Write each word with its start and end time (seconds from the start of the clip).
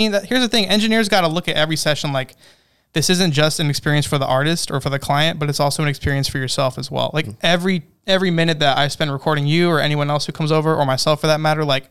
mean, 0.00 0.12
that, 0.12 0.24
here's 0.24 0.40
the 0.40 0.48
thing: 0.48 0.66
engineers 0.66 1.08
got 1.08 1.20
to 1.22 1.28
look 1.28 1.48
at 1.48 1.56
every 1.56 1.76
session 1.76 2.12
like 2.12 2.34
this 2.92 3.08
isn't 3.10 3.32
just 3.32 3.60
an 3.60 3.70
experience 3.70 4.06
for 4.06 4.18
the 4.18 4.26
artist 4.26 4.70
or 4.70 4.80
for 4.80 4.90
the 4.90 4.98
client, 4.98 5.38
but 5.38 5.48
it's 5.48 5.60
also 5.60 5.82
an 5.82 5.88
experience 5.88 6.28
for 6.28 6.38
yourself 6.38 6.78
as 6.78 6.90
well. 6.90 7.10
Like 7.12 7.26
mm-hmm. 7.26 7.38
every 7.42 7.82
every 8.06 8.30
minute 8.30 8.58
that 8.60 8.78
I 8.78 8.88
spend 8.88 9.12
recording 9.12 9.46
you 9.46 9.70
or 9.70 9.78
anyone 9.80 10.10
else 10.10 10.26
who 10.26 10.32
comes 10.32 10.50
over 10.50 10.74
or 10.74 10.84
myself 10.84 11.20
for 11.20 11.28
that 11.28 11.40
matter, 11.40 11.64
like 11.64 11.88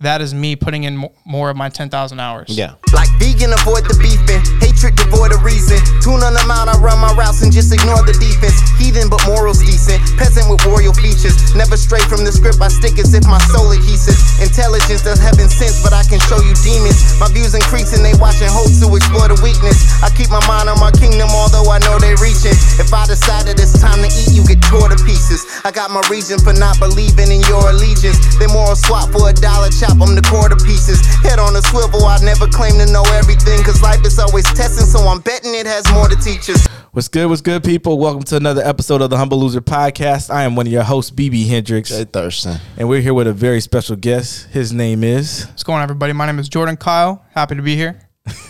that 0.00 0.20
is 0.20 0.32
me 0.32 0.56
putting 0.56 0.84
in 0.84 1.10
more 1.24 1.50
of 1.50 1.56
my 1.56 1.68
ten 1.68 1.90
thousand 1.90 2.20
hours. 2.20 2.56
Yeah. 2.56 2.74
Like 2.92 3.08
vegan, 3.18 3.52
avoid 3.52 3.84
the 3.84 3.98
beefing. 4.00 4.67
Hatred, 4.78 4.94
devoid 4.94 5.34
of 5.34 5.42
reason. 5.42 5.74
Tune 5.98 6.22
on 6.22 6.38
them 6.38 6.54
out, 6.54 6.70
I 6.70 6.78
run 6.78 7.02
my 7.02 7.10
routes 7.18 7.42
and 7.42 7.50
just 7.50 7.74
ignore 7.74 8.06
the 8.06 8.14
defense. 8.14 8.62
Heathen, 8.78 9.10
but 9.10 9.18
morals 9.26 9.58
decent. 9.58 9.98
Peasant 10.14 10.46
with 10.46 10.62
royal 10.62 10.94
features. 10.94 11.34
Never 11.58 11.74
stray 11.74 11.98
from 12.06 12.22
the 12.22 12.30
script, 12.30 12.62
I 12.62 12.70
stick 12.70 12.94
as 13.02 13.10
if 13.10 13.26
my 13.26 13.42
soul 13.50 13.74
adhesive. 13.74 14.14
Intelligence 14.38 15.02
does 15.02 15.18
heaven 15.18 15.50
sense, 15.50 15.82
but 15.82 15.90
I 15.90 16.06
can 16.06 16.22
show 16.30 16.38
you 16.46 16.54
demons. 16.62 17.18
My 17.18 17.26
views 17.26 17.58
increasing, 17.58 18.06
they 18.06 18.14
watching 18.22 18.46
hope 18.54 18.70
to 18.70 18.86
explore 18.94 19.26
the 19.26 19.34
weakness. 19.42 19.82
I 19.98 20.14
keep 20.14 20.30
my 20.30 20.38
mind 20.46 20.70
on 20.70 20.78
my 20.78 20.94
kingdom, 20.94 21.26
although 21.34 21.66
I 21.74 21.82
know 21.82 21.98
they 21.98 22.14
reaching. 22.22 22.54
If 22.78 22.94
I 22.94 23.02
decide 23.10 23.50
that 23.50 23.58
it's 23.58 23.74
time 23.82 23.98
to 23.98 24.10
eat, 24.14 24.30
you 24.30 24.46
get 24.46 24.62
tore 24.62 24.86
to 24.86 24.98
pieces. 25.02 25.42
I 25.66 25.74
got 25.74 25.90
my 25.90 26.06
reason 26.06 26.38
for 26.38 26.54
not 26.54 26.78
believing 26.78 27.34
in 27.34 27.42
your 27.50 27.66
allegiance. 27.66 28.22
They 28.38 28.46
moral 28.46 28.78
swap 28.78 29.10
for 29.10 29.26
a 29.26 29.34
dollar 29.34 29.74
chop, 29.74 29.98
I'm 29.98 30.14
the 30.14 30.22
quarter 30.22 30.54
pieces. 30.54 31.02
Head 31.26 31.42
on 31.42 31.58
a 31.58 31.62
swivel, 31.66 32.06
I 32.06 32.22
never 32.22 32.46
claim 32.46 32.78
to 32.78 32.86
know 32.86 33.02
everything. 33.18 33.58
Cause 33.66 33.82
life 33.82 34.06
is 34.06 34.22
always 34.22 34.46
testing, 34.68 34.86
so 34.86 35.06
I'm 35.08 35.20
betting 35.20 35.54
it 35.54 35.66
has 35.66 35.90
more 35.92 36.08
to 36.08 36.16
teach 36.16 36.50
us. 36.50 36.66
What's 36.92 37.08
good? 37.08 37.26
What's 37.28 37.40
good, 37.40 37.64
people? 37.64 37.98
Welcome 37.98 38.22
to 38.24 38.36
another 38.36 38.62
episode 38.62 39.00
of 39.02 39.08
the 39.10 39.16
Humble 39.16 39.38
Loser 39.40 39.60
Podcast. 39.60 40.30
I 40.30 40.42
am 40.44 40.56
one 40.56 40.66
of 40.66 40.72
your 40.72 40.82
hosts, 40.82 41.10
BB 41.10 41.46
Hendricks, 41.48 41.88
Jay 41.90 42.04
Thurston. 42.04 42.58
and 42.76 42.88
we're 42.88 43.00
here 43.00 43.14
with 43.14 43.26
a 43.26 43.32
very 43.32 43.60
special 43.60 43.96
guest. 43.96 44.48
His 44.48 44.72
name 44.72 45.04
is 45.04 45.46
What's 45.46 45.62
going 45.62 45.78
on, 45.78 45.84
everybody? 45.84 46.12
My 46.12 46.26
name 46.26 46.38
is 46.38 46.48
Jordan 46.48 46.76
Kyle. 46.76 47.24
Happy 47.34 47.54
to 47.56 47.62
be 47.62 47.76
here. 47.76 48.00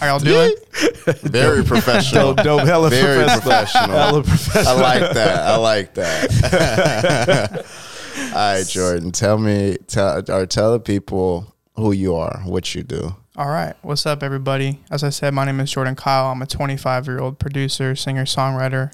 How 0.01 0.07
y'all 0.07 0.19
doing? 0.19 0.55
Very 1.23 1.62
professional. 1.62 2.35
Dope, 2.35 2.45
dope, 2.45 2.67
hella 2.67 2.91
Very 2.91 3.25
professional. 3.25 3.41
professional. 3.53 3.97
Hella 3.97 4.23
professional. 4.25 4.77
I 4.77 4.81
like 4.81 5.14
that. 5.14 5.39
I 5.47 5.57
like 5.57 5.95
that. 5.95 7.67
All 8.19 8.33
right, 8.33 8.67
Jordan. 8.67 9.12
Tell 9.12 9.39
me, 9.39 9.77
tell 9.87 10.25
or 10.33 10.47
tell 10.47 10.73
the 10.73 10.81
people 10.81 11.55
who 11.77 11.92
you 11.92 12.17
are, 12.17 12.41
what 12.45 12.75
you 12.75 12.83
do. 12.83 13.14
All 13.39 13.50
right. 13.50 13.77
What's 13.83 14.05
up, 14.05 14.25
everybody? 14.25 14.81
As 14.91 15.05
I 15.05 15.11
said, 15.11 15.33
my 15.33 15.44
name 15.44 15.61
is 15.61 15.70
Jordan 15.70 15.94
Kyle. 15.94 16.33
I'm 16.33 16.42
a 16.42 16.47
25 16.47 17.06
year 17.06 17.20
old 17.20 17.39
producer, 17.39 17.95
singer, 17.95 18.25
songwriter 18.25 18.91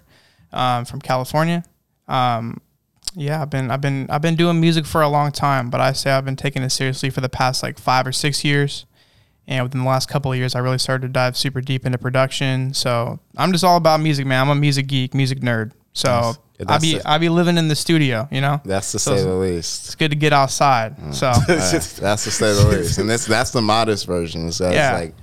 um, 0.52 0.84
from 0.84 1.00
California. 1.00 1.64
Um, 2.08 2.60
yeah, 3.14 3.40
I've 3.40 3.48
been 3.48 3.70
I've 3.70 3.80
been 3.80 4.06
I've 4.10 4.20
been 4.20 4.36
doing 4.36 4.60
music 4.60 4.84
for 4.84 5.00
a 5.00 5.08
long 5.08 5.32
time, 5.32 5.70
but 5.70 5.80
I 5.80 5.94
say 5.94 6.10
I've 6.10 6.26
been 6.26 6.36
taking 6.36 6.62
it 6.62 6.68
seriously 6.68 7.08
for 7.08 7.22
the 7.22 7.28
past 7.30 7.62
like 7.62 7.78
five 7.78 8.06
or 8.06 8.12
six 8.12 8.44
years. 8.44 8.84
And 9.46 9.64
within 9.64 9.80
the 9.80 9.88
last 9.88 10.10
couple 10.10 10.30
of 10.30 10.36
years, 10.36 10.54
I 10.54 10.58
really 10.58 10.76
started 10.76 11.06
to 11.06 11.12
dive 11.14 11.38
super 11.38 11.62
deep 11.62 11.86
into 11.86 11.96
production. 11.96 12.74
So 12.74 13.20
I'm 13.38 13.50
just 13.50 13.64
all 13.64 13.78
about 13.78 14.00
music, 14.00 14.26
man. 14.26 14.42
I'm 14.42 14.50
a 14.50 14.54
music 14.54 14.88
geek, 14.88 15.14
music 15.14 15.40
nerd. 15.40 15.72
So 15.94 16.08
Nice. 16.08 16.38
I 16.60 16.64
That's 16.64 16.84
be 16.84 16.96
it. 16.96 17.02
I 17.04 17.18
be 17.18 17.28
living 17.28 17.56
in 17.58 17.66
the 17.68 17.74
studio, 17.74 18.28
you 18.30 18.40
know. 18.40 18.60
That's 18.64 18.92
to 18.92 18.98
So 18.98 19.16
say 19.16 19.22
the 19.22 19.34
least. 19.34 19.86
It's 19.86 19.94
good 19.96 20.10
to 20.10 20.16
get 20.16 20.32
outside. 20.32 20.94
So 21.14 21.28
Uh, 21.28 21.40
that's 21.46 22.24
to 22.24 22.30
say 22.30 22.52
the 22.54 22.68
least. 22.68 22.98
And 22.98 23.08
this 23.10 23.24
that's 23.26 23.50
the 23.50 23.62
modest 23.62 24.06
version. 24.06 24.52
So 24.52 24.68
it's 24.68 24.76
like 24.92 25.14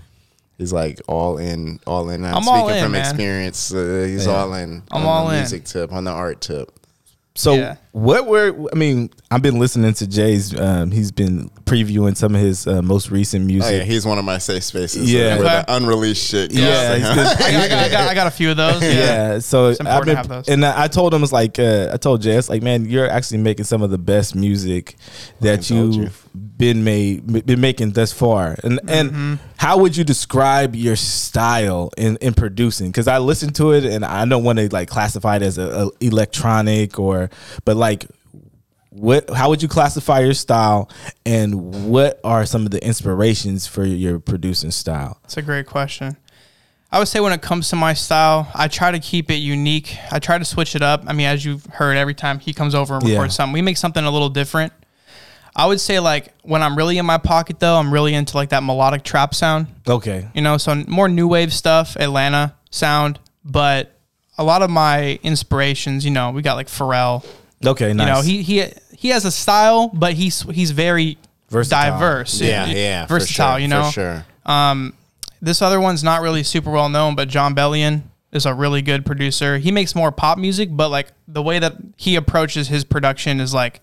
he's 0.58 0.74
like 0.74 1.00
all 1.08 1.38
in, 1.38 1.80
all 1.88 2.10
in. 2.10 2.26
I'm, 2.26 2.36
I'm 2.36 2.44
speaking 2.44 2.76
in, 2.76 2.84
from 2.84 2.92
man. 2.94 3.02
experience. 3.02 3.74
Uh, 3.74 4.06
he's 4.08 4.28
all 4.28 4.54
in. 4.56 4.84
I'm 4.92 5.02
on 5.04 5.08
all 5.08 5.28
the 5.28 5.34
in. 5.36 5.40
music 5.40 5.64
tip, 5.66 5.92
on 5.94 6.04
the 6.04 6.12
art 6.12 6.42
tip. 6.42 6.70
So 7.36 7.54
Yeah. 7.54 7.76
What 7.94 8.26
were 8.26 8.56
I 8.72 8.76
mean? 8.76 9.10
I've 9.30 9.42
been 9.42 9.60
listening 9.60 9.94
to 9.96 10.08
Jay's. 10.08 10.58
Um, 10.58 10.92
he's 10.92 11.12
been 11.12 11.50
previewing 11.66 12.16
some 12.16 12.36
of 12.36 12.42
his 12.42 12.66
uh, 12.66 12.82
most 12.82 13.12
recent 13.12 13.44
Oh 13.44 13.48
music. 13.48 13.72
yeah, 13.72 13.84
he's 13.84 14.06
one 14.06 14.18
of 14.18 14.24
my 14.26 14.38
safe 14.38 14.64
spaces. 14.64 15.12
Yeah. 15.12 15.38
where 15.38 15.46
Okay. 15.46 15.64
the 15.68 15.76
unreleased 15.76 16.26
shit. 16.30 16.52
Goes. 16.52 16.60
Yeah, 16.60 16.96
he's 16.96 17.08
good. 17.14 17.28
I, 17.42 17.52
got, 17.52 17.72
I, 17.72 17.90
got, 17.90 18.10
I, 18.10 18.14
got, 18.14 18.28
a 18.28 18.32
few 18.32 18.52
of 18.52 18.58
those. 18.58 18.82
Yeah. 18.82 18.90
Yeah, 18.92 19.40
so 19.40 19.68
It's 19.70 19.82
I've 19.82 19.88
important 19.88 20.06
to 20.06 20.06
been, 20.06 20.16
have 20.18 20.28
those. 20.46 20.48
and 20.54 20.66
I 20.66 20.88
told 20.88 21.14
him 21.14 21.22
it's 21.24 21.32
like 21.34 21.60
uh, 21.60 21.90
I 21.94 21.98
told 21.98 22.22
Jay, 22.22 22.36
it's 22.36 22.50
like 22.50 22.62
man, 22.64 22.86
you're 22.86 23.10
actually 23.10 23.40
making 23.40 23.66
some 23.66 23.82
of 23.82 23.90
the 23.90 23.98
best 23.98 24.36
music 24.36 24.96
that 25.42 25.62
Fucking 25.66 25.78
told 25.78 25.96
you've 25.96 26.28
been 26.58 26.84
made 26.86 27.46
been 27.46 27.60
making 27.60 27.92
thus 27.92 28.14
far. 28.14 28.56
And 28.64 28.80
Mm-hmm. 28.82 28.90
and 28.90 29.40
how 29.58 29.78
would 29.80 29.96
you 29.98 30.04
describe 30.04 30.76
your 30.76 30.96
style 30.96 31.92
in 31.98 32.18
in 32.18 32.34
producing? 32.34 32.88
Because 32.88 33.08
I 33.08 33.18
listened 33.20 33.56
to 33.56 33.72
it 33.74 33.84
and 33.86 34.04
I 34.06 34.26
don't 34.26 34.44
want 34.44 34.60
to 34.60 34.70
like 34.74 34.88
classify 34.90 35.36
it 35.38 35.42
as 35.42 35.58
a, 35.58 35.88
a 35.88 35.90
electronic 36.00 36.98
or, 37.00 37.30
but 37.66 37.78
like. 37.82 38.06
What? 38.94 39.30
How 39.30 39.48
would 39.50 39.62
you 39.62 39.70
classify 39.70 40.20
your 40.20 40.34
style, 40.34 40.90
and 41.26 41.90
what 41.90 42.20
are 42.26 42.46
some 42.46 42.66
of 42.66 42.72
the 42.72 42.86
inspirations 42.86 43.66
for 43.66 43.86
your 43.86 44.20
producing 44.20 44.70
style? 44.72 45.18
That's 45.24 45.38
a 45.38 45.42
great 45.42 45.66
question. 45.66 46.18
I 46.92 47.00
would 47.00 47.08
say 47.08 47.22
when 47.22 47.32
it 47.32 47.42
comes 47.42 47.70
to 47.70 47.78
my 47.78 47.94
style, 47.94 48.52
I 48.54 48.68
try 48.68 48.92
to 48.92 49.00
keep 49.00 49.32
it 49.32 49.36
unique. 49.38 49.96
I 50.12 50.20
try 50.20 50.38
to 50.38 50.44
switch 50.44 50.76
it 50.76 50.82
up. 50.82 51.06
I 51.08 51.14
mean, 51.14 51.26
as 51.26 51.46
you've 51.46 51.66
heard, 51.68 51.96
every 51.96 52.14
time 52.14 52.40
he 52.40 52.54
comes 52.54 52.76
over 52.76 52.96
and 52.96 53.08
Yeah. 53.08 53.14
records 53.16 53.36
something, 53.36 53.54
we 53.54 53.62
make 53.62 53.78
something 53.78 54.04
a 54.04 54.12
little 54.12 54.28
different. 54.28 54.74
I 55.56 55.68
would 55.68 55.80
say 55.80 56.02
like 56.02 56.34
when 56.44 56.62
I'm 56.62 56.76
really 56.78 56.98
in 56.98 57.06
my 57.06 57.18
pocket 57.18 57.62
though, 57.62 57.78
I'm 57.78 57.94
really 57.94 58.14
into 58.14 58.36
like 58.36 58.50
that 58.50 58.62
melodic 58.64 59.04
trap 59.04 59.34
sound. 59.34 59.68
Okay, 59.88 60.28
You 60.34 60.42
know, 60.42 60.58
so 60.58 60.76
more 60.90 61.08
new 61.08 61.30
wave 61.30 61.54
stuff, 61.54 61.96
Atlanta 61.96 62.56
sound, 62.72 63.20
but 63.46 63.98
a 64.38 64.44
lot 64.44 64.62
of 64.62 64.70
my 64.70 65.18
inspirations, 65.24 66.04
you 66.04 66.12
know, 66.12 66.32
we 66.32 66.42
got 66.42 66.56
like 66.56 66.68
Pharrell. 66.68 67.24
Okay, 67.66 67.94
nice. 67.94 68.08
You 68.08 68.14
know, 68.14 68.22
he 68.22 68.42
he 68.42 68.72
he 68.96 69.10
has 69.10 69.26
a 69.26 69.32
style, 69.32 69.90
but 69.94 70.14
he's 70.14 70.42
he's 70.44 70.72
very 70.72 71.18
Versatile. 71.50 71.92
diverse. 71.94 72.40
Yeah, 72.42 72.66
yeah, 72.68 73.06
for 73.06 73.20
versatile. 73.20 73.54
sure, 73.54 73.60
you 73.60 73.68
know, 73.68 73.84
for 73.86 73.92
sure. 73.92 74.26
Um, 74.46 74.94
this 75.42 75.62
other 75.62 75.80
one's 75.80 76.04
not 76.04 76.22
really 76.22 76.44
super 76.44 76.72
well 76.72 76.90
known, 76.90 77.16
but 77.16 77.28
Jon 77.28 77.56
Bellion 77.56 78.04
is 78.32 78.46
a 78.46 78.54
really 78.54 78.82
good 78.82 79.06
producer. 79.06 79.58
He 79.58 79.72
makes 79.72 79.96
more 79.96 80.12
pop 80.12 80.38
music, 80.38 80.70
but 80.72 80.90
like 80.90 81.08
the 81.28 81.42
way 81.42 81.60
that 81.60 81.76
he 81.98 82.16
approaches 82.16 82.68
his 82.70 82.84
production 82.84 83.40
is 83.40 83.54
like 83.54 83.82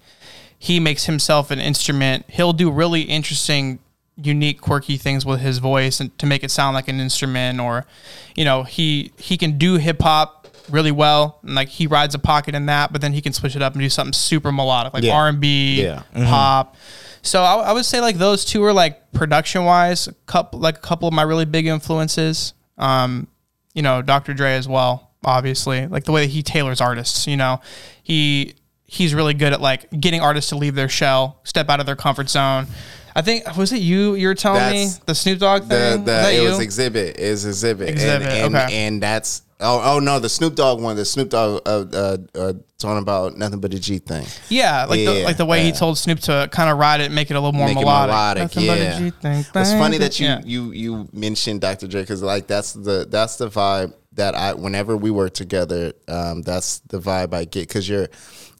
he 0.58 0.80
makes 0.80 1.04
himself 1.04 1.50
an 1.50 1.58
instrument. 1.60 2.24
He'll 2.28 2.52
do 2.52 2.70
really 2.70 3.02
interesting, 3.02 3.78
unique, 4.16 4.60
quirky 4.60 4.96
things 4.96 5.26
with 5.26 5.40
his 5.40 5.58
voice 5.58 6.00
and 6.00 6.16
to 6.18 6.26
make 6.26 6.42
it 6.42 6.50
sound 6.50 6.74
like 6.74 6.88
an 6.88 6.98
instrument 7.00 7.60
or 7.60 7.86
you 8.34 8.44
know, 8.44 8.62
he 8.62 9.12
he 9.18 9.36
can 9.36 9.58
do 9.58 9.74
hip 9.74 10.00
hop 10.00 10.37
really 10.70 10.92
well 10.92 11.38
and 11.42 11.54
like 11.54 11.68
he 11.68 11.86
rides 11.86 12.14
a 12.14 12.18
pocket 12.18 12.54
in 12.54 12.66
that, 12.66 12.92
but 12.92 13.00
then 13.00 13.12
he 13.12 13.20
can 13.20 13.32
switch 13.32 13.56
it 13.56 13.62
up 13.62 13.72
and 13.74 13.82
do 13.82 13.88
something 13.88 14.12
super 14.12 14.52
melodic 14.52 14.92
like 14.94 15.02
Yeah. 15.04 15.14
R&B, 15.16 15.82
Yeah. 15.82 16.02
pop. 16.14 16.76
So 17.22 17.42
I, 17.42 17.54
I 17.56 17.72
would 17.72 17.84
say 17.84 18.00
like 18.00 18.16
those 18.16 18.44
two 18.44 18.62
are 18.64 18.72
like 18.72 19.12
production 19.12 19.64
wise, 19.64 20.08
couple 20.26 20.60
like 20.60 20.78
a 20.78 20.80
couple 20.80 21.08
of 21.08 21.14
my 21.14 21.22
really 21.22 21.44
big 21.44 21.66
influences. 21.66 22.54
Um, 22.78 23.26
you 23.74 23.82
know, 23.82 24.02
Dr. 24.02 24.34
Dre 24.34 24.54
as 24.54 24.68
well, 24.68 25.10
obviously. 25.24 25.86
Like 25.86 26.04
the 26.04 26.12
way 26.12 26.22
that 26.26 26.30
he 26.32 26.42
tailors 26.42 26.80
artists, 26.80 27.26
you 27.26 27.36
know. 27.36 27.60
He 28.02 28.54
he's 28.84 29.14
really 29.14 29.34
good 29.34 29.52
at 29.52 29.60
like 29.60 29.90
getting 30.00 30.20
artists 30.20 30.50
to 30.50 30.56
leave 30.56 30.74
their 30.74 30.88
shell, 30.88 31.40
step 31.44 31.68
out 31.68 31.80
of 31.80 31.86
their 31.86 31.96
comfort 31.96 32.30
zone. 32.30 32.66
I 33.14 33.22
think 33.22 33.56
was 33.56 33.72
it 33.72 33.80
you 33.80 34.14
you 34.14 34.28
were 34.28 34.34
telling 34.36 34.60
That's- 34.60 34.98
me 34.98 35.02
the 35.06 35.14
Snoop 35.14 35.40
Dogg 35.40 35.62
thing? 35.62 35.70
The, 35.70 35.76
was 35.76 35.98
the, 35.98 36.04
that 36.04 36.32
it 36.34 36.42
you? 36.42 36.48
was 36.48 36.60
exhibit 36.60 37.18
is 37.18 37.44
exhibit, 37.44 37.88
Exhibit, 37.88 38.28
and, 38.28 38.54
and, 38.54 38.56
okay. 38.56 38.86
and 38.86 39.02
that's 39.02 39.42
oh 39.60 39.96
oh 39.96 39.98
no 39.98 40.18
the 40.18 40.28
Snoop 40.28 40.54
Dogg 40.54 40.80
one 40.80 40.96
the 40.96 41.04
Snoop 41.04 41.30
Dogg 41.30 41.62
uh, 41.66 41.84
uh, 41.92 42.16
uh, 42.34 42.52
talking 42.78 43.02
about 43.02 43.36
nothing 43.36 43.60
but 43.60 43.74
a 43.74 43.78
G 43.78 43.98
thing. 43.98 44.24
yeah, 44.48 44.84
like 44.84 45.00
the 45.00 45.24
like 45.24 45.36
the 45.36 45.44
way 45.46 45.62
he 45.64 45.72
told 45.72 45.98
Snoop 45.98 46.20
to 46.20 46.48
kind 46.52 46.70
of 46.70 46.78
ride 46.78 47.00
it, 47.00 47.06
and 47.06 47.14
make 47.14 47.30
it 47.30 47.34
a 47.34 47.40
little 47.40 47.52
more 47.52 47.66
Make 47.66 47.76
it 47.76 47.80
melodic. 47.80 48.12
melodic, 48.12 48.42
Nothing 48.42 48.66
but 48.66 48.78
a 48.78 48.82
yeah. 48.82 48.98
G 48.98 49.10
thing. 49.10 49.38
It's 49.54 49.72
funny 49.72 49.98
that 49.98 50.20
you 50.20 50.26
Yeah. 50.26 50.40
you 50.44 50.70
you 50.72 51.08
mentioned 51.12 51.60
Dr. 51.60 51.88
Dre 51.88 52.02
because 52.02 52.22
like 52.22 52.46
that's 52.46 52.72
the 52.72 53.06
that's 53.10 53.36
the 53.36 53.48
vibe 53.48 53.94
that 54.12 54.34
I 54.34 54.54
whenever 54.54 54.96
we 54.96 55.10
work 55.10 55.34
together, 55.34 55.92
um, 56.08 56.42
that's 56.42 56.80
the 56.80 56.98
vibe 57.00 57.34
I 57.34 57.44
get 57.44 57.68
because 57.68 57.88
you're 57.88 58.08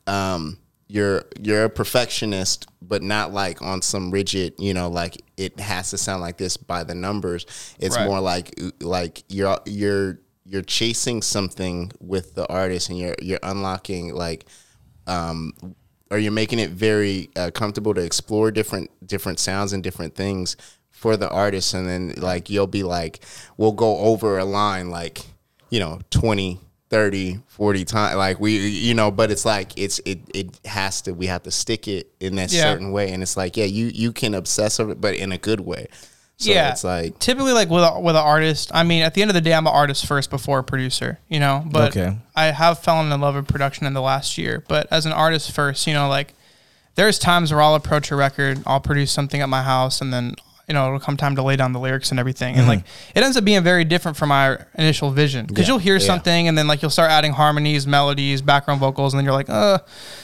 um 0.07 0.59
you're 0.89 1.25
you're 1.41 1.65
a 1.65 1.71
perfectionist, 1.71 2.67
but 2.81 3.03
not 3.03 3.33
like 3.33 3.61
on 3.63 3.83
some 3.83 4.11
rigid, 4.11 4.55
you 4.59 4.73
know, 4.75 4.89
like 4.89 5.23
it 5.37 5.61
has 5.61 5.91
to 5.91 5.99
sound 5.99 6.23
like 6.23 6.39
this 6.39 6.57
by 6.57 6.83
the 6.83 6.95
numbers. 6.95 7.45
It's 7.79 7.95
Right. 7.97 8.07
more 8.07 8.21
like 8.21 8.59
like 8.81 9.23
you're 9.29 9.59
you're 9.67 10.19
you're 10.49 10.63
chasing 10.63 11.21
something 11.21 11.93
with 12.01 12.35
the 12.35 12.47
artist 12.49 12.89
and 12.89 12.99
you're 12.99 13.15
you're 13.21 13.39
unlocking 13.43 14.15
like 14.15 14.47
um, 15.07 15.53
or 16.11 16.19
you're 16.19 16.33
making 16.33 16.59
it 16.59 16.71
very 16.71 17.29
uh, 17.37 17.51
comfortable 17.53 17.93
to 17.95 18.01
explore 18.03 18.51
different 18.51 18.91
different 19.07 19.39
sounds 19.39 19.73
and 19.73 19.83
different 19.83 20.15
things 20.15 20.57
for 20.91 21.17
the 21.17 21.29
artist. 21.29 21.75
And 21.75 21.87
then 21.87 22.15
like 22.17 22.49
you'll 22.51 22.67
be 22.67 22.83
like 22.83 23.21
we'll 23.57 23.73
go 23.73 23.99
over 23.99 24.39
a 24.39 24.45
line 24.45 24.91
like 24.91 25.21
you 25.71 25.81
know 25.81 26.01
20 26.11 26.61
30 26.91 27.41
40 27.49 27.85
times 27.85 28.17
like 28.17 28.41
we 28.41 28.67
you 28.69 28.95
know 28.95 29.11
but 29.11 29.31
it's 29.31 29.45
like 29.45 29.77
it's 29.77 29.99
it 30.07 30.21
it 30.35 30.59
has 30.65 31.03
to 31.03 31.13
we 31.13 31.27
have 31.27 31.43
to 31.43 31.51
stick 31.51 31.87
it 31.87 32.11
in 32.21 32.37
that 32.37 32.51
Yeah. 32.51 32.63
certain 32.63 32.91
way. 32.93 33.13
And 33.13 33.23
it's 33.23 33.37
like 33.37 33.57
yeah 33.59 33.67
you 33.67 33.87
you 33.87 34.13
can 34.13 34.33
obsess 34.35 34.81
over 34.81 34.93
it 34.93 35.01
but 35.01 35.15
in 35.15 35.31
a 35.33 35.39
good 35.39 35.61
way 35.61 35.89
so 36.39 36.51
yeah, 36.53 36.71
it's 36.71 36.85
like 36.85 37.19
typically 37.19 37.53
like 37.53 37.69
with 37.69 37.83
a, 37.83 38.01
with 38.01 38.15
an 38.17 38.23
artist. 38.23 38.71
I 38.73 38.85
mean, 38.85 39.03
at 39.03 39.15
the 39.15 39.23
end 39.23 39.31
of 39.31 39.35
the 39.35 39.41
day, 39.41 39.53
I'm 39.53 39.67
an 39.67 39.73
artist 39.73 40.07
first 40.07 40.31
before 40.31 40.61
a 40.61 40.65
producer. 40.65 41.19
You 41.29 41.41
know, 41.41 41.65
but 41.71 41.97
Okay. 41.97 42.17
I 42.37 42.47
have 42.47 42.79
fallen 42.79 43.11
in 43.13 43.21
love 43.21 43.35
with 43.35 43.49
production 43.49 43.87
in 43.87 43.93
the 43.93 44.01
last 44.03 44.39
year. 44.39 44.63
But 44.69 44.87
as 44.93 45.05
an 45.05 45.13
artist 45.13 45.51
first, 45.53 45.87
you 45.87 45.95
know, 45.95 46.09
like 46.09 46.35
there's 46.95 47.19
times 47.19 47.51
where 47.53 47.61
I'll 47.61 47.75
approach 47.75 48.11
a 48.13 48.17
record, 48.17 48.63
I'll 48.67 48.81
produce 48.81 49.11
something 49.13 49.41
at 49.41 49.49
my 49.49 49.63
house, 49.63 50.01
and 50.01 50.13
then 50.13 50.35
you 50.69 50.75
know, 50.75 50.87
it'll 50.89 51.01
come 51.01 51.17
time 51.17 51.35
to 51.35 51.43
lay 51.43 51.57
down 51.57 51.73
the 51.73 51.81
lyrics 51.81 52.11
and 52.11 52.21
everything. 52.21 52.55
And 52.57 52.69
like, 52.69 52.81
it 53.15 53.23
ends 53.23 53.39
up 53.39 53.45
being 53.45 53.63
very 53.65 53.85
different 53.85 54.19
from 54.19 54.31
our 54.31 54.67
initial 54.75 55.11
vision 55.11 55.47
because 55.47 55.63
Yeah, 55.67 55.73
you'll 55.73 55.79
hear 55.79 55.95
yeah. 55.95 56.01
something 56.07 56.47
and 56.47 56.59
then 56.59 56.67
like 56.67 56.83
you'll 56.83 56.91
start 56.91 57.11
adding 57.11 57.33
harmonies, 57.33 57.87
melodies, 57.87 58.43
background 58.43 58.79
vocals, 58.79 59.15
and 59.15 59.19
then 59.19 59.25
you're 59.25 59.33
like, 59.33 59.49
uh, 59.49 59.79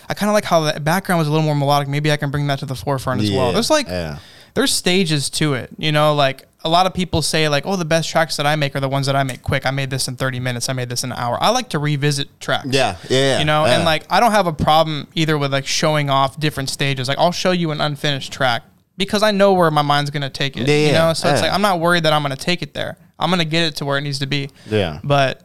I 0.06 0.12
kind 0.12 0.28
of 0.28 0.34
like 0.34 0.44
how 0.44 0.61
the 0.70 0.78
background 0.81 1.19
was 1.19 1.28
a 1.28 1.31
little 1.31 1.46
more 1.46 1.55
melodic. 1.55 1.88
Maybe 1.88 2.12
I 2.12 2.19
can 2.19 2.31
bring 2.31 2.46
that 2.49 2.58
to 2.58 2.66
the 2.66 2.75
forefront 2.75 3.22
as 3.22 3.31
well. 3.31 3.46
Yeah, 3.46 3.52
There's 3.52 3.70
like, 3.70 3.88
yeah. 3.88 4.19
There's 4.55 4.73
stages 4.73 5.29
to 5.31 5.55
it, 5.55 5.71
you 5.79 5.93
know, 5.93 6.15
like 6.15 6.47
a 6.65 6.69
lot 6.69 6.87
of 6.87 6.95
people 6.95 7.21
say 7.21 7.49
like, 7.49 7.67
oh, 7.67 7.77
the 7.77 7.85
best 7.85 8.09
tracks 8.09 8.37
that 8.37 8.47
I 8.47 8.56
make 8.56 8.75
are 8.75 8.81
the 8.81 8.89
ones 8.89 9.05
that 9.06 9.15
I 9.17 9.23
make 9.23 9.43
quick. 9.43 9.67
I 9.67 9.71
made 9.71 9.91
this 9.91 10.09
in 10.09 10.17
30 10.17 10.41
minutes. 10.41 10.69
I 10.69 10.73
made 10.73 10.89
this 10.89 11.05
in 11.05 11.12
an 11.12 11.19
hour. 11.19 11.37
I 11.41 11.51
like 11.51 11.69
to 11.71 11.79
revisit 11.79 12.29
tracks. 12.41 12.69
Yeah, 12.71 12.97
yeah, 13.11 13.39
You 13.39 13.45
know, 13.45 13.67
yeah. 13.67 13.75
and 13.77 13.85
like 13.85 14.05
I 14.11 14.19
don't 14.21 14.31
have 14.33 14.47
a 14.47 14.53
problem 14.53 15.06
either 15.15 15.37
with 15.37 15.53
like 15.53 15.67
showing 15.67 16.09
off 16.09 16.41
different 16.41 16.71
stages. 16.71 17.06
Like 17.09 17.19
I'll 17.19 17.33
show 17.33 17.51
you 17.51 17.71
an 17.71 17.81
unfinished 17.83 18.33
track 18.33 18.62
because 18.97 19.23
I 19.23 19.31
know 19.31 19.53
where 19.53 19.71
my 19.71 19.83
mind's 19.83 20.11
gonna 20.11 20.31
take 20.31 20.57
it. 20.57 20.67
Yeah, 20.67 20.87
you 20.87 20.93
know, 20.93 21.12
so 21.12 21.29
it's 21.29 21.43
like 21.43 21.53
I'm 21.53 21.62
not 21.62 21.81
worried 21.81 22.05
that 22.05 22.12
I'm 22.12 22.23
gonna 22.23 22.37
take 22.37 22.62
it 22.62 22.73
there. 22.75 22.97
I'm 23.19 23.29
gonna 23.31 23.45
get 23.45 23.65
it 23.65 23.77
to 23.77 23.85
where 23.85 23.99
it 23.99 24.03
needs 24.03 24.21
to 24.21 24.27
be. 24.27 24.50
Yeah. 24.71 25.00
But 25.05 25.43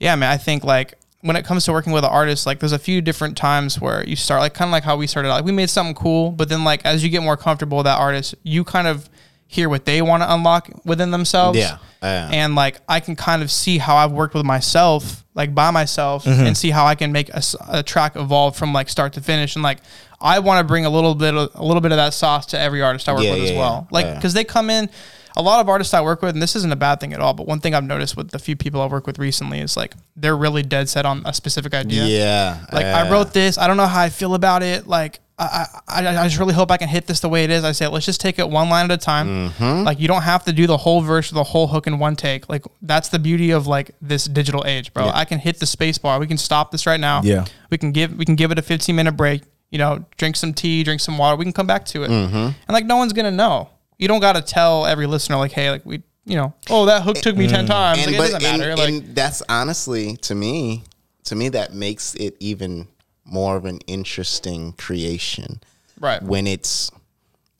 yeah, 0.00 0.16
man, 0.16 0.30
I 0.30 0.36
think 0.36 0.64
like 0.64 0.94
when 1.22 1.34
it 1.36 1.44
comes 1.44 1.64
to 1.64 1.72
working 1.72 1.92
with 1.92 2.04
an 2.04 2.10
artist, 2.10 2.46
like 2.46 2.60
there's 2.60 2.72
a 2.72 2.78
few 2.78 3.00
different 3.00 3.36
times 3.36 3.80
where 3.80 4.04
you 4.06 4.16
start 4.16 4.40
like 4.40 4.54
kind 4.54 4.68
of 4.68 4.72
like 4.72 4.84
how 4.84 4.96
we 4.96 5.06
started 5.06 5.28
out. 5.30 5.34
Like 5.36 5.44
we 5.44 5.52
made 5.52 5.70
something 5.70 5.94
cool, 5.94 6.30
but 6.30 6.48
then 6.48 6.62
like 6.64 6.84
as 6.84 7.02
you 7.02 7.10
get 7.10 7.22
more 7.22 7.36
comfortable 7.36 7.78
with 7.78 7.84
that 7.86 7.98
artist, 7.98 8.34
you 8.42 8.62
kind 8.64 8.86
of 8.86 9.08
hear 9.48 9.68
what 9.68 9.84
they 9.84 10.02
want 10.02 10.22
to 10.22 10.32
unlock 10.32 10.68
within 10.84 11.10
themselves. 11.12 11.58
Yeah, 11.58 11.78
yeah. 12.02 12.28
And 12.32 12.54
like 12.54 12.80
I 12.88 13.00
can 13.00 13.16
kind 13.16 13.42
of 13.42 13.50
see 13.50 13.78
how 13.78 13.96
I've 13.96 14.12
worked 14.12 14.34
with 14.34 14.44
myself, 14.44 15.24
like 15.34 15.54
by 15.54 15.70
myself, 15.70 16.24
Mm-hmm. 16.24 16.46
and 16.46 16.56
see 16.56 16.70
how 16.70 16.84
I 16.86 16.94
can 16.94 17.12
make 17.12 17.30
a 17.68 17.82
track 17.82 18.16
evolve 18.16 18.56
from 18.56 18.72
like 18.72 18.88
start 18.88 19.12
to 19.14 19.20
finish. 19.20 19.56
And 19.56 19.62
like 19.62 19.78
I 20.20 20.38
want 20.40 20.58
to 20.60 20.64
bring 20.64 20.84
a 20.84 20.90
little 20.90 21.14
bit 21.14 21.34
of 21.34 21.50
a 21.54 21.64
little 21.64 21.80
bit 21.80 21.92
of 21.92 21.96
that 21.96 22.12
sauce 22.14 22.46
to 22.46 22.58
every 22.58 22.82
artist 22.82 23.08
I 23.08 23.14
work 23.14 23.22
Yeah, 23.24 23.34
with 23.34 23.42
as 23.44 23.52
well. 23.52 23.86
yeah. 23.90 23.94
Like 23.94 24.04
Yeah. 24.06 24.14
because 24.16 24.34
they 24.34 24.44
come 24.44 24.68
in. 24.70 24.90
A 25.36 25.42
lot 25.42 25.60
of 25.60 25.68
artists 25.68 25.92
I 25.92 26.00
work 26.00 26.22
with, 26.22 26.34
and 26.34 26.42
this 26.42 26.56
isn't 26.56 26.72
a 26.72 26.76
bad 26.76 26.98
thing 26.98 27.12
at 27.12 27.20
all, 27.20 27.34
but 27.34 27.46
one 27.46 27.60
thing 27.60 27.74
I've 27.74 27.84
noticed 27.84 28.16
with 28.16 28.30
the 28.30 28.38
few 28.38 28.56
people 28.56 28.80
I've 28.80 28.90
worked 28.90 29.06
with 29.06 29.18
recently 29.18 29.60
is 29.60 29.76
like 29.76 29.94
they're 30.16 30.36
really 30.36 30.62
dead 30.62 30.88
set 30.88 31.04
on 31.04 31.22
a 31.26 31.34
specific 31.34 31.74
idea. 31.74 32.06
Yeah. 32.06 32.64
Like 32.72 32.86
I 32.86 33.10
wrote 33.10 33.32
this, 33.32 33.58
I 33.58 33.66
don't 33.66 33.76
know 33.76 33.86
how 33.86 34.00
I 34.00 34.08
feel 34.08 34.34
about 34.34 34.62
it. 34.62 34.86
Like 34.86 35.20
I, 35.38 35.66
I, 35.86 36.06
I 36.06 36.24
just 36.28 36.38
really 36.38 36.54
hope 36.54 36.70
I 36.70 36.78
can 36.78 36.88
hit 36.88 37.06
this 37.06 37.20
the 37.20 37.28
way 37.28 37.44
it 37.44 37.50
is. 37.50 37.62
I 37.62 37.72
say, 37.72 37.86
let's 37.88 38.06
just 38.06 38.22
take 38.22 38.38
it 38.38 38.48
one 38.48 38.70
line 38.70 38.86
at 38.86 38.90
a 38.90 38.96
time. 38.96 39.50
Mm-hmm. 39.50 39.84
Like 39.84 40.00
you 40.00 40.08
don't 40.08 40.22
have 40.22 40.44
to 40.44 40.52
do 40.52 40.66
the 40.66 40.78
whole 40.78 41.02
verse 41.02 41.30
or 41.30 41.34
the 41.34 41.44
whole 41.44 41.66
hook 41.66 41.86
in 41.86 41.98
one 41.98 42.16
take. 42.16 42.48
Like 42.48 42.64
that's 42.80 43.10
the 43.10 43.18
beauty 43.18 43.50
of 43.50 43.66
like 43.66 43.90
this 44.00 44.24
digital 44.24 44.64
age, 44.66 44.94
bro. 44.94 45.10
I 45.12 45.26
can 45.26 45.38
hit 45.38 45.60
the 45.60 45.66
space 45.66 45.98
bar. 45.98 46.18
We 46.18 46.26
can 46.26 46.38
stop 46.38 46.70
this 46.70 46.86
right 46.86 47.00
now. 47.00 47.20
Yeah. 47.22 47.44
We 47.70 47.76
can 47.76 47.92
give 47.92 48.16
we 48.16 48.24
can 48.24 48.36
give 48.36 48.50
it 48.50 48.58
a 48.58 48.62
15 48.62 48.96
minute 48.96 49.12
break. 49.12 49.42
You 49.70 49.78
know, 49.78 50.06
drink 50.16 50.36
some 50.36 50.54
tea, 50.54 50.84
drink 50.84 51.00
some 51.00 51.18
water. 51.18 51.36
We 51.36 51.44
can 51.44 51.52
come 51.52 51.66
back 51.66 51.84
to 51.86 52.04
it. 52.04 52.10
Mm-hmm. 52.10 52.36
And 52.36 52.68
like 52.70 52.86
no 52.86 52.96
one's 52.96 53.12
gonna 53.12 53.30
know. 53.30 53.68
You 53.98 54.08
don't 54.08 54.20
got 54.20 54.34
to 54.34 54.42
tell 54.42 54.86
every 54.86 55.06
listener 55.06 55.36
like, 55.36 55.52
hey, 55.52 55.70
like 55.70 55.86
we, 55.86 56.02
you 56.24 56.36
know, 56.36 56.54
oh 56.70 56.86
that 56.86 57.02
hook 57.02 57.16
took 57.16 57.36
me 57.36 57.46
ten 57.48 57.66
times. 57.66 58.06
and, 58.06 58.16
like, 58.16 58.30
it 58.30 58.32
but, 58.32 58.40
doesn't 58.40 58.44
and, 58.50 58.58
matter. 58.60 58.76
like 58.76 58.88
and 58.88 59.14
that's 59.14 59.42
honestly 59.48 60.16
to 60.18 60.34
me 60.34 60.82
to 61.24 61.34
me 61.34 61.48
that 61.50 61.72
makes 61.74 62.14
it 62.16 62.36
even 62.40 62.88
more 63.24 63.56
of 63.56 63.64
an 63.64 63.78
interesting 63.86 64.72
creation 64.72 65.60
right 66.00 66.22
when 66.22 66.46
it's 66.46 66.90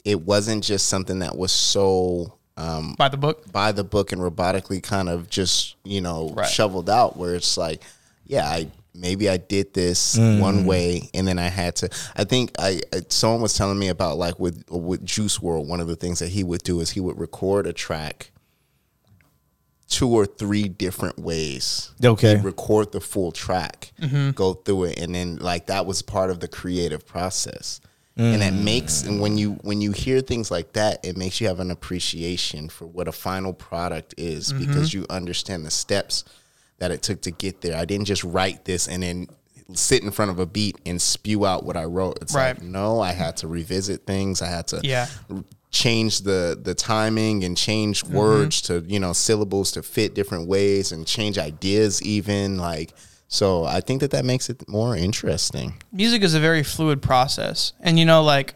it 0.05 0.21
wasn't 0.21 0.63
just 0.63 0.87
something 0.87 1.19
that 1.21 1.37
was 1.37 1.51
so 1.53 2.33
um, 2.57 2.95
by 2.97 3.09
the 3.09 3.17
book. 3.17 3.51
by 3.53 3.73
the 3.73 3.83
book 3.85 4.13
and 4.13 4.21
robotically 4.23 4.83
kind 4.83 5.09
of 5.09 5.29
just 5.29 5.75
you 5.85 6.01
know 6.01 6.31
Right. 6.35 6.49
shoveled 6.49 6.89
out 6.89 7.17
where 7.17 7.35
it's 7.35 7.57
like 7.57 7.83
yeah 8.27 8.47
i 8.47 8.69
maybe 8.97 9.29
i 9.29 9.37
did 9.37 9.73
this 9.75 10.17
Mm. 10.17 10.41
one 10.41 10.65
way 10.67 11.09
and 11.15 11.27
then 11.29 11.39
i 11.39 11.49
had 11.49 11.77
to 11.77 11.89
i 12.17 12.25
think 12.25 12.51
i 12.59 12.81
I- 12.93 13.03
someone 13.09 13.41
was 13.43 13.55
telling 13.55 13.79
me 13.79 13.89
about 13.89 14.17
like 14.19 14.39
with 14.41 14.65
with 14.71 15.05
Juice 15.05 15.39
WRLD 15.39 15.67
one 15.67 15.81
of 15.81 15.87
the 15.89 15.97
things 15.97 16.19
that 16.21 16.29
he 16.31 16.43
would 16.45 16.63
do 16.63 16.81
is 16.81 16.91
he 16.91 17.01
would 17.01 17.19
record 17.19 17.67
a 17.67 17.73
track 17.73 18.31
two 19.89 20.09
or 20.09 20.27
three 20.27 20.69
different 20.69 21.19
ways 21.19 21.93
Okay. 22.05 22.37
He'd 22.37 22.45
record 22.45 22.93
the 22.93 23.01
full 23.01 23.31
track 23.33 23.93
Mm-hmm. 24.01 24.31
go 24.33 24.55
through 24.55 24.85
it 24.85 24.99
and 25.01 25.15
then 25.15 25.37
like 25.37 25.67
that 25.67 25.87
was 25.87 26.03
part 26.03 26.31
of 26.31 26.41
the 26.41 26.49
creative 26.49 27.07
process 27.07 27.81
and 28.19 28.41
that 28.41 28.55
makes 28.55 29.03
and 29.03 29.21
when 29.21 29.37
you 29.37 29.53
when 29.63 29.83
you 29.83 29.93
hear 29.93 30.23
things 30.23 30.51
like 30.51 30.73
that 30.73 31.05
it 31.05 31.19
makes 31.19 31.39
you 31.41 31.47
have 31.49 31.61
an 31.61 31.71
appreciation 31.71 32.69
for 32.71 32.87
what 32.87 33.07
a 33.09 33.13
final 33.13 33.53
product 33.53 34.15
is 34.17 34.53
Mm-hmm. 34.53 34.59
because 34.67 34.95
you 34.95 35.05
understand 35.11 35.67
the 35.67 35.71
steps 35.71 36.25
that 36.79 36.91
it 36.91 37.03
took 37.03 37.21
to 37.23 37.31
get 37.31 37.61
there 37.63 37.77
i 37.77 37.85
didn't 37.85 38.07
just 38.07 38.23
write 38.25 38.65
this 38.65 38.87
and 38.89 39.03
then 39.03 39.27
sit 39.75 40.03
in 40.03 40.11
front 40.13 40.31
of 40.31 40.39
a 40.39 40.47
beat 40.47 40.77
and 40.87 41.01
spew 41.03 41.45
out 41.45 41.65
what 41.65 41.77
i 41.77 41.85
wrote 41.85 42.19
it's 42.23 42.35
Right. 42.35 42.55
like 42.57 42.63
no 42.63 43.01
i 43.01 43.13
had 43.13 43.37
to 43.39 43.49
revisit 43.49 44.07
things 44.07 44.41
i 44.43 44.47
had 44.47 44.67
to 44.69 44.81
Yeah. 44.83 45.07
change 45.71 46.21
the 46.23 46.59
the 46.63 46.75
timing 46.75 47.45
and 47.45 47.57
change 47.57 48.05
Mm-hmm. 48.05 48.15
words 48.17 48.63
to 48.63 48.85
you 48.87 49.01
know 49.01 49.13
syllables 49.13 49.73
to 49.73 49.83
fit 49.83 50.15
different 50.15 50.49
ways 50.49 50.93
and 50.93 51.07
change 51.07 51.39
ideas 51.39 52.01
even 52.03 52.57
like 52.59 52.93
so 53.29 53.65
i 53.65 53.81
think 53.81 54.01
that 54.01 54.13
that 54.13 54.25
makes 54.25 54.49
it 54.49 54.67
more 54.69 54.97
interesting 54.97 55.75
music 55.93 56.23
is 56.23 56.35
a 56.35 56.41
very 56.41 56.63
fluid 56.63 57.03
process 57.03 57.73
and 57.81 57.99
you 57.99 58.05
know 58.05 58.23
like 58.23 58.55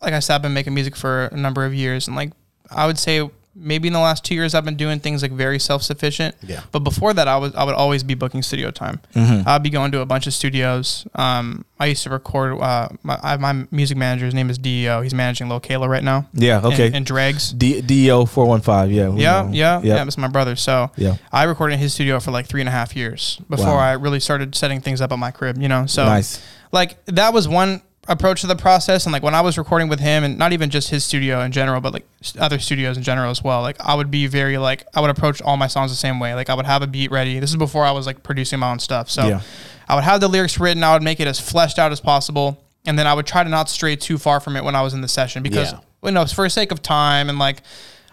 like 0.00 0.14
i 0.14 0.18
said 0.18 0.36
i've 0.36 0.42
been 0.42 0.54
making 0.54 0.72
music 0.74 0.96
for 0.96 1.26
a 1.26 1.36
number 1.36 1.64
of 1.66 1.74
years 1.74 2.06
and 2.08 2.16
like 2.16 2.32
i 2.70 2.86
would 2.86 2.98
say 2.98 3.28
maybe 3.60 3.88
in 3.88 3.92
the 3.92 3.98
last 4.00 4.24
two 4.24 4.34
years 4.34 4.54
i've 4.54 4.64
been 4.64 4.76
doing 4.76 5.00
things 5.00 5.20
like 5.22 5.32
very 5.32 5.58
self-sufficient 5.58 6.34
Yeah. 6.42 6.60
but 6.72 6.80
before 6.80 7.12
that 7.14 7.26
i 7.28 7.36
was 7.36 7.54
i 7.54 7.64
would 7.64 7.74
always 7.74 8.02
be 8.02 8.14
booking 8.14 8.42
studio 8.42 8.70
time 8.70 9.00
i'd 9.14 9.62
be 9.62 9.70
going 9.70 9.90
to 9.92 10.00
a 10.00 10.06
bunch 10.06 10.26
of 10.26 10.34
studios 10.34 11.06
um, 11.14 11.64
i 11.80 11.86
used 11.86 12.02
to 12.04 12.10
record 12.10 12.60
uh, 12.60 12.88
my, 13.02 13.18
I, 13.22 13.36
my 13.36 13.66
music 13.70 13.96
manager 13.96 14.24
his 14.26 14.34
name 14.34 14.48
is 14.50 14.58
deo 14.58 15.00
he's 15.02 15.14
managing 15.14 15.48
Lil 15.48 15.60
Kayla 15.60 15.88
right 15.88 16.04
now 16.04 16.28
Yeah, 16.32 16.60
okay. 16.64 16.86
and, 16.86 16.96
and 16.96 17.06
dregs 17.06 17.52
D- 17.52 17.80
DO 17.80 18.26
four 18.26 18.46
one 18.46 18.60
five. 18.60 18.90
Yeah. 18.92 19.10
yeah, 19.14 19.42
know. 19.42 19.50
yeah, 19.52 19.76
Yep. 19.78 19.84
yeah. 19.84 20.04
It's 20.04 20.16
my 20.18 20.28
brother. 20.28 20.54
So 20.56 20.90
Yeah. 20.96 21.16
I 21.32 21.44
recorded 21.44 21.74
in 21.74 21.80
his 21.80 21.92
studio 21.94 22.20
for 22.20 22.30
like 22.30 22.46
three 22.46 22.60
and 22.60 22.68
a 22.68 22.72
half 22.72 22.94
years 22.96 23.40
before 23.50 23.66
Wow. 23.74 23.78
I 23.78 23.92
really 23.92 24.20
started 24.20 24.54
setting 24.54 24.80
things 24.80 25.00
up 25.00 25.10
at 25.12 25.18
my 25.18 25.30
crib. 25.30 25.58
You 25.58 25.68
know, 25.68 25.86
so 25.86 26.04
Nice. 26.04 26.40
Like 26.70 27.04
that 27.06 27.32
was 27.32 27.48
one 27.48 27.82
approach 28.08 28.40
to 28.40 28.46
the 28.46 28.56
process, 28.56 29.04
and 29.06 29.12
like 29.12 29.22
when 29.22 29.34
I 29.34 29.40
was 29.42 29.56
recording 29.58 29.88
with 29.88 30.00
him, 30.00 30.24
and 30.24 30.38
not 30.38 30.52
even 30.52 30.70
just 30.70 30.90
his 30.90 31.04
studio 31.04 31.40
in 31.42 31.52
general, 31.52 31.80
but 31.80 31.92
like 31.92 32.06
other 32.38 32.58
studios 32.58 32.96
in 32.96 33.02
general 33.02 33.30
as 33.30 33.44
well. 33.44 33.60
Like 33.62 33.76
I 33.80 33.94
would 33.94 34.10
be 34.10 34.26
very 34.26 34.58
like 34.58 34.84
I 34.94 35.00
would 35.00 35.10
approach 35.10 35.40
all 35.42 35.56
my 35.56 35.66
songs 35.66 35.90
the 35.90 35.96
same 35.96 36.18
way. 36.18 36.34
Like 36.34 36.50
I 36.50 36.54
would 36.54 36.66
have 36.66 36.82
a 36.82 36.86
beat 36.86 37.10
ready. 37.10 37.38
This 37.38 37.50
is 37.50 37.56
before 37.56 37.84
I 37.84 37.92
was 37.92 38.06
like 38.06 38.22
producing 38.22 38.58
my 38.58 38.70
own 38.70 38.78
stuff. 38.78 39.10
So 39.10 39.26
Yeah. 39.28 39.40
I 39.88 39.94
would 39.94 40.04
have 40.04 40.20
the 40.20 40.28
lyrics 40.28 40.58
written. 40.58 40.82
I 40.84 40.92
would 40.94 41.02
make 41.02 41.20
it 41.20 41.26
as 41.28 41.38
fleshed 41.38 41.78
out 41.78 41.92
as 41.92 42.00
possible, 42.00 42.62
and 42.86 42.98
then 42.98 43.06
I 43.06 43.14
would 43.14 43.26
try 43.26 43.44
to 43.44 43.48
not 43.50 43.68
stray 43.68 43.94
too 43.96 44.18
far 44.18 44.40
from 44.40 44.56
it 44.56 44.64
when 44.64 44.74
I 44.74 44.82
was 44.82 44.94
in 44.94 45.00
the 45.02 45.08
session 45.08 45.42
because 45.42 45.72
Yeah. 45.72 45.80
you 46.02 46.10
know, 46.10 46.24
for 46.26 46.44
the 46.44 46.50
sake 46.50 46.72
of 46.72 46.82
time 46.82 47.28
and 47.28 47.38
like, 47.38 47.62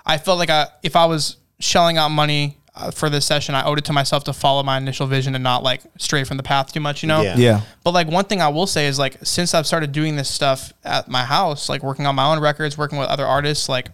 I 0.06 0.18
felt 0.18 0.38
like 0.40 0.50
I, 0.50 0.68
if 0.84 0.96
I 0.96 1.06
was 1.06 1.38
shelling 1.60 1.98
out 1.98 2.10
money 2.10 2.58
uh, 2.76 2.92
for 2.92 3.10
this 3.10 3.26
session, 3.26 3.56
I 3.56 3.66
owed 3.66 3.78
it 3.78 3.86
to 3.86 3.94
myself 3.94 4.26
to 4.26 4.34
follow 4.34 4.62
my 4.62 4.78
initial 4.78 5.08
vision 5.08 5.34
and 5.34 5.44
not 5.44 5.64
like 5.64 5.82
stray 5.98 6.24
from 6.26 6.38
the 6.38 6.44
path 6.44 6.74
too 6.74 6.82
much, 6.82 7.04
you 7.04 7.08
know? 7.08 7.22
Yeah. 7.22 7.38
Yeah. 7.38 7.62
But 7.84 7.94
like 7.94 8.08
one 8.08 8.26
thing 8.26 8.42
I 8.42 8.50
will 8.50 8.68
say 8.68 8.88
is 8.88 9.00
like 9.00 9.18
since 9.24 9.54
I've 9.54 9.66
started 9.66 9.92
doing 9.92 10.16
this 10.18 10.30
stuff 10.30 10.74
at 10.84 11.08
my 11.08 11.24
house, 11.24 11.70
like 11.70 11.84
working 11.84 12.06
on 12.06 12.16
my 12.16 12.26
own 12.26 12.40
records, 12.40 12.78
working 12.78 12.98
with 12.98 13.08
other 13.08 13.26
artists, 13.26 13.70
like 13.70 13.90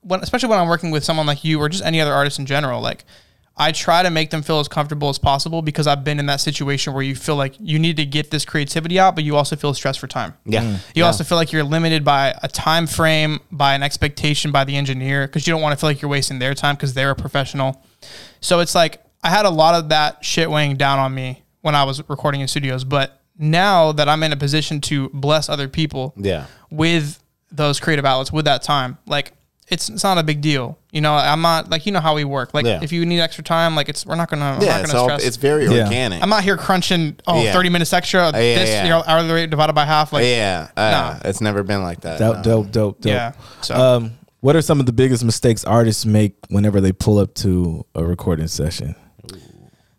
when 0.00 0.20
especially 0.20 0.48
when 0.48 0.58
I'm 0.58 0.68
working 0.68 0.90
with 0.90 1.04
someone 1.04 1.26
like 1.26 1.44
you 1.44 1.58
or 1.60 1.68
just 1.68 1.84
any 1.84 2.00
other 2.00 2.12
artist 2.12 2.38
in 2.38 2.46
general, 2.46 2.80
like 2.80 3.04
I 3.56 3.70
try 3.72 4.02
to 4.02 4.10
make 4.10 4.30
them 4.30 4.40
feel 4.42 4.60
as 4.60 4.68
comfortable 4.68 5.08
as 5.10 5.18
possible 5.18 5.60
because 5.60 5.86
I've 5.86 6.04
been 6.04 6.18
in 6.18 6.26
that 6.26 6.40
situation 6.40 6.94
where 6.94 7.02
you 7.02 7.14
feel 7.14 7.36
like 7.36 7.54
you 7.60 7.78
need 7.78 7.96
to 7.98 8.06
get 8.06 8.30
this 8.30 8.44
creativity 8.46 8.98
out, 8.98 9.14
but 9.14 9.24
you 9.24 9.36
also 9.36 9.56
feel 9.56 9.74
stressed 9.74 10.00
for 10.00 10.06
time. 10.06 10.34
Yeah. 10.46 10.62
Mm. 10.62 10.78
You 10.94 11.04
also 11.04 11.22
feel 11.22 11.36
like 11.36 11.52
you're 11.52 11.62
limited 11.62 12.02
by 12.04 12.34
a 12.42 12.48
time 12.48 12.86
frame, 12.86 13.40
by 13.50 13.74
an 13.74 13.82
expectation 13.82 14.52
by 14.52 14.64
the 14.64 14.74
engineer, 14.76 15.26
because 15.26 15.46
you 15.46 15.52
don't 15.52 15.60
want 15.60 15.72
to 15.74 15.76
feel 15.80 15.90
like 15.90 16.00
you're 16.00 16.10
wasting 16.10 16.38
their 16.38 16.54
time 16.54 16.76
because 16.76 16.94
they're 16.94 17.10
a 17.10 17.14
professional. 17.14 17.84
So 18.40 18.60
it's 18.60 18.74
like 18.74 19.02
I 19.22 19.28
had 19.28 19.44
a 19.44 19.50
lot 19.50 19.74
of 19.74 19.90
that 19.90 20.24
shit 20.24 20.50
weighing 20.50 20.76
down 20.76 20.98
on 20.98 21.14
me 21.14 21.42
when 21.60 21.74
I 21.74 21.84
was 21.84 22.02
recording 22.08 22.40
in 22.40 22.48
studios. 22.48 22.84
But 22.84 23.20
now 23.38 23.92
that 23.92 24.08
I'm 24.08 24.22
in 24.22 24.32
a 24.32 24.36
position 24.36 24.80
to 24.82 25.10
bless 25.10 25.48
other 25.48 25.68
people 25.68 26.14
Yeah. 26.16 26.46
with 26.70 27.22
those 27.50 27.78
creative 27.80 28.06
outlets, 28.06 28.32
with 28.32 28.46
that 28.46 28.62
time, 28.62 28.96
like 29.06 29.32
it's, 29.72 29.88
it's 29.88 30.04
not 30.04 30.18
a 30.18 30.22
big 30.22 30.40
deal. 30.40 30.78
You 30.92 31.00
know, 31.00 31.14
I'm 31.14 31.40
not 31.40 31.70
like 31.70 31.86
you 31.86 31.92
know 31.92 32.00
how 32.00 32.14
we 32.14 32.24
work. 32.24 32.52
Like 32.54 32.66
Yeah. 32.66 32.80
if 32.82 32.92
you 32.92 33.04
need 33.06 33.20
extra 33.20 33.42
time, 33.42 33.74
like 33.74 33.88
it's 33.88 34.04
we're 34.04 34.14
not 34.16 34.28
gonna 34.30 34.56
we're 34.60 34.66
yeah 34.66 34.72
not 34.72 34.80
it's, 34.82 34.92
gonna 34.92 35.02
all, 35.02 35.08
stress. 35.08 35.24
it's 35.24 35.36
very 35.38 35.64
Yeah. 35.64 35.84
organic 35.84 36.22
I'm 36.22 36.28
not 36.28 36.42
here 36.44 36.56
crunching 36.56 37.16
oh 37.26 37.42
Yeah. 37.42 37.52
30 37.52 37.68
minutes 37.70 37.92
extra. 37.92 38.30
this 38.32 38.68
yeah. 38.68 38.84
you 38.84 38.90
know 38.90 39.02
hourly 39.06 39.30
rate 39.32 39.50
divided 39.50 39.72
by 39.72 39.84
half. 39.86 40.12
Like 40.12 40.24
yeah 40.24 40.68
uh, 40.76 41.18
No. 41.22 41.28
it's 41.30 41.40
never 41.40 41.62
been 41.62 41.82
like 41.82 42.02
that 42.02 42.18
Dope, 42.18 42.36
no. 42.36 42.42
dope, 42.42 42.70
dope, 42.70 43.00
dope. 43.00 43.10
Yeah, 43.10 43.32
so- 43.62 43.74
Um, 43.74 44.12
what 44.40 44.54
are 44.56 44.62
some 44.62 44.80
of 44.80 44.86
the 44.86 44.92
biggest 44.92 45.24
mistakes 45.24 45.64
artists 45.64 46.04
make 46.04 46.34
whenever 46.48 46.80
they 46.80 46.92
pull 46.92 47.18
up 47.18 47.32
to 47.36 47.86
a 47.94 48.04
recording 48.04 48.48
session? 48.48 48.94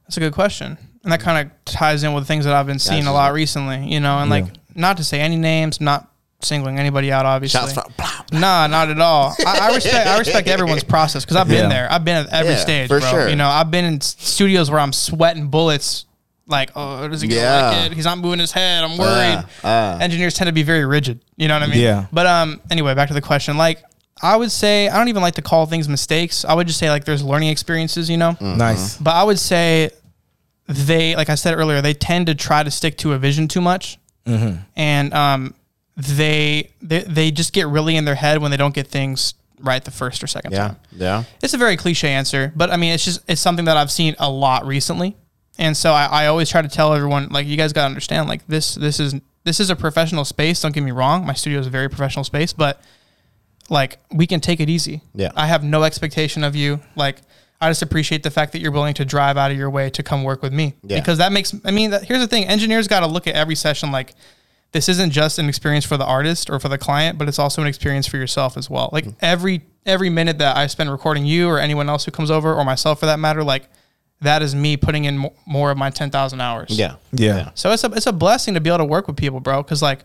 That's 0.04 0.18
a 0.18 0.20
good 0.20 0.34
question. 0.34 0.78
And 1.04 1.12
that 1.12 1.20
kind 1.22 1.48
of 1.48 1.66
ties 1.66 2.04
in 2.04 2.14
with 2.14 2.28
things 2.28 2.46
that 2.46 2.54
I've 2.54 2.68
been 2.68 2.80
seeing 2.80 3.08
a 3.08 3.14
lot 3.14 3.34
recently, 3.34 3.88
you 3.88 4.00
know, 4.00 4.20
and 4.20 4.30
like 4.30 4.46
not 4.76 4.98
to 4.98 5.04
say 5.04 5.20
any 5.22 5.38
names, 5.38 5.82
not 5.82 6.10
singling 6.46 6.80
anybody 6.80 7.12
out, 7.12 7.26
obviously. 7.26 7.60
Shots 7.60 7.74
fired. 7.74 7.96
Blah, 7.98 8.26
blah. 8.32 8.40
Nah, 8.40 8.68
not 8.68 8.90
at 8.90 9.00
all. 9.00 9.36
I, 9.46 9.70
I 9.70 9.76
respect 9.76 10.08
I 10.08 10.18
respect 10.20 10.48
everyone's 10.48 10.84
process 10.84 11.24
because 11.26 11.38
I've 11.38 11.48
been 11.48 11.64
Yeah. 11.64 11.70
there. 11.70 11.92
I've 11.92 12.06
been 12.06 12.26
at 12.26 12.34
every 12.34 12.54
Yeah, 12.54 12.58
stage, 12.60 12.88
for 12.88 13.00
bro. 13.00 13.10
sure. 13.10 13.30
You 13.30 13.36
know, 13.36 13.48
I've 13.48 13.72
been 13.72 13.86
in 13.86 14.02
studios 14.02 14.70
where 14.72 14.80
I'm 14.80 14.94
sweating 14.94 15.48
bullets. 15.50 16.06
Like, 16.46 16.72
oh, 16.76 17.08
does 17.08 17.22
he 17.22 17.30
gonna 17.30 17.42
Yeah. 17.42 17.70
like 17.70 17.92
it? 17.92 17.96
He's 17.96 18.04
not 18.06 18.18
moving 18.18 18.40
his 18.40 18.52
head. 18.52 18.84
I'm 18.84 18.98
worried. 18.98 19.46
uh. 19.64 19.98
Engineers 20.02 20.34
tend 20.34 20.48
to 20.50 20.54
be 20.54 20.64
very 20.64 20.86
rigid. 20.86 21.22
You 21.38 21.48
know 21.48 21.54
what 21.56 21.64
I 21.64 21.68
mean? 21.68 21.80
Yeah. 21.80 22.06
But 22.12 22.28
um, 22.28 22.60
anyway, 22.70 22.94
back 22.96 23.08
to 23.08 23.14
the 23.14 23.22
question. 23.22 23.56
Like, 23.58 23.82
I 24.22 24.36
would 24.36 24.52
say 24.52 24.90
I 24.90 24.98
don't 24.98 25.08
even 25.08 25.22
like 25.22 25.36
to 25.36 25.42
call 25.42 25.66
things 25.68 25.88
mistakes. 25.88 26.44
I 26.46 26.54
would 26.54 26.68
just 26.68 26.80
say 26.80 26.90
like 26.90 27.06
there's 27.06 27.24
learning 27.24 27.50
experiences, 27.50 28.10
you 28.10 28.18
know. 28.18 28.36
Nice. 28.42 28.98
But 28.98 29.12
I 29.16 29.24
would 29.24 29.40
say 29.40 29.90
they, 30.68 31.16
like 31.16 31.30
I 31.30 31.36
said 31.36 31.58
earlier, 31.58 31.82
they 31.82 31.94
tend 31.94 32.28
to 32.28 32.36
try 32.36 32.64
to 32.64 32.72
stick 32.72 32.98
to 33.00 33.14
a 33.14 33.18
vision 33.18 33.48
too 33.48 33.60
much, 33.62 33.98
and 34.26 35.14
um, 35.14 35.54
they, 35.96 36.72
they 36.82 37.00
they 37.02 37.32
just 37.32 37.54
get 37.54 37.68
really 37.68 37.96
in 37.96 38.06
their 38.06 38.16
head 38.16 38.42
when 38.42 38.52
they 38.52 38.58
don't 38.58 38.74
get 38.74 38.88
things 38.88 39.36
right 39.60 39.84
the 39.84 39.92
first 39.92 40.24
or 40.24 40.28
second 40.28 40.52
Yeah, 40.52 40.68
time. 40.70 40.78
yeah. 40.92 41.24
It's 41.42 41.54
a 41.54 41.58
very 41.58 41.78
cliche 41.78 42.10
answer, 42.10 42.52
but 42.56 42.72
I 42.72 42.78
mean, 42.78 42.94
it's 42.94 43.06
just 43.06 43.22
it's 43.30 43.42
something 43.42 43.66
that 43.66 43.78
I've 43.78 43.92
seen 43.92 44.16
a 44.20 44.30
lot 44.30 44.66
recently, 44.66 45.16
and 45.60 45.78
so 45.78 45.92
I, 45.94 46.06
I 46.06 46.28
always 46.28 46.50
try 46.50 46.62
to 46.62 46.68
tell 46.68 46.94
everyone 46.94 47.30
like 47.30 47.46
you 47.48 47.58
guys 47.58 47.74
got 47.74 47.82
to 47.84 47.88
understand 47.88 48.28
like 48.28 48.46
this 48.48 48.76
this 48.76 49.00
is 49.00 49.16
this 49.44 49.60
is 49.60 49.70
a 49.70 49.76
professional 49.76 50.26
space. 50.26 50.62
Don't 50.62 50.74
get 50.74 50.82
me 50.84 50.92
wrong, 50.92 51.26
my 51.26 51.34
studio 51.34 51.60
is 51.60 51.68
a 51.68 51.70
very 51.70 51.90
professional 51.90 52.24
space, 52.26 52.54
but 52.54 52.82
like 53.70 54.00
we 54.12 54.28
can 54.28 54.40
take 54.40 54.60
it 54.60 54.70
easy. 54.70 55.02
Yeah. 55.14 55.32
I 55.36 55.48
have 55.48 55.64
no 55.64 55.84
expectation 55.84 56.44
of 56.44 56.56
you. 56.56 56.82
Like 56.96 57.22
I 57.62 57.70
just 57.70 57.82
appreciate 57.82 58.24
the 58.24 58.32
fact 58.32 58.52
that 58.54 58.60
you're 58.60 58.72
willing 58.72 58.94
to 58.96 59.06
drive 59.06 59.38
out 59.38 59.52
of 59.52 59.58
your 59.58 59.70
way 59.70 59.90
to 59.92 60.04
come 60.04 60.24
work 60.24 60.42
with 60.42 60.52
me 60.52 60.74
Yeah. 60.84 61.00
because 61.00 61.20
that 61.20 61.32
makes. 61.32 61.56
I 61.64 61.72
mean, 61.72 61.92
that, 61.92 62.04
here's 62.04 62.20
the 62.20 62.28
thing: 62.28 62.46
engineers 62.46 62.88
got 62.88 63.02
to 63.02 63.08
look 63.08 63.28
at 63.28 63.36
every 63.36 63.56
session 63.56 63.92
like 63.92 64.14
this 64.74 64.90
isn't 64.90 65.12
just 65.12 65.40
an 65.40 65.48
experience 65.48 65.86
for 65.86 65.98
the 65.98 66.06
artist 66.06 66.50
or 66.50 66.60
for 66.60 66.68
the 66.68 66.80
client, 66.80 67.18
but 67.18 67.28
it's 67.28 67.40
also 67.40 67.62
an 67.62 67.68
experience 67.68 68.08
for 68.08 68.18
yourself 68.18 68.58
as 68.58 68.70
well. 68.70 68.90
Like 68.92 69.06
mm-hmm. 69.06 69.18
every 69.22 69.62
every 69.86 70.10
minute 70.10 70.40
that 70.40 70.58
I 70.58 70.68
spend 70.68 70.92
recording 70.92 71.26
you 71.26 71.48
or 71.48 71.60
anyone 71.60 71.90
else 71.90 72.06
who 72.06 72.12
comes 72.12 72.32
over 72.32 72.54
or 72.54 72.66
myself 72.66 73.00
for 73.00 73.06
that 73.06 73.20
matter, 73.20 73.44
like 73.44 73.70
that 74.22 74.42
is 74.42 74.56
me 74.56 74.76
putting 74.76 75.06
in 75.06 75.30
more 75.46 75.70
of 75.72 75.78
my 75.78 75.92
ten 75.92 76.10
thousand 76.10 76.42
hours. 76.42 76.78
Yeah. 76.78 76.96
Yeah. 77.12 77.52
So 77.54 77.72
it's 77.72 77.84
a 77.84 77.92
it's 77.92 78.08
a 78.08 78.12
blessing 78.12 78.56
to 78.56 78.62
be 78.62 78.70
able 78.70 78.80
to 78.80 78.86
work 78.86 79.08
with 79.08 79.16
people, 79.16 79.40
bro. 79.40 79.62
Because 79.62 79.82
like, 79.82 80.00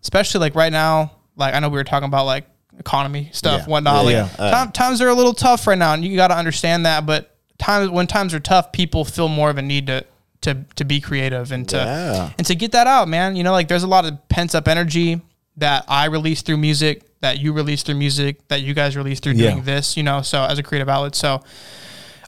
especially 0.00 0.40
like 0.40 0.54
right 0.54 0.72
now, 0.72 1.12
like 1.36 1.54
I 1.54 1.60
know 1.60 1.68
we 1.68 1.76
were 1.76 1.84
talking 1.84 2.08
about 2.08 2.24
like 2.24 2.46
economy 2.78 3.28
stuff, 3.32 3.62
Yeah. 3.62 3.66
whatnot. 3.66 4.06
Yeah, 4.06 4.22
like 4.22 4.38
yeah. 4.38 4.44
Uh, 4.44 4.50
time, 4.50 4.72
times 4.72 5.00
are 5.02 5.08
a 5.08 5.14
little 5.14 5.34
tough 5.34 5.66
right 5.66 5.78
now, 5.78 5.92
and 5.92 6.02
you 6.04 6.16
got 6.16 6.28
to 6.28 6.36
understand 6.36 6.86
that. 6.86 7.04
But 7.04 7.36
times 7.58 7.90
when 7.90 8.06
times 8.06 8.32
are 8.32 8.40
tough, 8.40 8.72
people 8.72 9.04
feel 9.04 9.28
more 9.28 9.50
of 9.50 9.58
a 9.58 9.62
need 9.62 9.88
to 9.88 10.06
to 10.44 10.64
to 10.76 10.84
be 10.84 11.00
creative 11.00 11.52
and 11.52 11.68
to 11.68 11.76
Yeah. 11.76 12.30
and 12.38 12.46
to 12.46 12.54
get 12.54 12.72
that 12.72 12.86
out, 12.86 13.08
man. 13.08 13.36
You 13.36 13.42
know, 13.44 13.52
like 13.52 13.68
there's 13.68 13.82
a 13.82 13.88
lot 13.88 14.04
of 14.04 14.28
pent 14.28 14.54
up 14.54 14.68
energy 14.68 15.20
that 15.56 15.84
I 15.88 16.06
release 16.06 16.42
through 16.42 16.56
music, 16.58 17.02
that 17.20 17.38
you 17.40 17.52
release 17.52 17.82
through 17.82 17.94
music, 17.96 18.46
that 18.48 18.62
you 18.62 18.74
guys 18.74 18.96
release 18.96 19.20
through 19.20 19.34
Yeah. 19.34 19.50
doing 19.50 19.64
this. 19.64 19.96
You 19.96 20.02
know, 20.02 20.22
so 20.22 20.44
as 20.44 20.58
a 20.58 20.62
creative 20.62 20.88
outlet, 20.88 21.14
so. 21.14 21.42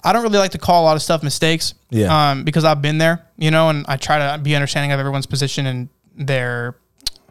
I 0.04 0.12
don't 0.12 0.22
really 0.22 0.38
like 0.38 0.52
to 0.52 0.58
call 0.58 0.84
a 0.84 0.86
lot 0.86 0.94
of 0.94 1.02
stuff 1.02 1.24
mistakes. 1.24 1.74
Yeah. 1.90 2.30
Um, 2.30 2.44
because 2.44 2.64
I've 2.64 2.80
been 2.80 2.98
there, 2.98 3.22
you 3.38 3.50
know, 3.50 3.70
and 3.70 3.84
I 3.88 3.96
try 3.96 4.18
to 4.36 4.40
be 4.40 4.54
understanding 4.54 4.92
of 4.92 5.00
everyone's 5.00 5.26
position 5.26 5.66
and 5.66 5.88
their 6.16 6.76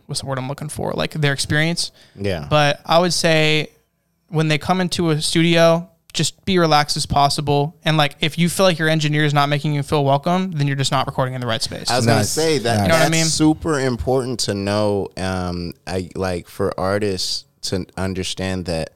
what's 0.08 0.20
the 0.20 0.26
word 0.28 0.38
I'm 0.38 0.50
looking 0.50 0.68
for? 0.68 0.92
Like 0.92 1.12
their 1.14 1.32
experience. 1.32 1.94
Yeah. 2.20 2.48
But 2.50 2.82
I 2.86 3.00
would 3.00 3.14
say 3.14 3.70
when 4.28 4.50
they 4.50 4.58
come 4.58 4.82
into 4.82 5.12
a 5.12 5.22
studio, 5.22 5.90
just 6.16 6.44
be 6.46 6.58
relaxed 6.58 6.98
as 6.98 7.06
possible. 7.06 7.78
And 7.86 7.98
like 7.98 8.16
if 8.22 8.38
you 8.40 8.50
feel 8.50 8.66
like 8.66 8.80
your 8.80 8.90
engineer 8.90 9.24
is 9.26 9.34
not 9.34 9.50
making 9.50 9.74
you 9.74 9.84
feel 9.84 10.04
welcome, 10.04 10.52
then 10.52 10.66
you're 10.68 10.76
just 10.76 10.92
not 10.92 11.06
recording 11.06 11.36
in 11.36 11.42
the 11.42 11.48
right 11.48 11.62
space. 11.62 11.90
I 11.92 11.98
was 11.98 12.06
gonna 12.08 12.24
say 12.24 12.58
that 12.60 12.78
Nice. 12.78 12.82
You 12.84 12.88
know 12.88 12.94
what 12.96 13.02
I 13.02 13.10
that's 13.10 13.12
mean? 13.12 13.26
super 13.26 13.80
important 13.80 14.40
to 14.42 14.56
know. 14.56 15.10
Um, 15.18 15.74
I 15.86 16.10
like 16.16 16.48
for 16.48 16.78
artists 16.80 17.46
to 17.64 17.86
understand 17.98 18.66
that 18.66 18.92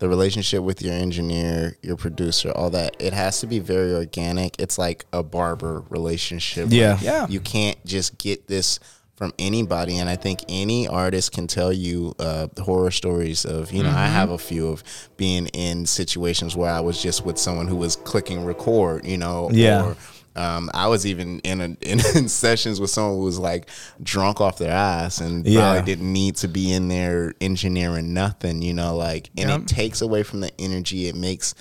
the 0.00 0.08
relationship 0.08 0.62
with 0.62 0.82
your 0.82 0.92
engineer, 0.92 1.76
your 1.82 1.96
producer, 1.96 2.50
all 2.50 2.68
that, 2.70 2.96
it 2.98 3.12
has 3.12 3.40
to 3.40 3.46
be 3.46 3.60
very 3.60 3.94
organic. 3.94 4.58
It's 4.60 4.76
like 4.76 5.06
a 5.12 5.22
barber 5.22 5.84
relationship. 5.88 6.68
Yeah. 6.70 6.94
Like, 6.94 7.02
Yeah. 7.02 7.26
You 7.28 7.40
can't 7.40 7.82
just 7.86 8.18
get 8.18 8.48
this 8.48 8.80
from 9.16 9.32
anybody, 9.38 9.96
and 9.98 10.08
I 10.08 10.16
think 10.16 10.40
any 10.48 10.88
artist 10.88 11.32
can 11.32 11.46
tell 11.46 11.72
you 11.72 12.14
uh, 12.18 12.48
horror 12.58 12.90
stories 12.90 13.44
of 13.44 13.70
you 13.72 13.82
know. 13.82 13.90
I 13.90 14.06
have 14.06 14.30
a 14.30 14.38
few 14.38 14.68
of 14.68 14.82
being 15.16 15.46
in 15.48 15.86
situations 15.86 16.56
where 16.56 16.70
I 16.70 16.80
was 16.80 17.00
just 17.02 17.24
with 17.24 17.38
someone 17.38 17.68
who 17.68 17.76
was 17.76 17.94
clicking 17.96 18.44
record, 18.44 19.04
you 19.06 19.16
know, 19.16 19.50
Yeah. 19.52 19.84
or 19.84 19.96
um, 20.36 20.68
I 20.74 20.88
was 20.88 21.06
even 21.06 21.38
in, 21.40 21.60
a, 21.60 21.64
in 21.80 22.00
in 22.16 22.28
sessions 22.28 22.80
with 22.80 22.90
someone 22.90 23.14
who 23.18 23.22
was 23.24 23.38
like 23.38 23.70
drunk 24.02 24.40
off 24.40 24.58
their 24.58 24.72
ass 24.72 25.18
and 25.20 25.46
Yeah. 25.46 25.60
probably 25.74 25.82
didn't 25.94 26.12
need 26.12 26.34
to 26.36 26.48
be 26.48 26.72
in 26.72 26.88
there 26.88 27.34
engineering 27.40 28.14
nothing, 28.14 28.62
you 28.62 28.74
know, 28.74 28.96
like 28.96 29.30
and 29.38 29.48
Yep. 29.48 29.60
it 29.60 29.66
takes 29.68 30.00
away 30.02 30.24
from 30.24 30.40
the 30.40 30.50
energy. 30.60 31.06
It 31.06 31.14
makes 31.14 31.54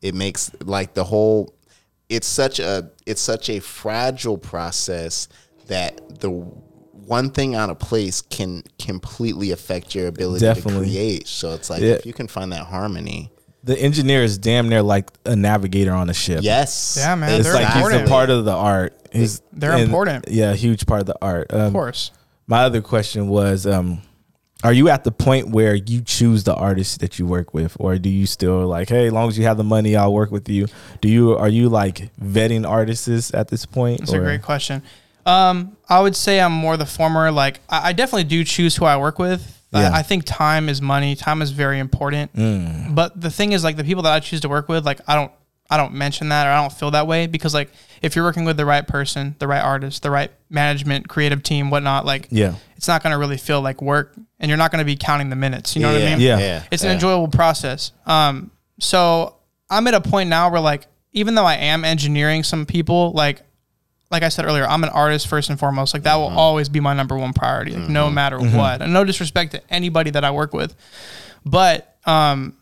it 0.00 0.14
makes 0.14 0.52
like 0.64 0.94
the 0.94 1.02
whole 1.04 1.54
it's 2.08 2.28
such 2.28 2.60
a 2.60 2.90
it's 3.04 3.20
such 3.20 3.50
a 3.50 3.58
fragile 3.58 4.38
process 4.38 5.26
that 5.66 6.20
the 6.20 6.30
one 7.06 7.30
thing 7.30 7.54
out 7.54 7.70
of 7.70 7.78
place 7.78 8.22
can 8.22 8.62
completely 8.78 9.50
affect 9.50 9.94
your 9.94 10.06
ability 10.08 10.44
Definitely. 10.44 10.86
to 10.86 10.90
create. 10.92 11.28
So 11.28 11.52
it's 11.54 11.70
like 11.70 11.80
Yeah. 11.82 11.92
if 11.92 12.06
you 12.06 12.12
can 12.12 12.28
find 12.28 12.52
that 12.52 12.66
harmony. 12.66 13.30
The 13.62 13.78
engineer 13.78 14.22
is 14.22 14.38
damn 14.38 14.68
near 14.68 14.82
like 14.82 15.10
a 15.26 15.36
navigator 15.36 15.92
on 15.92 16.08
a 16.08 16.14
ship. 16.14 16.40
Yes. 16.42 16.96
Yeah, 16.98 17.14
man, 17.14 17.32
It's 17.38 17.44
they're 17.44 17.54
like 17.54 17.66
he's 17.66 17.76
important. 17.76 18.04
a 18.06 18.08
part 18.08 18.30
of 18.30 18.44
the 18.44 18.52
art. 18.54 18.96
He's 19.12 19.42
They're 19.52 19.72
and- 19.72 19.82
important. 19.82 20.26
Yeah, 20.28 20.54
huge 20.54 20.86
part 20.86 21.00
of 21.00 21.06
the 21.06 21.16
art. 21.20 21.52
Um, 21.52 21.60
of 21.62 21.72
course. 21.72 22.10
My 22.46 22.62
other 22.64 22.80
question 22.80 23.28
was, 23.28 23.66
um, 23.66 24.00
are 24.64 24.72
you 24.72 24.88
at 24.88 25.04
the 25.04 25.10
point 25.12 25.50
where 25.50 25.74
you 25.74 26.00
choose 26.02 26.44
the 26.44 26.54
artists 26.54 26.98
that 26.98 27.18
you 27.18 27.24
work 27.26 27.54
with, 27.54 27.76
or 27.80 27.96
do 27.98 28.08
you 28.10 28.26
still 28.26 28.66
like, 28.66 28.88
hey, 28.90 29.06
as 29.06 29.12
long 29.12 29.28
as 29.28 29.38
you 29.38 29.44
have 29.44 29.56
the 29.56 29.64
money, 29.64 29.96
I'll 29.96 30.12
work 30.12 30.30
with 30.30 30.48
you? 30.48 30.66
Do 31.00 31.08
you 31.08 31.36
are 31.36 31.48
you 31.48 31.68
like 31.68 32.10
vetting 32.22 32.68
artists 32.68 33.32
at 33.34 33.48
this 33.48 33.64
point? 33.66 34.00
That's 34.00 34.12
a 34.12 34.18
great 34.18 34.42
question. 34.42 34.82
Um, 35.26 35.76
I 35.88 36.00
would 36.00 36.16
say 36.16 36.40
I'm 36.40 36.52
more 36.52 36.76
the 36.76 36.86
former. 36.86 37.30
Like, 37.30 37.60
I, 37.68 37.88
I 37.88 37.92
definitely 37.92 38.24
do 38.24 38.44
choose 38.44 38.76
who 38.76 38.84
I 38.84 38.96
work 38.96 39.18
with. 39.18 39.56
Yeah. 39.72 39.90
I, 39.90 39.98
I 39.98 40.02
think 40.02 40.24
time 40.24 40.68
is 40.68 40.82
money. 40.82 41.14
Time 41.14 41.42
is 41.42 41.50
very 41.52 41.78
important. 41.78 42.34
Mm. 42.34 42.94
But 42.94 43.20
the 43.20 43.30
thing 43.30 43.52
is, 43.52 43.62
like, 43.62 43.76
the 43.76 43.84
people 43.84 44.02
that 44.04 44.12
I 44.12 44.20
choose 44.20 44.40
to 44.40 44.48
work 44.48 44.68
with, 44.68 44.84
like, 44.84 45.00
I 45.06 45.14
don't, 45.14 45.30
I 45.70 45.76
don't 45.76 45.92
mention 45.94 46.30
that 46.30 46.46
or 46.46 46.50
I 46.50 46.60
don't 46.60 46.72
feel 46.72 46.90
that 46.92 47.06
way 47.06 47.26
because, 47.28 47.54
like, 47.54 47.70
if 48.02 48.16
you're 48.16 48.24
working 48.24 48.44
with 48.44 48.56
the 48.56 48.64
right 48.66 48.84
person, 48.86 49.36
the 49.38 49.46
right 49.46 49.62
artist, 49.62 50.02
the 50.02 50.10
right 50.10 50.32
management, 50.48 51.08
creative 51.08 51.42
team, 51.44 51.70
whatnot, 51.70 52.04
like, 52.04 52.26
Yeah. 52.30 52.54
it's 52.76 52.88
not 52.88 53.02
going 53.04 53.12
to 53.12 53.18
really 53.18 53.36
feel 53.36 53.60
like 53.60 53.80
work, 53.80 54.14
and 54.40 54.48
you're 54.48 54.58
not 54.58 54.72
going 54.72 54.80
to 54.80 54.84
be 54.84 54.96
counting 54.96 55.30
the 55.30 55.36
minutes. 55.36 55.76
You 55.76 55.82
know 55.82 55.92
what 55.92 56.02
I 56.02 56.06
mean? 56.06 56.20
Yeah. 56.20 56.64
it's 56.72 56.82
an 56.82 56.90
enjoyable 56.90 57.28
process. 57.28 57.92
Um, 58.06 58.50
so 58.80 59.36
I'm 59.68 59.86
at 59.86 59.94
a 59.94 60.00
point 60.00 60.28
now 60.30 60.50
where 60.50 60.60
like, 60.60 60.86
even 61.12 61.34
though 61.34 61.44
I 61.44 61.56
am 61.56 61.84
engineering 61.84 62.42
some 62.42 62.66
people, 62.66 63.12
like, 63.12 63.42
like 64.10 64.22
I 64.22 64.28
said 64.28 64.44
earlier, 64.44 64.66
I'm 64.66 64.82
an 64.82 64.90
artist 64.90 65.28
first 65.28 65.50
and 65.50 65.58
foremost. 65.58 65.94
Like 65.94 66.02
that 66.02 66.16
will 66.16 66.28
mm-hmm. 66.28 66.38
always 66.38 66.68
be 66.68 66.80
my 66.80 66.94
number 66.94 67.16
one 67.16 67.32
priority, 67.32 67.72
like 67.72 67.88
no 67.88 68.06
mm-hmm. 68.06 68.14
matter 68.14 68.38
mm-hmm. 68.38 68.56
what. 68.56 68.82
And 68.82 68.92
no 68.92 69.04
disrespect 69.04 69.52
to 69.52 69.62
anybody 69.72 70.10
that 70.10 70.24
I 70.24 70.30
work 70.30 70.52
with, 70.52 70.74
but 71.44 71.96
um, 72.06 72.56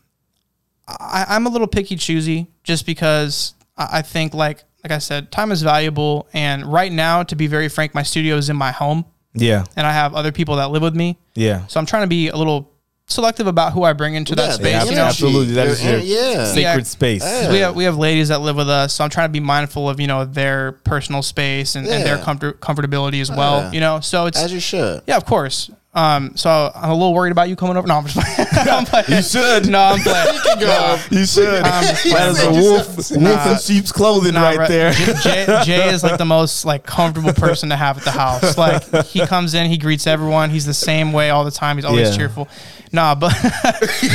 I, 0.87 1.25
I'm 1.29 1.47
a 1.47 1.49
little 1.49 1.67
picky 1.67 1.95
choosy 1.95 2.47
just 2.63 2.85
because 2.85 3.53
I, 3.77 3.99
I 3.99 4.01
think 4.01 4.33
like 4.33 4.63
like 4.83 4.91
I 4.91 4.99
said, 4.99 5.31
time 5.31 5.51
is 5.51 5.61
valuable. 5.61 6.27
And 6.33 6.65
right 6.65 6.91
now, 6.91 7.23
to 7.23 7.35
be 7.35 7.47
very 7.47 7.67
frank, 7.67 7.93
my 7.93 8.03
studio 8.03 8.37
is 8.37 8.49
in 8.49 8.55
my 8.55 8.71
home, 8.71 9.05
Yeah. 9.33 9.65
and 9.75 9.85
I 9.85 9.91
have 9.91 10.15
other 10.15 10.31
people 10.31 10.55
that 10.57 10.71
live 10.71 10.81
with 10.81 10.95
me. 10.95 11.17
Yeah. 11.35 11.67
So 11.67 11.79
I'm 11.79 11.85
trying 11.85 12.03
to 12.03 12.07
be 12.07 12.29
a 12.29 12.37
little 12.37 12.71
selective 13.09 13.47
about 13.47 13.73
who 13.73 13.83
I 13.83 13.93
bring 13.93 14.13
into 14.15 14.35
that 14.35 14.47
Yeah, 14.49 14.53
space. 14.53 14.71
Yeah, 14.71 14.83
you 14.85 14.95
know, 14.95 15.05
absolutely. 15.05 15.53
That 15.55 15.67
is 15.67 15.83
Your- 15.83 15.97
your 15.97 16.01
yeah. 16.31 16.45
sacred 16.53 16.87
space. 16.87 17.23
Yeah. 17.23 17.51
we 17.51 17.57
have 17.59 17.75
we 17.75 17.83
have 17.83 17.97
ladies 17.97 18.29
that 18.29 18.39
live 18.41 18.55
with 18.55 18.69
us, 18.69 18.93
so 18.93 19.03
I'm 19.03 19.09
trying 19.09 19.27
to 19.27 19.31
be 19.33 19.39
mindful 19.39 19.89
of 19.89 19.99
you 19.99 20.07
know 20.07 20.25
their 20.25 20.71
personal 20.71 21.21
space 21.21 21.75
and, 21.75 21.87
and 21.87 22.05
their 22.05 22.17
comfort 22.19 22.59
comfortability 22.61 23.19
as 23.21 23.29
well. 23.29 23.61
Yeah. 23.63 23.71
You 23.71 23.79
know, 23.79 23.99
so 23.99 24.27
it's 24.27 24.39
As 24.41 24.53
you 24.53 24.59
should. 24.59 25.01
yeah, 25.07 25.17
of 25.17 25.25
course. 25.25 25.69
Um, 25.91 26.37
so 26.37 26.71
I'm 26.75 26.91
a 26.91 26.93
little 26.93 27.15
worried 27.15 27.31
about 27.31 27.49
you 27.49 27.55
coming 27.55 27.75
over. 27.75 27.87
No, 27.87 27.95
I'm 27.97 28.05
just 28.05 28.15
playing. 28.15 28.47
I'm 28.69 28.85
playing. 28.85 29.05
You 29.09 29.21
should. 29.23 29.67
No, 29.69 29.79
I'm 29.79 29.99
playing. 29.99 30.37
No, 30.59 30.99
You 31.09 31.25
should. 31.25 31.63
I'm 31.63 31.83
just 31.83 32.03
that 32.03 32.29
is 32.29 32.39
a 32.43 32.47
playing. 32.47 32.61
wolf, 32.61 32.97
wolf 32.97 33.11
in 33.11 33.57
sheep's 33.57 33.91
clothing 33.91 34.35
Nah, 34.35 34.51
right 34.51 34.67
there. 34.69 34.91
Jay, 34.91 35.45
Jay 35.65 35.89
is 35.93 36.03
like 36.03 36.19
the 36.19 36.25
most 36.25 36.63
like 36.63 36.85
comfortable 36.85 37.33
person 37.33 37.69
to 37.69 37.75
have 37.75 37.97
at 37.97 38.03
the 38.03 38.11
house. 38.11 38.55
Like 38.57 39.05
he 39.07 39.25
comes 39.25 39.55
in, 39.55 39.67
he 39.69 39.77
greets 39.77 40.05
everyone. 40.05 40.51
He's 40.51 40.65
the 40.65 40.73
same 40.75 41.11
way 41.11 41.31
all 41.31 41.43
the 41.43 41.49
time. 41.51 41.77
He's 41.77 41.85
always 41.85 42.09
Yeah. 42.11 42.15
cheerful. 42.17 42.47
Nah, 42.91 43.15
but 43.15 43.33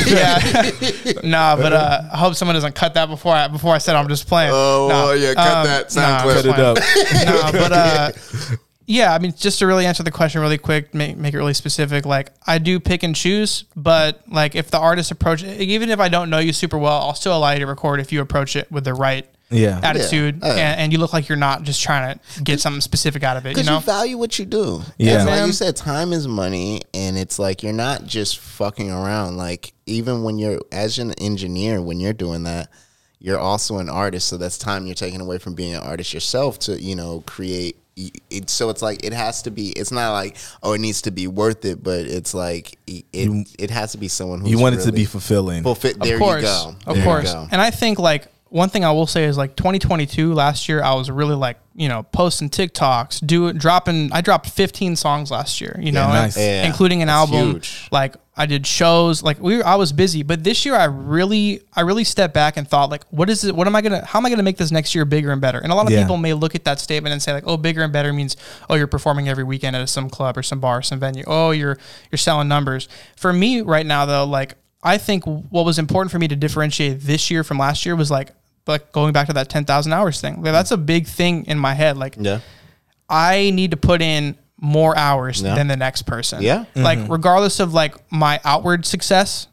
yeah, 0.07 0.71
nah, 1.23 1.55
but 1.55 1.73
uh, 1.73 2.01
I 2.11 2.17
hope 2.17 2.35
someone 2.35 2.55
doesn't 2.55 2.75
cut 2.75 2.93
that 2.95 3.07
before 3.09 3.33
I 3.33 3.47
before 3.47 3.73
I 3.73 3.77
said 3.79 3.95
I'm 3.95 4.07
just 4.07 4.27
playing. 4.27 4.51
Oh, 4.53 4.87
Nah, 4.89 5.03
well, 5.05 5.17
yeah, 5.17 5.33
cut 5.33 5.57
um, 5.57 5.65
that 5.65 5.91
sound 5.91 6.27
nah, 6.27 6.33
Cut 6.33 6.45
it 6.45 6.59
up. 6.59 6.77
no, 7.25 7.51
but 7.59 7.71
uh, 7.71 8.11
yeah, 8.87 9.13
I 9.13 9.19
mean, 9.19 9.33
just 9.35 9.59
to 9.59 9.67
really 9.67 9.85
answer 9.85 10.03
the 10.03 10.11
question 10.11 10.41
really 10.41 10.57
quick, 10.57 10.93
make, 10.93 11.17
make 11.17 11.33
it 11.33 11.37
really 11.37 11.53
specific. 11.53 12.05
Like, 12.05 12.31
I 12.45 12.57
do 12.59 12.79
pick 12.79 13.03
and 13.03 13.15
choose, 13.15 13.63
but 13.75 14.21
like, 14.29 14.55
if 14.55 14.69
the 14.71 14.79
artist 14.79 15.11
approach, 15.11 15.43
even 15.43 15.89
if 15.89 15.99
I 15.99 16.07
don't 16.09 16.29
know 16.29 16.39
you 16.39 16.53
super 16.53 16.77
well, 16.77 17.01
I'll 17.01 17.15
still 17.15 17.35
allow 17.37 17.51
you 17.51 17.59
to 17.59 17.67
record 17.67 17.99
if 17.99 18.11
you 18.11 18.21
approach 18.21 18.55
it 18.55 18.71
with 18.71 18.83
the 18.83 18.93
right 18.93 19.27
Yeah. 19.49 19.79
attitude 19.83 20.39
Yeah. 20.43 20.49
and, 20.51 20.79
and 20.81 20.93
you 20.93 20.99
look 20.99 21.13
like 21.13 21.27
you're 21.29 21.35
not 21.37 21.63
just 21.63 21.81
trying 21.81 22.19
to 22.35 22.43
get 22.43 22.59
something 22.59 22.81
specific 22.81 23.23
out 23.23 23.37
of 23.37 23.45
it. 23.45 23.49
You 23.49 23.55
Because 23.55 23.67
you, 23.67 23.73
know, 23.73 23.79
value 23.79 24.17
what 24.17 24.37
you 24.39 24.45
do. 24.45 24.81
Yeah. 24.97 25.15
It's 25.17 25.25
like 25.25 25.45
you 25.47 25.53
said, 25.53 25.75
time 25.75 26.13
is 26.13 26.27
money, 26.27 26.81
and 26.93 27.17
it's 27.17 27.39
like 27.39 27.63
you're 27.63 27.73
not 27.73 28.05
just 28.05 28.39
fucking 28.39 28.91
around. 28.91 29.37
Like 29.37 29.73
even 29.87 30.23
when 30.23 30.37
you're 30.37 30.59
as 30.71 30.99
an 30.99 31.13
engineer, 31.13 31.81
when 31.81 31.99
you're 31.99 32.13
doing 32.13 32.43
that, 32.43 32.69
you're 33.19 33.39
also 33.39 33.77
an 33.79 33.89
artist. 33.89 34.27
So 34.27 34.37
that's 34.37 34.57
time 34.57 34.85
you're 34.85 34.93
taking 34.95 35.21
away 35.21 35.37
from 35.39 35.55
being 35.55 35.73
an 35.73 35.81
artist 35.81 36.13
yourself 36.13 36.59
to 36.59 36.79
you 36.79 36.95
know 36.95 37.23
create 37.25 37.75
y- 37.75 37.81
it, 37.95 38.49
so 38.49 38.69
it's 38.69 38.81
like 38.81 39.03
it 39.05 39.13
has 39.13 39.41
to 39.43 39.51
be. 39.51 39.69
It's 39.69 39.91
not 39.91 40.11
like 40.11 40.37
oh, 40.63 40.73
it 40.73 40.79
needs 40.79 41.01
to 41.03 41.11
be 41.11 41.27
worth 41.27 41.63
it, 41.65 41.81
but 41.83 41.99
it's 42.01 42.33
like 42.33 42.77
it 42.87 43.05
it, 43.13 43.55
it 43.59 43.69
has 43.71 43.93
to 43.93 43.97
be 43.97 44.07
someone 44.07 44.41
who 44.41 44.49
You 44.49 44.59
want 44.59 44.75
it 44.75 44.81
to 44.81 44.91
be 44.91 45.05
fulfilling. 45.05 45.63
fulfilled. 45.63 45.99
There 46.01 46.15
of 46.15 46.19
course, 46.19 46.41
you 46.41 46.47
go. 46.47 46.75
of 46.87 46.95
There 46.95 47.03
course. 47.05 47.31
go. 47.33 47.47
And 47.51 47.61
I 47.61 47.71
think 47.71 47.99
like 47.99 48.27
one 48.55 48.69
thing 48.69 48.85
I 48.85 48.91
will 48.93 49.05
say 49.05 49.25
is 49.25 49.37
like 49.37 49.57
2022 49.57 50.33
last 50.33 50.69
year, 50.69 50.81
I 50.81 50.93
was 50.93 51.11
really 51.11 51.35
like 51.35 51.57
you 51.75 51.89
know 51.89 52.03
posting 52.03 52.49
TikToks, 52.49 53.27
do 53.27 53.51
dropping. 53.51 54.13
I 54.13 54.21
dropped 54.21 54.49
15 54.49 54.95
songs 54.95 55.29
last 55.29 55.59
year, 55.59 55.77
you 55.77 55.91
know, 55.91 56.07
nice. 56.07 56.37
Yeah, 56.37 56.65
including 56.65 57.01
an 57.01 57.07
that's 57.07 57.31
album. 57.31 57.51
huge. 57.51 57.89
Like 57.91 58.15
I 58.37 58.45
did 58.45 58.65
shows. 58.65 59.21
Like 59.21 59.41
we, 59.41 59.57
were, 59.57 59.65
I 59.65 59.75
was 59.75 59.91
busy, 59.91 60.23
but 60.23 60.45
this 60.45 60.65
year 60.65 60.73
I 60.75 60.85
really, 60.85 61.63
I 61.73 61.81
really 61.81 62.05
stepped 62.05 62.33
back 62.33 62.55
and 62.55 62.65
thought 62.65 62.89
like, 62.89 63.03
what 63.09 63.29
is 63.29 63.43
it? 63.43 63.53
What 63.53 63.67
am 63.67 63.75
I 63.75 63.81
gonna? 63.81 64.05
How 64.05 64.19
am 64.19 64.25
I 64.25 64.29
gonna 64.29 64.41
make 64.41 64.55
this 64.55 64.71
next 64.71 64.95
year 64.95 65.03
bigger 65.03 65.31
and 65.33 65.41
better? 65.41 65.59
And 65.59 65.69
a 65.73 65.75
lot 65.75 65.85
of 65.85 65.91
Yeah. 65.91 66.03
people 66.03 66.15
may 66.15 66.33
look 66.33 66.55
at 66.55 66.63
that 66.63 66.79
statement 66.79 67.11
and 67.11 67.21
say 67.21 67.33
like, 67.33 67.43
oh, 67.45 67.57
bigger 67.57 67.81
and 67.83 67.91
better 67.91 68.13
means 68.13 68.37
oh, 68.69 68.75
you're 68.75 68.87
performing 68.87 69.27
every 69.27 69.43
weekend 69.43 69.75
at 69.75 69.89
some 69.89 70.09
club 70.09 70.37
or 70.37 70.43
some 70.43 70.61
bar, 70.61 70.77
or 70.77 70.81
some 70.81 71.01
venue. 71.01 71.25
Oh, 71.27 71.51
you're 71.51 71.77
you're 72.09 72.17
selling 72.17 72.47
numbers. 72.47 72.87
For 73.17 73.33
me 73.33 73.59
right 73.59 73.85
now 73.85 74.05
though, 74.05 74.23
like 74.23 74.55
I 74.81 74.97
think 74.97 75.25
what 75.25 75.65
was 75.65 75.77
important 75.77 76.11
for 76.13 76.19
me 76.19 76.29
to 76.29 76.37
differentiate 76.37 77.01
this 77.01 77.29
year 77.29 77.43
from 77.43 77.57
last 77.57 77.85
year 77.85 77.97
was 77.97 78.09
like 78.09 78.29
like 78.67 78.91
going 78.91 79.13
back 79.13 79.27
to 79.27 79.33
that 79.33 79.49
10,000 79.49 79.93
hours 79.93 80.19
thing. 80.21 80.35
Like, 80.41 80.53
that's 80.53 80.71
a 80.71 80.77
big 80.77 81.07
thing 81.07 81.45
in 81.45 81.57
my 81.59 81.73
head. 81.73 81.97
Like 81.97 82.15
Yeah. 82.19 82.39
I 83.09 83.51
need 83.51 83.71
to 83.71 83.77
put 83.77 84.01
in 84.01 84.37
more 84.59 84.97
hours 84.97 85.41
Yeah. 85.41 85.55
than 85.55 85.67
the 85.67 85.75
next 85.77 86.03
person. 86.03 86.41
Yeah. 86.41 86.65
Like 86.75 86.99
regardless 87.09 87.59
of 87.59 87.73
like 87.73 87.95
my 88.11 88.39
outward 88.43 88.85
success, 88.85 89.47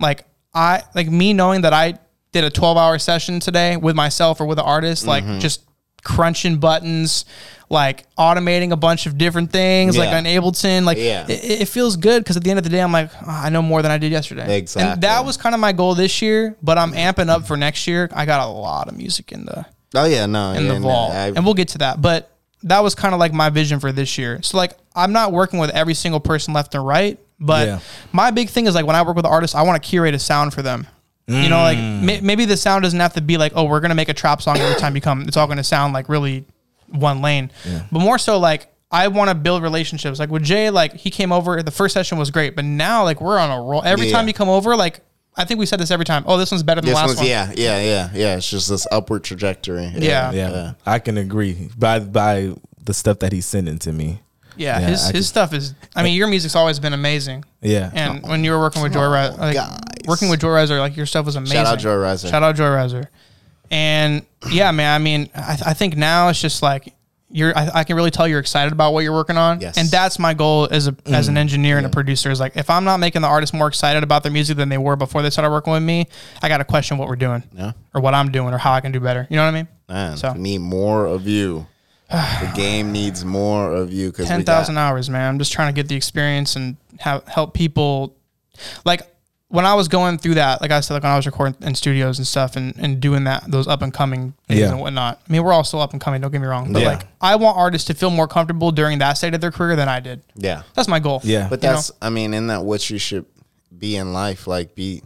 like 0.00 0.24
I 0.54 0.82
like 0.94 1.08
me 1.10 1.32
knowing 1.32 1.62
that 1.62 1.72
I 1.72 1.98
did 2.32 2.44
a 2.44 2.50
12 2.50 2.76
hour 2.76 2.98
session 2.98 3.40
today 3.40 3.76
with 3.76 3.94
myself 3.96 4.40
or 4.40 4.46
with 4.46 4.58
an 4.58 4.64
artist, 4.64 5.06
like 5.06 5.24
Mm-hmm. 5.24 5.40
just 5.40 5.60
crunching 6.04 6.58
buttons, 6.58 7.24
like 7.70 8.04
automating 8.16 8.70
a 8.70 8.76
bunch 8.76 9.06
of 9.06 9.16
different 9.18 9.50
things, 9.50 9.96
like 9.96 10.10
Yeah. 10.10 10.18
on 10.18 10.24
Ableton. 10.24 10.84
Like 10.84 10.98
Yeah. 10.98 11.26
it, 11.26 11.62
it 11.62 11.68
feels 11.68 11.96
good 11.96 12.22
because 12.22 12.36
at 12.36 12.44
the 12.44 12.50
end 12.50 12.58
of 12.58 12.64
the 12.64 12.70
day, 12.70 12.80
I'm 12.80 12.92
like, 12.92 13.10
"Oh, 13.22 13.30
I 13.30 13.48
know 13.48 13.62
more 13.62 13.82
than 13.82 13.90
I 13.90 13.98
did 13.98 14.12
yesterday. 14.12 14.58
Exactly. 14.58 14.92
And 14.92 15.00
that 15.02 15.24
was 15.24 15.36
kind 15.36 15.54
of 15.54 15.60
my 15.60 15.72
goal 15.72 15.94
this 15.94 16.20
year, 16.22 16.56
but 16.62 16.78
I'm 16.78 16.92
amping 16.92 17.28
up 17.28 17.46
for 17.46 17.56
next 17.56 17.86
year. 17.86 18.08
I 18.14 18.26
got 18.26 18.46
a 18.46 18.50
lot 18.50 18.88
of 18.88 18.96
music 18.96 19.32
in 19.32 19.46
the 19.46 19.64
Oh 19.96 20.04
yeah, 20.04 20.26
no, 20.26 20.52
in 20.52 20.64
yeah, 20.66 20.72
the 20.74 20.80
no, 20.80 20.88
uh, 20.88 20.92
vault, 20.92 21.12
I- 21.12 21.26
and 21.28 21.44
we'll 21.44 21.54
get 21.54 21.68
to 21.68 21.78
that. 21.78 22.02
But 22.02 22.30
that 22.64 22.82
was 22.82 22.94
kind 22.94 23.14
of 23.14 23.20
like 23.20 23.32
my 23.32 23.48
vision 23.50 23.78
for 23.80 23.92
this 23.92 24.18
year. 24.18 24.40
So 24.42 24.56
like, 24.56 24.72
I'm 24.94 25.12
not 25.12 25.32
working 25.32 25.58
with 25.58 25.70
every 25.70 25.94
single 25.94 26.18
person 26.20 26.52
left 26.54 26.74
and 26.74 26.84
right, 26.86 27.18
but 27.40 27.66
Yeah. 27.68 27.78
my 28.12 28.30
big 28.30 28.50
thing 28.50 28.66
is 28.66 28.74
like 28.74 28.86
when 28.86 28.96
I 28.96 29.02
work 29.02 29.16
with 29.16 29.26
artists, 29.26 29.54
I 29.54 29.62
want 29.62 29.82
to 29.82 29.88
curate 29.88 30.14
a 30.14 30.18
sound 30.18 30.52
for 30.54 30.62
them. 30.62 30.86
You 31.26 31.48
know, 31.48 31.62
like 31.62 31.78
Mm. 31.78 32.02
may, 32.02 32.20
maybe 32.20 32.44
the 32.44 32.56
sound 32.56 32.82
doesn't 32.82 33.00
have 33.00 33.14
to 33.14 33.20
be 33.22 33.38
like, 33.38 33.52
oh, 33.54 33.64
we're 33.64 33.80
gonna 33.80 33.94
make 33.94 34.08
a 34.10 34.14
trap 34.14 34.42
song 34.42 34.58
every 34.58 34.78
time 34.78 34.94
you 34.94 35.00
come. 35.00 35.22
It's 35.22 35.36
all 35.36 35.46
gonna 35.46 35.64
sound 35.64 35.94
like 35.94 36.08
really 36.08 36.44
one 36.88 37.22
lane, 37.22 37.50
but 37.90 37.98
more 38.00 38.18
so 38.18 38.38
like. 38.38 38.70
I 38.92 39.08
want 39.08 39.28
to 39.28 39.34
build 39.34 39.64
relationships. 39.64 40.20
Like 40.20 40.30
with 40.30 40.44
Jay, 40.44 40.70
like 40.70 40.94
he 40.94 41.10
came 41.10 41.32
over. 41.32 41.60
The 41.64 41.72
first 41.72 41.94
session 41.94 42.16
was 42.16 42.30
great, 42.30 42.54
but 42.54 42.64
now 42.64 43.02
like 43.02 43.20
we're 43.20 43.40
on 43.40 43.50
a 43.50 43.60
roll. 43.60 43.82
Every 43.84 44.06
Yeah. 44.06 44.12
time 44.12 44.28
you 44.28 44.34
come 44.34 44.48
over, 44.48 44.76
like 44.76 45.00
I 45.36 45.44
think 45.44 45.58
we 45.58 45.66
said 45.66 45.80
this 45.80 45.90
every 45.90 46.04
time. 46.04 46.22
Oh, 46.28 46.36
this 46.38 46.52
one's 46.52 46.62
better 46.62 46.80
than 46.80 46.90
this 46.90 46.94
the 46.94 47.00
last 47.00 47.08
one's 47.08 47.18
one. 47.18 47.26
yeah, 47.28 47.50
yeah, 47.56 47.80
yeah, 47.80 48.08
yeah. 48.14 48.36
It's 48.36 48.48
just 48.48 48.68
this 48.68 48.86
upward 48.92 49.24
trajectory. 49.24 49.90
Yeah. 49.96 50.30
yeah, 50.30 50.72
I 50.86 51.00
can 51.00 51.18
agree 51.18 51.70
by 51.76 51.98
by 51.98 52.52
the 52.84 52.94
stuff 52.94 53.18
that 53.20 53.32
he's 53.32 53.46
sending 53.46 53.78
to 53.80 53.90
me. 53.90 54.20
Yeah, 54.56 54.78
Yeah, 54.78 54.86
his 54.88 55.02
I 55.02 55.06
his 55.06 55.12
could- 55.12 55.24
stuff 55.24 55.52
is. 55.54 55.74
I 55.96 56.02
mean, 56.02 56.14
your 56.14 56.28
music's 56.28 56.56
always 56.56 56.78
been 56.78 56.92
amazing. 56.92 57.44
Yeah, 57.60 57.90
And 57.94 58.24
oh. 58.24 58.28
when 58.28 58.44
you 58.44 58.50
were 58.52 58.58
working 58.58 58.82
with 58.82 58.92
Joy 58.92 59.08
Riser, 59.08 59.36
like, 59.38 59.56
working 60.06 60.28
with 60.28 60.40
Joy 60.40 60.50
Riser, 60.50 60.78
like 60.78 60.96
your 60.96 61.06
stuff 61.06 61.26
was 61.26 61.36
amazing. 61.36 61.56
Shout 61.56 61.66
out 61.66 61.78
Joy 61.78 61.96
Riser. 61.96 62.28
Shout 62.28 62.42
out 62.42 62.54
Joy 62.54 62.70
Riser. 62.70 63.10
And 63.70 64.24
yeah, 64.50 64.70
man. 64.70 64.94
I 64.94 65.02
mean, 65.02 65.30
I, 65.34 65.58
I 65.66 65.74
think 65.74 65.96
now 65.96 66.28
it's 66.28 66.40
just 66.40 66.62
like 66.62 66.92
you're. 67.30 67.56
I, 67.56 67.70
I 67.74 67.84
can 67.84 67.96
really 67.96 68.10
tell 68.10 68.28
you're 68.28 68.38
excited 68.38 68.72
about 68.72 68.92
what 68.92 69.00
you're 69.00 69.12
working 69.12 69.36
on. 69.36 69.60
Yes. 69.60 69.78
And 69.78 69.88
that's 69.88 70.18
my 70.18 70.34
goal 70.34 70.68
as 70.70 70.86
a 70.86 70.96
as 71.06 71.28
an 71.28 71.34
mm. 71.34 71.38
engineer 71.38 71.78
and 71.78 71.86
a 71.86 71.90
producer. 71.90 72.30
Is 72.30 72.40
like 72.40 72.56
if 72.56 72.68
I'm 72.70 72.84
not 72.84 72.98
making 72.98 73.22
the 73.22 73.28
artist 73.28 73.54
more 73.54 73.66
excited 73.66 74.02
about 74.02 74.22
their 74.22 74.32
music 74.32 74.56
than 74.56 74.68
they 74.68 74.78
were 74.78 74.96
before 74.96 75.22
they 75.22 75.30
started 75.30 75.50
working 75.50 75.72
with 75.72 75.82
me, 75.82 76.06
I 76.42 76.48
got 76.48 76.58
to 76.58 76.64
question 76.64 76.98
what 76.98 77.08
we're 77.08 77.16
doing. 77.16 77.42
Yeah. 77.52 77.72
Or 77.94 78.00
what 78.00 78.14
I'm 78.14 78.30
doing, 78.30 78.52
or 78.52 78.58
how 78.58 78.72
I 78.72 78.80
can 78.80 78.92
do 78.92 79.00
better. 79.00 79.26
You 79.30 79.36
know 79.36 79.44
what 79.44 79.48
I 79.48 79.52
mean? 79.52 79.68
Man, 79.88 80.16
So- 80.16 80.32
we 80.32 80.40
need 80.40 80.58
more 80.58 81.06
of 81.06 81.26
you. 81.26 81.66
The 82.10 82.52
game 82.54 82.92
needs 82.92 83.24
more 83.24 83.72
of 83.74 83.92
you 83.92 84.10
because 84.10 84.26
ten 84.28 84.44
thousand 84.44 84.76
hours, 84.78 85.08
man. 85.10 85.28
I'm 85.28 85.38
just 85.38 85.52
trying 85.52 85.72
to 85.74 85.76
get 85.80 85.88
the 85.88 85.96
experience 85.96 86.56
and 86.56 86.76
have, 87.00 87.26
help 87.26 87.54
people. 87.54 88.16
Like 88.84 89.02
when 89.48 89.66
I 89.66 89.74
was 89.74 89.88
going 89.88 90.18
through 90.18 90.34
that, 90.34 90.60
like 90.60 90.70
I 90.70 90.80
said, 90.80 90.94
like 90.94 91.02
when 91.04 91.12
I 91.12 91.16
was 91.16 91.26
recording 91.26 91.56
in 91.60 91.74
studios 91.74 92.18
and 92.18 92.26
stuff, 92.26 92.56
and, 92.56 92.74
and 92.76 93.00
doing 93.00 93.24
that, 93.24 93.44
those 93.50 93.66
up 93.68 93.82
and 93.82 93.92
coming 93.92 94.34
things 94.48 94.60
Yeah. 94.60 94.70
and 94.70 94.80
whatnot. 94.80 95.20
I 95.28 95.32
mean, 95.32 95.42
we're 95.44 95.52
all 95.52 95.64
still 95.64 95.80
up 95.80 95.92
and 95.92 96.00
coming. 96.00 96.20
Don't 96.20 96.30
get 96.32 96.40
me 96.40 96.46
wrong, 96.46 96.72
but 96.72 96.82
Yeah. 96.82 96.88
like 96.88 97.02
I 97.20 97.36
want 97.36 97.56
artists 97.56 97.86
to 97.88 97.94
feel 97.94 98.10
more 98.10 98.26
comfortable 98.28 98.70
during 98.72 98.98
that 98.98 99.14
state 99.14 99.34
of 99.34 99.40
their 99.40 99.50
career 99.52 99.76
than 99.76 99.88
I 99.88 100.00
did. 100.00 100.22
Yeah, 100.36 100.62
That's 100.74 100.88
my 100.88 100.98
goal. 100.98 101.20
Yeah. 101.24 101.48
but 101.48 101.62
You 101.62 101.68
know? 101.68 101.74
that's 101.74 101.92
I 102.02 102.10
mean, 102.10 102.34
in 102.34 102.48
that 102.48 102.64
what 102.64 102.88
you 102.90 102.98
should 102.98 103.26
be 103.76 103.96
in 103.96 104.12
life, 104.12 104.46
like 104.46 104.74
be 104.74 105.02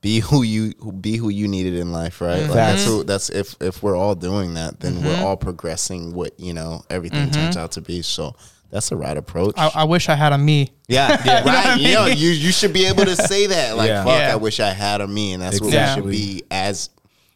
be 0.00 0.20
who 0.20 0.42
you 0.42 0.72
be 1.00 1.16
who 1.16 1.28
you 1.28 1.46
needed 1.48 1.74
in 1.74 1.92
life, 1.92 2.20
right? 2.20 2.40
Like 2.42 2.52
that's 2.52 2.82
Mm-hmm. 2.82 2.90
who 2.90 3.04
that's 3.04 3.28
if 3.30 3.54
if 3.60 3.82
we're 3.82 3.96
all 3.96 4.14
doing 4.14 4.54
that, 4.54 4.80
then 4.80 5.02
we're 5.02 5.22
all 5.24 5.36
progressing. 5.36 6.14
What 6.14 6.38
you 6.40 6.54
know, 6.54 6.82
everything 6.90 7.30
turns 7.30 7.56
out 7.56 7.72
to 7.72 7.80
be. 7.80 8.00
So 8.02 8.34
that's 8.70 8.88
the 8.88 8.96
right 8.96 9.16
approach. 9.16 9.56
Mm-hmm. 9.56 9.78
I, 9.78 9.82
I 9.82 9.84
wish 9.84 10.08
I 10.08 10.14
had 10.14 10.32
a 10.32 10.38
me. 10.38 10.70
yeah, 10.88 11.20
yeah, 11.24 11.42
right. 11.44 11.78
You 11.80 11.92
know, 11.94 12.06
you 12.06 12.30
you 12.30 12.52
should 12.52 12.72
be 12.72 12.86
able 12.86 13.04
to 13.04 13.16
say 13.16 13.46
that. 13.48 13.76
Like, 13.76 13.88
Yeah. 13.88 14.04
fuck, 14.04 14.18
Yeah. 14.20 14.32
I 14.32 14.36
wish 14.36 14.58
I 14.60 14.70
had 14.70 15.00
a 15.00 15.06
me, 15.08 15.32
and 15.34 15.42
that's 15.42 15.60
what 15.60 15.72
we 15.72 15.94
should 16.02 16.10
be 16.10 16.44
as 16.50 16.88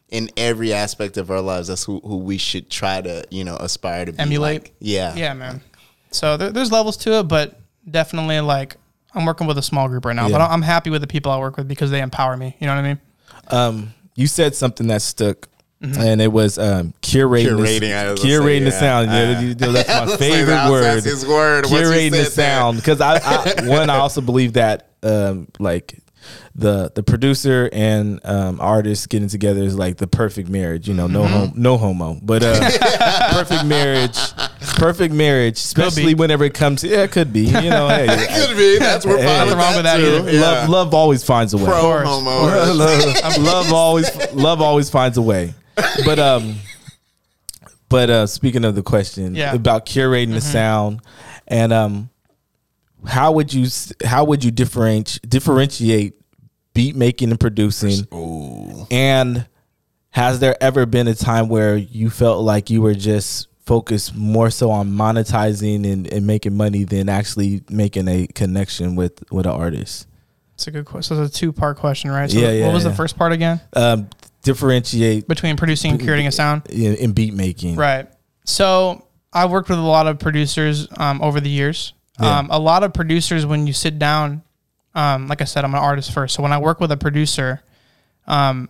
in 0.09 0.29
every 0.37 0.71
aspect 0.73 1.17
of 1.17 1.29
our 1.31 1.41
lives. 1.41 1.67
That's 1.67 1.83
who, 1.83 1.99
who 1.99 2.17
we 2.17 2.37
should 2.37 2.69
try 2.69 3.01
to 3.01 3.25
you 3.29 3.43
know 3.43 3.57
aspire 3.57 4.05
to 4.05 4.11
be 4.13 4.19
Emulate. 4.19 4.61
like. 4.63 4.73
Yeah, 4.79 5.13
Yeah, 5.15 5.33
man. 5.33 5.61
So 6.11 6.37
there, 6.37 6.51
there's 6.51 6.71
levels 6.71 6.95
to 6.97 7.19
it, 7.19 7.23
but 7.23 7.59
definitely 7.89 8.39
like 8.39 8.77
I'm 9.15 9.25
working 9.25 9.47
with 9.47 9.57
a 9.57 9.61
small 9.61 9.87
group 9.87 10.05
right 10.05 10.15
now, 10.15 10.29
but 10.29 10.41
I'm 10.41 10.61
happy 10.61 10.89
with 10.89 11.01
the 11.01 11.07
people 11.07 11.31
I 11.31 11.39
work 11.39 11.57
with 11.57 11.67
because 11.67 11.89
they 11.91 12.01
empower 12.01 12.35
me. 12.37 12.55
You 12.59 12.67
know 12.67 12.75
what 12.75 12.83
I 12.83 12.87
mean? 12.87 12.99
um, 13.49 13.93
you 14.15 14.27
said 14.27 14.55
something 14.55 14.87
that 14.87 15.01
stuck, 15.01 15.47
and 15.81 16.21
it 16.21 16.31
was 16.31 16.57
um, 16.57 16.93
curating, 17.01 17.57
Curating, 17.57 17.79
the, 17.81 17.93
I 17.93 18.11
was 18.11 18.21
gonna 18.21 18.33
curating 18.33 18.59
say, 18.59 18.63
the 18.65 18.71
sound. 18.71 19.11
Yeah, 19.11 19.39
you 19.41 19.55
know, 19.55 19.71
that's 19.71 19.89
my 19.89 20.01
was 20.01 20.09
like, 20.11 20.19
favorite 20.19 20.69
word. 20.71 21.03
his 21.03 21.25
word. 21.25 21.65
Curating 21.65 22.11
the 22.11 22.25
sound 22.25 22.77
because 22.77 23.01
I, 23.01 23.17
I 23.17 23.67
one 23.67 23.89
I 23.89 23.97
also 23.97 24.21
believe 24.21 24.53
that 24.53 24.89
um, 25.03 25.47
like 25.59 25.99
the 26.55 26.91
the 26.95 27.03
producer 27.03 27.69
and 27.73 28.19
um, 28.25 28.59
artist 28.61 29.09
getting 29.09 29.27
together 29.27 29.61
is 29.63 29.77
like 29.77 29.97
the 29.97 30.07
perfect 30.07 30.49
marriage. 30.49 30.87
You 30.87 30.93
know, 30.93 31.07
no 31.07 31.23
Mm-hmm. 31.23 31.33
hom- 31.33 31.53
no 31.55 31.77
homo, 31.77 32.19
but 32.21 32.43
uh, 32.43 32.59
perfect 33.31 33.65
marriage, 33.65 34.17
perfect 34.77 35.13
marriage. 35.13 35.57
Especially 35.57 36.15
whenever 36.15 36.43
it 36.45 36.53
comes, 36.53 36.83
yeah, 36.83 37.03
it 37.03 37.11
could 37.11 37.33
be. 37.33 37.41
You 37.45 37.69
know, 37.69 37.87
hey, 37.89 38.07
could 38.47 38.55
be. 38.57 38.77
That's 38.79 39.05
we're 39.05 39.17
Hey. 39.17 39.25
fine 39.25 39.47
Nothing 39.47 39.57
with 39.57 39.65
wrong 39.65 39.75
with 39.75 39.83
that 39.85 39.97
that 39.97 39.97
too. 39.97 40.17
either. 40.17 40.31
Yeah. 40.31 40.41
love 40.41 40.69
love 40.69 40.93
always 40.93 41.23
finds 41.23 41.53
a 41.53 41.57
way. 41.57 41.65
Pro 41.65 41.81
course. 41.81 42.07
homo. 42.07 42.29
love, 42.73 43.37
love 43.37 43.73
always 43.73 44.33
love 44.33 44.61
always 44.61 44.89
finds 44.89 45.17
a 45.17 45.21
way. 45.21 45.53
But 46.05 46.19
um 46.19 46.55
but 47.89 48.09
uh 48.09 48.27
speaking 48.27 48.65
of 48.65 48.75
the 48.75 48.81
question 48.83 49.35
Yeah. 49.35 49.53
about 49.53 49.85
curating 49.85 50.31
the 50.33 50.41
sound 50.41 51.01
and 51.47 51.71
um 51.73 52.09
how 53.07 53.31
would 53.31 53.53
you 53.53 53.67
how 54.03 54.23
would 54.23 54.43
you 54.43 54.51
differentiate 54.51 55.29
differentiate 55.29 56.13
beat 56.73 56.95
making 56.95 57.29
and 57.31 57.39
producing 57.39 58.05
and 58.91 59.45
has 60.09 60.39
there 60.39 60.55
ever 60.61 60.85
been 60.85 61.07
a 61.07 61.15
time 61.15 61.49
where 61.49 61.75
you 61.75 62.09
felt 62.09 62.43
like 62.43 62.69
you 62.69 62.81
were 62.81 62.93
just 62.93 63.47
focused 63.65 64.15
more 64.15 64.49
so 64.49 64.69
on 64.71 64.89
monetizing 64.91 65.91
and, 65.91 66.11
and 66.13 66.25
making 66.27 66.55
money 66.55 66.83
than 66.83 67.09
actually 67.09 67.61
making 67.69 68.07
a 68.07 68.27
connection 68.27 68.95
with 68.95 69.23
with 69.31 69.45
an 69.45 69.51
artist 69.51 70.07
It's 70.53 70.67
a 70.67 70.71
good 70.71 70.85
question. 70.85 71.17
So 71.17 71.23
it's 71.23 71.35
a 71.35 71.39
two 71.39 71.51
part 71.51 71.77
question, 71.77 72.11
right? 72.11 72.29
So 72.29 72.39
Yeah, 72.39 72.65
what 72.65 72.73
was 72.73 72.83
yeah. 72.83 72.91
the 72.91 72.95
first 72.95 73.17
part 73.17 73.31
again? 73.31 73.59
um 73.73 74.09
differentiate 74.43 75.27
Between 75.27 75.57
producing 75.57 75.91
and 75.93 75.99
creating 76.03 76.27
a 76.27 76.31
sound? 76.31 76.67
in, 76.69 76.95
in 76.95 77.11
beat 77.13 77.33
making. 77.33 77.75
Right. 77.75 78.07
So 78.45 79.07
I've 79.33 79.49
worked 79.51 79.69
with 79.69 79.79
a 79.79 79.81
lot 79.81 80.05
of 80.07 80.19
producers 80.19 80.87
um, 80.97 81.19
over 81.21 81.41
the 81.41 81.49
years. 81.49 81.93
Yeah. 82.19 82.39
Um, 82.39 82.47
a 82.51 82.59
lot 82.59 82.83
of 82.83 82.93
producers, 82.93 83.45
when 83.45 83.67
you 83.67 83.73
sit 83.73 83.99
down, 83.99 84.41
um, 84.93 85.27
like 85.27 85.41
I 85.41 85.45
said, 85.45 85.65
I'm 85.65 85.73
an 85.73 85.81
artist 85.81 86.11
first. 86.13 86.33
So 86.35 86.41
when 86.43 86.53
I 86.53 86.57
work 86.57 86.79
with 86.79 86.91
a 86.91 86.97
producer, 86.97 87.61
um, 88.27 88.69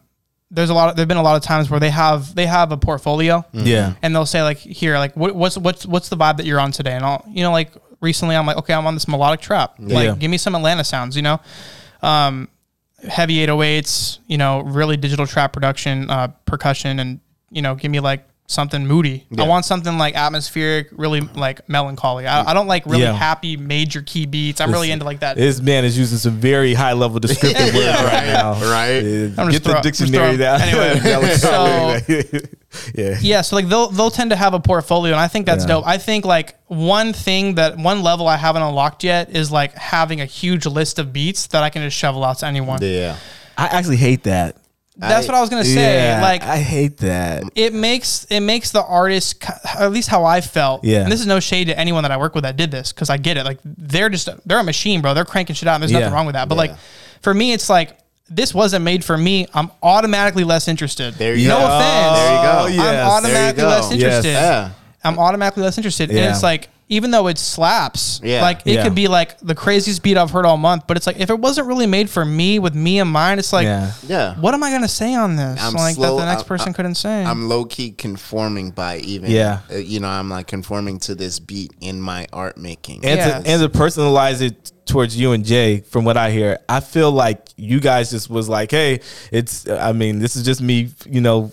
there's 0.51 0.69
a 0.69 0.73
lot. 0.73 0.89
Of, 0.89 0.95
there've 0.95 1.07
been 1.07 1.17
a 1.17 1.21
lot 1.23 1.35
of 1.35 1.43
times 1.43 1.69
where 1.69 1.79
they 1.79 1.89
have 1.89 2.33
they 2.35 2.45
have 2.47 2.71
a 2.71 2.77
portfolio, 2.77 3.45
Yeah. 3.51 3.93
and 4.01 4.15
they'll 4.15 4.25
say 4.25 4.41
like, 4.43 4.57
here, 4.57 4.97
like, 4.97 5.15
what, 5.15 5.35
what's 5.35 5.57
what's 5.57 5.85
what's 5.85 6.09
the 6.09 6.17
vibe 6.17 6.37
that 6.37 6.45
you're 6.45 6.59
on 6.59 6.71
today? 6.71 6.93
And 6.93 7.03
I'll, 7.05 7.23
you 7.27 7.43
know, 7.43 7.51
like 7.51 7.71
recently, 8.01 8.35
I'm 8.35 8.45
like, 8.45 8.57
okay, 8.57 8.73
I'm 8.73 8.85
on 8.87 8.93
this 8.93 9.07
melodic 9.07 9.41
trap. 9.41 9.75
Like, 9.79 10.05
Yeah. 10.05 10.15
give 10.15 10.29
me 10.31 10.37
some 10.37 10.55
Atlanta 10.55 10.83
sounds, 10.83 11.15
you 11.15 11.21
know. 11.23 11.39
Um, 12.01 12.47
heavy 13.07 13.45
808s, 13.45 14.19
you 14.27 14.37
know, 14.37 14.61
really 14.61 14.97
digital 14.97 15.27
trap 15.27 15.53
production, 15.53 16.09
uh, 16.09 16.27
percussion, 16.45 16.99
and 16.99 17.19
you 17.51 17.61
know, 17.61 17.75
give 17.75 17.91
me 17.91 17.99
like 17.99 18.25
something 18.47 18.85
moody. 18.85 19.25
I 19.39 19.43
want 19.47 19.65
something 19.65 19.97
like 19.97 20.15
atmospheric, 20.15 20.89
really 20.91 21.21
like 21.21 21.67
melancholy. 21.67 22.27
I, 22.27 22.51
I 22.51 22.53
don't 22.53 22.67
like 22.67 22.85
really 22.85 23.01
Yeah. 23.01 23.13
happy 23.13 23.57
major 23.57 24.01
key 24.03 24.27
beats. 24.27 24.61
I'm 24.61 24.71
really 24.71 24.91
into 24.91 25.03
like 25.03 25.21
that. 25.21 25.35
This 25.35 25.59
man 25.59 25.83
is 25.83 25.97
using 25.97 26.19
some 26.19 26.33
very 26.39 26.75
high 26.75 26.93
level 26.93 27.19
descriptive 27.19 27.73
words 27.73 28.03
right 28.03 28.27
now. 28.27 28.53
right. 28.71 28.99
I'm 29.37 29.49
Get 29.49 29.51
just 29.51 29.63
the 29.63 29.69
throw- 29.71 29.81
dictionary 29.81 30.37
just 30.37 30.39
down. 30.39 30.61
anyway, 30.61 30.99
Melancholy. 31.03 32.41
Yeah. 32.93 33.17
yeah, 33.21 33.41
so 33.41 33.55
like 33.55 33.69
they'll 33.69 33.87
they'll 33.87 34.11
tend 34.11 34.31
to 34.31 34.35
have 34.35 34.53
a 34.53 34.59
portfolio, 34.59 35.13
and 35.13 35.19
I 35.21 35.29
think 35.29 35.45
that's 35.45 35.63
Yeah. 35.63 35.69
dope. 35.75 35.87
I 35.87 35.97
think 35.97 36.25
like 36.25 36.57
one 36.67 37.13
thing 37.13 37.55
that 37.55 37.77
one 37.77 38.03
level 38.03 38.27
I 38.27 38.35
haven't 38.35 38.63
unlocked 38.63 39.01
yet 39.05 39.33
is 39.33 39.49
like 39.49 39.73
having 39.75 40.19
a 40.19 40.25
huge 40.25 40.65
list 40.65 40.99
of 40.99 41.13
beats 41.13 41.47
that 41.47 41.63
I 41.63 41.69
can 41.69 41.83
just 41.83 41.95
shovel 41.95 42.25
out 42.25 42.39
to 42.39 42.47
anyone. 42.47 42.79
Yeah. 42.81 43.15
I 43.57 43.67
actually 43.67 43.95
hate 43.95 44.23
that. 44.23 44.57
That's 44.97 45.27
I- 45.27 45.31
what 45.31 45.37
I 45.37 45.41
was 45.41 45.49
gonna 45.49 45.65
say. 45.65 46.07
Yeah, 46.09 46.21
like 46.21 46.43
I 46.43 46.57
hate 46.57 46.97
that. 46.97 47.43
it 47.55 47.73
makes 47.73 48.25
it 48.29 48.39
makes 48.39 48.71
the 48.71 48.83
artist 48.83 49.43
at 49.77 49.91
least 49.91 50.07
how 50.09 50.23
I 50.25 50.41
felt. 50.41 50.83
Yeah. 50.83 51.01
And 51.03 51.11
this 51.11 51.19
is 51.19 51.27
no 51.27 51.39
shade 51.39 51.65
to 51.67 51.77
anyone 51.77 52.03
that 52.03 52.11
I 52.11 52.17
work 52.17 52.33
with 52.35 52.43
that 52.43 52.55
did 52.57 52.71
this 52.71 52.91
because 52.93 53.09
I 53.09 53.17
get 53.17 53.35
it. 53.37 53.43
Like 53.45 53.59
they're 53.63 54.09
just 54.09 54.29
they're 54.47 54.59
a 54.59 54.63
machine, 54.63 55.01
bro. 55.01 55.13
They're 55.13 55.25
cranking 55.25 55.55
shit 55.55 55.67
out. 55.67 55.75
And 55.75 55.81
there's 55.83 55.91
Yeah. 55.91 55.99
nothing 55.99 56.13
wrong 56.13 56.25
with 56.25 56.33
that. 56.35 56.47
But 56.47 56.55
Yeah. 56.55 56.59
like 56.61 56.75
for 57.21 57.33
me, 57.33 57.51
it's 57.53 57.69
like 57.69 57.97
this 58.29 58.53
wasn't 58.53 58.83
made 58.85 59.03
for 59.05 59.17
me. 59.17 59.47
I'm 59.53 59.69
automatically 59.83 60.43
less 60.43 60.67
interested. 60.67 61.13
There 61.15 61.35
you 61.35 61.47
no 61.49 61.59
go. 61.59 61.65
offense. 61.65 62.17
There 62.19 62.35
you 62.35 62.41
go. 62.41 62.57
Oh, 62.61 62.65
yes. 62.67 62.79
I'm 62.79 62.83
There 62.93 63.05
automatically 63.05 63.61
go. 63.61 63.67
less 63.69 63.83
Yes. 63.83 63.91
interested. 63.93 64.31
Yeah. 64.31 64.69
I'm 65.03 65.19
automatically 65.19 65.61
less 65.63 65.77
interested. 65.77 66.09
And 66.09 66.19
it's 66.19 66.41
like, 66.41 66.69
even 66.87 67.09
though 67.09 67.25
it 67.27 67.37
slaps, 67.37 68.21
Yeah. 68.23 68.41
like 68.43 68.59
it 68.65 68.73
Yeah. 68.75 68.83
could 68.83 68.93
be 68.93 69.07
like 69.07 69.39
the 69.39 69.55
craziest 69.55 70.03
beat 70.03 70.17
I've 70.17 70.29
heard 70.29 70.45
all 70.45 70.55
month, 70.57 70.83
but 70.87 70.97
it's 70.97 71.07
like 71.07 71.19
if 71.19 71.29
it 71.31 71.39
wasn't 71.39 71.67
really 71.67 71.87
made 71.87 72.09
for 72.11 72.23
me 72.23 72.59
with 72.59 72.75
me 72.75 72.99
in 72.99 73.07
mind, 73.07 73.39
it's 73.39 73.51
like, 73.51 73.65
Yeah. 73.65 73.91
Yeah. 74.07 74.35
what 74.35 74.53
am 74.53 74.61
I 74.63 74.69
gonna 74.69 74.87
say 74.87 75.15
on 75.15 75.35
this? 75.35 75.59
I'm 75.61 75.73
like 75.73 75.95
slow- 75.95 76.15
that 76.17 76.21
the 76.21 76.29
next 76.29 76.41
I'm- 76.43 76.47
person 76.47 76.67
I'm- 76.67 76.73
couldn't 76.75 76.95
say. 76.95 77.23
I'm 77.25 77.49
low 77.49 77.65
key 77.65 77.89
conforming 77.91 78.69
by 78.71 78.97
even. 78.99 79.31
Yeah. 79.31 79.59
uh, 79.73 79.77
you 79.77 79.99
know, 79.99 80.07
I'm 80.07 80.29
like 80.29 80.45
conforming 80.47 80.99
to 80.99 81.15
this 81.15 81.39
beat 81.39 81.71
in 81.81 81.99
my 81.99 82.27
art 82.31 82.57
making. 82.57 83.03
And 83.03 83.17
Yeah. 83.19 83.39
to 83.39 83.47
and 83.49 83.61
to 83.63 83.69
personalize 83.69 84.41
it 84.41 84.71
towards 84.85 85.17
you 85.17 85.31
and 85.31 85.43
Jay, 85.43 85.79
from 85.89 86.05
what 86.05 86.17
I 86.17 86.29
hear, 86.29 86.59
I 86.69 86.79
feel 86.81 87.11
like 87.11 87.39
you 87.57 87.79
guys 87.79 88.11
just 88.11 88.29
was 88.29 88.47
like, 88.47 88.69
hey, 88.69 88.99
it's. 89.31 89.67
I 89.67 89.91
mean, 89.93 90.19
this 90.19 90.35
is 90.35 90.43
just 90.43 90.61
me, 90.61 90.89
you 91.09 91.21
know, 91.21 91.51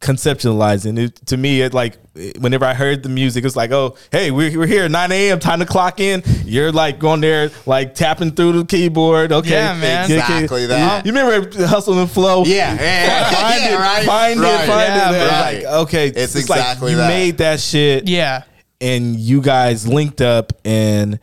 conceptualizing 0.00 0.98
it. 0.98 1.16
To 1.26 1.36
me, 1.36 1.60
it 1.60 1.74
like 1.74 1.98
whenever 2.38 2.64
I 2.64 2.74
heard 2.74 3.02
the 3.02 3.08
music, 3.08 3.44
it's 3.44 3.56
like, 3.56 3.70
oh, 3.70 3.96
hey, 4.10 4.30
we're, 4.30 4.58
we're 4.58 4.66
here, 4.66 4.88
nine 4.88 5.12
a.m. 5.12 5.38
Time 5.38 5.60
to 5.60 5.66
clock 5.66 6.00
in. 6.00 6.22
You're 6.44 6.72
like 6.72 6.98
going 6.98 7.20
there, 7.20 7.50
like 7.66 7.94
tapping 7.94 8.32
through 8.32 8.52
the 8.52 8.64
keyboard. 8.64 9.30
Okay, 9.32 9.50
Yeah, 9.50 9.74
man. 9.78 10.10
Exactly 10.10 10.62
You- 10.62 10.68
that. 10.68 11.06
You, 11.06 11.12
remember 11.12 11.66
Hustle 11.66 11.98
and 12.00 12.10
Flow? 12.10 12.44
Yeah, 12.44 12.74
yeah, 12.74 12.80
yeah, 12.80 13.30
Find 13.30 13.60
yeah, 13.62 13.68
it, 13.70 13.78
right, 13.78 14.06
find 14.06 14.40
right. 14.40 14.64
it, 14.64 14.66
find 14.66 14.94
Yeah, 14.94 15.10
it. 15.10 15.14
And 15.14 15.30
right. 15.30 15.64
Like, 15.64 15.74
okay, 15.86 16.06
It's 16.08 16.34
like 16.34 16.42
exactly 16.58 16.90
you 16.92 16.96
that. 16.96 17.08
made 17.08 17.38
that 17.38 17.60
shit 17.60 18.08
yeah. 18.08 18.44
and 18.80 19.16
you 19.16 19.42
guys 19.42 19.86
linked 19.86 20.20
up 20.20 20.52
and 20.64 21.20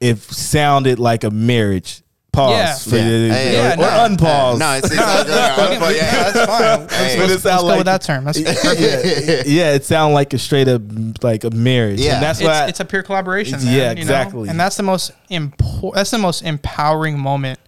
it 0.00 0.18
sounded 0.18 0.98
like 0.98 1.24
a 1.24 1.30
marriage. 1.30 2.02
Pause 2.32 2.50
Yeah. 2.52 2.74
for 2.76 2.96
Yeah. 2.96 3.04
the, 3.04 3.34
Hey, 3.34 3.52
Yeah, 3.54 3.72
or, 3.72 3.76
no. 3.76 4.16
unpause. 4.16 4.58
No, 4.58 4.72
it's 4.74 4.86
exactly 4.86 5.34
right. 5.34 5.82
Okay, 5.82 5.96
yeah, 5.96 6.30
that's 6.30 6.46
fine. 6.46 6.60
Let's, 6.80 6.94
Hey. 6.94 7.16
But 7.18 7.20
let's- 7.22 7.32
it 7.32 7.40
sound 7.40 7.44
let's 7.44 7.62
go 7.62 7.66
like- 7.66 7.78
with 7.78 7.86
that 7.86 8.02
term. 8.02 8.24
That's 8.24 8.38
yeah, 8.80 9.42
yeah, 9.46 9.72
it 9.74 9.84
sounds 9.84 10.14
like 10.14 10.32
a 10.32 10.38
straight 10.38 10.68
up 10.68 10.82
like 11.22 11.42
a 11.44 11.50
marriage. 11.50 12.00
Yeah. 12.00 12.14
and 12.14 12.22
that's 12.22 12.38
it's, 12.40 12.46
why 12.46 12.66
it's 12.66 12.78
a 12.80 12.84
pure 12.84 13.02
collaboration. 13.02 13.54
It's- 13.56 13.64
man, 13.66 13.74
yeah, 13.74 13.88
you 13.90 13.94
know? 13.96 14.00
exactly. 14.02 14.48
And 14.48 14.60
that's 14.60 14.76
the 14.76 14.82
most 14.84 15.10
important. 15.28 15.94
That's 15.96 16.10
the 16.12 16.18
most 16.18 16.42
empowering 16.42 17.18
moment 17.18 17.58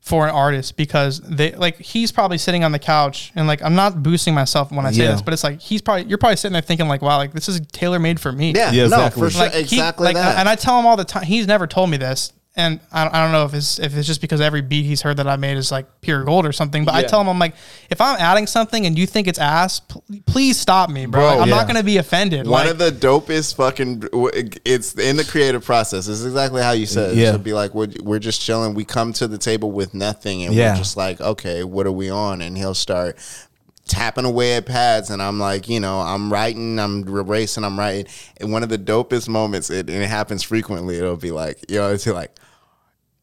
for 0.00 0.26
an 0.26 0.34
artist 0.34 0.76
because 0.76 1.20
they 1.20 1.52
like 1.52 1.78
he's 1.78 2.10
probably 2.12 2.38
sitting 2.38 2.64
on 2.64 2.72
the 2.72 2.78
couch 2.78 3.30
and 3.36 3.46
like 3.46 3.62
I'm 3.62 3.74
not 3.74 4.02
boosting 4.02 4.32
myself 4.34 4.72
when 4.72 4.86
I 4.86 4.90
say 4.92 5.02
Yeah. 5.04 5.12
this, 5.12 5.22
but 5.22 5.34
it's 5.34 5.44
like 5.44 5.60
he's 5.60 5.82
probably 5.82 6.04
you're 6.08 6.18
probably 6.18 6.36
sitting 6.36 6.54
there 6.54 6.62
thinking 6.62 6.88
like, 6.88 7.02
wow, 7.02 7.18
like 7.18 7.32
this 7.32 7.48
is 7.48 7.60
tailor 7.72 7.98
made 7.98 8.18
for 8.18 8.32
me. 8.32 8.52
Yeah, 8.54 8.70
Yeah, 8.72 8.86
no, 8.88 8.96
exactly. 8.96 9.22
for 9.22 9.30
sure, 9.30 9.42
Like 9.42 9.52
he- 9.54 9.60
exactly 9.60 10.04
like, 10.06 10.14
that. 10.16 10.38
And 10.38 10.48
I 10.48 10.54
tell 10.56 10.78
him 10.78 10.86
all 10.86 10.96
the 10.96 11.04
time. 11.04 11.24
He's 11.24 11.46
never 11.46 11.66
told 11.66 11.90
me 11.90 11.96
this, 11.98 12.32
and 12.58 12.80
I, 12.92 13.06
I 13.06 13.22
don't 13.22 13.32
know 13.32 13.44
if 13.44 13.54
it's 13.54 13.78
if 13.78 13.96
it's 13.96 14.06
just 14.06 14.20
because 14.20 14.40
every 14.40 14.60
beat 14.62 14.84
he's 14.84 15.00
heard 15.00 15.16
that 15.18 15.28
I 15.28 15.36
made 15.36 15.56
is 15.56 15.70
like 15.70 15.86
pure 16.00 16.24
gold 16.24 16.44
or 16.44 16.52
something. 16.52 16.84
But 16.84 16.94
I 16.94 17.04
tell 17.04 17.20
him 17.20 17.28
I'm 17.28 17.38
like, 17.38 17.54
if 17.88 18.00
I'm 18.00 18.18
adding 18.20 18.46
something 18.48 18.84
and 18.84 18.98
you 18.98 19.06
think 19.06 19.28
it's 19.28 19.38
ass, 19.38 19.78
pl- 19.80 20.02
please 20.26 20.58
stop 20.58 20.90
me, 20.90 21.06
bro. 21.06 21.20
Bro, 21.20 21.28
Like, 21.30 21.40
I'm 21.40 21.48
yeah. 21.48 21.54
not 21.54 21.66
gonna 21.68 21.82
be 21.84 21.96
offended. 21.98 22.46
One 22.46 22.66
like, 22.66 22.70
of 22.72 22.78
the 22.78 22.90
dopest 22.90 23.54
fucking. 23.56 24.02
It's 24.64 24.94
in 24.98 25.16
the 25.16 25.24
creative 25.24 25.64
process. 25.64 26.08
It's 26.08 26.24
exactly 26.24 26.60
how 26.60 26.72
you 26.72 26.86
said. 26.86 27.12
It. 27.12 27.18
Yeah. 27.18 27.32
Should 27.32 27.44
be 27.44 27.54
like 27.54 27.74
we're, 27.74 27.88
we're 28.02 28.18
just 28.18 28.40
chilling. 28.42 28.74
We 28.74 28.84
come 28.84 29.12
to 29.14 29.28
the 29.28 29.38
table 29.38 29.70
with 29.70 29.94
nothing, 29.94 30.42
and 30.42 30.52
Yeah. 30.52 30.72
we're 30.72 30.78
just 30.78 30.96
like, 30.96 31.20
okay, 31.20 31.62
what 31.64 31.86
are 31.86 31.92
we 31.92 32.10
on? 32.10 32.42
And 32.42 32.58
he'll 32.58 32.74
start 32.74 33.16
tapping 33.86 34.24
away 34.24 34.54
at 34.56 34.66
pads, 34.66 35.10
and 35.10 35.22
I'm 35.22 35.38
like, 35.38 35.68
you 35.68 35.80
know, 35.80 36.00
I'm 36.00 36.30
writing, 36.32 36.78
I'm 36.78 37.06
erasing, 37.08 37.64
I'm 37.64 37.78
writing. 37.78 38.06
And 38.38 38.52
one 38.52 38.62
of 38.62 38.68
the 38.68 38.76
dopest 38.78 39.28
moments, 39.28 39.70
it, 39.70 39.88
and 39.88 40.02
it 40.02 40.08
happens 40.08 40.42
frequently. 40.42 40.98
It'll 40.98 41.16
be 41.16 41.30
like, 41.30 41.70
you 41.70 41.78
know, 41.78 41.92
it's 41.92 42.06
like, 42.06 42.34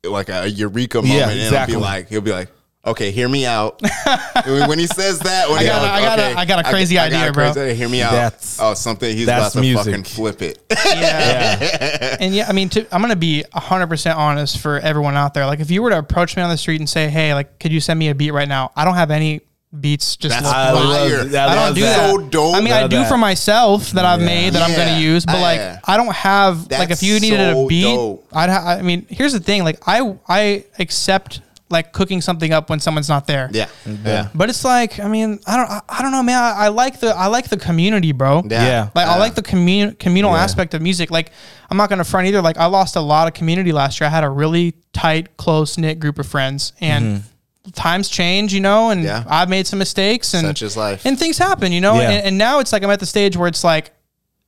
like 0.10 0.30
a 0.30 0.50
eureka 0.50 0.98
moment. 1.02 1.13
Yeah, 1.18 1.30
and 1.30 1.39
exactly. 1.41 1.74
it'll 1.74 1.82
be 1.82 1.86
like, 1.86 2.08
he'll 2.10 2.22
be 2.22 2.32
like. 2.32 2.50
Okay, 2.88 3.10
hear 3.10 3.28
me 3.28 3.48
out. 3.48 3.82
when 4.46 4.78
he 4.78 4.86
says 4.86 5.18
that, 5.22 5.50
when 5.50 5.58
I 5.58 5.62
he- 5.63 5.68
got 5.68 5.82
a- 5.84 5.91
I 5.91 6.02
got 6.02 6.20
a- 6.20 6.22
okay, 6.22 6.34
I 6.36 6.46
got 6.46 6.65
a 6.68 6.70
crazy 6.70 7.00
I 7.00 7.06
a 7.06 7.08
idea, 7.08 7.32
bro. 7.34 7.50
idea. 7.50 7.74
Hear 7.74 7.89
me 7.89 8.04
out. 8.04 8.12
That's- 8.12 8.60
oh, 8.62 8.76
something 8.76 9.12
he's 9.18 9.28
about 9.28 9.52
to 9.54 9.60
music. 9.62 9.86
fucking 9.86 10.04
flip 10.04 10.44
it. 10.44 10.60
yeah. 10.86 12.18
and 12.20 12.36
yeah, 12.36 12.46
I 12.48 12.52
mean, 12.54 12.70
to, 12.70 12.86
I'm 12.94 13.02
gonna 13.02 13.15
be 13.15 13.44
100 13.54 13.88
percent 13.88 14.20
honest 14.20 14.60
for 14.60 14.78
everyone 14.80 15.15
out 15.15 15.34
there. 15.34 15.48
Like, 15.48 15.62
if 15.62 15.72
you 15.72 15.82
were 15.82 15.89
to 15.89 15.98
approach 15.98 16.38
me 16.38 16.44
on 16.44 16.52
the 16.52 16.58
street 16.58 16.80
and 16.80 16.88
say, 16.88 17.10
"Hey, 17.10 17.34
like, 17.34 17.58
could 17.60 17.72
you 17.72 17.80
send 17.82 17.98
me 17.98 18.10
a 18.10 18.13
beat 18.13 18.30
right 18.32 18.48
now?" 18.48 18.72
I 18.76 18.86
don't 18.86 18.94
have 18.94 19.10
any 19.10 19.41
beats. 19.81 20.15
Just 20.17 20.33
That's 20.33 20.45
look- 20.45 20.55
I 20.55 20.71
love 20.71 21.09
fire. 21.09 21.23
that. 21.25 21.49
I 21.49 21.55
don't 21.55 21.75
do 21.75 21.81
that. 21.81 21.97
that. 21.97 22.09
So 22.09 22.17
dope. 22.17 22.55
I 22.55 22.61
mean, 22.61 22.73
I 22.73 22.81
Love 22.81 22.89
do 22.89 22.97
that. 22.97 23.09
for 23.09 23.17
myself 23.17 23.91
that 23.91 24.05
I've 24.05 24.21
made 24.21 24.53
that 24.53 24.61
I'm 24.63 24.71
Yeah. 24.71 24.85
gonna 24.85 24.99
use, 24.99 25.25
but 25.25 25.39
like 25.39 25.59
Yeah. 25.59 25.79
I 25.85 25.97
don't 25.97 26.13
have 26.13 26.59
like 26.71 26.89
That's 26.89 27.01
if 27.01 27.03
you 27.03 27.19
needed 27.19 27.53
so 27.53 27.65
a 27.65 27.67
beat, 27.67 27.95
dope. 27.95 28.27
I'd 28.33 28.49
ha- 28.49 28.65
I 28.79 28.81
mean, 28.81 29.05
here's 29.09 29.33
the 29.33 29.39
thing, 29.39 29.63
like 29.63 29.79
I 29.88 30.15
I 30.27 30.63
accept 30.79 31.41
like 31.71 31.91
cooking 31.93 32.21
something 32.21 32.53
up 32.53 32.69
when 32.69 32.79
someone's 32.79 33.09
not 33.09 33.25
there. 33.25 33.49
yeah, 33.51 33.65
yeah, 34.05 34.27
But 34.35 34.51
it's 34.51 34.63
like, 34.63 34.99
I 34.99 35.07
mean, 35.07 35.39
I 35.47 35.57
don't 35.57 35.69
I, 35.69 35.81
I 35.89 36.01
don't 36.03 36.11
know, 36.11 36.21
man. 36.21 36.38
I, 36.41 36.65
I 36.65 36.67
like 36.67 36.99
the 36.99 37.15
I 37.15 37.25
like 37.25 37.49
the 37.49 37.57
community, 37.57 38.11
bro. 38.11 38.43
Yeah. 38.47 38.89
Like 38.93 39.07
I 39.07 39.17
like 39.17 39.33
the 39.33 39.41
commun- 39.41 39.95
communal 39.99 40.33
Yeah. 40.33 40.43
aspect 40.43 40.75
of 40.75 40.81
music. 40.83 41.09
Like 41.09 41.31
I'm 41.71 41.77
not 41.77 41.89
gonna 41.89 42.03
front 42.03 42.27
either. 42.27 42.41
Like 42.41 42.57
I 42.57 42.65
lost 42.67 42.95
a 42.95 43.01
lot 43.01 43.27
of 43.27 43.33
community 43.33 43.71
last 43.71 43.99
year. 43.99 44.07
I 44.07 44.11
had 44.11 44.23
a 44.23 44.29
really 44.29 44.75
tight, 44.93 45.38
close 45.38 45.77
knit 45.77 45.99
group 45.99 46.19
of 46.19 46.27
friends, 46.27 46.71
and 46.79 47.05
mm-hmm. 47.05 47.27
Times 47.73 48.10
change, 48.10 48.54
you 48.54 48.60
know. 48.60 48.89
And 48.91 49.04
Yeah. 49.04 49.23
I've 49.28 49.49
made 49.49 49.65
some 49.67 49.80
mistakes, 49.80 50.34
and 50.34 50.45
Such 50.45 50.62
is 50.62 50.75
life. 50.78 51.06
and 51.06 51.17
things 51.17 51.38
happen, 51.38 51.71
you 51.71 51.82
know. 51.82 51.95
Yeah. 51.95 52.10
And, 52.12 52.25
and 52.28 52.38
now 52.38 52.60
it's 52.60 52.71
like 52.73 52.84
I'm 52.84 52.89
at 52.89 52.99
the 52.99 53.06
stage 53.06 53.36
where 53.38 53.47
it's 53.47 53.63
like, 53.63 53.91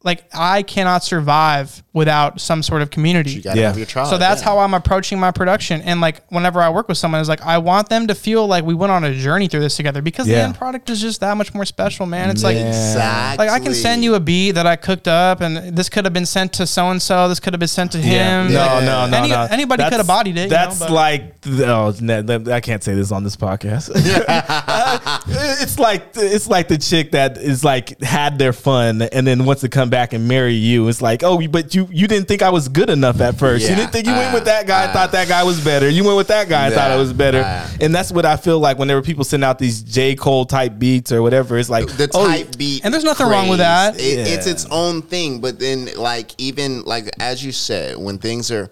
like 0.08 0.24
I 0.34 0.64
cannot 0.64 1.04
survive 1.04 1.84
without 1.94 2.40
some 2.42 2.64
sort 2.64 2.82
of 2.82 2.90
community. 2.90 3.32
You 3.32 3.42
gotta 3.44 3.60
Yeah. 3.60 3.68
have 3.68 3.78
your 3.78 3.86
tribe. 3.86 4.08
So 4.08 4.18
that's 4.18 4.42
yeah. 4.42 4.46
how 4.50 4.60
I'm 4.60 4.74
approaching 4.74 5.20
my 5.20 5.32
production. 5.32 5.82
And 5.82 6.02
like 6.02 6.24
whenever 6.30 6.60
I 6.62 6.70
work 6.70 6.88
with 6.88 6.98
someone, 6.98 7.22
is 7.22 7.30
like 7.30 7.42
I 7.46 7.58
want 7.60 7.90
them 7.90 8.08
to 8.08 8.16
feel 8.16 8.48
like 8.48 8.64
we 8.64 8.74
went 8.74 8.92
on 8.92 9.04
a 9.04 9.14
journey 9.14 9.48
through 9.48 9.60
this 9.62 9.76
together 9.76 10.02
because 10.02 10.26
the 10.26 10.34
Yeah. 10.34 10.46
end 10.46 10.56
product 10.58 10.90
is 10.90 11.02
just 11.02 11.20
that 11.20 11.36
much 11.38 11.54
more 11.54 11.66
special, 11.66 12.06
man. 12.06 12.30
It's 12.30 12.44
like 12.44 12.58
exactly. 12.58 13.46
like 13.48 13.54
I 13.54 13.64
can 13.64 13.74
send 13.76 14.04
you 14.04 14.16
a 14.16 14.20
beat 14.20 14.52
that 14.54 14.66
I 14.66 14.76
cooked 14.76 15.08
up, 15.08 15.42
and 15.42 15.76
this 15.78 15.90
could 15.90 16.06
have 16.06 16.14
been 16.14 16.26
sent 16.26 16.54
to 16.54 16.66
so 16.68 16.90
and 16.90 17.02
so. 17.02 17.28
This 17.30 17.40
could 17.40 17.54
have 17.54 17.60
been 17.60 17.68
sent 17.68 17.92
to 17.92 18.00
Yeah. 18.00 18.44
him. 18.46 18.54
No, 18.54 18.60
Like, 18.60 18.84
no, 18.84 19.06
no, 19.08 19.18
any- 19.18 19.30
no. 19.30 19.48
Anybody 19.52 19.84
could 19.84 19.94
have 19.94 20.08
That's- 20.08 20.08
bodied 20.08 20.38
it. 20.38 20.44
you 20.44 20.50
That's 20.50 20.80
know, 20.80 20.88
but- 20.88 20.94
like 20.94 21.36
oh, 21.60 21.94
no, 22.00 22.22
that- 22.22 22.48
I 22.48 22.60
can't 22.62 22.84
say 22.84 22.94
this 22.96 23.12
on 23.12 23.24
this 23.24 23.36
podcast. 23.36 23.90
Uh, 23.96 25.20
it's 25.62 25.80
like 25.80 26.04
it's 26.16 26.48
like 26.48 26.68
the 26.68 26.78
chick 26.78 27.12
that 27.12 27.38
is 27.38 27.64
like 27.64 28.00
had 28.02 28.38
their 28.40 28.54
fun 28.54 29.02
and 29.02 29.26
then 29.28 29.46
wants 29.46 29.62
to 29.62 29.70
come 29.70 29.90
back 29.98 30.14
and 30.14 30.28
marry 30.28 30.54
you. 30.54 30.88
It's 30.90 31.02
like 31.02 31.24
oh, 31.24 31.42
but 31.48 31.74
you 31.74 31.88
you 31.92 32.08
didn't 32.08 32.28
think 32.28 32.44
I 32.44 32.52
was 32.52 32.70
good 32.70 32.90
enough 32.92 33.20
at 33.20 33.40
first. 33.40 33.68
You 33.68 33.76
didn't 33.76 33.92
think 33.92 34.06
you 34.06 34.14
went 34.14 34.32
Uh, 34.32 34.36
with 34.36 34.46
that 34.46 34.68
guy. 34.68 34.84
uh. 34.86 34.94
thought 34.94 35.12
that 35.14 35.28
guy 35.28 35.44
was 35.44 35.60
better. 35.64 35.90
You 35.90 36.04
went 36.04 36.18
with 36.18 36.28
that 36.28 36.48
guy. 36.48 36.70
thought 36.70 36.90
Yeah. 36.92 36.96
it 36.96 37.00
was 37.00 37.14
better. 37.14 37.42
Uh. 37.42 37.68
and 37.82 37.96
that's 37.96 38.12
what 38.12 38.24
I 38.24 38.36
feel 38.38 38.60
like 38.60 38.78
whenever 38.78 39.02
people 39.02 39.24
send 39.24 39.44
out 39.44 39.58
these 39.58 39.82
J 39.82 40.14
Cole 40.16 40.46
type 40.46 40.78
beats 40.78 41.12
or 41.12 41.24
whatever. 41.24 41.58
It's 41.58 41.70
like 41.70 41.88
the 41.88 42.10
oh, 42.14 42.28
type 42.28 42.56
beat, 42.58 42.86
And 42.86 42.94
there's 42.94 43.04
nothing 43.04 43.28
wrong 43.28 43.48
with 43.50 43.58
that. 43.60 44.00
It, 44.00 44.28
It's 44.34 44.46
its 44.46 44.66
own 44.70 45.02
thing. 45.02 45.42
But 45.42 45.58
then, 45.60 45.90
like 45.98 46.30
even 46.38 46.84
like 46.84 47.10
as 47.20 47.44
you 47.44 47.52
said, 47.52 47.98
when 47.98 48.20
things 48.20 48.52
are 48.52 48.70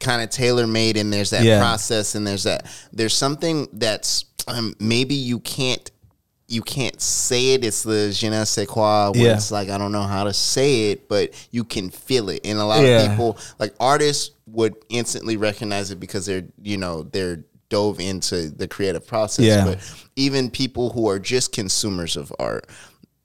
kind 0.00 0.20
of 0.22 0.30
tailor 0.30 0.66
made 0.66 0.96
and 0.96 1.12
there's 1.12 1.30
that 1.30 1.44
Yeah. 1.44 1.60
process 1.60 2.14
and 2.16 2.26
there's 2.26 2.42
that 2.44 2.66
there's 2.92 3.14
something 3.14 3.68
that's 3.72 4.24
um, 4.48 4.74
maybe 4.80 5.14
you 5.14 5.38
can't 5.40 5.90
you 6.50 6.62
can't 6.62 7.00
say 7.00 7.54
it. 7.54 7.64
It's 7.64 7.82
the 7.84 8.10
je 8.12 8.28
ne 8.28 8.44
sais 8.44 8.66
quoi. 8.66 9.10
Where 9.12 9.22
Yeah. 9.26 9.34
it's 9.36 9.50
like 9.50 9.70
I 9.70 9.78
don't 9.78 9.92
know 9.92 10.02
how 10.02 10.24
to 10.24 10.32
say 10.32 10.90
it, 10.90 11.08
but 11.08 11.30
you 11.50 11.64
can 11.64 11.90
feel 11.90 12.28
it. 12.28 12.40
And 12.44 12.58
a 12.58 12.64
lot 12.64 12.82
Yeah. 12.82 13.02
of 13.02 13.10
people, 13.10 13.38
like 13.58 13.74
artists, 13.78 14.32
would 14.46 14.74
instantly 14.88 15.36
recognize 15.36 15.90
it 15.92 16.00
because 16.00 16.26
they're 16.26 16.44
you 16.62 16.76
know 16.76 17.04
they're 17.04 17.44
dove 17.68 18.00
into 18.00 18.50
the 18.50 18.66
creative 18.66 19.06
process. 19.06 19.44
Yeah. 19.44 19.64
But 19.64 19.78
even 20.16 20.50
people 20.50 20.90
who 20.90 21.08
are 21.08 21.20
just 21.20 21.52
consumers 21.52 22.16
of 22.16 22.32
art, 22.40 22.66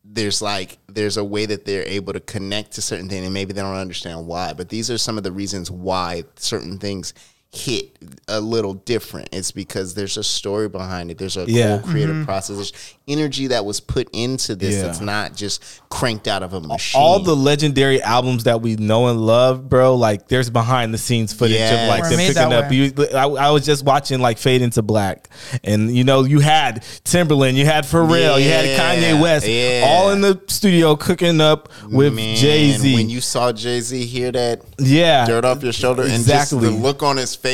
there's 0.04 0.40
like 0.42 0.78
there's 0.88 1.18
a 1.18 1.24
way 1.24 1.48
that 1.48 1.66
they're 1.66 1.88
able 1.88 2.14
to 2.14 2.20
connect 2.20 2.74
to 2.74 2.82
certain 2.82 3.10
things, 3.10 3.26
and 3.26 3.34
maybe 3.34 3.54
they 3.54 3.62
don't 3.62 3.76
understand 3.76 4.28
why. 4.28 4.54
But 4.54 4.70
these 4.70 4.92
are 4.92 5.00
some 5.00 5.18
of 5.18 5.24
the 5.24 5.32
reasons 5.32 5.72
why 5.72 6.24
certain 6.36 6.78
things 6.78 7.14
hit 7.56 7.98
a 8.28 8.40
little 8.40 8.74
different. 8.76 9.30
It's 9.32 9.52
because 9.52 9.94
there's 9.96 10.18
a 10.18 10.24
story 10.24 10.68
behind 10.70 11.12
it. 11.12 11.18
There's 11.18 11.38
a 11.38 11.46
Yeah. 11.48 11.78
whole 11.78 11.90
creative 11.92 12.16
mm-hmm. 12.16 12.26
process. 12.26 12.56
There's 12.56 12.74
energy 13.08 13.48
that 13.48 13.66
was 13.66 13.80
put 13.80 14.10
into 14.14 14.56
this 14.56 14.76
Yeah. 14.76 14.82
that's 14.84 15.00
not 15.02 15.36
just 15.36 15.62
cranked 15.90 16.28
out 16.28 16.42
of 16.44 16.54
a 16.54 16.60
machine. 16.62 17.00
all 17.02 17.20
the 17.20 17.36
legendary 17.36 18.02
albums 18.02 18.44
that 18.46 18.62
we 18.62 18.76
know 18.76 19.08
and 19.08 19.22
love, 19.22 19.70
bro. 19.70 19.96
Like 19.96 20.28
there's 20.28 20.50
behind 20.50 20.94
the 20.94 20.98
scenes 20.98 21.34
footage 21.34 21.58
Yeah. 21.58 21.84
of 21.84 21.90
like 21.90 22.04
We're 22.04 22.10
them 22.10 22.18
made 22.18 22.36
picking 22.36 22.54
up. 22.54 22.72
You, 22.72 22.94
I, 23.16 23.48
I 23.48 23.52
was 23.52 23.66
just 23.66 23.84
watching 23.86 24.20
like 24.20 24.38
Fade 24.38 24.62
into 24.62 24.82
Black, 24.82 25.30
and 25.64 25.96
you 25.96 26.04
know 26.04 26.24
you 26.24 26.40
had 26.40 26.84
Timbaland, 27.04 27.54
you 27.56 27.66
had 27.66 27.86
Pharrell, 27.86 28.42
you 28.42 28.50
had 28.50 28.66
Kanye 28.80 29.22
West, 29.22 29.48
Yeah. 29.48 29.86
all 29.88 30.12
in 30.12 30.22
the 30.22 30.42
studio 30.48 30.96
cooking 30.96 31.40
up 31.42 31.70
with 31.90 32.16
Jay 32.18 32.72
Z. 32.72 32.94
When 32.96 33.10
you 33.10 33.22
saw 33.22 33.52
Jay 33.52 33.80
Z 33.82 34.06
hear 34.06 34.32
that 34.32 34.62
yeah, 34.80 35.26
dirt 35.26 35.46
off 35.46 35.64
your 35.64 35.74
shoulder 35.74 36.04
and 36.04 36.12
Exactly. 36.14 36.60
just 36.60 36.72
the 36.74 36.82
look 36.82 37.04
on 37.04 37.18
his 37.18 37.36
face, 37.36 37.45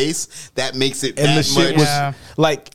that 0.56 0.76
makes 0.76 1.04
it 1.04 1.18
and 1.20 1.28
that 1.30 1.36
the 1.38 1.44
shit 1.44 1.70
much. 1.72 1.76
was 1.76 1.86
Yeah. 1.86 2.14
like 2.38 2.70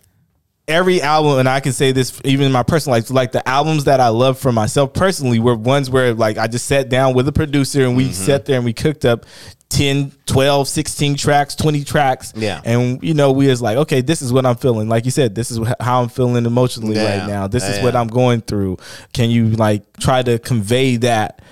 every 0.69 1.01
album 1.01 1.39
and 1.39 1.49
i 1.49 1.61
can 1.61 1.73
say 1.73 1.93
this 1.93 2.21
even 2.25 2.45
in 2.47 2.51
my 2.53 2.65
personal 2.65 2.99
life 2.99 3.09
like 3.11 3.31
the 3.31 3.49
albums 3.49 3.85
that 3.85 4.01
i 4.01 4.09
love 4.09 4.37
for 4.37 4.51
myself 4.51 4.93
personally 4.93 5.39
were 5.39 5.55
ones 5.55 5.89
where 5.89 6.13
like 6.13 6.39
i 6.39 6.49
just 6.49 6.67
sat 6.67 6.89
down 6.89 7.15
with 7.15 7.29
a 7.29 7.33
producer 7.33 7.85
and 7.85 7.97
we 7.97 8.05
Mm-hmm. 8.07 8.13
sat 8.13 8.47
there 8.47 8.57
and 8.57 8.65
we 8.65 8.73
cooked 8.73 9.05
up 9.05 9.27
10 9.69 10.11
12 10.27 10.67
16 10.69 11.17
tracks 11.17 11.55
20 11.55 11.85
tracks 11.85 12.33
Yeah. 12.35 12.61
and 12.65 13.01
you 13.03 13.15
know 13.15 13.31
we 13.31 13.47
was 13.47 13.63
like 13.63 13.77
okay 13.79 14.01
this 14.01 14.23
is 14.23 14.33
what 14.33 14.45
i'm 14.45 14.57
feeling 14.57 14.89
like 14.89 15.05
you 15.05 15.11
said 15.13 15.35
this 15.37 15.51
is 15.53 15.59
wh- 15.59 15.73
how 15.81 16.03
i'm 16.03 16.09
feeling 16.09 16.45
emotionally 16.47 16.97
Yeah. 16.97 17.19
right 17.21 17.29
now 17.29 17.47
this 17.47 17.63
is 17.63 17.77
Yeah. 17.79 17.85
what 17.85 17.95
i'm 17.95 18.09
going 18.09 18.41
through 18.41 18.79
can 19.13 19.31
you 19.31 19.51
like 19.51 19.85
try 20.01 20.23
to 20.23 20.39
convey 20.41 20.97
that 20.97 21.43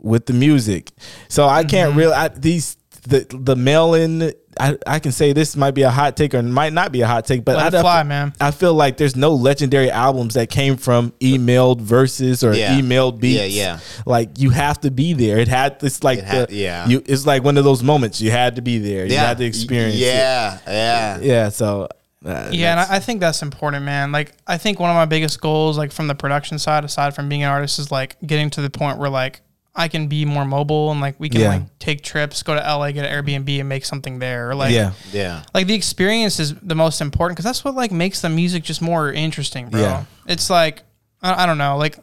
with 0.00 0.26
the 0.26 0.32
music 0.32 0.90
so 1.28 1.46
i 1.46 1.62
can't 1.62 1.90
Mm-hmm. 1.90 1.98
really 1.98 2.12
I, 2.12 2.28
these 2.28 2.76
the 3.04 3.26
the 3.30 3.56
mail-in 3.56 4.32
I, 4.58 4.78
I 4.86 4.98
can 5.00 5.10
say 5.12 5.32
this 5.32 5.56
might 5.56 5.72
be 5.72 5.82
a 5.82 5.90
hot 5.90 6.16
take 6.16 6.32
or 6.32 6.40
might 6.42 6.72
not 6.72 6.92
be 6.92 7.00
a 7.00 7.06
hot 7.08 7.26
take, 7.26 7.44
but 7.44 7.56
Let 7.56 7.74
I, 7.74 7.78
it 7.78 7.80
fly, 7.80 8.02
man. 8.04 8.32
I 8.40 8.52
feel 8.52 8.72
like 8.72 8.96
there's 8.98 9.16
no 9.16 9.32
legendary 9.34 9.90
albums 9.90 10.34
that 10.34 10.48
came 10.48 10.76
from 10.76 11.10
emailed 11.20 11.80
verses 11.80 12.44
or 12.44 12.54
Yeah. 12.54 12.78
emailed 12.78 13.18
beats. 13.20 13.40
Yeah, 13.40 13.46
yeah. 13.46 13.78
Like 14.06 14.38
you 14.38 14.50
have 14.50 14.80
to 14.82 14.90
be 14.92 15.12
there. 15.12 15.38
It 15.38 15.48
had 15.48 15.78
it's 15.82 16.04
like 16.04 16.18
It 16.18 16.24
had- 16.24 16.48
the, 16.48 16.54
yeah. 16.54 16.86
You 16.86 17.02
it's 17.04 17.26
like 17.26 17.42
one 17.42 17.56
of 17.58 17.64
those 17.64 17.82
moments 17.82 18.20
you 18.20 18.30
had 18.30 18.56
to 18.56 18.62
be 18.62 18.78
there. 18.78 19.06
You 19.06 19.16
had 19.16 19.38
to 19.38 19.44
experience. 19.44 19.96
it. 19.96 20.00
Yeah, 20.00 20.58
yeah. 20.68 21.18
yeah. 21.20 21.48
So 21.48 21.88
uh, 22.24 22.48
Yeah, 22.52 22.70
and 22.72 22.80
I, 22.80 22.96
I 22.96 23.00
think 23.00 23.20
that's 23.20 23.42
important, 23.42 23.84
man. 23.84 24.12
Like, 24.12 24.32
I 24.46 24.56
think 24.56 24.80
one 24.80 24.88
of 24.88 24.94
my 24.96 25.04
biggest 25.04 25.40
goals, 25.40 25.76
like 25.76 25.92
from 25.92 26.06
the 26.06 26.14
production 26.14 26.58
side, 26.58 26.84
aside 26.84 27.14
from 27.14 27.28
being 27.28 27.42
an 27.42 27.50
artist, 27.50 27.78
is 27.78 27.90
like 27.90 28.16
getting 28.24 28.50
to 28.50 28.62
the 28.62 28.70
point 28.70 28.98
where 28.98 29.10
like 29.10 29.42
I 29.76 29.88
can 29.88 30.06
be 30.06 30.24
more 30.24 30.44
mobile 30.44 30.92
and 30.92 31.00
like 31.00 31.18
we 31.18 31.28
can 31.28 31.40
Yeah. 31.40 31.48
like 31.48 31.78
take 31.80 32.02
trips, 32.02 32.42
go 32.44 32.54
to 32.54 32.60
LA, 32.60 32.92
get 32.92 33.04
an 33.04 33.12
Airbnb, 33.24 33.58
and 33.60 33.68
make 33.68 33.84
something 33.84 34.20
there. 34.20 34.50
Or 34.50 34.54
like, 34.54 34.72
yeah. 34.72 34.92
Yeah. 35.12 35.42
like 35.52 35.66
the 35.66 35.74
experience 35.74 36.38
is 36.38 36.54
the 36.54 36.76
most 36.76 37.00
important 37.00 37.36
because 37.36 37.44
that's 37.44 37.64
what 37.64 37.74
like 37.74 37.90
makes 37.90 38.20
the 38.20 38.28
music 38.28 38.62
just 38.62 38.80
more 38.80 39.12
interesting, 39.12 39.70
bro. 39.70 39.80
Yeah. 39.80 40.04
It's 40.26 40.48
like 40.48 40.82
I, 41.22 41.42
I 41.42 41.46
don't 41.46 41.58
know, 41.58 41.76
like 41.76 41.98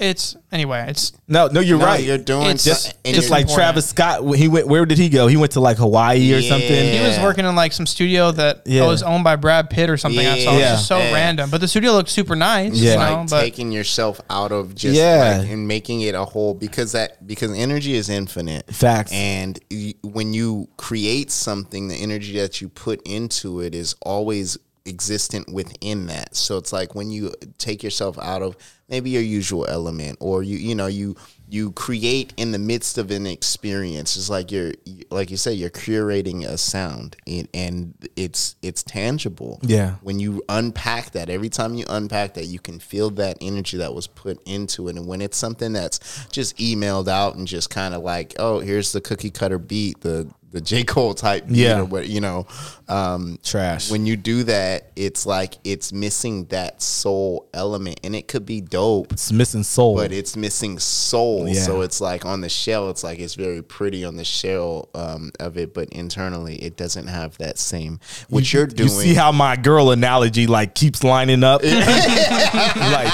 it's 0.00 0.34
anyway, 0.50 0.86
it's 0.88 1.12
No, 1.28 1.46
no, 1.48 1.60
you're 1.60 1.78
No, 1.78 1.84
right. 1.84 2.02
You're 2.02 2.18
doing 2.18 2.42
It's- 2.42 2.64
just 2.64 2.82
something- 2.84 3.00
and 3.04 3.14
just 3.14 3.26
it's 3.26 3.30
like 3.30 3.42
important. 3.42 3.56
Travis 3.58 3.86
Scott. 3.88 4.36
He 4.36 4.48
went. 4.48 4.66
Where 4.66 4.86
did 4.86 4.98
he 4.98 5.08
go? 5.08 5.26
He 5.28 5.36
went 5.36 5.52
to 5.52 5.60
like 5.60 5.76
Hawaii 5.76 6.32
or 6.34 6.38
Yeah. 6.38 6.48
something. 6.48 6.68
he 6.92 7.00
was 7.00 7.16
Yeah. 7.16 7.22
working 7.22 7.44
in 7.44 7.54
like 7.54 7.72
some 7.72 7.86
studio 7.86 8.32
that 8.32 8.62
Yeah. 8.66 8.86
was 8.86 9.02
owned 9.02 9.22
by 9.24 9.36
Brad 9.36 9.70
Pitt 9.70 9.90
or 9.90 9.96
something. 9.96 10.26
I 10.26 10.42
saw. 10.44 10.52
Yeah. 10.52 10.58
It's 10.58 10.70
just 10.80 10.88
so 10.88 10.98
Yeah. 10.98 11.12
random, 11.12 11.50
but 11.50 11.60
the 11.60 11.68
studio 11.68 11.92
looked 11.92 12.08
super 12.10 12.34
nice. 12.34 12.74
Yeah. 12.74 12.92
you 12.94 12.98
like 12.98 13.10
know, 13.10 13.26
but 13.28 13.40
taking 13.42 13.70
yourself 13.72 14.20
out 14.30 14.50
of 14.52 14.74
just 14.74 14.96
Yeah. 14.96 15.38
like, 15.40 15.50
and 15.50 15.68
making 15.68 16.00
it 16.00 16.14
a 16.14 16.24
whole 16.24 16.54
because 16.54 16.92
that 16.92 17.26
because 17.26 17.52
energy 17.52 17.94
is 17.94 18.08
infinite 18.08 18.64
Facts. 18.74 19.12
and 19.12 19.58
y- 19.70 19.94
when 20.02 20.32
you 20.34 20.68
create 20.76 21.30
something 21.30 21.88
the 21.88 21.94
energy 21.96 22.38
that 22.38 22.60
you 22.60 22.68
put 22.68 23.00
into 23.06 23.60
it 23.60 23.74
is 23.74 23.94
always 24.02 24.56
existent 24.86 25.52
within 25.52 26.06
that 26.06 26.34
so 26.34 26.56
it's 26.56 26.72
like 26.72 26.94
when 26.94 27.10
you 27.10 27.32
take 27.58 27.82
yourself 27.82 28.18
out 28.20 28.42
of 28.42 28.56
maybe 28.90 29.10
your 29.10 29.22
usual 29.22 29.66
element 29.68 30.18
or 30.20 30.42
you 30.42 30.58
you 30.58 30.74
know 30.74 30.86
you 30.86 31.16
you 31.48 31.72
create 31.72 32.32
in 32.36 32.52
the 32.52 32.58
midst 32.58 32.96
of 32.96 33.10
an 33.10 33.26
experience. 33.26 34.16
It's 34.16 34.30
like 34.30 34.52
you're 34.52 34.72
like 35.10 35.30
you 35.30 35.36
say 35.36 35.52
you're 35.52 35.70
curating 35.70 36.44
a 36.44 36.56
sound 36.56 37.16
and, 37.26 37.48
and 37.52 37.94
it's 38.16 38.56
it's 38.62 38.82
tangible. 38.82 39.58
Yeah. 39.62 39.94
when 40.02 40.20
you 40.20 40.42
unpack 40.48 41.10
that 41.12 41.28
every 41.28 41.48
time 41.48 41.74
you 41.74 41.84
unpack 41.88 42.34
that 42.34 42.46
you 42.46 42.60
can 42.60 42.78
feel 42.78 43.10
that 43.10 43.38
energy 43.40 43.78
that 43.78 43.94
was 43.94 44.06
put 44.06 44.40
into 44.46 44.88
it. 44.88 44.96
And 44.96 45.06
when 45.06 45.20
it's 45.20 45.36
something 45.36 45.72
that's 45.72 46.26
just 46.26 46.56
emailed 46.58 47.08
out 47.08 47.34
and 47.34 47.46
just 47.46 47.70
kind 47.70 47.94
of 47.94 48.02
like 48.02 48.34
oh 48.38 48.60
here's 48.60 48.92
the 48.92 49.00
cookie 49.00 49.30
cutter 49.30 49.58
beat 49.58 50.00
the 50.00 50.30
the 50.52 50.60
J 50.60 50.84
Cole 50.84 51.14
type 51.14 51.46
beat 51.46 51.56
Yeah. 51.58 51.80
or 51.80 51.84
what 51.84 52.08
you 52.08 52.20
know 52.20 52.46
um 52.88 53.38
Trash. 53.44 53.90
when 53.90 54.04
you 54.04 54.16
do 54.16 54.42
that 54.44 54.90
it's 54.96 55.24
like 55.24 55.54
it's 55.62 55.92
missing 55.92 56.46
that 56.46 56.82
soul 56.82 57.48
element 57.54 58.00
and 58.02 58.16
it 58.16 58.26
could 58.26 58.44
be 58.44 58.60
dope 58.60 59.12
It's 59.12 59.30
missing 59.30 59.62
soul. 59.62 59.94
but 59.96 60.10
it's 60.12 60.36
missing 60.36 60.78
soul. 60.80 61.48
Yeah. 61.48 61.60
So 61.62 61.82
it's 61.82 62.00
like 62.00 62.24
on 62.24 62.40
the 62.40 62.48
shell, 62.48 62.90
it's 62.90 63.04
like 63.04 63.18
it's 63.20 63.34
very 63.34 63.62
pretty 63.62 64.04
on 64.04 64.16
the 64.16 64.24
shell 64.24 64.88
um, 64.94 65.30
of 65.38 65.56
it, 65.56 65.72
but 65.72 65.88
internally 65.90 66.56
it 66.56 66.76
doesn't 66.76 67.06
have 67.06 67.38
that 67.38 67.58
same. 67.58 68.00
What 68.28 68.52
you, 68.52 68.60
are 68.62 68.66
doing, 68.66 68.88
You 68.88 68.94
see 68.94 69.14
how 69.14 69.30
my 69.32 69.56
girl 69.56 69.90
analogy 69.90 70.46
like 70.46 70.74
keeps 70.74 71.04
lining 71.04 71.44
up? 71.44 71.62
like 71.64 73.12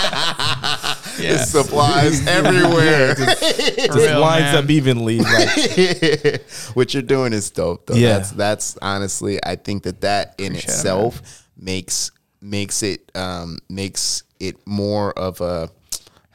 yeah, 1.26 1.44
supplies 1.44 2.26
everywhere. 2.28 3.14
just 3.14 3.94
real, 3.94 4.20
lines 4.20 4.44
man. 4.44 4.64
up 4.64 4.70
evenly. 4.70 5.18
Like, 5.18 6.42
what 6.74 6.94
you're 6.94 7.02
doing 7.02 7.32
is 7.32 7.50
dope, 7.50 7.86
though. 7.86 7.94
Yeah. 7.94 8.18
That's 8.18 8.30
that's 8.32 8.78
honestly, 8.82 9.38
I 9.44 9.56
think 9.56 9.84
that 9.84 10.00
that 10.02 10.34
in 10.38 10.52
Appreciate 10.52 10.64
it, 10.64 10.72
itself 10.72 11.46
makes 11.56 12.10
makes 12.40 12.82
it 12.82 13.10
um, 13.14 13.58
makes 13.68 14.22
it 14.40 14.56
more 14.66 15.12
of 15.18 15.40
a 15.40 15.70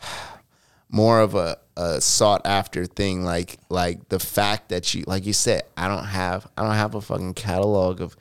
more 0.90 1.22
of 1.22 1.36
a, 1.36 1.58
a 1.78 2.02
sought 2.02 2.42
after 2.46 2.86
thing. 2.86 3.24
Like 3.24 3.58
like 3.70 4.10
the 4.10 4.20
fact 4.20 4.70
that 4.70 4.94
you 4.94 5.04
like 5.08 5.26
you 5.26 5.34
said, 5.34 5.64
I 5.78 5.88
don't 5.88 6.06
have 6.06 6.48
I 6.58 6.64
don't 6.64 6.76
have 6.76 6.96
a 6.96 7.02
fucking 7.02 7.34
catalog 7.34 8.02
of. 8.02 8.16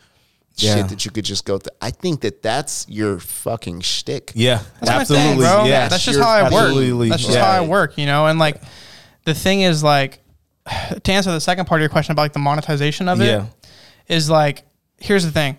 Yeah. 0.62 0.76
Shit 0.76 0.88
that 0.88 1.04
you 1.04 1.10
could 1.10 1.24
just 1.24 1.44
go 1.44 1.58
through. 1.58 1.76
I 1.80 1.90
think 1.90 2.20
that 2.22 2.42
that's 2.42 2.86
your 2.88 3.18
fucking 3.18 3.80
shtick. 3.80 4.32
yeah, 4.34 4.62
That's 4.80 4.90
absolutely. 4.90 5.28
thing, 5.28 5.38
bro. 5.38 5.64
Yeah, 5.64 5.88
that's 5.88 6.04
just 6.04 6.18
how 6.20 6.28
I 6.28 6.42
work. 6.44 6.52
absolutely- 6.52 7.08
That's 7.08 7.22
just 7.22 7.34
yeah. 7.34 7.44
how 7.44 7.62
I 7.62 7.66
work, 7.66 7.96
you 7.98 8.06
know. 8.06 8.26
And 8.26 8.38
like, 8.38 8.60
the 9.24 9.34
thing 9.34 9.62
is, 9.62 9.82
like, 9.82 10.18
to 11.02 11.12
answer 11.12 11.30
the 11.32 11.40
second 11.40 11.66
part 11.66 11.80
of 11.80 11.82
your 11.82 11.88
question 11.90 12.12
about 12.12 12.22
like 12.22 12.32
the 12.32 12.38
monetization 12.38 13.08
of 13.08 13.20
it, 13.20 13.42
is 14.08 14.28
Yeah. 14.28 14.34
like, 14.34 14.62
here's 14.98 15.24
the 15.24 15.30
thing. 15.30 15.58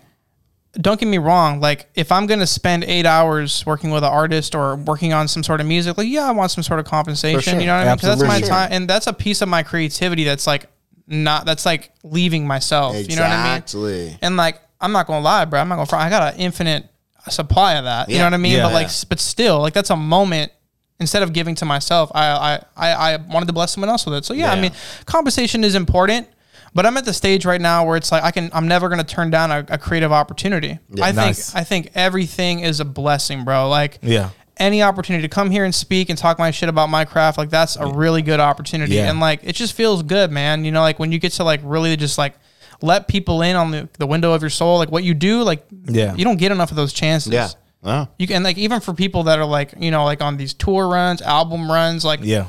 Don't 0.74 0.98
get 0.98 1.06
me 1.06 1.18
wrong. 1.18 1.60
Like, 1.60 1.90
if 1.94 2.10
I'm 2.10 2.26
gonna 2.26 2.46
spend 2.46 2.84
eight 2.84 3.04
hours 3.04 3.66
working 3.66 3.90
with 3.90 4.02
an 4.04 4.10
artist 4.10 4.54
or 4.54 4.76
working 4.76 5.12
on 5.12 5.28
some 5.28 5.42
sort 5.42 5.60
of 5.60 5.66
music, 5.66 5.98
like, 5.98 6.08
yeah, 6.08 6.22
I 6.26 6.30
want 6.30 6.50
some 6.50 6.62
sort 6.62 6.80
of 6.80 6.86
compensation. 6.86 7.40
sure. 7.42 7.60
You 7.60 7.66
know 7.66 7.76
what 7.76 7.86
I 7.86 7.90
mean? 7.90 7.98
'Cause 7.98 8.08
that's 8.08 8.20
my 8.22 8.36
Absolutely. 8.36 8.48
time, 8.48 8.68
and 8.72 8.88
that's 8.88 9.06
a 9.06 9.12
piece 9.12 9.42
of 9.42 9.48
my 9.50 9.62
creativity 9.62 10.24
that's 10.24 10.46
like 10.46 10.66
not. 11.06 11.44
That's 11.44 11.66
like 11.66 11.90
leaving 12.04 12.46
myself. 12.46 12.94
You 12.96 13.16
know 13.16 13.22
what 13.22 13.30
I 13.32 13.44
mean? 13.48 13.56
Exactly. 13.62 14.18
And 14.22 14.36
like, 14.38 14.62
I'm 14.82 14.92
not 14.92 15.06
gonna 15.06 15.24
lie, 15.24 15.44
bro. 15.46 15.60
I'm 15.60 15.68
not 15.68 15.76
gonna. 15.76 15.86
Front. 15.86 16.04
I 16.04 16.10
got 16.10 16.34
an 16.34 16.40
infinite 16.40 16.88
supply 17.28 17.74
of 17.74 17.84
that. 17.84 18.08
You 18.08 18.18
know 18.18 18.24
what 18.24 18.34
I 18.34 18.38
mean? 18.38 18.56
Yeah. 18.56 18.64
But 18.64 18.72
like, 18.74 18.86
s- 18.86 19.04
but 19.04 19.20
still, 19.20 19.60
like, 19.60 19.72
that's 19.72 19.90
a 19.90 19.96
moment. 19.96 20.52
Instead 21.00 21.22
of 21.24 21.32
giving 21.32 21.54
to 21.56 21.64
myself, 21.64 22.12
I 22.14 22.26
I 22.28 22.64
I, 22.76 23.14
I 23.14 23.16
wanted 23.16 23.46
to 23.46 23.52
bless 23.52 23.72
someone 23.72 23.88
else 23.88 24.04
with 24.06 24.14
it. 24.14 24.24
So 24.24 24.34
yeah, 24.34 24.52
I 24.52 24.54
Yeah. 24.56 24.60
mean, 24.62 24.72
compensation 25.06 25.64
is 25.64 25.74
important. 25.74 26.28
But 26.74 26.86
I'm 26.86 26.96
at 26.96 27.04
the 27.04 27.12
stage 27.12 27.44
right 27.44 27.60
now 27.60 27.84
where 27.84 27.96
it's 27.96 28.10
like 28.12 28.22
I 28.22 28.30
can. 28.30 28.50
I'm 28.52 28.66
never 28.68 28.88
gonna 28.88 29.04
turn 29.04 29.30
down 29.30 29.50
a, 29.50 29.64
a 29.68 29.78
creative 29.78 30.10
opportunity. 30.12 30.78
I 31.02 31.06
think. 31.12 31.16
Nice. 31.16 31.54
I 31.54 31.64
think 31.64 31.90
everything 31.94 32.60
is 32.60 32.80
a 32.80 32.84
blessing, 32.84 33.44
bro. 33.44 33.68
Like 33.68 33.98
Yeah. 34.02 34.30
any 34.58 34.82
opportunity 34.82 35.22
to 35.22 35.28
come 35.28 35.50
here 35.50 35.64
and 35.64 35.74
speak 35.74 36.08
and 36.08 36.16
talk 36.18 36.38
my 36.38 36.50
shit 36.50 36.68
about 36.68 36.88
my 36.88 37.04
craft, 37.04 37.36
like 37.36 37.50
that's 37.50 37.76
a 37.76 37.86
really 37.86 38.22
good 38.22 38.40
opportunity. 38.40 38.94
Yeah. 38.94 39.10
And 39.10 39.18
like 39.20 39.40
it 39.42 39.54
just 39.54 39.74
feels 39.74 40.02
good, 40.02 40.30
man. 40.30 40.64
You 40.64 40.70
know, 40.72 40.80
like 40.82 40.98
when 40.98 41.10
you 41.12 41.18
get 41.18 41.32
to 41.32 41.44
like 41.44 41.60
really 41.64 41.94
just 41.96 42.16
like 42.16 42.34
let 42.82 43.08
people 43.08 43.42
in 43.42 43.56
on 43.56 43.70
the, 43.70 43.88
the 43.98 44.06
window 44.06 44.32
of 44.32 44.40
your 44.42 44.50
soul, 44.50 44.78
like 44.78 44.90
what 44.90 45.04
you 45.04 45.14
do, 45.14 45.42
like 45.42 45.64
Yeah. 45.86 46.14
you 46.14 46.24
don't 46.24 46.38
get 46.38 46.52
enough 46.52 46.70
of 46.70 46.76
those 46.76 46.92
chances. 46.92 47.32
Yeah. 47.32 47.48
Wow. 47.82 48.08
You 48.18 48.26
can 48.26 48.42
like 48.42 48.58
even 48.58 48.80
for 48.80 48.94
people 48.94 49.24
that 49.24 49.38
are 49.38 49.44
like, 49.44 49.74
you 49.78 49.90
know, 49.90 50.04
like 50.04 50.22
on 50.22 50.36
these 50.36 50.54
tour 50.54 50.88
runs, 50.88 51.20
album 51.22 51.70
runs, 51.70 52.04
like 52.04 52.20
Yeah. 52.22 52.46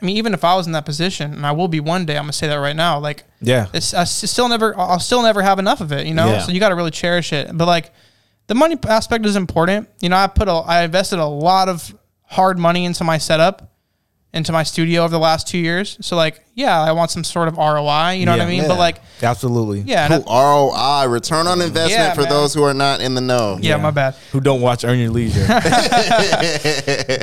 I 0.00 0.04
mean, 0.04 0.16
even 0.16 0.34
if 0.34 0.42
I 0.42 0.56
was 0.56 0.66
in 0.66 0.72
that 0.72 0.84
position, 0.84 1.32
and 1.32 1.46
I 1.46 1.52
will 1.52 1.68
be 1.68 1.78
one 1.78 2.04
day, 2.06 2.16
I'm 2.16 2.24
gonna 2.24 2.32
say 2.32 2.48
that 2.48 2.56
right 2.56 2.74
now. 2.74 2.98
Like, 2.98 3.22
Yeah. 3.40 3.66
it's 3.72 3.94
I 3.94 4.02
s- 4.02 4.28
still 4.30 4.48
never, 4.48 4.76
I'll 4.78 4.98
still 4.98 5.22
never 5.22 5.42
have 5.42 5.60
enough 5.60 5.80
of 5.80 5.92
it. 5.92 6.06
You 6.08 6.14
know, 6.14 6.26
Yeah. 6.26 6.38
so 6.40 6.50
you 6.50 6.58
got 6.58 6.70
to 6.70 6.74
really 6.74 6.90
cherish 6.90 7.32
it. 7.32 7.56
But 7.56 7.66
like, 7.66 7.92
the 8.48 8.54
money 8.56 8.76
aspect 8.88 9.24
is 9.26 9.36
important. 9.36 9.88
You 10.00 10.08
know, 10.08 10.16
I 10.16 10.26
put 10.26 10.48
a, 10.48 10.52
I 10.52 10.82
invested 10.82 11.20
a 11.20 11.26
lot 11.26 11.68
of 11.68 11.94
hard 12.24 12.58
money 12.58 12.84
into 12.84 13.04
my 13.04 13.18
setup, 13.18 13.71
into 14.34 14.50
my 14.52 14.62
studio 14.62 15.02
over 15.04 15.10
the 15.12 15.18
last 15.18 15.46
two 15.46 15.58
years. 15.58 15.98
So 16.00 16.16
like, 16.16 16.42
yeah, 16.54 16.80
I 16.80 16.92
want 16.92 17.10
some 17.10 17.22
sort 17.22 17.48
of 17.48 17.56
ROI. 17.58 18.12
You 18.12 18.24
know 18.26 18.32
what 18.32 18.40
I 18.40 18.46
mean? 18.46 18.62
Yeah. 18.62 18.68
But 18.68 18.78
like, 18.78 18.98
Absolutely. 19.22 19.80
yeah, 19.80 20.06
and 20.12 20.24
I- 20.26 21.04
ROI, 21.04 21.08
return 21.10 21.46
on 21.46 21.60
investment 21.60 21.90
Yeah, 21.92 22.14
for 22.14 22.22
man. 22.22 22.30
those 22.30 22.54
who 22.54 22.62
are 22.62 22.72
not 22.74 23.00
in 23.02 23.14
the 23.14 23.20
know. 23.20 23.58
yeah, 23.60 23.76
my 23.76 23.90
bad. 23.90 24.14
Who 24.32 24.40
don't 24.40 24.60
watch 24.62 24.84
Earn 24.84 24.98
Your 24.98 25.10
Leisure? 25.10 25.46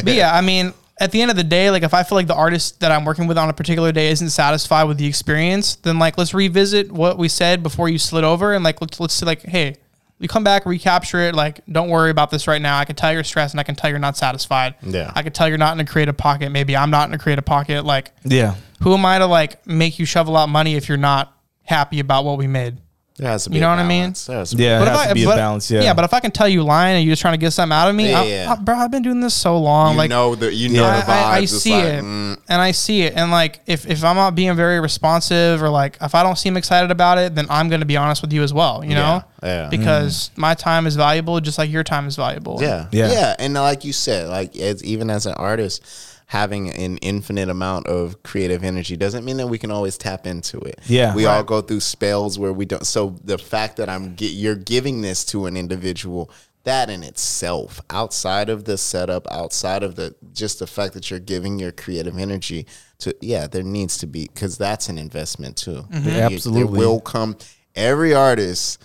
But 0.03 0.13
yeah, 0.13 0.31
I 0.33 0.41
mean, 0.41 0.73
at 0.99 1.11
the 1.11 1.21
end 1.21 1.31
of 1.31 1.37
the 1.37 1.43
day, 1.43 1.71
like 1.71 1.83
if 1.83 1.93
I 1.93 2.03
feel 2.03 2.15
like 2.17 2.27
the 2.27 2.35
artist 2.35 2.79
that 2.81 2.91
I'm 2.91 3.05
working 3.05 3.27
with 3.27 3.37
on 3.37 3.49
a 3.49 3.53
particular 3.53 3.91
day 3.91 4.09
isn't 4.11 4.29
satisfied 4.29 4.83
with 4.85 4.97
the 4.97 5.05
experience, 5.07 5.75
then 5.77 5.97
like 5.99 6.17
let's 6.17 6.33
revisit 6.33 6.91
what 6.91 7.17
we 7.17 7.27
said 7.27 7.63
before 7.63 7.89
you 7.89 7.97
slid 7.97 8.23
over, 8.23 8.53
and 8.53 8.63
like 8.63 8.81
let's 8.81 8.99
let's 8.99 9.13
say 9.13 9.25
like, 9.25 9.41
hey, 9.43 9.77
you 10.19 10.27
come 10.27 10.43
back, 10.43 10.65
recapture 10.65 11.21
it. 11.21 11.35
Like, 11.35 11.61
don't 11.71 11.89
worry 11.89 12.11
about 12.11 12.29
this 12.29 12.47
right 12.47 12.61
now. 12.61 12.77
I 12.77 12.85
can 12.85 12.95
tell 12.95 13.11
you're 13.13 13.23
stressed, 13.23 13.53
and 13.53 13.59
I 13.59 13.63
can 13.63 13.75
tell 13.75 13.89
you're 13.89 13.99
not 13.99 14.17
satisfied. 14.17 14.75
Yeah. 14.83 15.11
I 15.15 15.23
can 15.23 15.31
tell 15.33 15.47
you're 15.47 15.57
not 15.57 15.73
in 15.73 15.79
a 15.79 15.85
creative 15.85 16.17
pocket. 16.17 16.51
Maybe 16.51 16.75
I'm 16.75 16.89
not 16.91 17.07
in 17.07 17.13
a 17.13 17.17
creative 17.17 17.45
pocket. 17.45 17.85
Like, 17.85 18.11
Yeah. 18.23 18.55
who 18.81 18.93
am 18.93 19.05
I 19.05 19.17
to 19.19 19.25
like 19.25 19.65
make 19.65 19.97
you 19.99 20.05
shovel 20.05 20.35
out 20.37 20.49
money 20.49 20.75
if 20.75 20.87
you're 20.89 20.97
not 20.97 21.33
happy 21.63 21.99
about 21.99 22.25
what 22.25 22.37
we 22.37 22.47
made? 22.47 22.77
There 23.19 23.29
has 23.29 23.43
to 23.43 23.49
be 23.49 23.57
You 23.57 23.61
a 23.63 23.67
know 23.67 23.69
what 23.71 23.79
I 23.79 23.87
mean? 23.87 24.01
balance. 24.03 24.25
There 24.25 24.37
has 24.37 24.53
Yeah. 24.53 24.77
It 24.77 24.79
But 24.79 24.87
if 24.87 24.93
has 24.93 24.99
I, 25.01 25.07
to 25.09 25.13
be 25.15 25.25
but, 25.25 25.33
a 25.33 25.35
balance. 25.35 25.69
Yeah. 25.71 25.81
yeah, 25.81 25.93
but 25.93 26.05
if 26.05 26.13
I 26.13 26.19
can 26.21 26.31
tell 26.31 26.47
you 26.47 26.63
lying 26.63 26.95
and 26.95 27.05
you're 27.05 27.11
just 27.11 27.21
trying 27.21 27.33
to 27.33 27.37
get 27.37 27.51
something 27.51 27.75
out 27.75 27.89
of 27.89 27.95
me, 27.95 28.09
Yeah, 28.11 28.47
I, 28.49 28.53
I, 28.53 28.55
bro, 28.55 28.75
I've 28.75 28.91
been 28.91 29.03
doing 29.03 29.19
this 29.19 29.33
so 29.33 29.59
long. 29.59 29.91
You 29.93 29.97
like, 29.97 30.09
know 30.09 30.35
the 30.35 30.53
you 30.53 30.69
know 30.69 30.85
I, 30.85 30.95
the 31.01 31.05
vibes. 31.05 31.09
I, 31.11 31.37
I 31.37 31.45
see 31.45 31.73
like, 31.73 31.83
it, 31.85 32.03
mm, 32.03 32.37
and 32.47 32.61
I 32.61 32.71
see 32.71 33.01
it, 33.01 33.13
and 33.15 33.29
like 33.29 33.59
if 33.67 33.85
if 33.87 34.03
I'm 34.03 34.15
not 34.15 34.35
being 34.35 34.55
very 34.55 34.79
responsive 34.79 35.61
or 35.61 35.69
like 35.69 35.97
if 36.01 36.15
I 36.15 36.23
don't 36.23 36.37
seem 36.37 36.55
excited 36.57 36.91
about 36.91 37.17
it, 37.17 37.35
then 37.35 37.45
I'm 37.49 37.67
going 37.69 37.81
to 37.81 37.85
be 37.85 37.97
honest 37.97 38.21
with 38.21 38.31
you 38.33 38.41
as 38.41 38.53
well. 38.53 38.83
You 38.83 38.95
know, 38.95 39.23
Yeah, 39.43 39.63
yeah. 39.63 39.69
because 39.69 40.31
my 40.37 40.53
time 40.53 40.87
is 40.87 40.95
valuable, 40.95 41.39
just 41.41 41.57
like 41.57 41.69
your 41.69 41.83
time 41.83 42.07
is 42.07 42.15
valuable. 42.15 42.59
Yeah, 42.61 42.87
Yeah. 42.91 43.11
yeah, 43.11 43.35
And 43.37 43.53
like 43.53 43.83
you 43.83 43.91
said, 43.93 44.29
like 44.29 44.55
as 44.57 44.83
even 44.83 45.09
as 45.09 45.25
an 45.25 45.33
artist, 45.33 45.83
having 46.29 46.69
an 46.69 46.97
infinite 46.97 47.49
amount 47.49 47.87
of 47.87 48.21
creative 48.21 48.63
energy 48.63 48.95
doesn't 48.95 49.25
mean 49.25 49.37
that 49.37 49.47
we 49.47 49.57
can 49.57 49.71
always 49.71 49.97
tap 49.97 50.27
into 50.27 50.59
it. 50.59 50.79
Yeah. 50.85 51.15
we 51.15 51.25
all 51.25 51.43
go 51.43 51.59
through 51.59 51.79
spells 51.79 52.37
where 52.37 52.53
we 52.53 52.65
don't. 52.65 52.85
So 52.85 53.15
the 53.23 53.39
fact 53.39 53.77
that 53.77 53.89
I'm 53.89 54.15
gi- 54.15 54.27
you're 54.27 54.55
giving 54.55 55.01
this 55.01 55.25
to 55.25 55.47
an 55.47 55.57
individual. 55.57 56.31
That 56.65 56.89
in 56.89 57.03
itself, 57.03 57.79
outside 57.89 58.49
of 58.49 58.65
the 58.65 58.77
setup, 58.77 59.25
outside 59.31 59.81
of 59.81 59.95
the 59.95 60.13
just 60.33 60.59
the 60.59 60.67
fact 60.67 60.93
that 60.93 61.09
you're 61.09 61.19
giving 61.19 61.57
your 61.57 61.71
creative 61.71 62.17
energy 62.17 62.67
to, 62.99 63.15
yeah, 63.21 63.47
there 63.47 63.63
needs 63.63 63.97
to 63.99 64.05
be 64.05 64.27
because 64.31 64.57
that's 64.57 64.89
an 64.89 64.97
investment 64.97 65.55
too. 65.57 65.83
Mm-hmm. 65.89 66.09
You- 66.09 66.13
Absolutely. 66.15 66.63
there 66.79 66.87
will 66.87 66.99
come 66.99 67.37
every 67.75 68.13
artist 68.13 68.77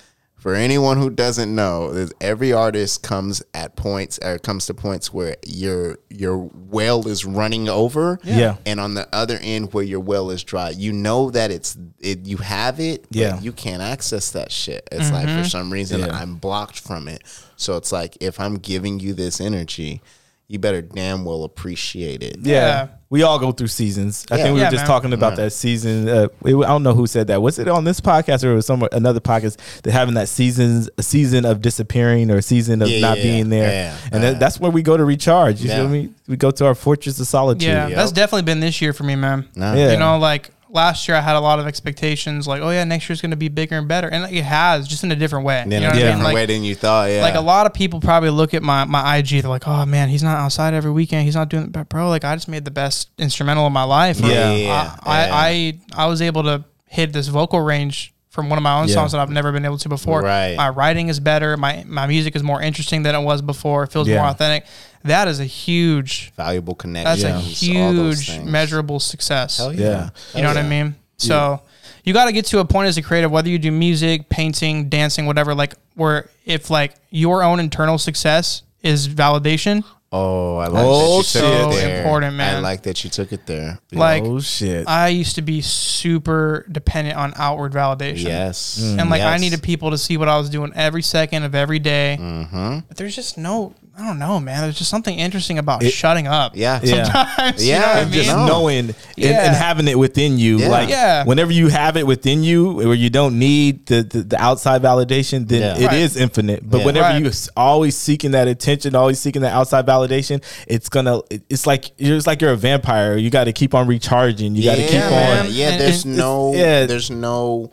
for 0.45 0.53
anyone 0.53 0.97
who 0.97 1.09
doesn't 1.09 1.55
know 1.55 1.91
there's- 1.91 2.11
every 2.21 2.53
artist 2.53 3.01
comes 3.01 3.41
at 3.55 3.75
points 3.75 4.19
or 4.21 4.37
comes 4.37 4.67
to 4.67 4.75
points 4.75 5.11
where 5.11 5.35
your 5.43 5.97
your 6.11 6.37
well 6.69 7.07
is 7.07 7.25
running 7.25 7.67
over 7.67 8.19
Yeah. 8.23 8.57
and 8.63 8.79
on 8.79 8.93
the 8.93 9.07
other 9.11 9.39
end 9.41 9.73
where 9.73 9.83
your 9.83 10.01
well 10.01 10.29
is 10.29 10.43
dry 10.43 10.69
you 10.69 10.93
know 10.93 11.31
that 11.31 11.49
it's 11.49 11.75
it, 11.99 12.27
you 12.27 12.37
have 12.37 12.79
it 12.79 13.07
but 13.09 13.17
Yeah. 13.17 13.39
you 13.39 13.53
can't 13.53 13.81
access 13.81 14.29
that 14.33 14.51
shit 14.51 14.87
it's 14.91 15.09
like 15.09 15.25
for 15.25 15.31
mm-hmm. 15.31 15.45
some 15.45 15.73
reason 15.73 16.01
Yeah. 16.01 16.15
i'm 16.15 16.35
blocked 16.35 16.79
from 16.79 17.07
it 17.07 17.23
so 17.55 17.75
it's 17.75 17.91
like 17.91 18.15
if 18.21 18.39
i'm 18.39 18.57
giving 18.59 18.99
you 18.99 19.15
this 19.15 19.41
energy 19.41 20.03
you 20.47 20.59
better 20.59 20.81
damn 20.81 21.25
well 21.25 21.43
appreciate 21.43 22.21
it 22.23 22.37
Yeah. 22.41 22.53
Yeah. 22.55 22.87
We 23.09 23.21
all 23.23 23.39
go 23.39 23.51
through 23.51 23.67
seasons. 23.67 24.25
I 24.29 24.35
Yeah. 24.37 24.43
think 24.43 24.55
we 24.55 24.59
Yeah, 24.61 24.65
were 24.67 24.71
just 24.71 24.81
man. 24.81 24.87
talking 24.87 25.13
about 25.13 25.35
that 25.37 25.53
season. 25.53 26.09
Uh, 26.09 26.27
it- 26.43 26.55
I 26.55 26.67
don't 26.67 26.83
know 26.83 26.93
who 26.95 27.07
said 27.07 27.27
that. 27.27 27.41
Was 27.41 27.59
it 27.59 27.67
on 27.67 27.83
this 27.85 28.01
podcast 28.01 28.43
or 28.43 28.53
was 28.55 28.65
somewhere 28.65 28.89
another 28.91 29.19
podcast 29.21 29.57
that 29.83 29.91
having 29.91 30.15
that 30.15 30.27
seasons 30.27 30.89
a 30.97 31.03
season 31.03 31.45
of 31.45 31.61
disappearing 31.61 32.29
or 32.29 32.37
a 32.37 32.41
season 32.41 32.81
of 32.81 32.89
Yeah, 32.89 32.99
not 33.01 33.17
yeah, 33.17 33.23
being 33.23 33.49
there, 33.49 33.71
yeah, 33.71 33.95
and 34.11 34.23
yeah. 34.23 34.31
that, 34.31 34.39
that's 34.39 34.59
where 34.59 34.71
we 34.71 34.81
go 34.81 34.97
to 34.97 35.05
recharge. 35.05 35.61
You 35.61 35.69
Yeah. 35.69 35.75
feel 35.77 35.87
me? 35.87 36.09
We 36.27 36.35
go 36.35 36.51
to 36.51 36.65
our 36.65 36.75
fortress 36.75 37.19
of 37.19 37.27
solitude. 37.27 37.63
yeah, 37.67 37.87
Yep. 37.87 37.95
that's 37.97 38.11
definitely 38.11 38.41
been 38.43 38.59
this 38.59 38.81
year 38.81 38.91
for 38.91 39.03
me, 39.03 39.15
man. 39.15 39.45
Nah. 39.55 39.75
Yeah. 39.75 39.91
You 39.93 39.97
know, 39.97 40.17
like 40.17 40.49
last 40.75 41.07
year 41.07 41.17
I 41.17 41.21
had 41.21 41.35
a 41.35 41.39
lot 41.39 41.59
of 41.59 41.65
expectations, 41.65 42.47
like, 42.47 42.61
oh 42.61 42.69
yeah, 42.69 42.83
next 42.83 43.09
year's 43.09 43.21
going 43.21 43.31
to 43.31 43.37
be 43.37 43.47
bigger 43.47 43.77
and 43.77 43.87
better, 43.87 44.07
and 44.07 44.23
like, 44.23 44.33
it 44.33 44.43
has, 44.43 44.87
just 44.87 45.03
in 45.03 45.11
a 45.11 45.15
different 45.15 45.45
way. 45.45 45.61
in 45.61 45.71
you 45.71 45.79
know 45.79 45.85
a 45.85 45.89
what 45.89 45.95
I 45.95 45.99
different 45.99 46.17
mean? 46.17 46.23
Like, 46.25 46.35
way 46.35 46.45
than 46.45 46.63
you 46.63 46.75
thought 46.75 47.09
yeah 47.09 47.21
like 47.21 47.35
a 47.35 47.41
lot 47.41 47.65
of 47.65 47.73
people 47.73 47.99
probably 47.99 48.29
look 48.29 48.53
at 48.53 48.61
my 48.61 48.85
my 48.85 49.17
IG. 49.17 49.41
They're 49.41 49.49
like, 49.49 49.67
"Oh 49.67 49.85
man, 49.85 50.09
he's 50.09 50.21
not 50.21 50.37
outside 50.37 50.73
every 50.73 50.91
weekend. 50.91 51.23
He's 51.25 51.35
not 51.35 51.49
doing." 51.49 51.67
But 51.67 51.89
bro, 51.89 52.09
like 52.09 52.23
I 52.23 52.35
just 52.35 52.47
made 52.47 52.65
the 52.65 52.71
best 52.71 53.09
instrumental 53.17 53.65
of 53.65 53.71
my 53.71 53.83
life. 53.83 54.19
Yeah. 54.19 54.53
Yeah, 54.53 54.95
I, 55.03 55.25
yeah. 55.25 55.35
I 55.35 56.03
I 56.03 56.05
was 56.07 56.21
able 56.21 56.43
to 56.43 56.65
hit 56.85 57.13
this 57.13 57.27
vocal 57.27 57.61
range 57.61 58.13
from 58.35 58.49
one 58.49 58.57
of 58.59 58.63
my 58.63 58.79
own 58.81 58.87
Yeah. 58.89 58.93
songs 58.95 59.13
that 59.13 59.21
I've 59.21 59.29
never 59.29 59.51
been 59.53 59.63
able 59.65 59.77
to 59.79 59.89
before. 59.89 60.21
Right. 60.21 60.55
My 60.57 60.69
writing 60.69 61.07
is 61.07 61.19
better. 61.21 61.55
My 61.57 61.83
my 61.87 62.05
music 62.05 62.35
is 62.35 62.43
more 62.43 62.61
interesting 62.61 63.01
than 63.03 63.15
it 63.15 63.21
was 63.21 63.41
before. 63.41 63.83
It 63.83 63.91
feels 63.93 64.07
Yeah. 64.07 64.17
more 64.19 64.27
authentic. 64.27 64.65
That 65.05 65.27
is 65.29 65.39
a 65.39 65.45
huge. 65.45 66.33
valuable 66.35 66.75
connection. 66.75 67.05
That's 67.05 67.21
connections 67.23 67.61
a 67.63 67.65
huge 67.65 68.39
measurable 68.43 68.99
success. 68.99 69.57
Hell 69.57 69.73
Yeah. 69.73 70.09
You 70.35 70.41
know 70.41 70.49
what 70.49 70.57
I 70.57 70.63
mean? 70.63 70.95
So 71.17 71.61
you 72.03 72.13
got 72.13 72.25
to 72.25 72.33
get 72.33 72.45
to 72.47 72.59
a 72.59 72.65
point 72.65 72.87
as 72.89 72.97
a 72.97 73.01
creative, 73.01 73.31
whether 73.31 73.49
you 73.49 73.57
do 73.57 73.71
music, 73.71 74.27
painting, 74.29 74.89
dancing, 74.89 75.25
whatever, 75.25 75.55
like 75.55 75.73
where 75.95 76.29
if 76.45 76.69
like 76.69 76.93
your 77.09 77.41
own 77.41 77.59
internal 77.61 77.97
success 77.97 78.63
is 78.83 79.07
validation, 79.07 79.83
Oh, 80.17 80.57
I 80.57 80.67
like 80.67 80.83
Oh, 80.85 81.17
that 81.17 81.17
you 81.17 81.17
took 81.17 81.25
so 81.25 81.69
it 81.69 81.75
there. 81.75 81.97
important, 81.97 82.39
I 82.39 82.59
like 82.59 82.83
that 82.83 83.03
you 83.03 83.09
took 83.09 83.33
it 83.33 83.45
there. 83.45 83.79
Like 83.91 84.23
oh 84.23 84.39
shit. 84.39 84.87
I 84.87 85.09
used 85.09 85.35
to 85.35 85.41
be 85.41 85.61
super 85.61 86.65
dependent 86.71 87.17
on 87.17 87.33
outward 87.35 87.73
validation. 87.73 88.23
yes, 88.23 88.81
And 88.81 89.09
like 89.09 89.21
I 89.21 89.37
needed 89.37 89.61
people 89.61 89.91
to 89.91 89.97
see 89.97 90.15
what 90.17 90.29
I 90.29 90.37
was 90.37 90.49
doing 90.49 90.71
every 90.75 91.01
second 91.01 91.43
of 91.43 91.53
every 91.53 91.79
day. 91.79 92.17
Mm-hmm. 92.19 92.79
But 92.87 92.97
there's 92.97 93.15
just 93.15 93.37
no, 93.37 93.73
I 93.97 94.05
don't 94.05 94.19
know, 94.19 94.41
man. 94.41 94.61
There's 94.61 94.77
just 94.77 94.89
something 94.89 95.17
interesting 95.17 95.57
about 95.57 95.81
shutting 95.85 96.27
up. 96.27 96.51
Yeah, 96.55 96.81
Yeah. 96.83 97.03
Sometimes, 97.05 97.63
you 97.65 97.71
Yeah, 97.71 97.79
know 97.79 97.87
what 97.87 97.95
I 97.95 97.99
and 98.01 98.11
mean? 98.11 98.23
just 98.23 98.35
No. 98.35 98.45
knowing 98.45 98.77
and, 98.89 98.95
Yeah. 99.15 99.45
and 99.47 99.55
having 99.55 99.87
it 99.87 99.97
within 99.97 100.37
you, 100.37 100.57
Yeah. 100.57 100.67
like 100.67 100.89
Yeah. 100.89 101.23
whenever 101.23 101.53
you 101.53 101.69
have 101.69 101.95
it 101.95 102.05
within 102.05 102.43
you, 102.43 102.71
where 102.73 102.93
you 102.93 103.09
don't 103.09 103.39
need 103.39 103.85
the, 103.85 104.03
the, 104.03 104.23
the 104.23 104.37
outside 104.41 104.81
validation, 104.81 105.47
then 105.47 105.61
Yeah. 105.79 105.87
it 105.87 105.93
is 105.93 106.15
Right. 106.15 106.23
infinite. 106.23 106.69
But 106.69 106.79
Yeah. 106.79 106.85
whenever 106.85 107.07
Right. 107.09 107.21
you 107.23 107.29
s- 107.29 107.47
always 107.55 107.95
seeking 107.97 108.31
that 108.31 108.49
attention, 108.49 108.95
always 108.95 109.17
seeking 109.19 109.43
that 109.43 109.53
outside 109.53 109.85
validation, 109.85 110.43
it's 110.67 110.89
gonna. 110.89 111.21
It's 111.49 111.65
like 111.65 111.91
you're 111.97 112.17
it's 112.17 112.27
like 112.27 112.41
you're 112.41 112.51
a 112.51 112.57
vampire. 112.57 113.15
You 113.15 113.29
got 113.29 113.45
to 113.45 113.53
keep 113.53 113.73
on 113.73 113.87
recharging. 113.87 114.55
You 114.55 114.63
got 114.65 114.75
to 114.75 114.81
keep 114.83 114.91
yeah, 114.93 115.39
on. 115.45 115.53
Yeah, 115.53 115.77
there's 115.77 116.03
and- 116.03 116.17
no, 116.17 116.53
yeah. 116.53 116.85
there's 116.85 117.09
no, 117.09 117.71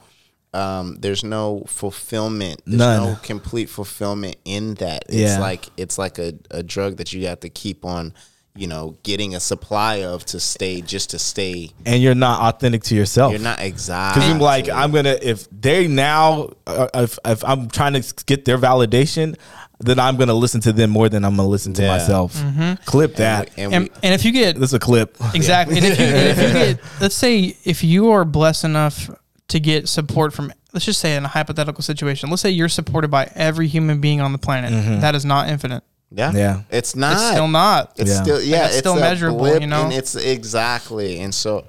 um, 0.54 0.96
there's 1.00 1.24
no 1.24 1.64
fulfillment. 1.66 2.60
There's 2.66 2.78
None. 2.78 3.02
no 3.12 3.18
complete 3.22 3.68
fulfillment 3.68 4.36
in 4.44 4.74
that. 4.74 5.04
It's 5.08 5.16
Yeah. 5.16 5.38
like 5.40 5.68
it's 5.76 5.98
like 5.98 6.18
a, 6.18 6.34
a 6.50 6.62
drug 6.62 6.96
that 6.98 7.12
you 7.12 7.26
have 7.26 7.40
to 7.40 7.48
keep 7.48 7.84
on, 7.84 8.12
you 8.54 8.66
know, 8.66 8.96
getting 9.02 9.34
a 9.34 9.40
supply 9.40 10.02
of 10.04 10.24
to 10.26 10.38
stay 10.40 10.82
just 10.82 11.10
to 11.10 11.18
stay. 11.18 11.70
And 11.86 12.02
you're 12.02 12.14
not 12.14 12.54
authentic 12.54 12.82
to 12.84 12.94
yourself. 12.94 13.32
You're 13.32 13.40
not 13.40 13.60
exactly 13.60 14.20
Because 14.20 14.30
you're 14.30 14.42
like, 14.42 14.68
I'm 14.68 14.90
gonna 14.92 15.16
if 15.22 15.48
they 15.50 15.86
now 15.88 16.50
uh, 16.66 16.88
if 16.94 17.18
if 17.24 17.42
I'm 17.44 17.68
trying 17.68 17.94
to 18.00 18.24
get 18.26 18.44
their 18.44 18.58
validation, 18.58 19.36
then 19.80 19.98
I'm 19.98 20.16
gonna 20.18 20.34
listen 20.34 20.60
to 20.62 20.72
them 20.72 20.90
more 20.90 21.08
than 21.08 21.24
I'm 21.24 21.34
gonna 21.34 21.48
listen 21.48 21.72
to 21.74 21.82
Yeah. 21.82 21.88
myself. 21.96 22.34
Clip 22.84 23.16
that. 23.16 23.50
and, 23.56 23.72
And, 23.74 23.84
we, 23.84 23.90
and 24.02 24.14
if 24.14 24.24
you 24.24 24.32
get 24.32 24.56
this 24.56 24.68
is 24.70 24.74
a 24.74 24.78
clip. 24.78 25.16
Exactly. 25.34 25.78
And 25.78 25.86
if, 25.86 25.98
you, 25.98 26.04
and 26.04 26.28
if 26.28 26.46
you 26.46 26.52
get, 26.76 26.80
let's 27.00 27.14
say, 27.14 27.56
if 27.64 27.82
you 27.82 28.10
are 28.10 28.24
blessed 28.26 28.64
enough 28.64 29.08
to 29.52 29.60
get 29.60 29.88
support 29.88 30.32
from, 30.34 30.52
let's 30.74 30.84
just 30.84 31.00
say 31.00 31.16
in 31.16 31.24
a 31.24 31.28
hypothetical 31.28 31.82
situation, 31.82 32.28
let's 32.28 32.42
say 32.42 32.50
you're 32.50 32.68
supported 32.68 33.08
by 33.10 33.30
every 33.34 33.68
human 33.68 34.00
being 34.00 34.20
on 34.20 34.32
the 34.32 34.38
planet. 34.38 34.70
That 35.00 35.14
is 35.14 35.24
not 35.24 35.48
infinite. 35.48 35.82
yeah, 36.10 36.32
Yeah. 36.34 36.62
it's 36.70 36.94
not. 36.94 37.12
It's 37.14 37.30
still 37.30 37.48
not. 37.48 37.92
It's 37.96 38.10
Yeah. 38.10 38.22
still 38.22 38.42
yeah, 38.42 38.64
it's 38.66 38.68
it's 38.70 38.78
still 38.80 38.96
measurable, 38.96 39.58
you 39.58 39.66
know? 39.66 39.84
and 39.84 39.92
it's 39.92 40.14
exactly. 40.14 41.20
And 41.20 41.34
so, 41.34 41.64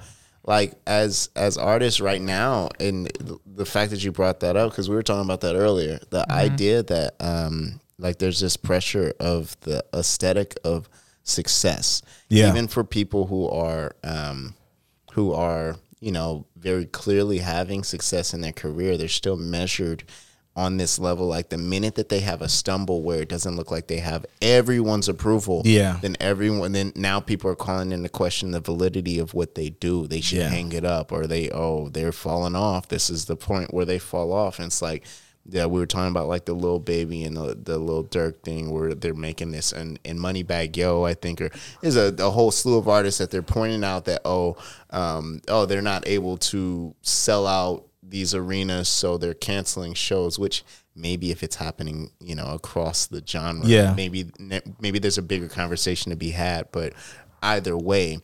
like 0.45 0.73
as 0.85 1.29
as 1.35 1.57
artists 1.57 2.01
right 2.01 2.21
now, 2.21 2.69
and 2.79 3.09
the 3.45 3.65
fact 3.65 3.91
that 3.91 4.03
you 4.03 4.11
brought 4.11 4.41
that 4.41 4.57
up 4.57 4.71
because 4.71 4.89
we 4.89 4.95
were 4.95 5.03
talking 5.03 5.23
about 5.23 5.41
that 5.41 5.55
earlier, 5.55 5.99
the 6.09 6.19
Mm-hmm. 6.23 6.31
idea 6.51 6.83
that 6.83 7.13
um 7.21 7.79
like 7.99 8.17
there's 8.19 8.39
this 8.41 8.57
pressure 8.57 9.13
of 9.19 9.55
the 9.61 9.83
aesthetic 9.93 10.55
of 10.65 10.89
success, 11.23 12.01
Yeah. 12.29 12.49
even 12.49 12.67
for 12.67 12.83
people 12.83 13.27
who 13.27 13.47
are 13.49 13.95
um 14.03 14.55
who 15.13 15.31
are 15.33 15.77
you 16.03 16.11
know 16.11 16.45
very 16.57 16.85
clearly 16.85 17.39
having 17.39 17.83
success 17.83 18.33
in 18.33 18.41
their 18.41 18.51
career, 18.53 18.97
they're 18.97 19.07
still 19.07 19.37
measured 19.37 20.03
on 20.55 20.77
this 20.77 20.99
level 20.99 21.25
like 21.25 21.49
the 21.49 21.57
minute 21.57 21.95
that 21.95 22.09
they 22.09 22.19
have 22.19 22.41
a 22.43 22.47
stumble 22.47 23.01
where 23.01 23.21
it 23.23 23.27
doesn't 23.27 23.55
look 23.55 23.71
like 23.71 23.87
they 23.87 23.97
have 23.97 24.23
everyone's 24.39 25.09
approval 25.09 25.63
Yeah. 25.65 25.97
then 25.99 26.15
everyone 26.19 26.73
then 26.73 26.91
now 26.95 27.19
people 27.19 27.49
are 27.49 27.55
calling 27.55 27.91
into 27.91 28.07
question 28.07 28.51
the 28.51 28.59
validity 28.59 29.17
of 29.17 29.33
what 29.33 29.55
they 29.55 29.69
do 29.71 30.05
they 30.05 30.21
should 30.21 30.37
Yeah. 30.37 30.49
hang 30.49 30.71
it 30.71 30.85
up 30.85 31.11
or 31.11 31.25
they 31.25 31.49
oh 31.49 31.89
they're 31.89 32.11
falling 32.11 32.55
off 32.55 32.87
this 32.87 33.09
is 33.09 33.25
the 33.25 33.35
point 33.35 33.73
where 33.73 33.85
they 33.85 33.97
fall 33.97 34.31
off 34.31 34.59
and 34.59 34.67
it's 34.67 34.79
like 34.79 35.05
yeah 35.49 35.65
we 35.65 35.79
were 35.79 35.85
talking 35.85 36.09
about 36.11 36.27
like 36.27 36.45
the 36.45 36.53
Lil 36.53 36.79
Baby 36.79 37.23
and 37.23 37.35
the, 37.35 37.57
the 37.61 37.77
Lil 37.77 38.05
Durk 38.05 38.41
thing 38.43 38.71
where 38.71 38.93
they're 38.95 39.13
making 39.13 39.51
this 39.51 39.71
and 39.71 39.99
in 40.03 40.17
Moneybagg 40.17 40.75
Yo 40.77 41.03
I 41.03 41.13
think 41.13 41.41
or 41.41 41.49
there's 41.81 41.95
a, 41.97 42.13
a 42.19 42.29
whole 42.29 42.51
slew 42.51 42.77
of 42.77 42.87
artists 42.87 43.17
that 43.19 43.29
they're 43.31 43.41
pointing 43.41 43.83
out 43.83 44.05
that 44.05 44.21
oh 44.25 44.55
um 44.89 45.41
oh 45.47 45.65
they're 45.65 45.81
not 45.81 46.07
able 46.07 46.37
to 46.37 46.95
sell 47.01 47.45
out 47.47 47.85
these 48.01 48.33
arenas 48.35 48.87
so 48.87 49.17
they're 49.17 49.33
canceling 49.33 49.93
shows 49.93 50.37
which 50.37 50.63
maybe 50.95 51.31
if 51.31 51.41
it's 51.41 51.55
happening 51.55 52.11
you 52.19 52.35
know 52.35 52.47
across 52.47 53.07
the 53.07 53.23
genre 53.25 53.65
Yeah. 53.65 53.93
maybe 53.95 54.31
maybe 54.79 54.99
there's 54.99 55.17
a 55.17 55.21
bigger 55.23 55.47
conversation 55.47 56.11
to 56.11 56.15
be 56.15 56.31
had 56.31 56.67
but 56.71 56.93
either 57.41 57.75
way 57.77 58.19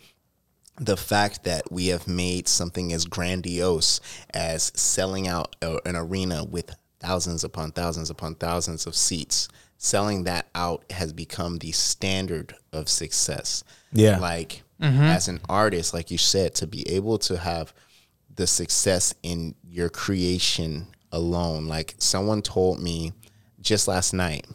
the 0.82 0.96
fact 0.96 1.44
that 1.44 1.70
we 1.72 1.88
have 1.88 2.08
made 2.08 2.48
something 2.48 2.94
as 2.94 3.04
grandiose 3.06 4.00
as 4.34 4.72
selling 4.76 5.28
out 5.28 5.56
an 5.62 5.96
arena 5.98 6.44
with 6.46 6.74
thousands 7.00 7.44
upon 7.44 7.72
thousands 7.72 8.10
upon 8.10 8.36
thousands 8.36 8.86
of 8.86 8.96
seats 8.96 9.48
selling 9.80 10.26
that 10.26 10.48
out 10.54 10.84
has 10.92 11.14
become 11.14 11.58
the 11.58 11.72
standard 11.72 12.54
of 12.74 12.90
success. 12.90 13.64
Yeah. 13.94 14.20
Like 14.20 14.64
mm-hmm. 14.80 15.02
as 15.02 15.28
an 15.28 15.40
artist, 15.50 15.94
like 15.94 16.12
you 16.12 16.18
said, 16.18 16.54
to 16.56 16.68
be 16.68 16.88
able 16.90 17.18
to 17.20 17.38
have 17.38 17.74
the 18.36 18.46
success 18.46 19.16
in 19.24 19.56
your 19.64 19.90
creation 19.90 20.88
alone. 21.12 21.68
Like 21.68 21.96
someone 21.98 22.42
told 22.42 22.82
me 22.82 23.14
just 23.62 23.88
last 23.88 24.14
night, 24.14 24.46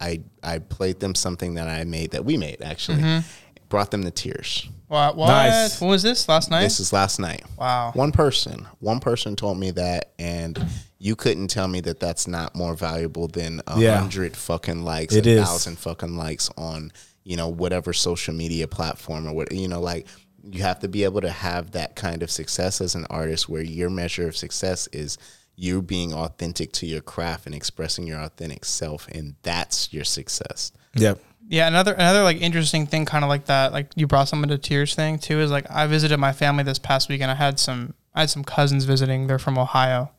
I 0.00 0.22
I 0.42 0.60
played 0.60 1.00
them 1.00 1.14
something 1.14 1.54
that 1.54 1.68
I 1.68 1.84
made 1.84 2.12
that 2.12 2.24
we 2.24 2.36
made 2.36 2.62
actually. 2.62 2.98
Mm-hmm. 2.98 3.28
Brought 3.68 3.90
them 3.90 4.02
to 4.04 4.10
tears. 4.10 4.66
What? 4.86 5.14
What? 5.16 5.26
Nice. 5.26 5.78
When 5.78 5.90
was 5.90 6.02
this? 6.02 6.26
Last 6.26 6.50
night? 6.50 6.62
This 6.62 6.80
is 6.80 6.90
last 6.90 7.18
night. 7.18 7.44
Wow. 7.58 7.90
One 7.92 8.12
person, 8.12 8.66
one 8.78 8.98
person 8.98 9.36
told 9.36 9.58
me 9.58 9.72
that, 9.72 10.12
and 10.18 10.58
you 10.98 11.14
couldn't 11.16 11.48
tell 11.48 11.68
me 11.68 11.80
that 11.80 12.00
that's 12.00 12.26
not 12.26 12.54
more 12.56 12.74
valuable 12.74 13.28
than 13.28 13.60
a 13.66 13.78
Yeah. 13.80 13.98
hundred 14.00 14.36
fucking 14.36 14.82
likes, 14.84 15.14
It 15.14 15.26
a 15.26 15.30
is. 15.30 15.44
thousand 15.46 15.78
fucking 15.78 16.16
likes 16.16 16.50
on 16.56 16.92
you 17.24 17.36
know 17.36 17.48
whatever 17.48 17.92
social 17.92 18.34
media 18.34 18.66
platform 18.66 19.26
or 19.28 19.32
what 19.32 19.52
you 19.52 19.68
know 19.68 19.80
like. 19.80 20.06
You 20.50 20.62
have 20.62 20.80
to 20.80 20.88
be 20.88 21.04
able 21.04 21.20
to 21.20 21.30
have 21.30 21.72
that 21.72 21.94
kind 21.94 22.22
of 22.22 22.30
success 22.30 22.80
as 22.80 22.94
an 22.94 23.04
artist, 23.10 23.48
where 23.48 23.60
your 23.62 23.90
measure 23.90 24.26
of 24.28 24.36
success 24.36 24.88
is 24.92 25.18
you 25.56 25.82
being 25.82 26.14
authentic 26.14 26.72
to 26.72 26.86
your 26.86 27.00
craft 27.02 27.44
and 27.46 27.54
expressing 27.54 28.06
your 28.06 28.20
authentic 28.20 28.64
self, 28.64 29.08
and 29.08 29.34
that's 29.42 29.92
your 29.92 30.04
success. 30.04 30.72
Yep. 30.94 31.20
Yeah, 31.50 31.66
another 31.66 31.92
another 31.94 32.22
like 32.22 32.40
interesting 32.40 32.86
thing, 32.86 33.04
kind 33.04 33.24
of 33.24 33.28
like 33.28 33.46
that, 33.46 33.72
like 33.72 33.90
you 33.96 34.06
brought 34.06 34.28
someone 34.28 34.48
to 34.48 34.58
tears 34.58 34.94
thing 34.94 35.18
too, 35.18 35.40
is 35.40 35.50
like 35.50 35.70
I 35.70 35.86
visited 35.86 36.16
my 36.18 36.32
family 36.32 36.62
this 36.62 36.78
past 36.78 37.08
weekend. 37.08 37.30
I 37.30 37.34
had 37.34 37.58
some 37.58 37.94
I 38.14 38.20
had 38.20 38.30
some 38.30 38.44
cousins 38.44 38.84
visiting. 38.84 39.26
They're 39.26 39.38
from 39.38 39.58
Ohio, 39.58 40.10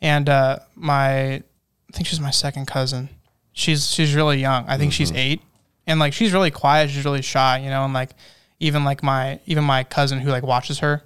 and 0.00 0.28
uh, 0.28 0.58
my 0.74 1.34
I 1.34 1.42
think 1.92 2.06
she's 2.06 2.20
my 2.20 2.30
second 2.30 2.66
cousin. 2.66 3.08
She's 3.52 3.90
she's 3.90 4.14
really 4.14 4.38
young. 4.38 4.66
I 4.68 4.76
think 4.76 4.92
she's 4.92 5.12
eight, 5.12 5.40
and 5.86 5.98
like 5.98 6.12
she's 6.12 6.32
really 6.32 6.50
quiet. 6.50 6.90
She's 6.90 7.04
really 7.04 7.22
shy, 7.22 7.58
you 7.58 7.70
know. 7.70 7.84
And 7.84 7.94
like 7.94 8.10
even 8.60 8.84
like 8.84 9.02
my 9.02 9.40
even 9.46 9.64
my 9.64 9.84
cousin 9.84 10.18
who 10.20 10.30
like 10.30 10.42
watches 10.42 10.80
her, 10.80 11.02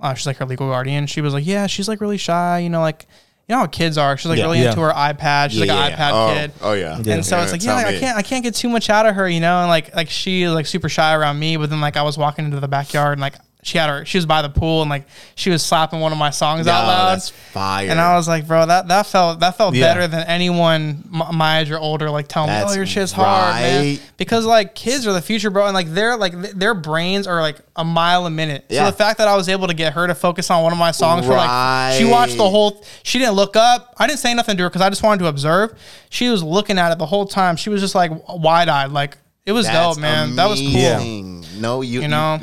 uh, 0.00 0.14
she's 0.14 0.26
like 0.26 0.38
her 0.38 0.46
legal 0.46 0.68
guardian. 0.68 1.06
She 1.06 1.20
was 1.20 1.34
like, 1.34 1.46
yeah, 1.46 1.66
she's 1.66 1.88
like 1.88 2.00
really 2.00 2.18
shy, 2.18 2.60
you 2.60 2.70
know, 2.70 2.80
like. 2.80 3.06
You 3.48 3.56
know 3.56 3.62
how 3.62 3.66
kids 3.66 3.98
are. 3.98 4.16
She's 4.16 4.28
like 4.28 4.38
Yeah. 4.38 4.44
really 4.44 4.60
Yeah. 4.60 4.68
into 4.68 4.80
her 4.82 4.92
iPad. 4.92 5.50
She's 5.50 5.58
like 5.58 5.70
an 5.70 5.92
iPad 5.92 6.10
oh, 6.12 6.32
kid. 6.32 6.52
Oh 6.62 6.72
yeah. 6.72 7.00
Yeah. 7.02 7.14
And 7.14 7.26
so 7.26 7.36
it's 7.40 7.50
like, 7.50 7.64
yeah, 7.64 7.74
like, 7.74 7.86
I 7.86 7.98
can't, 7.98 8.16
I 8.16 8.22
can't 8.22 8.44
get 8.44 8.54
too 8.54 8.68
much 8.68 8.88
out 8.88 9.06
of 9.06 9.16
her, 9.16 9.28
you 9.28 9.40
know. 9.40 9.58
And 9.62 9.68
like, 9.68 9.92
like 9.92 10.08
she 10.08 10.48
like 10.48 10.66
super 10.66 10.88
shy 10.88 11.16
around 11.16 11.40
me. 11.40 11.56
But 11.56 11.68
then 11.68 11.80
like 11.80 11.96
I 11.96 12.02
was 12.02 12.16
walking 12.16 12.44
into 12.44 12.60
the 12.60 12.68
backyard 12.68 13.14
and 13.14 13.20
like 13.20 13.34
she 13.62 13.76
had 13.78 13.90
her, 13.90 14.04
she 14.06 14.16
was 14.16 14.24
by 14.26 14.40
the 14.42 14.48
pool 14.48 14.80
and 14.80 14.88
like 14.88 15.06
she 15.34 15.50
was 15.50 15.62
slapping 15.62 16.00
one 16.00 16.12
of 16.12 16.18
my 16.18 16.30
songs 16.30 16.66
out 16.66 16.86
loud. 16.86 17.12
that's 17.12 17.28
fire. 17.28 17.90
And 17.90 18.00
I 18.00 18.16
was 18.16 18.26
like, 18.26 18.46
bro, 18.46 18.64
that 18.64 18.88
that 18.88 19.06
felt 19.06 19.40
that 19.40 19.56
felt 19.56 19.74
Yeah. 19.74 19.86
better 19.92 20.06
than 20.08 20.26
anyone 20.26 21.04
my 21.10 21.60
age 21.60 21.70
or 21.70 21.78
older 21.78 22.08
like 22.10 22.26
telling 22.28 22.50
me, 22.50 22.62
oh, 22.64 22.72
your 22.72 22.86
shit's 22.86 23.12
hard, 23.12 23.54
man. 23.56 23.98
Because 24.16 24.46
like 24.46 24.74
kids 24.74 25.06
are 25.06 25.12
the 25.12 25.20
future, 25.20 25.50
bro, 25.50 25.66
and 25.66 25.74
like 25.74 25.88
they're 25.92 26.16
like 26.16 26.32
th- 26.40 26.54
their 26.54 26.72
brains 26.74 27.26
are 27.26 27.40
like 27.42 27.58
a 27.76 27.84
mile 27.84 28.26
a 28.26 28.30
minute. 28.30 28.64
Yeah. 28.68 28.84
So 28.86 28.90
the 28.92 28.96
fact 28.96 29.18
that 29.18 29.28
I 29.28 29.36
was 29.36 29.48
able 29.48 29.66
to 29.68 29.74
get 29.74 29.92
her 29.92 30.06
to 30.06 30.14
focus 30.14 30.50
on 30.50 30.62
one 30.62 30.72
of 30.72 30.78
my 30.78 30.90
songs 30.90 31.26
for 31.26 31.32
like 31.34 31.94
she 31.98 32.04
watched 32.06 32.36
the 32.38 32.48
whole. 32.48 32.82
She 33.02 33.18
didn't 33.18 33.34
look 33.34 33.56
up. 33.56 33.94
I 33.98 34.06
didn't 34.06 34.20
say 34.20 34.32
nothing 34.34 34.56
to 34.56 34.62
her 34.62 34.68
because 34.70 34.82
I 34.82 34.88
just 34.88 35.02
wanted 35.02 35.18
to 35.22 35.26
observe. 35.28 35.78
She 36.08 36.28
was 36.28 36.42
looking 36.42 36.78
at 36.78 36.92
it 36.92 36.98
the 36.98 37.06
whole 37.06 37.26
time. 37.26 37.56
She 37.56 37.68
was 37.70 37.80
just 37.80 37.94
like 37.94 38.10
wide 38.28 38.68
eyed, 38.68 38.90
like 38.90 39.18
it 39.46 39.52
was 39.52 39.66
That's 39.66 39.96
dope, 39.96 40.00
man. 40.02 40.36
That 40.36 40.48
was 40.48 40.60
cool. 40.60 40.68
amazing. 40.70 41.44
No, 41.60 41.80
you, 41.82 42.02
You 42.02 42.08
know? 42.08 42.38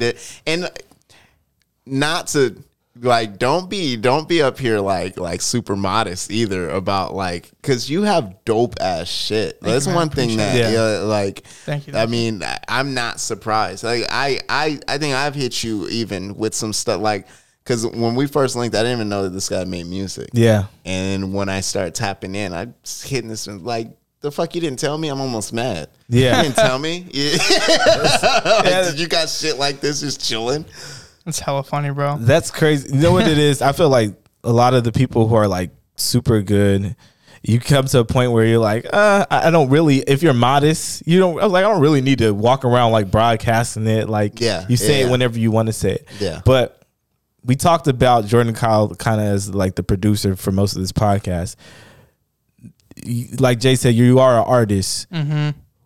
and 0.45 0.69
not 1.87 2.27
to 2.27 2.63
like 3.01 3.37
don't 3.37 3.69
be 3.69 3.95
don't 3.95 4.27
be 4.27 4.41
up 4.41 4.57
here 4.57 4.79
like 4.79 5.19
like 5.19 5.41
super 5.41 5.75
modest 5.75 6.31
either 6.31 6.69
about 6.69 7.13
like 7.13 7.49
because 7.61 7.89
you 7.89 8.03
have 8.03 8.43
dope 8.45 8.75
ass 8.79 9.07
shit. 9.07 9.61
That's 9.61 9.87
you, 9.87 9.93
one 9.93 10.09
thing 10.09 10.37
that 10.37 10.55
Appreciate 10.55 10.73
yeah, 10.73 10.99
like. 10.99 11.45
Thank 11.45 11.87
you. 11.87 11.95
I 11.95 12.05
mean, 12.05 12.43
I'm 12.67 12.93
not 12.93 13.19
surprised. 13.19 13.83
Like 13.83 14.05
I 14.09 14.39
I 14.49 14.79
I 14.87 14.97
think 14.97 15.15
I've 15.15 15.35
hit 15.35 15.63
you 15.63 15.87
even 15.89 16.35
with 16.35 16.53
some 16.53 16.73
stuff 16.73 17.01
like. 17.01 17.27
Because 17.63 17.85
when 17.85 18.15
we 18.15 18.27
first 18.27 18.55
linked, 18.55 18.77
I 18.77 18.79
didn't 18.79 18.99
even 18.99 19.09
know 19.09 19.23
that 19.23 19.31
this 19.31 19.49
guy 19.49 19.65
made 19.65 19.87
music. 19.87 20.29
Yeah. 20.31 20.67
And 20.85 21.33
when 21.33 21.49
I 21.49 21.59
start 21.59 21.95
tapping 21.95 22.33
in, 22.33 22.53
I 22.53 22.67
was 22.81 23.03
hitting 23.03 23.29
this 23.29 23.45
like, 23.45 23.89
the 24.21 24.31
fuck 24.31 24.55
you 24.55 24.61
didn't 24.61 24.79
tell 24.79 24.97
me? 24.97 25.09
I'm 25.09 25.19
almost 25.19 25.51
mad. 25.51 25.89
Yeah. 26.07 26.37
You 26.37 26.43
didn't 26.43 26.55
tell 26.55 26.79
me? 26.79 27.07
Yeah. 27.11 27.37
Like, 28.63 28.85
did 28.85 28.97
you 29.01 29.09
got 29.09 29.27
shit 29.27 29.57
like 29.57 29.81
this 29.81 29.99
just 29.99 30.25
chilling? 30.25 30.63
It's 31.27 31.39
hella 31.39 31.63
funny, 31.63 31.91
bro. 31.91 32.17
That's 32.19 32.49
crazy. 32.49 32.89
You 32.95 33.01
know 33.01 33.11
what 33.11 33.27
it 33.27 33.37
is? 33.37 33.61
I 33.61 33.73
feel 33.73 33.89
like 33.89 34.15
a 34.43 34.51
lot 34.51 34.73
of 34.73 34.83
the 34.83 34.91
people 34.91 35.27
who 35.27 35.35
are 35.35 35.47
like 35.47 35.71
super 35.95 36.41
good, 36.41 36.95
you 37.43 37.59
come 37.59 37.85
to 37.85 37.99
a 37.99 38.05
point 38.05 38.31
where 38.31 38.45
you're 38.45 38.59
like, 38.59 38.85
uh, 38.91 39.25
I 39.29 39.47
I 39.47 39.51
don't 39.51 39.69
really. 39.69 39.97
If 39.97 40.23
you're 40.23 40.33
modest, 40.33 41.05
you 41.05 41.19
don't. 41.19 41.39
I 41.39 41.43
was 41.43 41.51
like, 41.51 41.65
I 41.65 41.69
don't 41.69 41.81
really 41.81 42.01
need 42.01 42.19
to 42.19 42.31
walk 42.33 42.65
around 42.65 42.93
like 42.93 43.11
broadcasting 43.11 43.87
it. 43.87 44.09
Like, 44.09 44.39
Yeah, 44.39 44.65
you 44.69 44.77
say 44.77 45.01
yeah. 45.01 45.07
it 45.07 45.11
whenever 45.11 45.37
you 45.37 45.51
want 45.51 45.67
to 45.67 45.73
say 45.73 45.91
it. 45.91 46.07
Yeah. 46.19 46.41
But 46.45 46.81
we 47.43 47.55
talked 47.55 47.87
about 47.87 48.25
Jordan 48.25 48.53
Kyle 48.53 48.89
kind 48.95 49.21
of 49.21 49.27
as 49.27 49.53
like 49.53 49.75
the 49.75 49.83
producer 49.83 50.35
for 50.35 50.51
most 50.51 50.75
of 50.75 50.81
this 50.81 50.91
podcast. 50.91 51.55
Like 53.39 53.59
Jay 53.59 53.75
said, 53.75 53.93
you 53.95 54.19
are 54.19 54.37
an 54.39 54.45
artist. 54.45 55.07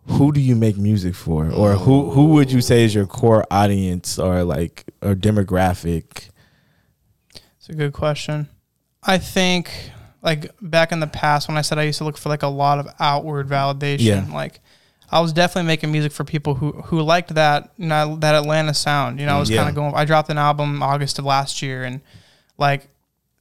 Who 0.06 0.32
do 0.32 0.40
you 0.40 0.56
make 0.56 0.76
music 0.76 1.14
for, 1.14 1.50
or 1.50 1.74
who 1.74 2.10
who 2.10 2.28
would 2.34 2.50
you 2.50 2.60
say 2.60 2.84
is 2.84 2.92
your 2.94 3.06
core 3.06 3.44
audience, 3.50 4.18
or 4.18 4.42
like 4.42 4.84
or 5.00 5.14
demographic? 5.14 6.30
It's 7.58 7.68
a 7.68 7.74
good 7.74 7.92
question. 7.92 8.48
I 9.04 9.18
think 9.18 9.70
like 10.22 10.50
back 10.60 10.90
in 10.92 11.00
the 11.00 11.06
past 11.06 11.46
when 11.48 11.56
I 11.56 11.62
said 11.62 11.78
I 11.78 11.82
used 11.84 11.98
to 11.98 12.04
look 12.04 12.16
for 12.18 12.28
like 12.28 12.42
a 12.42 12.48
lot 12.48 12.78
of 12.80 12.88
outward 12.98 13.48
validation, 13.48 14.00
Yeah. 14.00 14.26
like 14.32 14.60
I 15.10 15.20
was 15.20 15.32
definitely 15.32 15.66
making 15.68 15.92
music 15.92 16.10
for 16.10 16.24
people 16.24 16.54
who 16.54 16.72
who 16.72 17.00
liked 17.02 17.34
that 17.34 17.70
you 17.76 17.86
know, 17.86 18.16
that 18.16 18.34
Atlanta 18.34 18.74
sound. 18.74 19.20
You 19.20 19.26
know, 19.26 19.36
I 19.36 19.38
was 19.40 19.48
mm, 19.50 19.52
Yeah. 19.54 19.58
kind 19.58 19.68
of 19.68 19.74
going. 19.76 19.94
I 19.94 20.04
dropped 20.04 20.30
an 20.30 20.38
album 20.38 20.82
August 20.82 21.18
of 21.20 21.24
last 21.24 21.62
year, 21.62 21.84
and 21.84 22.00
like 22.58 22.88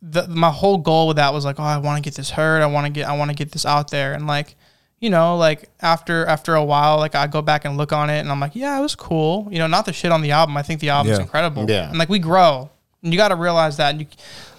the 0.03 0.27
my 0.27 0.51
whole 0.51 0.77
goal 0.77 1.07
with 1.07 1.17
that 1.17 1.33
was 1.33 1.43
like, 1.45 1.59
oh, 1.59 1.63
I 1.63 1.77
want 1.77 1.97
to 2.03 2.07
get 2.07 2.15
this 2.15 2.29
heard. 2.29 2.61
I 2.61 2.67
want 2.67 2.85
to 2.85 2.91
get 2.91 3.07
I 3.07 3.17
want 3.17 3.31
to 3.31 3.35
get 3.35 3.51
this 3.51 3.65
out 3.65 3.89
there, 3.89 4.13
and 4.13 4.27
like 4.27 4.55
you 5.01 5.09
know, 5.09 5.35
like 5.35 5.67
after 5.81 6.25
after 6.27 6.55
a 6.55 6.63
while, 6.63 6.97
like 6.97 7.15
I 7.15 7.27
go 7.27 7.41
back 7.41 7.65
and 7.65 7.75
look 7.75 7.91
on 7.91 8.09
it, 8.09 8.19
and 8.19 8.29
I'm 8.31 8.39
like, 8.39 8.55
yeah, 8.55 8.77
it 8.77 8.81
was 8.81 8.95
cool. 8.95 9.49
You 9.51 9.59
know, 9.59 9.67
not 9.67 9.85
the 9.85 9.91
shit 9.93 10.11
on 10.11 10.21
the 10.21 10.31
album. 10.31 10.55
I 10.55 10.61
think 10.61 10.79
the 10.79 10.89
album's 10.89 11.17
Yeah. 11.17 11.23
incredible. 11.23 11.69
Yeah. 11.69 11.89
and 11.89 11.97
like 11.97 12.07
we 12.07 12.19
grow. 12.19 12.69
And 13.03 13.11
you 13.11 13.17
got 13.17 13.29
to 13.29 13.35
realize 13.35 13.77
that. 13.77 13.89
And 13.95 14.01
you, 14.01 14.07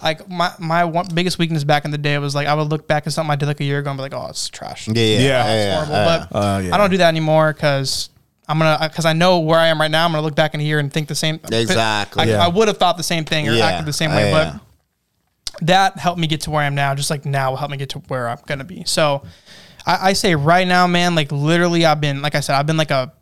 like 0.02 0.28
my 0.28 0.50
my 0.58 0.84
one 0.84 1.06
biggest 1.14 1.38
weakness 1.38 1.62
back 1.62 1.84
in 1.84 1.92
the 1.92 1.98
day 1.98 2.18
was 2.18 2.34
like 2.34 2.48
I 2.48 2.54
would 2.54 2.68
look 2.68 2.88
back 2.88 3.06
at 3.06 3.12
something 3.12 3.30
I 3.30 3.36
did 3.36 3.46
like 3.46 3.60
a 3.60 3.64
year 3.64 3.78
ago 3.78 3.90
and 3.90 3.96
be 3.96 4.02
like, 4.02 4.14
oh, 4.14 4.26
it's 4.30 4.48
trash. 4.50 4.88
Yeah, 4.88 4.94
yeah, 4.94 5.18
Yeah. 5.20 5.52
It's 5.54 5.74
horrible. 5.88 6.28
But 6.32 6.36
Uh, 6.36 6.58
yeah. 6.58 6.74
I 6.74 6.76
don't 6.78 6.90
do 6.90 6.96
that 6.98 7.06
anymore 7.08 7.52
because 7.52 8.10
I'm 8.48 8.58
gonna 8.58 8.78
because 8.88 9.04
I 9.04 9.12
know 9.12 9.38
where 9.38 9.60
I 9.60 9.68
am 9.68 9.80
right 9.80 9.92
now. 9.92 10.04
I'm 10.04 10.10
gonna 10.10 10.24
look 10.24 10.34
back 10.34 10.54
in 10.54 10.60
a 10.60 10.64
year 10.64 10.80
and 10.80 10.92
think 10.92 11.06
the 11.06 11.14
same. 11.14 11.38
Exactly. 11.52 12.24
I, 12.24 12.26
Yeah. 12.26 12.44
I 12.44 12.48
would 12.48 12.66
have 12.66 12.78
thought 12.78 12.96
the 12.96 13.04
same 13.04 13.24
thing 13.24 13.48
or 13.48 13.52
Yeah. 13.52 13.64
acted 13.66 13.86
the 13.86 13.92
same 13.92 14.10
way, 14.10 14.30
Yeah. 14.32 14.58
but 14.58 14.60
that 15.66 15.98
helped 15.98 16.18
me 16.18 16.26
get 16.26 16.40
to 16.42 16.50
where 16.50 16.62
I 16.62 16.66
am 16.66 16.74
now. 16.74 16.96
Just 16.96 17.10
like 17.10 17.24
now 17.24 17.50
will 17.50 17.58
help 17.58 17.70
me 17.70 17.76
get 17.76 17.90
to 17.90 17.98
where 18.08 18.28
I'm 18.28 18.38
gonna 18.46 18.64
be. 18.64 18.82
So 18.86 19.22
I, 19.86 20.10
I 20.10 20.12
say 20.12 20.34
right 20.34 20.66
now, 20.66 20.86
man, 20.86 21.14
like 21.14 21.32
literally, 21.32 21.84
I've 21.84 22.00
been 22.00 22.22
like 22.22 22.34
I 22.34 22.40
said, 22.40 22.56
I've 22.56 22.66
been 22.66 22.76
like 22.76 22.90
a, 22.90 23.12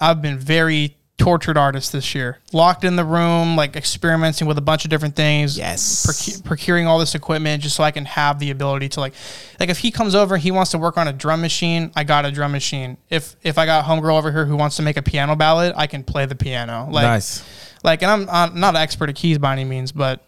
I've 0.00 0.20
been 0.22 0.38
very 0.38 0.96
tortured 1.18 1.58
artist 1.58 1.92
this 1.92 2.14
year, 2.14 2.38
locked 2.52 2.82
in 2.82 2.96
the 2.96 3.04
room, 3.04 3.54
like 3.54 3.76
experimenting 3.76 4.46
with 4.48 4.56
a 4.56 4.62
bunch 4.62 4.84
of 4.84 4.90
different 4.90 5.14
things. 5.14 5.58
Yes. 5.58 6.06
procu- 6.06 6.42
procuring 6.44 6.86
all 6.86 6.98
this 6.98 7.14
equipment 7.14 7.62
just 7.62 7.76
so 7.76 7.84
I 7.84 7.90
can 7.90 8.06
have 8.06 8.38
the 8.38 8.50
ability 8.50 8.88
to 8.90 9.00
like, 9.00 9.12
like 9.58 9.68
if 9.68 9.76
he 9.78 9.90
comes 9.90 10.14
over, 10.14 10.38
he 10.38 10.50
wants 10.50 10.70
to 10.70 10.78
work 10.78 10.96
on 10.96 11.08
a 11.08 11.12
drum 11.12 11.42
machine. 11.42 11.92
I 11.94 12.04
got 12.04 12.24
a 12.24 12.32
drum 12.32 12.52
machine. 12.52 12.96
If 13.10 13.36
if 13.42 13.58
I 13.58 13.66
got 13.66 13.84
a 13.84 13.88
homegirl 13.88 14.16
over 14.16 14.32
here 14.32 14.46
who 14.46 14.56
wants 14.56 14.76
to 14.76 14.82
make 14.82 14.96
a 14.96 15.02
piano 15.02 15.36
ballad, 15.36 15.74
I 15.76 15.86
can 15.86 16.04
play 16.04 16.24
the 16.24 16.34
piano. 16.34 16.88
Like, 16.90 17.02
nice. 17.04 17.44
like 17.84 18.00
and 18.02 18.10
I'm, 18.10 18.30
I'm 18.30 18.58
not 18.58 18.74
an 18.74 18.80
expert 18.80 19.10
at 19.10 19.16
keys 19.16 19.36
by 19.38 19.52
any 19.52 19.64
means 19.64 19.92
but 19.92 20.24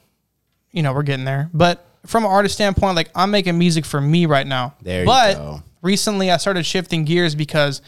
you 0.72 0.82
know 0.82 0.92
we're 0.92 1.02
getting 1.02 1.24
there 1.24 1.50
but 1.54 1.86
from 2.06 2.24
an 2.24 2.30
artist 2.30 2.54
standpoint 2.54 2.96
like 2.96 3.10
i'm 3.14 3.30
making 3.30 3.58
music 3.58 3.84
for 3.84 4.00
me 4.00 4.24
right 4.26 4.46
now 4.46 4.74
There 4.80 5.00
you 5.00 5.06
but 5.06 5.34
go. 5.34 5.62
Recently 5.82 6.30
i 6.30 6.36
started 6.36 6.64
shifting 6.64 7.04
gears 7.04 7.34
because 7.34 7.82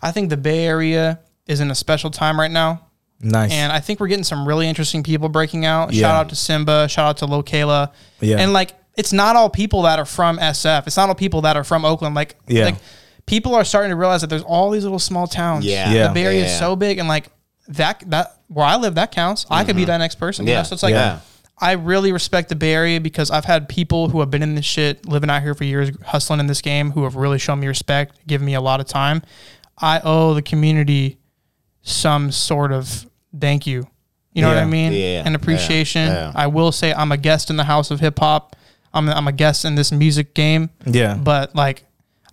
i 0.00 0.10
think 0.12 0.30
the 0.30 0.36
bay 0.36 0.64
area 0.64 1.20
is 1.46 1.60
in 1.60 1.70
a 1.70 1.74
special 1.74 2.10
time 2.10 2.38
right 2.38 2.50
now 2.50 2.86
Nice. 3.20 3.52
and 3.52 3.72
i 3.72 3.80
think 3.80 4.00
we're 4.00 4.08
getting 4.08 4.24
some 4.24 4.46
really 4.46 4.68
interesting 4.68 5.02
people 5.02 5.28
breaking 5.28 5.64
out 5.66 5.92
Yeah. 5.92 6.02
shout 6.02 6.14
out 6.16 6.28
to 6.30 6.34
Symba 6.34 6.88
shout 6.88 7.06
out 7.06 7.16
to 7.18 7.26
lokayla 7.26 7.92
Yeah. 8.20 8.38
and 8.38 8.52
like 8.52 8.74
it's 8.96 9.12
not 9.12 9.36
all 9.36 9.50
people 9.50 9.82
that 9.82 9.98
are 9.98 10.04
from 10.04 10.38
sf 10.38 10.86
it's 10.86 10.96
not 10.96 11.08
all 11.08 11.14
people 11.14 11.42
that 11.42 11.56
are 11.56 11.64
from 11.64 11.84
oakland 11.84 12.14
like 12.14 12.36
Yeah. 12.46 12.64
like 12.66 12.76
people 13.26 13.54
are 13.54 13.64
starting 13.64 13.90
to 13.90 13.96
realize 13.96 14.20
that 14.22 14.30
there's 14.30 14.42
all 14.42 14.70
these 14.70 14.82
little 14.84 14.98
small 14.98 15.26
towns 15.26 15.64
Yeah. 15.64 15.92
Yeah. 15.92 16.08
the 16.08 16.14
Bay 16.14 16.24
Area 16.24 16.40
Yeah. 16.40 16.46
is 16.46 16.58
so 16.58 16.76
big, 16.76 16.98
and 16.98 17.08
like 17.08 17.28
that 17.68 18.02
that 18.10 18.36
where 18.48 18.66
I 18.66 18.76
live, 18.76 18.96
that 18.96 19.12
counts. 19.12 19.46
I 19.48 19.64
could 19.64 19.76
be 19.76 19.82
mm-hmm. 19.82 19.86
that 19.92 19.98
next 19.98 20.16
person. 20.16 20.46
Yeah. 20.46 20.54
Yeah. 20.54 20.62
So 20.64 20.74
it's 20.74 20.82
like 20.82 20.92
Yeah. 20.92 21.20
I 21.62 21.72
really 21.72 22.10
respect 22.10 22.48
the 22.48 22.56
Bay 22.56 22.74
Area 22.74 23.00
because 23.00 23.30
I've 23.30 23.44
had 23.44 23.68
people 23.68 24.08
who 24.08 24.18
have 24.18 24.30
been 24.30 24.42
in 24.42 24.56
this 24.56 24.64
shit, 24.64 25.06
living 25.06 25.30
out 25.30 25.42
here 25.42 25.54
for 25.54 25.62
years, 25.62 25.92
hustling 26.04 26.40
in 26.40 26.48
this 26.48 26.60
game, 26.60 26.90
who 26.90 27.04
have 27.04 27.14
really 27.14 27.38
shown 27.38 27.60
me 27.60 27.68
respect, 27.68 28.26
given 28.26 28.44
me 28.44 28.54
a 28.54 28.60
lot 28.60 28.80
of 28.80 28.86
time. 28.86 29.22
I 29.78 30.00
owe 30.02 30.34
the 30.34 30.42
community 30.42 31.18
some 31.82 32.32
sort 32.32 32.72
of 32.72 33.06
thank 33.38 33.64
you. 33.68 33.86
You 34.32 34.42
know 34.42 34.48
what 34.48 34.58
I 34.58 34.64
mean? 34.64 34.92
Yeah. 34.92 35.22
And 35.24 35.36
appreciation. 35.36 36.08
Yeah. 36.08 36.14
Yeah. 36.14 36.32
I 36.34 36.48
will 36.48 36.72
say 36.72 36.92
I'm 36.92 37.12
a 37.12 37.16
guest 37.16 37.48
in 37.48 37.56
the 37.56 37.64
house 37.64 37.92
of 37.92 38.00
hip 38.00 38.18
hop. 38.18 38.56
I'm 38.92 39.08
I'm 39.08 39.28
a 39.28 39.32
guest 39.32 39.64
in 39.64 39.74
this 39.74 39.92
music 39.92 40.34
game 40.34 40.68
yeah. 40.84 41.14
but 41.14 41.54
like 41.54 41.84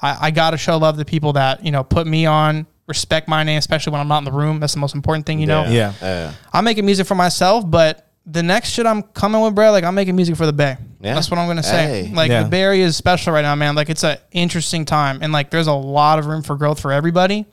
I, 0.01 0.27
I 0.27 0.32
gotta 0.32 0.57
show 0.57 0.77
love 0.77 0.97
to 0.97 1.05
people 1.05 1.34
that 1.34 1.63
you 1.63 1.71
know 1.71 1.84
put 1.84 2.07
me 2.07 2.25
on, 2.25 2.65
respect 2.88 3.27
my 3.27 3.43
name, 3.43 3.59
especially 3.59 3.91
when 3.91 4.01
I'm 4.01 4.07
not 4.07 4.19
in 4.19 4.23
the 4.23 4.32
room. 4.32 4.59
That's 4.59 4.73
the 4.73 4.80
most 4.80 4.95
important 4.95 5.25
thing, 5.25 5.39
you 5.39 5.47
know. 5.47 5.65
Yeah. 5.65 5.93
Yeah. 6.01 6.34
I'm 6.51 6.65
making 6.65 6.86
music 6.86 7.05
for 7.05 7.15
myself, 7.15 7.63
but 7.69 8.09
the 8.32 8.43
next 8.43 8.69
shit 8.69 8.86
I'm 8.86 9.01
coming 9.01 9.41
with, 9.41 9.55
bro, 9.55 9.71
like 9.71 9.84
I'm 9.84 9.95
making 9.95 10.15
music 10.15 10.36
for 10.36 10.45
the 10.45 10.53
Bay. 10.53 10.77
Yeah. 11.01 11.13
That's 11.15 11.32
what 11.32 11.39
I'm 11.39 11.47
gonna 11.47 11.63
say. 11.63 12.05
Hey. 12.07 12.13
Like 12.13 12.30
Yeah. 12.30 12.43
the 12.43 12.49
Bay 12.49 12.61
Area 12.61 12.86
is 12.86 12.95
special 12.95 13.34
right 13.34 13.41
now, 13.41 13.55
man. 13.55 13.73
Like 13.75 13.89
it's 13.89 14.03
an 14.03 14.17
interesting 14.32 14.86
time, 14.86 15.19
and 15.21 15.32
like 15.34 15.49
there's 15.49 15.67
a 15.67 15.73
lot 15.73 16.19
of 16.19 16.25
room 16.25 16.43
for 16.43 16.55
growth 16.55 16.80
for 16.80 16.91
everybody. 16.91 17.45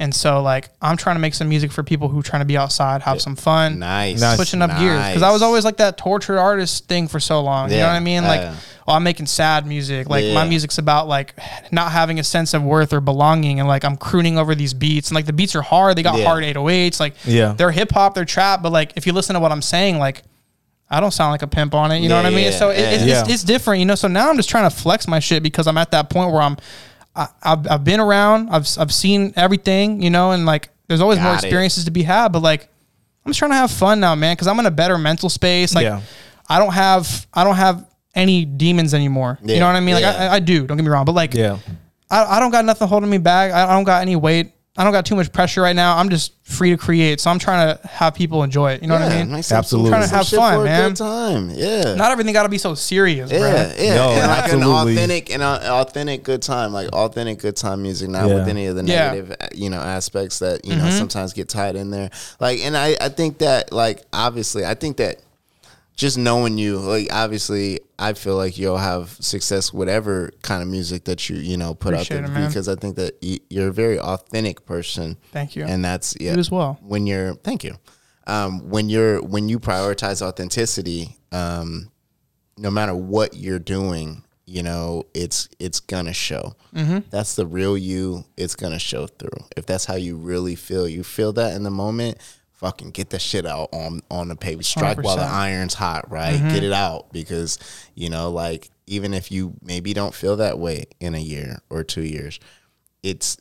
And 0.00 0.14
so, 0.14 0.40
like, 0.42 0.68
I'm 0.80 0.96
trying 0.96 1.16
to 1.16 1.20
make 1.20 1.34
some 1.34 1.48
music 1.48 1.72
for 1.72 1.82
people 1.82 2.08
who 2.08 2.20
are 2.20 2.22
trying 2.22 2.40
to 2.42 2.46
be 2.46 2.56
outside, 2.56 3.02
have 3.02 3.20
some 3.20 3.34
fun, 3.34 3.80
Nice. 3.80 4.20
Nice. 4.20 4.36
switching 4.36 4.62
up 4.62 4.70
gears. 4.78 5.04
Because 5.08 5.22
I 5.24 5.32
was 5.32 5.42
always 5.42 5.64
like 5.64 5.78
that 5.78 5.98
tortured 5.98 6.38
artist 6.38 6.86
thing 6.86 7.08
for 7.08 7.18
so 7.18 7.40
long. 7.40 7.68
You 7.72 7.78
know 7.78 7.86
what 7.88 7.94
I 7.96 8.00
mean? 8.00 8.22
Like, 8.22 8.42
Yeah. 8.42 8.54
oh, 8.86 8.92
I'm 8.92 9.02
making 9.02 9.26
sad 9.26 9.66
music. 9.66 10.08
Like, 10.08 10.32
my 10.32 10.44
music's 10.46 10.78
about 10.78 11.08
like 11.08 11.34
not 11.72 11.90
having 11.90 12.20
a 12.20 12.24
sense 12.24 12.54
of 12.54 12.62
worth 12.62 12.92
or 12.92 13.00
belonging, 13.00 13.58
and 13.58 13.68
like 13.68 13.84
I'm 13.84 13.96
crooning 13.96 14.38
over 14.38 14.54
these 14.54 14.72
beats, 14.72 15.08
and 15.08 15.16
like 15.16 15.26
the 15.26 15.32
beats 15.32 15.56
are 15.56 15.62
hard. 15.62 15.96
They 15.96 16.04
got 16.04 16.16
Yeah. 16.16 16.26
hard 16.26 16.44
808s. 16.44 17.00
Like, 17.00 17.14
Yeah. 17.24 17.54
they're 17.56 17.72
hip 17.72 17.90
hop, 17.90 18.14
they're 18.14 18.24
trap, 18.24 18.62
but 18.62 18.70
like 18.70 18.92
if 18.94 19.04
you 19.04 19.12
listen 19.12 19.34
to 19.34 19.40
what 19.40 19.50
I'm 19.52 19.62
saying, 19.62 19.98
like. 19.98 20.22
I 20.90 21.00
don't 21.00 21.10
sound 21.10 21.32
like 21.32 21.42
a 21.42 21.46
pimp 21.46 21.74
on 21.74 21.92
it, 21.92 21.98
you 22.00 22.08
know 22.08 22.14
Yeah, 22.16 22.22
what 22.22 22.32
I 22.32 22.34
mean. 22.34 22.44
yeah, 22.46 22.50
so 22.58 22.70
it, 22.70 22.78
yeah. 22.78 22.90
it's, 22.92 23.04
Yeah. 23.04 23.20
it's, 23.20 23.30
it's 23.30 23.42
different, 23.44 23.80
you 23.80 23.84
know. 23.84 23.94
So 23.94 24.08
now 24.08 24.30
I'm 24.30 24.36
just 24.38 24.48
trying 24.48 24.70
to 24.70 24.74
flex 24.74 25.06
my 25.06 25.18
shit 25.18 25.42
because 25.42 25.66
I'm 25.66 25.76
at 25.76 25.90
that 25.90 26.08
point 26.08 26.32
where 26.32 26.40
I'm, 26.40 26.56
I, 27.18 27.28
I've, 27.42 27.66
I've 27.70 27.84
been 27.84 28.00
around, 28.00 28.50
I've, 28.50 28.68
I've 28.78 28.92
seen 28.94 29.32
everything, 29.36 30.00
you 30.02 30.10
know, 30.10 30.30
and 30.30 30.46
like 30.46 30.68
there's 30.86 31.00
always 31.00 31.18
more 31.18 31.32
Got 31.32 31.42
it. 31.42 31.46
experiences 31.46 31.84
to 31.86 31.90
be 31.90 32.02
had, 32.04 32.28
but 32.32 32.40
like 32.42 32.68
I'm 33.24 33.30
just 33.30 33.38
trying 33.40 33.50
to 33.50 33.56
have 33.56 33.70
fun 33.70 34.00
now, 34.00 34.14
man, 34.14 34.34
because 34.34 34.46
I'm 34.46 34.58
in 34.60 34.66
a 34.66 34.70
better 34.70 34.96
mental 34.96 35.28
space. 35.28 35.74
Like 35.74 35.84
Yeah. 35.84 36.00
I 36.48 36.58
don't 36.58 36.72
have 36.72 37.26
I 37.34 37.44
don't 37.44 37.56
have 37.56 37.84
any 38.14 38.44
demons 38.44 38.94
anymore. 38.94 39.38
you 39.44 39.58
know 39.58 39.66
what 39.66 39.76
I 39.76 39.80
mean? 39.80 39.94
Like 39.96 40.02
yeah. 40.02 40.30
I, 40.30 40.34
I 40.36 40.38
do. 40.38 40.66
Don't 40.66 40.76
get 40.76 40.82
me 40.84 40.88
wrong, 40.90 41.04
but 41.04 41.14
like 41.14 41.34
Yeah. 41.34 41.58
I, 42.10 42.36
I 42.36 42.40
don't 42.40 42.50
got 42.52 42.64
nothing 42.64 42.88
holding 42.88 43.10
me 43.10 43.18
back. 43.18 43.52
I, 43.52 43.64
I 43.70 43.74
don't 43.74 43.84
got 43.84 44.00
any 44.02 44.16
weight. 44.16 44.52
I 44.78 44.84
don't 44.84 44.92
got 44.92 45.04
too 45.04 45.16
much 45.16 45.32
pressure 45.32 45.60
right 45.60 45.74
now. 45.74 45.96
I'm 45.96 46.08
just 46.08 46.32
free 46.44 46.70
to 46.70 46.76
create. 46.76 47.18
So 47.20 47.30
I'm 47.30 47.40
trying 47.40 47.76
to 47.76 47.86
have 47.88 48.14
people 48.14 48.44
enjoy 48.44 48.72
it. 48.72 48.80
You 48.82 48.86
know 48.86 48.94
what 48.94 49.02
I 49.02 49.18
mean? 49.18 49.32
make 49.32 49.42
some- 49.44 49.58
Absolutely. 49.58 49.90
some 49.90 49.98
Trying 49.98 50.08
to 50.08 50.14
have 50.16 50.26
shit 50.26 50.38
fun, 50.38 50.60
a 50.60 50.64
man. 50.64 50.88
Good 50.90 50.96
time. 50.96 51.50
Yeah. 51.50 51.94
Not 51.94 52.12
everything 52.12 52.32
got 52.32 52.44
to 52.44 52.48
be 52.48 52.58
so 52.58 52.74
serious, 52.76 53.30
yeah, 53.32 53.38
bro. 53.40 53.48
yeah, 53.76 53.94
No, 53.96 54.10
and 54.10 54.26
like 54.30 54.52
an 54.52 54.62
authentic 54.62 55.30
and 55.34 55.42
authentic 55.42 56.22
good 56.22 56.42
time, 56.42 56.72
like 56.72 56.88
authentic 56.90 57.40
good 57.40 57.56
time 57.56 57.82
music, 57.82 58.08
not 58.08 58.28
Yeah. 58.28 58.34
with 58.36 58.48
any 58.48 58.66
of 58.66 58.76
the 58.76 58.84
negative, 58.84 59.36
uh, 59.40 59.48
you 59.52 59.68
know, 59.68 59.80
aspects 59.80 60.38
that 60.38 60.64
you 60.64 60.76
know 60.76 60.88
sometimes 60.90 61.32
get 61.32 61.48
tied 61.48 61.74
in 61.74 61.90
there. 61.90 62.10
Like, 62.38 62.60
and 62.60 62.76
I, 62.76 62.96
I 63.00 63.08
think 63.08 63.38
that, 63.38 63.72
like, 63.72 64.02
obviously, 64.12 64.64
I 64.64 64.74
think 64.74 64.98
that 64.98 65.16
just 65.98 66.16
knowing 66.16 66.56
you, 66.58 66.78
like, 66.78 67.08
obviously, 67.12 67.80
I 67.98 68.12
feel 68.12 68.36
like 68.36 68.56
you'll 68.56 68.78
have 68.78 69.10
success 69.20 69.72
whatever 69.72 70.30
kind 70.42 70.62
of 70.62 70.68
music 70.68 71.04
that 71.04 71.28
you, 71.28 71.36
you 71.36 71.56
know, 71.56 71.74
put 71.74 71.92
Appreciate 71.92 72.18
out 72.18 72.26
there 72.26 72.34
man. 72.34 72.48
because 72.48 72.68
I 72.68 72.76
think 72.76 72.94
that 72.96 73.16
you're 73.50 73.68
a 73.68 73.72
very 73.72 73.98
authentic 73.98 74.64
person. 74.64 75.16
Thank 75.32 75.56
you. 75.56 75.64
and 75.64 75.84
that's 75.84 76.14
yeah, 76.20 76.34
You 76.34 76.38
as 76.38 76.50
well. 76.50 76.78
when 76.82 77.06
you're 77.06 77.34
thank 77.34 77.64
you 77.64 77.74
um, 78.28 78.68
when 78.70 78.88
you're 78.88 79.20
when 79.20 79.48
you 79.48 79.58
prioritize 79.58 80.22
authenticity 80.22 81.16
um, 81.32 81.90
no 82.56 82.70
matter 82.70 82.94
what 82.94 83.34
you're 83.34 83.58
doing 83.58 84.22
you 84.46 84.62
know 84.62 85.02
it's 85.14 85.48
it's 85.58 85.80
gonna 85.80 86.12
show 86.14 86.54
Mm-hmm. 86.74 86.98
that's 87.10 87.34
the 87.36 87.46
real 87.46 87.76
you 87.76 88.24
it's 88.36 88.54
gonna 88.54 88.78
show 88.78 89.06
through 89.06 89.38
if 89.56 89.64
that's 89.66 89.84
how 89.86 89.94
you 89.96 90.16
really 90.16 90.54
feel 90.54 90.86
you 90.86 91.02
feel 91.02 91.32
that 91.32 91.54
in 91.56 91.62
the 91.64 91.70
moment 91.70 92.18
fucking 92.58 92.90
get 92.90 93.10
that 93.10 93.20
shit 93.20 93.46
out 93.46 93.70
on 93.72 94.02
on 94.10 94.28
the 94.28 94.36
paper. 94.36 94.62
Strike 94.62 95.02
while 95.02 95.16
the 95.16 95.22
iron's 95.22 95.74
hot 95.74 96.10
right? 96.10 96.36
Mm-hmm. 96.36 96.48
Get 96.50 96.64
it 96.64 96.72
out 96.72 97.12
because 97.12 97.58
you 97.94 98.10
know 98.10 98.30
like 98.30 98.70
even 98.86 99.14
if 99.14 99.32
you 99.32 99.54
maybe 99.62 99.94
don't 99.94 100.14
feel 100.14 100.36
that 100.36 100.58
way 100.58 100.84
in 101.00 101.14
a 101.14 101.20
year 101.20 101.58
or 101.70 101.84
two 101.84 102.02
years 102.02 102.38
it's 103.02 103.38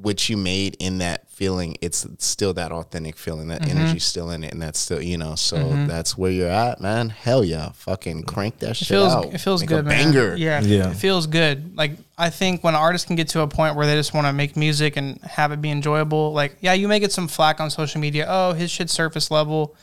what 0.00 0.28
you 0.28 0.36
made 0.36 0.76
in 0.78 0.98
that 0.98 1.28
feeling, 1.30 1.76
it's 1.80 2.06
still 2.18 2.54
that 2.54 2.72
authentic 2.72 3.16
feeling. 3.16 3.48
That 3.48 3.62
Mm-hmm. 3.62 3.78
energy's 3.78 4.04
still 4.04 4.30
in 4.30 4.44
it, 4.44 4.52
and 4.52 4.60
that's 4.62 4.78
still 4.78 5.00
you 5.02 5.18
know. 5.18 5.34
So 5.34 5.56
that's 5.86 6.16
where 6.16 6.30
you're 6.30 6.48
at, 6.50 6.80
man. 6.80 7.08
Hell 7.10 7.44
yeah, 7.44 7.70
fucking 7.72 8.22
crank 8.24 8.58
that 8.60 8.70
It 8.70 8.76
shit 8.76 8.88
feels 8.88 9.12
out. 9.12 9.26
it 9.34 9.38
feels 9.38 9.62
Make 9.62 9.68
good, 9.68 9.80
a 9.80 9.88
man. 9.88 10.12
banger. 10.12 10.36
Yeah, 10.36 10.60
Yeah. 10.60 10.90
it 10.90 10.94
feels 10.96 11.26
good. 11.26 11.76
Like 11.76 11.92
I 12.16 12.30
think 12.30 12.62
when 12.64 12.74
artists 12.74 13.06
can 13.06 13.16
get 13.16 13.28
to 13.30 13.40
a 13.40 13.48
point 13.48 13.76
where 13.76 13.86
they 13.86 13.94
just 13.94 14.14
want 14.14 14.26
to 14.26 14.32
make 14.32 14.56
music 14.56 14.96
and 14.96 15.18
have 15.22 15.52
it 15.52 15.60
be 15.60 15.70
enjoyable. 15.70 16.32
Like 16.32 16.56
yeah, 16.60 16.72
you 16.74 16.86
may 16.88 17.00
get 17.00 17.12
some 17.12 17.28
flack 17.28 17.60
on 17.60 17.70
social 17.70 18.00
media. 18.00 18.26
Oh, 18.28 18.52
his 18.52 18.70
shit's 18.70 18.92
surface 18.92 19.30
level. 19.30 19.74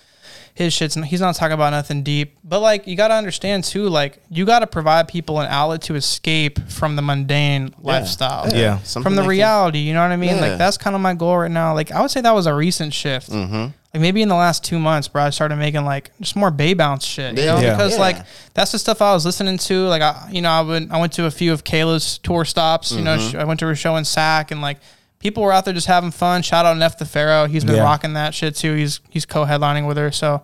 His 0.56 0.72
shit's 0.74 0.96
he's 0.96 1.20
not 1.20 1.36
talking 1.36 1.52
about 1.54 1.72
nothing 1.72 2.02
deep. 2.02 2.38
But 2.44 2.62
like 2.62 2.88
you 2.88 2.96
got 2.96 3.10
to 3.10 3.14
understand 3.16 3.66
too. 3.66 3.90
Like 3.90 4.20
you 4.30 4.46
got 4.46 4.60
to 4.60 4.68
provide 4.68 5.08
people 5.10 5.42
an 5.42 5.48
outlet 5.52 5.82
to 5.84 5.96
escape 5.96 6.60
from 6.70 6.96
the 6.96 7.02
mundane 7.02 7.76
lifestyle. 7.82 8.50
Yeah. 8.56 8.78
Something 8.80 9.04
from 9.04 9.16
the 9.16 9.22
they 9.22 9.26
can- 9.26 9.30
reality. 9.30 9.80
You 9.80 9.94
know 9.94 10.02
what 10.02 10.12
I 10.12 10.16
mean? 10.16 10.36
Yeah. 10.36 10.42
Like 10.42 10.58
that's 10.58 10.78
kind 10.78 10.96
of 10.96 11.02
my 11.02 11.14
goal 11.14 11.38
right 11.40 11.52
now. 11.52 11.74
Like 11.74 11.92
I 11.92 12.02
would 12.02 12.10
say 12.10 12.22
that 12.22 12.32
was 12.34 12.48
a 12.48 12.54
recent 12.56 12.94
shift. 12.94 13.30
Mm-hmm. 13.32 13.54
Like 13.94 14.02
maybe 14.02 14.22
in 14.22 14.30
the 14.30 14.36
last 14.36 14.64
two 14.64 14.80
months, 14.80 15.10
bro, 15.10 15.24
I 15.24 15.30
started 15.32 15.58
making 15.58 15.84
like 15.84 16.12
just 16.22 16.38
more 16.38 16.52
Bay 16.52 16.74
bounce 16.74 17.04
shit. 17.06 17.38
You 17.38 17.46
know, 17.48 17.60
Yeah. 17.60 17.72
because 17.76 17.96
Yeah. 17.96 18.00
like 18.00 18.18
that's 18.54 18.72
the 18.72 18.80
stuff 18.80 19.02
I 19.02 19.12
was 19.14 19.26
listening 19.26 19.58
to. 19.58 19.88
Like 19.88 20.02
I, 20.02 20.30
you 20.32 20.42
know, 20.42 20.52
I 20.52 20.62
went 20.62 20.90
I 20.90 20.98
went 21.02 21.12
to 21.14 21.26
a 21.26 21.32
few 21.32 21.52
of 21.52 21.66
Kayla's 21.66 22.18
tour 22.20 22.46
stops. 22.46 22.94
You 22.94 23.04
know, 23.04 23.18
Mm-hmm. 23.18 23.30
sh- 23.32 23.36
I 23.36 23.44
went 23.44 23.60
to 23.60 23.66
her 23.68 23.76
show 23.76 23.98
in 23.98 24.06
Sac, 24.06 24.52
and 24.52 24.62
like 24.62 24.78
people 25.26 25.42
were 25.42 25.52
out 25.52 25.66
there 25.66 25.74
just 25.74 25.88
having 25.88 26.12
fun. 26.12 26.44
Shout 26.44 26.66
out 26.68 26.78
Nef 26.78 27.00
the 27.00 27.06
Pharaoh. 27.06 27.48
He's 27.48 27.64
been 27.66 27.76
Yeah. 27.78 27.82
rocking 27.84 28.14
that 28.14 28.36
shit 28.36 28.56
too. 28.56 28.76
He's 28.76 29.00
he's 29.10 29.26
co-headlining 29.26 29.88
with 29.88 29.98
her. 29.98 30.12
So 30.12 30.44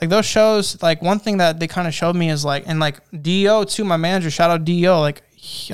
like 0.00 0.10
those 0.10 0.24
shows, 0.26 0.80
like 0.80 1.02
one 1.02 1.18
thing 1.18 1.38
that 1.38 1.58
they 1.58 1.66
kind 1.66 1.88
of 1.88 1.94
showed 1.94 2.14
me 2.14 2.30
is 2.30 2.44
like, 2.44 2.62
and 2.68 2.78
like 2.78 3.00
Do 3.20 3.64
too, 3.64 3.84
my 3.84 3.96
manager. 3.96 4.30
Shout 4.30 4.50
out 4.50 4.64
Do. 4.64 4.92
Like 4.92 5.22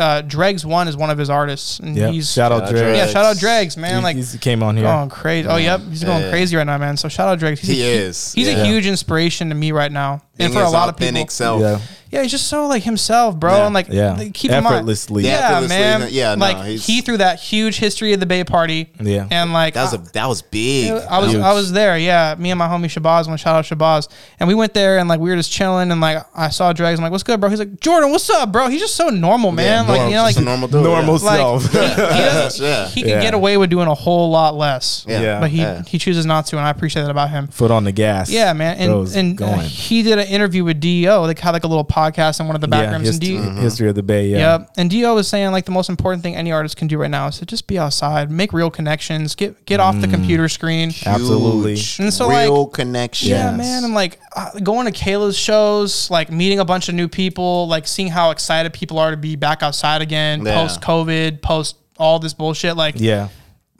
uh, 0.00 0.22
Dregs 0.22 0.64
One 0.64 0.88
is 0.88 0.96
one 0.96 1.10
of 1.10 1.18
his 1.18 1.28
artists, 1.28 1.78
and 1.78 1.94
Yeah. 1.94 2.08
he's 2.08 2.32
Shout 2.32 2.50
out 2.52 2.60
Shout 2.60 2.68
out 2.68 2.70
Dre. 2.70 2.80
Dre. 2.80 2.96
yeah. 2.96 3.06
Shout 3.06 3.24
out 3.26 3.36
Dregs, 3.38 3.76
man. 3.76 3.98
He- 3.98 4.02
like 4.02 4.16
he 4.16 4.38
came 4.38 4.62
on 4.62 4.76
here. 4.78 4.86
going 4.86 5.10
crazy. 5.10 5.46
Oh, 5.46 5.56
yep, 5.58 5.82
he's 5.90 6.04
going 6.04 6.22
Yeah. 6.22 6.30
crazy 6.30 6.56
right 6.56 6.64
now, 6.66 6.78
man. 6.78 6.96
So 6.96 7.08
shout 7.10 7.28
out 7.28 7.38
Drake. 7.38 7.58
He's 7.58 7.68
He 7.68 7.82
a, 7.82 7.86
is, 8.08 8.32
He's 8.32 8.48
yeah. 8.48 8.62
a 8.62 8.64
huge 8.64 8.86
inspiration 8.86 9.50
to 9.50 9.54
me 9.54 9.72
right 9.72 9.92
now, 9.92 10.22
Being 10.38 10.46
and 10.46 10.54
for 10.54 10.62
a 10.62 10.70
lot 10.70 10.88
of 10.88 10.96
people. 10.96 11.08
authentic 11.08 11.30
self. 11.30 11.60
Yeah. 11.60 11.78
Yeah, 12.10 12.22
he's 12.22 12.30
just 12.30 12.48
so 12.48 12.66
like 12.66 12.82
himself, 12.82 13.36
bro. 13.36 13.56
Yeah. 13.56 13.64
And 13.66 13.74
like, 13.74 13.88
Yeah. 13.90 14.12
like, 14.14 14.34
keep 14.34 14.50
in 14.50 14.62
mind, 14.64 14.74
Effortlessly. 14.76 15.24
yeah, 15.24 15.50
Effortlessly, 15.50 15.68
man. 15.76 16.08
yeah, 16.10 16.34
no, 16.34 16.40
like 16.40 16.64
he's- 16.66 16.86
he 16.86 17.00
threw 17.02 17.16
that 17.18 17.38
huge 17.38 17.78
history 17.78 18.12
of 18.12 18.20
the 18.20 18.26
Bay 18.26 18.44
Party. 18.44 18.90
Yeah. 19.00 19.26
and 19.30 19.52
like 19.52 19.74
That 19.74 19.82
was 19.84 19.94
I- 19.94 19.96
a 19.96 20.12
that 20.12 20.26
was 20.28 20.42
big. 20.42 20.90
I 20.90 21.18
was 21.18 21.32
Huge. 21.32 21.42
I 21.42 21.52
was 21.52 21.72
there, 21.72 21.98
yeah. 21.98 22.34
Me 22.38 22.50
and 22.50 22.58
my 22.58 22.66
homie 22.66 22.86
Shabazz, 22.86 23.28
one 23.28 23.36
shout 23.36 23.56
out 23.56 23.64
Shabazz, 23.64 24.08
and 24.40 24.48
we 24.48 24.54
went 24.54 24.74
there 24.74 24.98
and 24.98 25.08
like 25.08 25.20
we 25.20 25.28
were 25.30 25.36
just 25.36 25.52
chilling 25.52 25.90
and 25.90 26.00
like 26.00 26.24
I 26.34 26.48
saw 26.48 26.72
Dregs. 26.72 26.98
I'm 26.98 27.02
like, 27.02 27.12
what's 27.12 27.22
good, 27.24 27.40
bro? 27.40 27.50
He's 27.50 27.58
like, 27.58 27.80
Jordan, 27.80 28.10
what's 28.10 28.28
up, 28.30 28.52
bro? 28.52 28.68
He's 28.68 28.80
just 28.80 28.96
so 28.96 29.08
normal, 29.10 29.52
man. 29.52 29.86
like 29.86 29.96
normal, 29.98 30.08
you 30.10 30.16
know, 30.16 30.22
like 30.22 30.38
normal 30.40 30.68
dude. 30.68 30.84
Normal 30.84 31.18
yeah. 31.18 31.24
like 31.26 31.36
self. 31.36 31.62
he, 31.64 31.78
he, 31.78 31.84
doesn't, 31.96 32.64
Yeah. 32.66 32.88
he 32.88 33.00
can 33.02 33.10
Yeah. 33.10 33.20
get 33.22 33.34
away 33.34 33.56
with 33.56 33.70
doing 33.70 33.86
a 33.88 33.94
whole 33.94 34.30
lot 34.30 34.54
less. 34.56 35.04
Yeah. 35.06 35.20
Yeah. 35.20 35.40
but 35.40 35.50
he 35.50 35.58
Yeah. 35.58 35.82
he 35.86 35.98
chooses 35.98 36.24
not 36.24 36.46
to, 36.46 36.56
and 36.56 36.66
I 36.66 36.70
appreciate 36.70 37.02
that 37.02 37.10
about 37.10 37.30
him. 37.30 37.48
Foot 37.48 37.70
on 37.70 37.84
the 37.84 37.92
gas. 37.92 38.30
Yeah, 38.30 38.52
man, 38.54 38.78
Bro's 38.86 39.14
and 39.14 39.38
and 39.40 39.42
uh, 39.42 39.58
he 39.60 40.02
did 40.02 40.18
an 40.18 40.26
interview 40.28 40.64
with 40.64 40.80
Dio. 40.80 41.22
Like 41.22 41.38
had 41.38 41.50
like 41.50 41.64
a 41.64 41.68
little 41.68 41.84
podcast 41.98 42.40
in 42.40 42.46
one 42.46 42.54
of 42.54 42.60
the 42.60 42.68
back 42.68 42.84
yeah, 42.84 42.92
rooms, 42.92 43.08
and 43.08 43.20
hist- 43.20 43.20
Dio. 43.20 43.50
history 43.62 43.88
of 43.88 43.94
the 43.94 44.02
Bay. 44.02 44.28
Yeah. 44.28 44.58
Yep. 44.58 44.70
And 44.76 44.90
Dio 44.90 45.14
was 45.14 45.26
saying 45.28 45.50
like 45.52 45.64
the 45.64 45.70
most 45.72 45.88
important 45.88 46.22
thing 46.22 46.36
any 46.36 46.52
artist 46.52 46.76
can 46.76 46.86
do 46.88 46.98
right 46.98 47.10
now 47.10 47.26
is 47.28 47.38
to 47.38 47.46
just 47.46 47.66
be 47.66 47.78
outside, 47.78 48.30
make 48.30 48.52
real 48.52 48.70
connections, 48.70 49.34
get 49.34 49.64
get 49.66 49.80
off 49.80 49.96
Mm. 49.96 50.00
the 50.02 50.08
computer 50.08 50.48
screen. 50.48 50.92
Absolutely. 51.04 51.72
And 52.04 52.12
so, 52.14 52.28
real 52.28 52.64
like- 52.64 52.72
connection. 52.72 53.28
Yeah, 53.30 53.50
Yes. 53.50 53.58
man. 53.58 53.84
And 53.84 53.94
like 53.94 54.18
uh, 54.36 54.50
going 54.62 54.90
to 54.90 54.92
Kayla's 54.92 55.36
shows, 55.38 56.10
like 56.10 56.30
meeting 56.30 56.60
a 56.60 56.64
bunch 56.64 56.88
of 56.88 56.94
new 56.94 57.08
people, 57.08 57.66
like 57.68 57.86
seeing 57.88 58.08
how 58.08 58.30
excited 58.30 58.72
people 58.72 58.98
are 58.98 59.10
to 59.10 59.16
be 59.16 59.36
back 59.36 59.62
outside 59.62 60.02
again, 60.02 60.44
Yeah. 60.44 60.54
post 60.60 60.80
COVID, 60.80 61.42
post 61.42 61.76
all 61.98 62.18
this 62.20 62.34
bullshit. 62.34 62.76
Like 62.76 62.94
Yeah. 62.98 63.28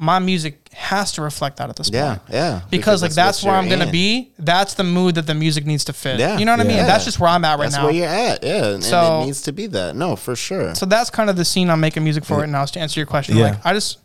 My 0.01 0.21
music 0.21 0.69
has 0.73 1.11
to 1.13 1.23
reflect 1.23 1.57
that 1.57 1.69
at 1.69 1.75
this 1.77 1.91
Yeah, 1.93 2.17
point. 2.17 2.21
yeah. 2.31 2.35
Yeah. 2.37 2.61
Because, 2.71 3.03
like 3.03 3.13
that's 3.13 3.43
what 3.43 3.51
where 3.51 3.59
I'm 3.59 3.67
you're 3.67 3.79
gonna 3.79 3.91
be. 3.91 4.31
That's 4.39 4.75
the 4.75 4.85
mood 4.85 5.17
that 5.17 5.27
the 5.27 5.35
music 5.35 5.67
needs 5.67 5.85
to 5.87 5.93
fit. 5.93 6.21
Yeah. 6.21 6.39
You 6.39 6.45
know 6.45 6.53
what 6.53 6.61
I 6.61 6.65
mean? 6.65 6.77
That's 6.77 7.05
just 7.05 7.19
where 7.19 7.29
I'm 7.31 7.45
at 7.45 7.59
right 7.59 7.65
That's 7.65 7.75
now. 7.77 7.83
That's 7.87 7.93
where 7.93 8.03
you're 8.03 8.09
at. 8.09 8.45
Yeah, 8.45 8.75
and, 8.75 8.85
So- 8.85 8.97
and 9.15 9.23
it 9.23 9.27
needs 9.27 9.43
to 9.43 9.53
be 9.53 9.67
that. 9.67 9.97
No, 9.97 10.15
for 10.15 10.37
sure. 10.37 10.75
So 10.77 10.87
that's 10.87 11.11
kind 11.11 11.29
of 11.29 11.37
the 11.37 11.45
scene 11.45 11.69
I'm 11.69 11.81
making 11.81 12.05
music 12.05 12.25
for 12.25 12.39
right 12.39 12.49
now. 12.49 12.63
Is 12.63 12.71
to 12.73 12.81
answer 12.81 13.01
your 13.01 13.07
question, 13.07 13.37
Yeah. 13.37 13.51
like 13.51 13.67
I 13.67 13.73
just 13.73 13.99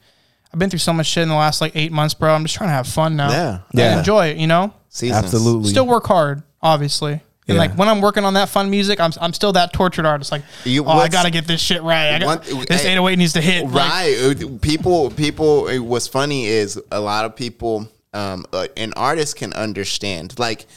I've 0.52 0.60
been 0.60 0.70
through 0.70 0.80
so 0.80 0.94
much 0.94 1.08
shit 1.08 1.24
in 1.24 1.30
the 1.30 1.36
last 1.36 1.62
like 1.62 1.72
eight 1.76 1.92
months, 1.92 2.14
bro. 2.16 2.34
I'm 2.34 2.44
just 2.44 2.56
trying 2.56 2.70
to 2.70 2.74
have 2.74 2.88
fun 2.88 3.16
now. 3.16 3.30
Yeah. 3.30 3.52
And 3.52 3.62
Yeah. 3.74 3.98
enjoy 4.00 4.28
it. 4.30 4.38
You 4.38 4.48
know, 4.48 4.74
Seasons. 4.90 5.26
Absolutely. 5.26 5.70
still 5.70 5.86
work 5.88 6.06
hard, 6.08 6.42
obviously. 6.62 7.22
And 7.48 7.56
Yeah. 7.56 7.62
like 7.62 7.78
when 7.78 7.90
I'm 7.90 8.00
working 8.02 8.24
on 8.26 8.36
that 8.36 8.50
fun 8.50 8.70
music, 8.70 9.00
I'm, 9.00 9.12
I'm 9.20 9.34
still 9.34 9.52
that 9.54 9.74
tortured 9.74 10.06
artist. 10.06 10.32
Like, 10.32 10.44
You- 10.64 10.86
oh, 10.86 10.90
I 10.92 11.10
gotta 11.10 11.30
get 11.32 11.46
this 11.46 11.60
shit 11.62 11.84
right. 11.84 12.16
I 12.16 12.20
got, 12.20 12.46
One- 12.48 12.66
this 12.70 12.86
808 12.86 13.18
needs 13.18 13.34
to 13.34 13.42
hit. 13.42 13.68
Right. 13.68 14.16
Uh, 14.42 14.58
people, 14.62 15.10
people, 15.12 15.68
uh, 15.68 15.82
what's 15.82 16.08
funny 16.08 16.46
is 16.46 16.80
a 16.92 17.00
lot 17.02 17.26
of 17.26 17.36
people, 17.36 17.90
um, 18.14 18.46
uh, 18.54 18.68
an 18.78 18.94
artist 18.96 19.36
can 19.36 19.52
understand. 19.54 20.38
Like, 20.40 20.68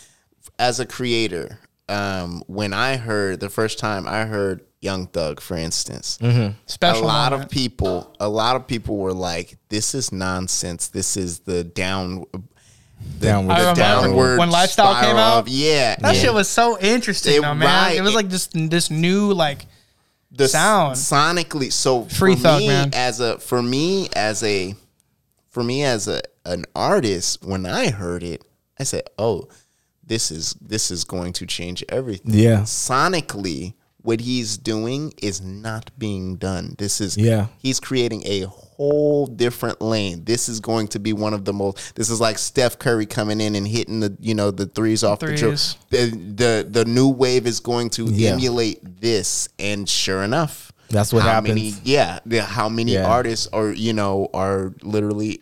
as 0.59 0.81
a 0.81 0.87
creator, 0.87 1.59
um, 1.89 2.43
when 2.49 2.73
I 2.73 2.97
heard 2.97 3.41
the 3.41 3.51
first 3.51 3.79
time 3.79 4.09
I 4.09 4.25
heard 4.25 4.63
Young 4.81 5.07
Thug, 5.07 5.41
for 5.41 5.57
instance, 5.57 6.19
special. 6.67 7.05
a 7.05 7.07
lot 7.07 7.31
moment. 7.33 7.45
of 7.47 7.51
people, 7.51 8.15
a 8.21 8.29
lot 8.29 8.57
of 8.57 8.67
people 8.67 8.97
were 8.97 9.13
like, 9.13 9.57
"This 9.69 9.95
is 9.95 10.13
nonsense. 10.13 10.89
This 10.89 11.17
is 11.17 11.41
the 11.41 11.63
down, 11.65 12.25
the, 13.19 13.27
Downward 13.27 13.53
I 13.53 13.61
the 13.61 13.81
remember 13.81 14.07
downward 14.09 14.39
when 14.39 14.51
Lifestyle 14.51 15.01
came 15.03 15.17
out? 15.17 15.49
yeah, 15.49 15.97
that 16.01 16.15
yeah. 16.15 16.21
shit 16.21 16.35
was 16.35 16.49
so 16.49 16.79
interesting, 16.79 17.37
It- 17.37 17.43
though, 17.43 17.55
man. 17.55 17.67
right. 17.67 17.97
It 17.97 18.03
was 18.03 18.15
like 18.15 18.29
just 18.29 18.53
this 18.55 18.91
new 18.91 19.33
like. 19.33 19.67
the 20.31 20.49
sound. 20.49 20.97
sonically. 20.97 21.73
So 21.73 22.05
Free 22.05 22.35
for 22.37 22.43
thug, 22.43 22.61
me 22.61 22.69
man. 22.69 22.91
as 22.95 23.21
a 23.21 23.39
for 23.39 23.63
me 23.63 24.09
as 24.15 24.43
a 24.43 24.75
for 25.51 25.63
me 25.63 25.83
as 25.83 26.09
a 26.09 26.21
an 26.45 26.65
artist, 26.75 27.43
when 27.45 27.65
I 27.67 27.91
heard 27.91 28.23
it, 28.23 28.45
I 28.79 28.85
said, 28.85 29.05
"Oh, 29.19 29.49
this 30.05 30.31
is 30.31 30.55
this 30.61 30.91
is 30.91 31.05
going 31.05 31.33
to 31.35 31.47
change 31.47 31.83
everything." 31.89 32.35
Yeah. 32.35 32.61
sonically, 32.61 33.75
what 34.03 34.21
he's 34.21 34.57
doing 34.59 35.13
is 35.23 35.41
not 35.41 35.91
being 35.99 36.37
done. 36.37 36.75
This 36.79 37.01
is 37.01 37.17
Yeah. 37.17 37.47
he's 37.59 37.81
creating 37.81 38.23
a 38.27 38.47
whole 38.77 39.27
different 39.27 39.81
lane. 39.81 40.25
This 40.25 40.49
is 40.49 40.61
going 40.61 40.89
to 40.89 40.99
be 40.99 41.13
one 41.13 41.33
of 41.35 41.45
the 41.45 41.53
most. 41.53 41.95
This 41.95 42.11
is 42.11 42.21
like 42.21 42.39
Steph 42.39 42.79
Curry 42.79 43.07
coming 43.07 43.41
in 43.41 43.55
and 43.55 43.67
hitting 43.67 44.01
the 44.01 44.17
you 44.21 44.35
know 44.35 44.51
the 44.51 44.67
threes 44.67 45.03
off 45.03 45.21
the 45.21 45.35
dribble. 45.35 45.57
The, 45.91 46.11
the 46.37 46.67
the 46.71 46.85
new 46.85 47.09
wave 47.09 47.47
is 47.47 47.61
going 47.61 47.91
to 47.91 48.05
Yeah. 48.07 48.31
emulate 48.33 49.01
this, 49.01 49.49
and 49.59 49.89
sure 49.89 50.23
enough, 50.23 50.73
That's 50.91 51.13
what 51.13 51.23
how 51.23 51.41
Many, 51.41 51.71
happens. 51.71 51.87
yeah, 51.87 52.19
the, 52.27 52.43
how 52.43 52.69
many 52.69 52.93
Yeah. 52.95 53.07
artists 53.07 53.49
are 53.53 53.71
you 53.73 53.93
know 53.93 54.29
are 54.35 54.73
literally 54.83 55.41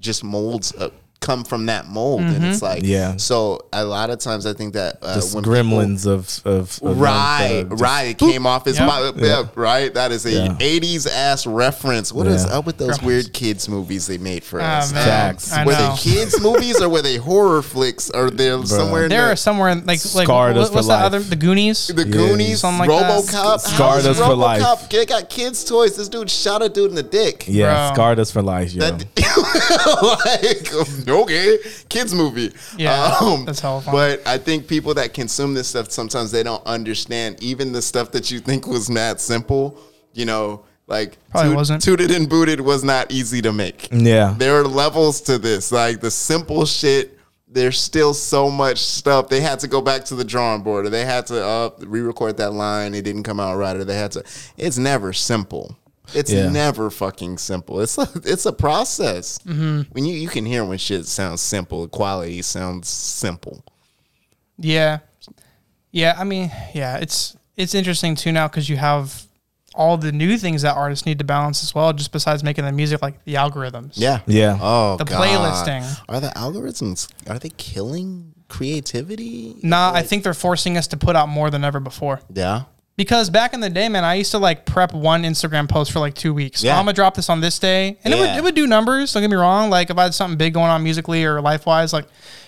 just 0.00 0.22
molds. 0.24 0.72
Uh, 0.72 0.90
come 1.20 1.44
from 1.44 1.66
that 1.66 1.86
mold 1.86 2.20
and 2.20 2.44
it's 2.44 2.62
like 2.62 2.82
Yeah. 2.84 3.16
so 3.16 3.66
a 3.72 3.84
lot 3.84 4.10
of 4.10 4.18
times 4.20 4.46
i 4.46 4.52
think 4.52 4.74
that 4.74 4.98
uh, 5.02 5.18
The 5.18 5.26
when 5.34 5.42
people- 5.42 5.52
gremlins 5.52 6.06
of 6.06 6.40
of, 6.44 6.78
of 6.82 7.00
Right, 7.00 7.64
uh, 7.70 7.74
right. 7.76 8.08
It 8.10 8.18
came 8.18 8.46
off 8.46 8.66
as 8.66 8.78
Yep. 8.78 8.86
my, 8.86 9.12
yeah, 9.16 9.42
right. 9.54 9.92
That 9.92 10.12
is 10.12 10.24
a 10.26 10.30
Yeah. 10.30 10.56
'80s 10.60 11.06
ass 11.06 11.46
reference. 11.46 12.12
What 12.12 12.26
is 12.26 12.44
Yeah. 12.44 12.58
up 12.58 12.66
with 12.66 12.78
those 12.78 13.00
weird 13.02 13.32
kids 13.32 13.68
movies 13.68 14.06
they 14.06 14.18
made 14.18 14.44
for 14.44 14.60
Ah, 14.60 14.78
us? 14.78 14.92
man. 14.92 15.04
Facts. 15.04 15.50
Were 15.64 15.74
they 15.74 15.92
kids 15.98 16.40
movies 16.48 16.80
or 16.80 16.88
were 16.88 17.02
they 17.02 17.16
horror 17.16 17.62
flicks? 17.62 18.10
Or 18.10 18.30
they 18.30 18.50
somewhere 18.64 19.04
in 19.04 19.08
There 19.10 19.26
the, 19.26 19.32
are 19.32 19.36
somewhere 19.36 19.70
in, 19.70 19.78
like 19.80 20.00
like 20.14 20.24
Scarred 20.26 20.56
what, 20.56 20.72
what's 20.72 20.86
that 20.88 20.94
life. 20.94 21.04
other 21.04 21.20
the 21.20 21.36
Goonies? 21.36 21.88
the 21.88 22.04
Goonies, 22.04 22.60
Something 22.60 22.88
like 22.88 23.00
that. 23.00 23.24
RoboCop, 23.24 23.60
Scarred 23.60 23.78
How 23.78 23.96
is 23.98 24.06
us 24.06 24.18
for 24.18 24.34
life. 24.34 24.88
They 24.90 25.06
got 25.06 25.28
kids' 25.28 25.64
toys. 25.64 25.96
This 25.96 26.08
dude 26.08 26.30
shot 26.30 26.62
a 26.62 26.68
dude 26.68 26.90
in 26.90 26.94
the 26.96 27.02
dick. 27.02 27.44
yeah, 27.48 27.88
Bro. 27.88 27.94
scarred 27.94 28.18
us 28.20 28.30
for 28.30 28.42
life. 28.42 28.72
yeah 28.72 28.90
That, 28.90 29.04
like 30.26 31.06
okay, 31.22 31.58
kids 31.88 32.14
movie. 32.14 32.52
Yeah, 32.76 33.42
that's 33.46 33.60
hella 33.60 33.80
fun. 33.82 33.92
But 33.94 34.26
I 34.26 34.38
think 34.38 34.66
people 34.68 34.94
that 34.94 35.14
consume 35.14 35.54
this 35.54 35.68
stuff 35.68 35.90
sometimes 35.90 36.30
they 36.30 36.42
don't 36.42 36.64
understand 36.66 37.42
even 37.42 37.72
the 37.72 37.82
stuff 37.82 38.12
that 38.12 38.30
you 38.30 38.40
think 38.40 38.66
was 38.66 38.88
mad 38.90 39.20
simple. 39.20 39.78
You 40.12 40.24
know, 40.24 40.64
like 40.86 41.18
Probably 41.30 41.50
toot- 41.50 41.56
wasn't. 41.56 41.82
tooted 41.82 42.10
and 42.10 42.28
booted 42.28 42.60
was 42.60 42.82
not 42.84 43.10
easy 43.10 43.42
to 43.42 43.52
make. 43.52 43.88
yeah, 43.90 44.34
There 44.38 44.58
are 44.60 44.64
levels 44.64 45.20
to 45.22 45.38
this. 45.38 45.72
Like 45.72 46.00
the 46.00 46.10
simple 46.10 46.64
shit. 46.66 47.12
There's 47.48 47.78
still 47.80 48.12
so 48.12 48.50
much 48.50 48.78
stuff. 48.78 49.28
They 49.28 49.40
had 49.40 49.60
to 49.60 49.68
go 49.68 49.80
back 49.80 50.04
to 50.06 50.14
the 50.14 50.24
drawing 50.24 50.62
board, 50.62 50.84
or 50.84 50.90
they 50.90 51.06
had 51.06 51.26
to 51.28 51.42
uh, 51.42 51.70
re-record 51.78 52.36
that 52.38 52.50
line. 52.52 52.92
It 52.92 53.02
didn't 53.02 53.22
come 53.22 53.40
out 53.40 53.56
right, 53.56 53.74
or 53.76 53.84
they 53.84 53.96
had 53.96 54.12
to. 54.12 54.24
It's 54.58 54.76
never 54.76 55.12
simple. 55.14 55.74
It's 56.14 56.32
Yeah. 56.32 56.48
never 56.50 56.90
fucking 56.90 57.38
simple. 57.38 57.80
It's 57.80 57.98
a 57.98 58.08
it's 58.24 58.46
a 58.46 58.52
process. 58.52 59.38
Mm-hmm. 59.40 59.82
When 59.92 60.04
you 60.04 60.14
you 60.14 60.28
can 60.28 60.44
hear 60.46 60.64
when 60.64 60.78
shit 60.78 61.06
sounds 61.06 61.40
simple, 61.40 61.88
quality 61.88 62.42
sounds 62.42 62.88
simple. 62.88 63.64
Yeah, 64.58 64.98
yeah. 65.92 66.14
I 66.18 66.24
mean, 66.24 66.50
yeah. 66.74 66.96
It's 66.98 67.36
it's 67.56 67.74
interesting 67.74 68.14
too 68.14 68.32
now 68.32 68.48
because 68.48 68.68
you 68.68 68.76
have 68.76 69.22
all 69.74 69.98
the 69.98 70.10
new 70.12 70.38
things 70.38 70.62
that 70.62 70.74
artists 70.74 71.04
need 71.04 71.18
to 71.18 71.24
balance 71.24 71.62
as 71.62 71.74
well. 71.74 71.92
Just 71.92 72.10
besides 72.12 72.42
making 72.42 72.64
the 72.64 72.72
music, 72.72 73.02
like 73.02 73.22
the 73.24 73.34
algorithms. 73.34 73.92
Yeah. 73.94 74.20
yeah. 74.26 74.56
Oh, 74.60 74.96
The 74.96 75.04
God. 75.04 75.20
playlisting. 75.22 76.00
Are 76.08 76.18
the 76.20 76.28
algorithms 76.28 77.08
are 77.28 77.38
they 77.38 77.50
killing 77.50 78.32
creativity? 78.48 79.56
Nah, 79.62 79.92
I 79.92 80.02
think 80.02 80.22
they're 80.22 80.32
forcing 80.34 80.78
us 80.78 80.86
to 80.88 80.96
put 80.96 81.14
out 81.16 81.28
more 81.28 81.50
than 81.50 81.62
ever 81.64 81.80
before. 81.80 82.20
Yeah. 82.32 82.62
Because 82.96 83.28
back 83.28 83.52
in 83.52 83.60
the 83.60 83.68
day, 83.68 83.88
man, 83.90 84.04
I 84.04 84.14
used 84.14 84.30
to 84.30 84.38
like 84.38 84.64
prep 84.64 84.94
one 84.94 85.22
Instagram 85.24 85.68
post 85.68 85.92
for 85.92 85.98
like 86.00 86.14
two 86.14 86.32
weeks. 86.32 86.62
Yeah. 86.62 86.78
I'm 86.78 86.84
gonna 86.86 86.94
drop 86.94 87.14
this 87.14 87.28
on 87.28 87.40
this 87.40 87.58
day, 87.58 87.98
and 88.04 88.14
it 88.14 88.16
would 88.18 88.24
Yeah. 88.26 88.38
it 88.38 88.42
would 88.44 88.54
do 88.54 88.66
numbers. 88.66 89.12
Don't 89.12 89.22
get 89.22 89.30
me 89.30 89.36
wrong. 89.36 89.68
Like 89.68 89.90
if 89.90 89.98
I 89.98 90.04
had 90.04 90.14
something 90.14 90.38
big 90.38 90.54
going 90.54 90.70
on 90.70 90.82
musically 90.82 91.24
or 91.24 91.40
life 91.42 91.66
wise, 91.66 91.92
like 91.92 92.06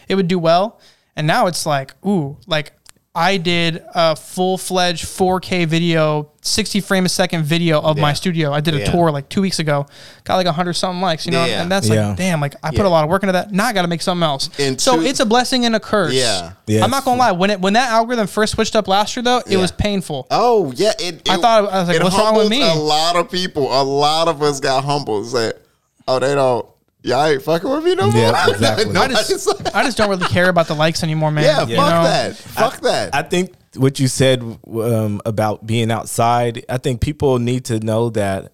it 0.09 0.14
would 0.14 0.28
do 0.28 0.38
well. 0.38 0.80
And 1.16 1.26
now 1.26 1.49
it's 1.49 1.66
like, 1.66 1.94
ooh, 2.07 2.38
like 2.46 2.72
I 3.18 3.36
did 3.36 3.82
a 3.96 4.14
full 4.14 4.56
fledged 4.56 5.04
4K 5.04 5.66
video, 5.66 6.30
60 6.42 6.80
frame 6.80 7.04
a 7.04 7.08
second 7.08 7.42
video 7.44 7.80
of 7.80 7.98
my 7.98 8.12
studio. 8.12 8.52
I 8.52 8.60
did 8.60 8.74
a 8.74 8.78
Yeah. 8.78 8.90
tour 8.92 9.10
like 9.10 9.28
two 9.28 9.40
weeks 9.42 9.58
ago, 9.58 9.86
got 10.22 10.36
like 10.36 10.46
a 10.46 10.52
hundred 10.52 10.74
something 10.74 11.00
likes, 11.00 11.26
you 11.26 11.32
know, 11.32 11.44
Yeah. 11.44 11.62
and 11.62 11.70
that's 11.72 11.88
Yeah. 11.88 12.08
like, 12.10 12.16
damn, 12.16 12.40
like 12.40 12.54
I 12.62 12.70
put 12.70 12.86
a 12.86 12.88
lot 12.88 13.02
of 13.02 13.10
work 13.10 13.24
into 13.24 13.32
that. 13.32 13.50
Now 13.50 13.66
I 13.66 13.72
got 13.72 13.82
to 13.82 13.88
make 13.88 14.02
something 14.02 14.22
else. 14.22 14.50
And 14.58 14.80
so 14.80 14.96
two- 14.98 15.02
it's 15.04 15.18
a 15.18 15.26
blessing 15.26 15.64
and 15.66 15.74
a 15.74 15.80
curse. 15.80 16.12
Yeah. 16.14 16.52
Yeah, 16.68 16.84
I'm 16.84 16.90
not 16.90 17.04
gonna 17.04 17.18
lie. 17.18 17.32
When 17.32 17.50
it 17.50 17.60
when 17.60 17.72
that 17.72 17.90
algorithm 17.90 18.28
first 18.28 18.52
switched 18.52 18.76
up 18.76 18.86
last 18.86 19.16
year, 19.16 19.24
though, 19.24 19.38
it 19.38 19.48
Yeah. 19.48 19.58
was 19.58 19.72
painful. 19.72 20.28
Oh 20.30 20.72
yeah, 20.76 20.92
it, 21.00 21.28
I 21.28 21.38
thought- 21.38 21.72
I 21.72 21.80
was 21.80 21.88
like, 21.88 22.00
what's 22.02 22.16
wrong 22.16 22.36
with 22.36 22.48
me? 22.48 22.62
A 22.62 22.72
lot 22.74 23.16
of 23.16 23.28
people, 23.32 23.64
a 23.64 23.82
lot 23.82 24.28
of 24.28 24.42
us 24.42 24.60
got 24.60 24.84
humbled. 24.84 25.26
Said, 25.26 25.54
"Oh, 26.06 26.20
they 26.20 26.36
don't, 26.36 26.64
y'all 27.09 27.26
ain't 27.26 27.42
fucking 27.42 27.68
with 27.70 27.84
me 27.84 27.94
no 27.94 28.11
more." 28.11 28.20
Yeah, 28.20 28.44
exactly. 28.48 28.92
No, 28.92 29.02
I 29.02 29.09
just, 29.09 29.74
I 29.74 29.82
just 29.82 29.96
don't 29.96 30.09
really 30.11 30.26
care 30.26 30.48
about 30.48 30.68
the 30.68 30.74
likes 30.74 31.02
anymore, 31.02 31.30
man. 31.30 31.44
yeah, 31.44 31.66
You 31.66 31.76
fuck 31.76 31.90
know? 31.90 32.02
that, 32.04 32.36
fuck 32.36 32.80
that. 32.82 33.14
I 33.14 33.22
think 33.22 33.52
what 33.76 33.98
you 34.00 34.09
said 34.09 34.42
um, 34.42 35.20
about 35.26 35.66
being 35.66 35.90
outside, 35.90 36.64
I 36.68 36.78
think 36.78 37.00
people 37.00 37.38
need 37.38 37.64
to 37.66 37.80
know 37.80 38.11
that. 38.11 38.52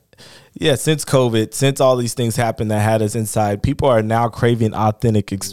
Yeah, 0.56 0.76
since 0.76 1.04
COVID, 1.04 1.52
since 1.52 1.80
all 1.80 1.96
these 1.96 2.14
things 2.14 2.36
happened 2.36 2.70
that 2.70 2.78
had 2.78 3.02
us 3.02 3.16
inside, 3.16 3.60
people 3.60 3.88
are 3.88 4.02
now 4.02 4.28
craving 4.28 4.72
authentic, 4.72 5.30
face 5.30 5.52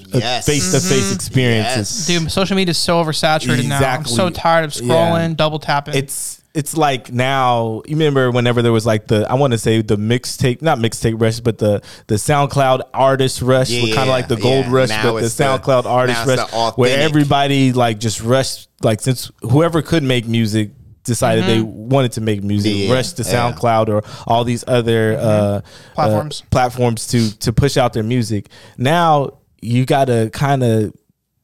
to 0.71 0.79
face 0.79 1.11
experiences. 1.15 2.07
Yes. 2.07 2.19
Dude, 2.21 2.31
social 2.31 2.55
media 2.55 2.69
is 2.69 2.77
so 2.77 3.03
oversaturated 3.03 3.67
now. 3.67 3.79
I'm 3.79 4.05
so 4.05 4.29
tired 4.29 4.63
of 4.65 4.71
scrolling, 4.71 5.29
Yeah. 5.29 5.33
double 5.35 5.57
tapping. 5.57 5.95
It's 5.95 6.40
it's 6.53 6.75
like 6.75 7.11
now. 7.11 7.81
You 7.87 7.95
remember 7.95 8.29
whenever 8.31 8.61
there 8.61 8.71
was 8.71 8.85
like 8.85 9.07
the 9.07 9.25
I 9.29 9.35
want 9.35 9.51
to 9.51 9.57
say 9.57 9.81
the 9.81 9.95
mixtape, 9.97 10.61
not 10.61 10.77
mixtape 10.79 11.19
rush, 11.21 11.39
but 11.39 11.57
the 11.57 11.81
the 12.07 12.15
SoundCloud 12.15 12.81
artist 12.93 13.41
rush, 13.41 13.69
Yeah, 13.69 13.95
kind 13.95 14.09
of 14.09 14.13
like 14.13 14.27
the 14.27 14.35
gold 14.37 14.65
yeah. 14.65 14.71
rush, 14.73 14.89
Now 14.89 15.03
but 15.13 15.19
the 15.19 15.25
it's 15.25 15.35
the- 15.35 15.43
SoundCloud 15.43 15.85
artist 15.85 16.25
rush, 16.27 16.73
where 16.77 16.99
everybody 16.99 17.73
like 17.73 17.99
just 17.99 18.21
rushed. 18.21 18.69
Like 18.81 18.99
since 19.01 19.31
whoever 19.41 19.81
could 19.81 20.03
make 20.03 20.27
music 20.27 20.71
decided 21.03 21.45
they 21.45 21.61
wanted 21.61 22.11
to 22.13 22.21
make 22.21 22.43
music, 22.43 22.73
Yeah, 22.75 22.93
rushed 22.93 23.17
to 23.17 23.23
yeah. 23.23 23.51
SoundCloud 23.51 23.89
or 23.89 24.03
all 24.27 24.43
these 24.43 24.63
other 24.67 25.17
uh, 25.19 25.61
Platforms. 25.95 26.41
uh, 26.41 26.45
platforms 26.51 27.07
to 27.07 27.37
to 27.39 27.53
push 27.53 27.77
out 27.77 27.93
their 27.93 28.03
music. 28.03 28.49
Now 28.77 29.37
you 29.61 29.85
got 29.85 30.05
to 30.05 30.29
kind 30.33 30.63
of 30.63 30.93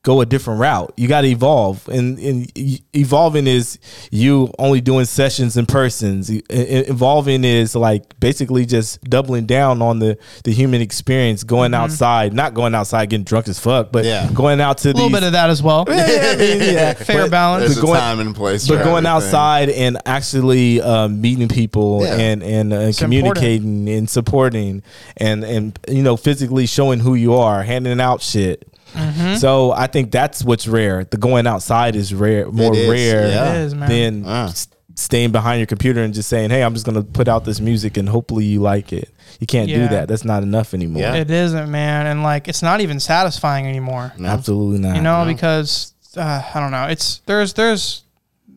go 0.08 0.22
a 0.22 0.26
different 0.26 0.62
route. 0.62 0.94
You 0.96 1.10
got 1.10 1.22
to 1.22 1.28
evolve, 1.28 1.86
and, 1.90 2.18
and 2.20 2.50
evolving 2.96 3.46
is 3.46 3.78
you 4.10 4.50
only 4.58 4.80
doing 4.80 5.04
sessions 5.04 5.58
in 5.58 5.66
persons. 5.66 6.32
Evolving 6.50 7.44
is 7.44 7.76
like 7.76 8.18
basically 8.20 8.66
just 8.66 9.04
doubling 9.04 9.46
down 9.46 9.82
on 9.82 10.00
the 10.00 10.18
the 10.46 10.52
human 10.54 10.82
experience, 10.82 11.44
going 11.44 11.74
outside, 11.74 12.34
not 12.34 12.54
going 12.54 12.74
outside 12.74 13.10
getting 13.10 13.26
drunk 13.26 13.50
as 13.50 13.60
fuck, 13.60 13.92
but 13.92 14.06
Yeah. 14.06 14.30
going 14.34 14.62
out 14.62 14.78
to 14.80 14.90
a 14.90 14.94
little 14.94 15.10
these, 15.10 15.18
bit 15.18 15.24
of 15.24 15.32
that 15.34 15.50
as 15.50 15.62
well. 15.62 15.84
Yeah, 15.98 16.32
I 16.34 16.36
mean, 16.38 16.62
yeah. 16.74 16.94
Fair 16.94 17.24
But- 17.24 17.32
balance. 17.32 17.64
There's 17.66 17.76
but 17.76 17.84
a 17.84 17.86
going- 17.88 18.00
time 18.00 18.20
and 18.22 18.34
place, 18.36 18.68
but 18.68 18.76
going 18.84 19.06
everything. 19.06 19.08
outside 19.08 19.70
and 19.70 19.98
actually 20.06 20.82
um, 20.82 21.20
meeting 21.20 21.50
people 21.50 22.00
Yeah. 22.04 22.16
and 22.18 22.44
and 22.44 22.74
uh, 22.74 22.92
communicating 22.98 23.90
and 23.90 24.10
supporting 24.10 24.84
and 25.18 25.44
and 25.44 25.78
you 25.90 26.02
know 26.04 26.16
physically 26.16 26.66
showing 26.66 27.00
who 27.02 27.16
you 27.16 27.34
are, 27.34 27.64
handing 27.64 28.00
out 28.00 28.22
shit. 28.22 28.66
Mm-hmm. 28.98 29.36
So 29.36 29.72
I 29.72 29.88
think 29.88 30.12
that's 30.12 30.44
what's 30.44 30.68
rare. 30.68 31.04
The 31.06 31.18
going 31.18 31.48
outside 31.48 31.96
is 31.96 32.14
rare, 32.14 32.50
more 32.52 32.76
is, 32.76 32.90
rare 32.90 33.28
yeah. 33.30 33.54
It 33.54 33.58
is, 33.66 33.76
man. 33.76 33.90
than 33.90 34.26
Uh. 34.26 34.52
staying 34.96 35.32
behind 35.32 35.60
your 35.60 35.68
computer 35.68 36.02
and 36.02 36.14
just 36.14 36.28
saying, 36.30 36.50
"Hey, 36.50 36.64
I'm 36.64 36.74
just 36.74 36.86
gonna 36.86 37.04
put 37.04 37.28
out 37.28 37.46
this 37.46 37.60
music 37.60 37.98
and 37.98 38.10
hopefully 38.10 38.46
you 38.46 38.60
like 38.60 38.92
it." 38.92 39.10
You 39.40 39.46
can't 39.46 39.70
do 39.70 39.88
that. 39.90 40.08
That's 40.08 40.26
not 40.26 40.42
enough 40.42 40.74
anymore. 40.74 41.04
Yeah. 41.04 41.16
It 41.16 41.30
isn't, 41.30 41.70
man, 41.70 42.08
and 42.08 42.24
like 42.24 42.48
it's 42.48 42.64
not 42.64 42.82
even 42.82 43.00
satisfying 43.00 43.68
anymore. 43.68 44.12
Absolutely 44.20 44.80
not. 44.80 44.96
You 44.96 45.04
know, 45.04 45.26
because 45.28 45.94
uh, 46.16 46.42
I 46.54 46.60
don't 46.60 46.72
know. 46.72 46.86
It's 46.88 47.20
there's 47.28 47.54
there's 47.54 48.04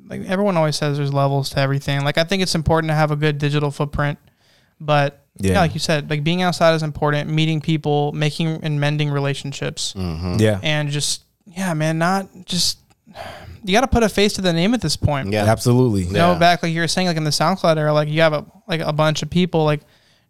like 0.09 0.22
everyone 0.22 0.57
always 0.57 0.76
says 0.76 0.97
there's 0.97 1.12
levels 1.12 1.51
to 1.51 1.59
everything. 1.61 2.03
Like 2.03 2.16
I 2.16 2.24
think 2.24 2.43
it's 2.43 2.55
important 2.55 2.91
to 2.91 2.95
have 2.95 3.11
a 3.11 3.16
good 3.16 3.36
digital 3.38 3.70
footprint, 3.70 4.18
but 4.80 5.26
yeah, 5.41 5.53
Yeah. 5.53 5.61
like 5.61 5.74
you 5.74 5.80
said, 5.80 6.09
like 6.11 6.22
being 6.24 6.43
outside 6.43 6.74
is 6.74 6.82
important. 6.82 7.30
Meeting 7.30 7.61
people, 7.61 8.12
making 8.12 8.61
and 8.62 8.80
mending 8.80 9.11
relationships, 9.11 9.95
mm-hmm. 9.97 10.36
Yeah. 10.38 10.61
and 10.62 10.88
just 10.91 11.24
yeah, 11.47 11.74
man, 11.74 11.99
not 11.99 12.28
just 12.45 12.78
you 13.64 13.72
got 13.72 13.80
to 13.82 13.88
put 13.88 14.03
a 14.03 14.09
face 14.09 14.34
to 14.34 14.41
the 14.41 14.53
name 14.53 14.72
at 14.72 14.80
this 14.80 14.97
point. 14.97 15.30
Yeah. 15.32 15.45
Absolutely. 15.45 16.05
You 16.05 16.12
know, 16.12 16.32
Yeah. 16.32 16.38
back 16.38 16.62
like 16.62 16.72
you 16.72 16.80
were 16.80 16.88
saying, 16.88 17.09
like 17.09 17.16
in 17.16 17.24
the 17.24 17.30
SoundCloud 17.30 17.76
era, 17.76 17.93
like 17.93 18.09
you 18.09 18.20
have 18.22 18.32
a 18.32 18.47
like 18.68 18.80
a 18.80 18.93
bunch 18.93 19.22
of 19.22 19.30
people 19.30 19.64
like 19.64 19.80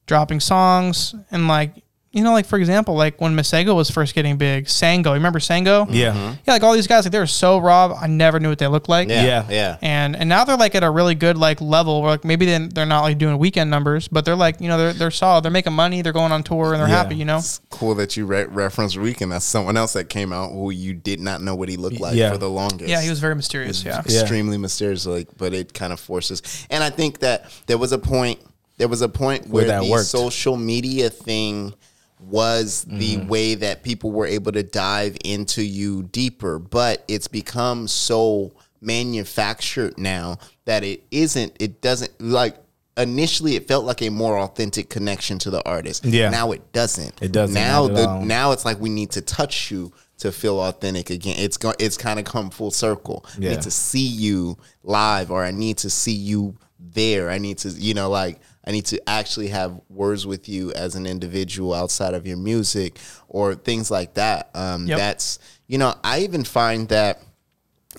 dropping 0.06 0.40
songs 0.40 1.14
and 1.30 1.46
like 1.46 1.72
you 2.12 2.24
know, 2.24 2.32
like 2.32 2.44
for 2.46 2.58
example, 2.58 2.94
like 2.96 3.20
when 3.20 3.36
Masego 3.36 3.76
was 3.76 3.88
first 3.88 4.16
getting 4.16 4.36
big, 4.36 4.64
Sango. 4.64 5.06
You 5.06 5.12
remember 5.12 5.38
Sango? 5.38 5.86
Yeah. 5.90 6.10
Mm-hmm. 6.12 6.18
Yeah, 6.44 6.52
like 6.54 6.62
all 6.64 6.72
these 6.72 6.88
guys, 6.88 7.04
like 7.04 7.12
they 7.12 7.20
were 7.20 7.26
so 7.26 7.58
raw. 7.58 7.94
I 7.94 8.08
never 8.08 8.40
knew 8.40 8.48
what 8.48 8.58
they 8.58 8.66
looked 8.66 8.88
like. 8.88 9.08
Yeah, 9.08 9.22
Yeah. 9.24 9.46
yeah. 9.48 9.76
And 9.80 10.16
and 10.16 10.28
now 10.28 10.44
they're 10.44 10.56
like 10.56 10.74
at 10.74 10.82
a 10.82 10.90
really 10.90 11.14
good 11.14 11.38
like 11.38 11.60
level 11.60 12.02
where 12.02 12.10
like 12.10 12.24
maybe 12.24 12.46
they 12.46 12.58
they're 12.66 12.84
not 12.84 13.02
like 13.02 13.18
doing 13.18 13.38
Weeknd 13.38 13.68
numbers, 13.68 14.08
but 14.08 14.24
they're 14.24 14.34
like 14.34 14.60
you 14.60 14.66
know 14.66 14.76
they're 14.76 14.92
they're 14.92 15.10
solid. 15.12 15.44
They're 15.44 15.52
making 15.52 15.72
money. 15.72 16.02
They're 16.02 16.12
going 16.12 16.32
on 16.32 16.42
tour 16.42 16.72
and 16.72 16.80
they're 16.82 16.88
Yeah. 16.88 16.96
happy. 16.96 17.14
You 17.14 17.26
know. 17.26 17.38
It's 17.38 17.60
cool 17.70 17.94
that 17.94 18.16
you 18.16 18.26
re- 18.26 18.44
referenced 18.46 18.96
Weeknd. 18.96 19.30
That's 19.30 19.44
someone 19.44 19.76
else 19.76 19.92
that 19.92 20.08
came 20.08 20.32
out 20.32 20.50
who 20.50 20.70
you 20.72 20.94
did 20.94 21.20
not 21.20 21.42
know 21.42 21.54
what 21.54 21.68
he 21.68 21.76
looked 21.76 22.00
like 22.00 22.16
Yeah. 22.16 22.32
for 22.32 22.38
the 22.38 22.50
longest. 22.50 22.90
Yeah, 22.90 23.02
he 23.02 23.08
was 23.08 23.20
very 23.20 23.36
mysterious. 23.36 23.84
Yeah. 23.84 24.02
Yeah. 24.06 24.20
extremely 24.22 24.58
mysterious. 24.58 25.06
Like, 25.06 25.28
but 25.38 25.54
it 25.54 25.74
kind 25.74 25.92
of 25.92 26.00
forces. 26.00 26.42
And 26.70 26.82
I 26.82 26.90
think 26.90 27.20
that 27.20 27.50
there 27.66 27.78
was 27.78 27.92
a 27.92 27.98
point. 27.98 28.40
There 28.78 28.88
was 28.88 29.02
a 29.02 29.08
point 29.10 29.46
where, 29.48 29.66
that 29.66 29.82
the 29.82 29.90
worked. 29.90 30.06
social 30.06 30.56
media 30.56 31.10
thing 31.10 31.74
was 32.20 32.84
the 32.88 33.16
Mm-hmm. 33.16 33.28
way 33.28 33.54
that 33.56 33.82
people 33.82 34.12
were 34.12 34.26
able 34.26 34.52
to 34.52 34.62
dive 34.62 35.16
into 35.24 35.62
you 35.64 36.02
deeper. 36.04 36.58
But 36.58 37.04
it's 37.08 37.28
become 37.28 37.88
so 37.88 38.52
manufactured 38.80 39.98
now 39.98 40.38
that 40.64 40.84
it 40.84 41.02
isn't. 41.10 41.52
It 41.60 41.80
doesn't 41.80 42.20
like. 42.20 42.56
Initially, 42.96 43.56
it 43.56 43.66
felt 43.66 43.86
like 43.86 44.02
a 44.02 44.10
more 44.10 44.38
authentic 44.38 44.90
connection 44.90 45.38
to 45.38 45.50
the 45.50 45.66
artist. 45.66 46.04
Yeah. 46.04 46.28
Now 46.28 46.52
it 46.52 46.72
doesn't. 46.72 47.14
It 47.22 47.32
doesn't, 47.32 47.54
Now 47.54 47.86
the 47.88 48.06
all. 48.08 48.22
now 48.22 48.52
it's 48.52 48.64
like 48.64 48.78
we 48.78 48.90
need 48.90 49.10
to 49.12 49.22
touch 49.22 49.70
you 49.70 49.92
to 50.18 50.30
feel 50.30 50.60
authentic 50.60 51.08
again. 51.08 51.36
It's 51.38 51.56
go, 51.56 51.72
it's 51.78 51.96
kind 51.96 52.18
of 52.18 52.26
come 52.26 52.50
full 52.50 52.70
circle. 52.70 53.24
I 53.36 53.40
need 53.40 53.62
to 53.62 53.70
see 53.70 54.06
you 54.06 54.58
live, 54.82 55.30
or 55.30 55.42
I 55.44 55.50
need 55.50 55.78
to 55.78 55.88
see 55.88 56.12
you 56.12 56.56
there. 56.78 57.30
I 57.30 57.38
need 57.38 57.58
to, 57.58 57.70
you 57.70 57.94
know, 57.94 58.10
like 58.10 58.38
I 58.70 58.72
need 58.72 58.86
to 58.86 59.02
actually 59.08 59.48
have 59.48 59.80
words 59.88 60.28
with 60.28 60.48
you 60.48 60.72
as 60.74 60.94
an 60.94 61.04
individual 61.04 61.74
outside 61.74 62.14
of 62.14 62.24
your 62.24 62.36
music 62.36 63.00
or 63.28 63.56
things 63.56 63.90
like 63.90 64.14
that. 64.14 64.48
Um, 64.54 64.86
Yep. 64.86 64.96
That's 64.98 65.38
you 65.66 65.76
know, 65.76 65.92
I 66.04 66.20
even 66.20 66.44
find 66.44 66.88
that 66.90 67.20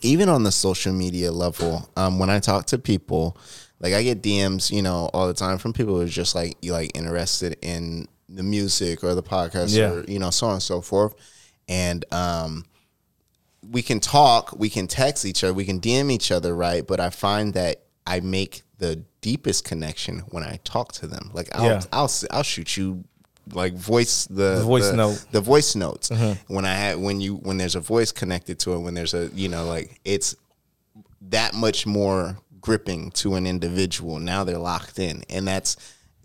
even 0.01 0.29
on 0.29 0.43
the 0.43 0.51
social 0.51 0.93
media 0.93 1.29
level, 1.29 1.89
um, 1.97 2.19
when 2.19 2.29
I 2.29 2.39
talk 2.39 2.67
to 2.67 2.79
people, 2.79 3.37
like 3.81 3.93
I 3.93 4.01
get 4.01 4.21
DMs, 4.23 4.71
you 4.71 4.81
know, 4.81 5.09
all 5.13 5.27
the 5.27 5.33
time 5.33 5.57
from 5.57 5.73
people 5.73 5.95
who 5.95 6.01
are 6.01 6.05
just 6.05 6.35
like 6.35 6.55
you 6.61 6.71
like 6.71 6.95
interested 6.95 7.57
in 7.61 8.07
the 8.29 8.43
music 8.43 9.03
or 9.03 9.13
the 9.13 9.23
podcast 9.23 9.75
Yeah. 9.75 9.91
or 9.91 10.05
you 10.07 10.19
know 10.19 10.29
so 10.29 10.47
on 10.47 10.53
and 10.53 10.63
so 10.63 10.79
forth, 10.79 11.15
and 11.67 12.05
um, 12.13 12.63
we 13.69 13.81
can 13.81 13.99
talk, 13.99 14.53
we 14.57 14.69
can 14.69 14.87
text 14.87 15.25
each 15.25 15.43
other, 15.43 15.53
we 15.53 15.65
can 15.65 15.81
DM 15.81 16.09
each 16.11 16.31
other, 16.31 16.55
right? 16.55 16.87
But 16.87 17.01
I 17.01 17.09
find 17.09 17.53
that 17.55 17.81
I 18.07 18.21
make 18.21 18.63
the 18.81 19.03
deepest 19.21 19.63
connection 19.63 20.19
when 20.33 20.43
I 20.43 20.59
talk 20.63 20.91
to 20.93 21.07
them. 21.07 21.29
Like 21.33 21.49
I'll 21.55 21.65
Yeah. 21.65 21.81
I'll 21.93 22.11
I'll 22.31 22.43
shoot 22.43 22.75
you 22.77 23.03
like 23.53 23.73
voice 23.73 24.25
the, 24.25 24.55
The 24.57 24.63
voice 24.63 24.89
the- 24.89 24.97
note. 24.97 25.13
Mm-hmm. 25.15 25.31
the 25.31 25.41
voice 25.41 25.75
notes 25.75 26.11
when 26.47 26.65
I 26.65 26.73
had 26.75 26.97
when 26.97 27.21
you 27.21 27.35
when 27.47 27.57
there's 27.57 27.75
a 27.75 27.79
voice 27.79 28.11
connected 28.11 28.59
to 28.59 28.73
it 28.73 28.79
when 28.79 28.93
there's 28.93 29.13
a 29.13 29.29
you 29.33 29.49
know 29.49 29.65
like 29.65 29.99
it's 30.05 30.35
that 31.29 31.53
much 31.53 31.85
more 31.85 32.37
gripping 32.59 33.11
to 33.11 33.35
an 33.35 33.45
individual 33.47 34.19
now 34.19 34.43
they're 34.43 34.57
locked 34.57 34.99
in 34.99 35.23
and 35.29 35.47
that's 35.47 35.77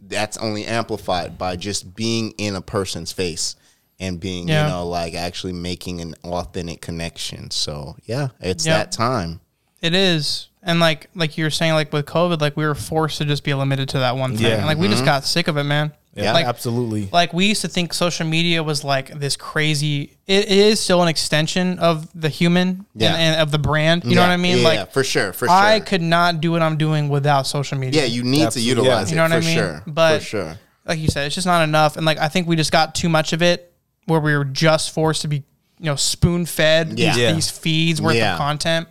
that's 0.09 0.37
only 0.39 0.65
amplified 0.67 1.39
by 1.39 1.57
just 1.57 1.95
being 1.95 2.33
in 2.39 2.55
a 2.55 2.61
person's 2.61 3.13
face 3.13 3.57
and 3.99 4.21
being 4.21 4.47
Yeah. 4.49 4.65
you 4.67 4.71
know 4.73 4.87
like 4.87 5.15
actually 5.15 5.55
making 5.55 6.01
an 6.03 6.15
authentic 6.25 6.81
connection 6.83 7.51
so 7.51 7.97
yeah 8.05 8.29
it's 8.41 8.65
that 8.65 8.93
time 8.93 9.41
It 9.83 9.95
is. 9.95 10.49
And 10.67 10.81
like 10.81 11.09
like 11.15 11.39
you 11.39 11.45
were 11.45 11.51
saying, 11.51 11.73
like 11.73 11.93
with 11.93 12.05
COVID, 12.07 12.41
like 12.41 12.57
we 12.57 12.67
were 12.67 12.75
forced 12.75 13.19
to 13.19 13.25
just 13.25 13.45
be 13.45 13.55
limited 13.55 13.89
to 13.91 14.01
that 14.01 14.17
one 14.17 14.37
thing. 14.37 14.47
Yeah. 14.47 14.57
And 14.57 14.67
like 14.67 14.77
we 14.79 14.89
just 14.89 14.99
mm-hmm. 14.99 15.07
got 15.07 15.25
sick 15.25 15.49
of 15.49 15.57
it, 15.57 15.65
man. 15.65 15.93
Yeah, 16.15 16.33
Like 16.33 16.47
absolutely. 16.47 17.11
like 17.13 17.35
we 17.35 17.45
used 17.45 17.61
to 17.61 17.69
think 17.69 17.93
social 17.93 18.27
media 18.27 18.63
was 18.63 18.83
like 18.83 19.11
this 19.19 19.37
crazy 19.37 20.17
it, 20.27 20.47
it 20.47 20.51
is 20.51 20.81
still 20.81 21.03
an 21.03 21.09
extension 21.09 21.79
of 21.79 22.09
the 22.19 22.31
human 22.31 22.87
Yeah. 22.95 23.09
and, 23.13 23.17
and 23.35 23.41
of 23.43 23.51
the 23.51 23.59
brand. 23.59 24.05
You 24.05 24.15
know 24.15 24.23
what 24.23 24.31
I 24.31 24.39
mean? 24.39 24.59
yeah, 24.59 24.65
like 24.65 24.79
yeah, 24.79 24.85
for 24.87 25.05
sure 25.05 25.35
for 25.35 25.47
sure. 25.47 25.55
I 25.55 25.79
could 25.81 26.01
not 26.01 26.41
do 26.41 26.51
what 26.53 26.63
I'm 26.63 26.79
doing 26.79 27.11
without 27.11 27.47
social 27.47 27.77
media. 27.77 28.01
yeah 28.01 28.07
you 28.07 28.23
need 28.23 28.45
Absolutely. 28.45 28.75
to 28.75 28.81
utilize 28.81 29.11
Yeah. 29.13 29.23
You 29.25 29.29
know 29.29 29.35
what 29.37 29.43
for 29.43 29.49
I 29.49 29.55
mean? 29.55 29.59
sure 29.59 29.83
But- 29.87 30.19
for 30.21 30.25
sure 30.25 30.59
like 30.87 30.99
you 31.01 31.09
said, 31.09 31.27
it's 31.27 31.35
just 31.35 31.47
not 31.49 31.63
enough. 31.65 31.97
And 31.97 32.07
like 32.07 32.19
I 32.19 32.29
think 32.29 32.47
we 32.49 32.57
just 32.57 32.73
got 32.73 32.95
too 32.95 33.09
much 33.09 33.33
of 33.33 33.43
it 33.43 33.75
where 34.07 34.21
we 34.21 34.35
were 34.37 34.45
just 34.45 34.93
forced 34.93 35.23
to 35.23 35.29
be, 35.29 35.37
you 35.79 35.87
know, 35.87 35.97
spoon 35.97 36.47
fed 36.47 36.99
Yeah. 36.99 37.13
these, 37.13 37.21
Yeah. 37.23 37.33
these 37.33 37.51
feeds 37.51 38.01
worth 38.01 38.15
Yeah. 38.17 38.33
of 38.35 38.39
content. 38.39 38.89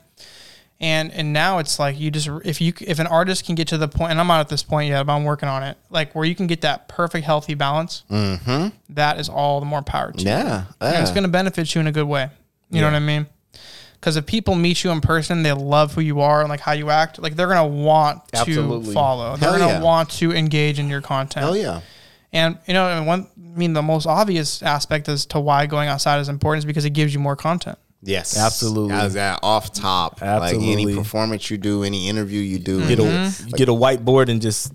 And 0.79 1.11
and 1.13 1.31
now 1.31 1.59
it's 1.59 1.79
like 1.79 1.97
you 1.97 2.11
just 2.11 2.27
if 2.43 2.59
you 2.59 2.73
if 2.81 2.99
an 2.99 3.07
artist 3.07 3.45
can 3.45 3.55
get 3.55 3.69
to 3.69 3.77
the 3.77 3.87
point 3.87 4.11
and 4.11 4.19
I'm 4.19 4.27
not 4.27 4.41
at 4.41 4.49
this 4.49 4.61
point 4.61 4.89
yet, 4.89 5.05
but 5.05 5.15
I'm 5.15 5.23
working 5.23 5.47
on 5.47 5.63
it. 5.63 5.77
Like 5.89 6.13
where 6.13 6.25
you 6.25 6.35
can 6.35 6.47
get 6.47 6.61
that 6.61 6.89
perfect 6.89 7.25
healthy 7.25 7.53
balance, 7.53 8.03
that 8.09 9.19
is 9.19 9.29
all 9.29 9.61
the 9.61 9.65
more 9.65 9.81
power 9.81 10.11
to 10.11 10.19
you. 10.19 10.25
Mm-hmm. 10.25 10.47
yeah, 10.47 10.65
And 10.81 11.01
it's 11.01 11.11
going 11.11 11.23
to 11.23 11.29
benefit 11.29 11.73
you 11.73 11.81
in 11.81 11.87
a 11.87 11.93
good 11.93 12.07
way. 12.07 12.29
You 12.71 12.81
know 12.81 12.87
what 12.87 12.95
I 12.95 12.99
mean? 12.99 13.27
Because 13.93 14.17
if 14.17 14.25
people 14.25 14.53
meet 14.53 14.83
you 14.83 14.91
in 14.91 15.01
person, 15.01 15.43
they 15.43 15.53
love 15.53 15.93
who 15.95 16.01
you 16.01 16.21
are 16.21 16.41
and 16.41 16.49
like 16.49 16.59
how 16.59 16.73
you 16.73 16.89
act. 16.89 17.19
Like 17.19 17.35
they're 17.35 17.47
want 17.63 18.27
to 18.29 18.39
Absolutely. 18.39 18.93
follow. 18.93 19.37
They're 19.37 19.57
gonna 19.57 19.65
yeah. 19.65 19.81
want 19.81 20.09
to 20.11 20.31
engage 20.33 20.77
in 20.77 20.89
your 20.89 21.01
content. 21.01 21.45
oh 21.45 21.53
yeah 21.53 21.81
And 22.31 22.59
you 22.67 22.73
know, 22.73 22.87
and 22.87 23.07
one, 23.07 23.27
I 23.37 23.57
mean, 23.57 23.73
the 23.73 23.81
most 23.81 24.05
obvious 24.05 24.61
aspect 24.61 25.07
as 25.09 25.25
to 25.27 25.39
why 25.39 25.65
going 25.65 25.89
outside 25.89 26.19
is 26.19 26.29
important 26.29 26.59
is 26.59 26.65
because 26.65 26.85
it 26.85 26.91
gives 26.91 27.13
you 27.13 27.19
more 27.19 27.35
content. 27.35 27.79
Yes, 28.05 28.37
Absolutely. 28.37 28.93
As 28.93 29.13
that 29.15 29.39
off 29.43 29.73
top, 29.73 30.21
like 30.21 30.55
any 30.55 30.93
performance 30.95 31.49
you 31.49 31.57
do, 31.57 31.83
any 31.83 32.07
interview 32.07 32.39
you 32.39 32.59
do, 32.59 32.87
get 32.87 32.99
a 32.99 33.03
Mm-hmm. 33.03 33.47
you 33.47 33.53
get 33.53 33.67
a 33.69 33.73
whiteboard 33.73 34.29
and 34.29 34.41
just 34.41 34.71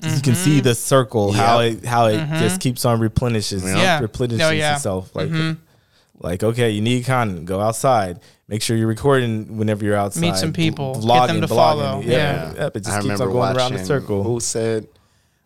you 0.00 0.20
can 0.20 0.34
see 0.34 0.58
the 0.60 0.74
circle 0.74 1.30
how 1.32 1.60
it 1.60 1.84
how 1.84 2.06
it 2.06 2.16
just 2.40 2.60
keeps 2.60 2.84
on 2.84 2.98
replenishes 3.00 3.62
Mm-hmm. 3.62 3.76
Yeah. 3.76 4.00
replenishes 4.00 4.42
Oh, 4.42 4.50
yeah. 4.50 4.74
itself 4.74 5.14
like 5.14 5.30
like 6.18 6.42
okay 6.42 6.70
you 6.70 6.80
need 6.80 7.04
content 7.04 7.44
go 7.46 7.60
outside 7.60 8.18
make 8.48 8.62
sure 8.62 8.76
you're 8.76 8.86
recording 8.88 9.56
whenever 9.56 9.84
you're 9.84 9.96
outside 9.96 10.20
meet 10.20 10.36
some 10.36 10.52
people, 10.52 10.94
get 10.94 11.04
vlogging 11.04 11.26
them 11.28 11.40
to 11.42 11.46
blogging. 11.46 11.48
follow. 11.48 12.00
yeah, 12.00 12.10
Yeah. 12.52 12.54
Yep, 12.64 12.76
it 12.76 12.80
just 12.84 12.90
I 12.96 13.00
keeps 13.00 13.04
remember 13.04 13.24
on 13.26 13.32
going 13.32 13.56
around 13.56 13.70
the 13.70 13.74
watching- 13.76 13.86
circle 13.86 14.22
Who 14.24 14.40
said? 14.40 14.88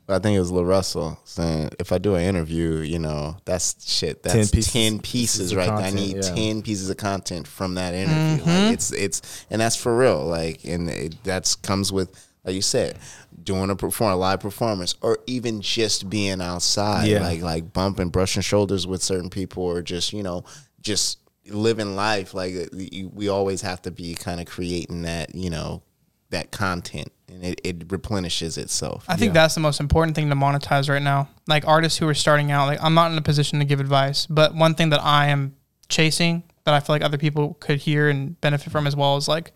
I 0.09 0.21
think 0.21 0.37
it 0.37 0.41
was 0.41 0.53
LaRussell 0.53 1.19
saying, 1.25 1.71
"If 1.81 1.91
I 1.91 1.99
do 1.99 2.15
an 2.15 2.23
interview, 2.23 2.77
you 2.79 2.99
know, 2.99 3.37
that's 3.45 3.91
shit. 3.91 4.23
That's 4.23 4.35
10 4.35 4.43
ten 4.45 4.51
pieces- 4.51 4.73
pieces, 4.73 5.01
pieces 5.03 5.53
of 5.53 5.59
right? 5.59 5.69
I 5.69 5.91
need 5.91 6.17
yeah. 6.17 6.35
ten 6.35 6.63
pieces 6.63 6.91
of 6.91 6.97
content 6.97 7.49
from 7.49 7.75
that 7.75 7.93
interview. 7.93 8.45
Like 8.45 8.55
mm-hmm. 8.55 8.73
it's 8.75 8.93
it's 8.93 9.47
and 9.51 9.61
that's 9.61 9.77
for 9.77 9.97
real. 9.97 10.25
Like 10.25 10.65
and 10.65 10.89
it, 10.89 11.17
that's 11.25 11.57
comes 11.57 11.93
with 11.93 12.11
like 12.45 12.55
you 12.55 12.63
said, 12.63 12.99
doing 13.43 13.71
a 13.71 13.77
perform 13.77 14.13
a 14.13 14.17
live 14.17 14.41
performance 14.41 14.95
or 15.01 15.19
even 15.27 15.61
just 15.61 16.09
being 16.09 16.41
outside, 16.41 17.09
Yeah. 17.09 17.21
like 17.21 17.43
like 17.43 17.73
bumping, 17.73 18.11
brushing 18.11 18.43
shoulders 18.43 18.87
with 18.87 19.03
certain 19.03 19.31
people, 19.31 19.65
or 19.65 19.83
just 19.83 20.13
you 20.13 20.23
know 20.23 20.45
just 20.81 21.19
living 21.49 21.97
life. 21.97 22.33
Like 22.33 22.55
we 22.73 23.29
always 23.29 23.63
have 23.63 23.83
to 23.83 23.91
be 23.91 24.15
kind 24.15 24.41
of 24.41 24.47
creating 24.47 25.03
that 25.03 25.35
you 25.35 25.51
know 25.51 25.83
that 26.31 26.51
content 26.51 27.13
and 27.29 27.45
it, 27.45 27.61
it 27.65 27.91
replenishes 27.91 28.57
itself. 28.59 29.05
I 29.09 29.17
think 29.17 29.33
that's 29.33 29.55
the 29.55 29.61
most 29.61 29.81
important 29.81 30.17
thing 30.17 30.29
to 30.31 30.37
monetize 30.37 30.89
right 30.89 31.03
now. 31.03 31.29
Like 31.47 31.67
artists 31.67 31.99
who 31.99 32.09
are 32.09 32.15
starting 32.15 32.51
out, 32.51 32.67
like 32.67 32.83
I'm 32.83 32.95
not 32.95 33.13
in 33.13 33.19
a 33.19 33.23
position 33.23 33.59
to 33.59 33.65
give 33.65 33.81
advice, 33.81 34.27
but 34.27 34.55
one 34.55 34.75
thing 34.75 34.91
that 34.91 35.03
I 35.03 35.27
am 35.29 35.55
chasing 35.89 36.43
that 36.65 36.75
I 36.75 36.81
feel 36.81 36.95
like 36.95 37.03
other 37.03 37.19
people 37.19 37.55
could 37.61 37.79
hear 37.79 38.09
and 38.09 38.41
benefit 38.41 38.73
from 38.73 38.87
as 38.87 38.97
well 38.97 39.17
is 39.17 39.29
like 39.29 39.53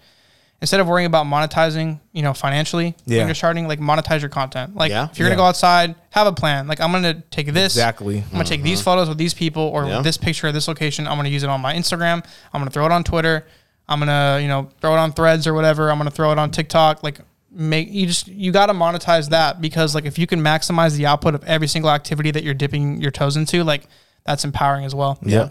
instead 0.61 0.79
of 0.79 0.87
worrying 0.87 1.07
about 1.07 1.27
monetizing, 1.27 2.01
you 2.13 2.23
know, 2.23 2.35
financially 2.35 2.95
Yeah. 3.07 3.19
when 3.19 3.29
you're 3.29 3.35
starting, 3.35 3.67
like 3.67 3.81
monetize 3.81 4.21
your 4.21 4.29
content. 4.29 4.77
Like 4.77 4.91
Yeah. 4.91 5.09
if 5.11 5.19
you're 5.19 5.27
Yeah. 5.27 5.35
gonna 5.35 5.43
go 5.45 5.49
outside, 5.49 5.95
have 6.11 6.27
a 6.27 6.33
plan. 6.33 6.69
Like 6.69 6.81
I'm 6.81 6.93
gonna 6.93 7.23
take 7.31 7.53
this 7.53 7.73
Exactly. 7.75 8.19
I'm 8.19 8.31
gonna 8.33 8.45
take 8.45 8.63
these 8.63 8.79
mm-hmm. 8.79 8.85
photos 8.85 9.09
with 9.09 9.19
these 9.19 9.35
people 9.35 9.63
or 9.63 9.87
Yeah. 9.87 10.03
this 10.03 10.17
picture 10.17 10.47
of 10.49 10.55
this 10.55 10.69
location. 10.69 11.07
I'm 11.07 11.17
gonna 11.17 11.31
use 11.31 11.43
it 11.43 11.49
on 11.49 11.61
my 11.61 11.75
Instagram. 11.75 12.25
I'm 12.53 12.61
gonna 12.61 12.71
throw 12.71 12.87
it 12.87 12.93
on 12.93 13.05
Twitter. 13.05 13.47
I'm 13.91 13.99
gonna, 13.99 14.39
you 14.41 14.49
know, 14.49 14.71
throw 14.81 14.95
it 14.95 14.99
on 14.99 15.13
threads 15.13 15.47
or 15.47 15.53
whatever. 15.53 15.91
I'm 15.91 15.99
gonna 15.99 16.11
throw 16.11 16.31
it 16.33 16.39
on 16.39 16.51
TikTok. 16.51 17.03
Like 17.03 17.19
make 17.51 17.91
you 17.91 18.07
just 18.07 18.29
you 18.29 18.53
gotta 18.53 18.73
monetize 18.73 19.31
that 19.31 19.61
because 19.61 19.95
like 19.95 20.05
if 20.05 20.19
you 20.19 20.27
can 20.27 20.41
maximize 20.41 20.97
the 20.97 21.07
output 21.07 21.35
of 21.35 21.43
every 21.45 21.67
single 21.67 21.91
activity 21.91 22.31
that 22.31 22.45
you're 22.45 22.55
dipping 22.55 23.01
your 23.03 23.11
toes 23.11 23.37
into, 23.37 23.65
like 23.65 23.83
that's 24.25 24.45
empowering 24.45 24.85
as 24.85 24.95
well. 24.95 25.19
Yeah. 25.23 25.51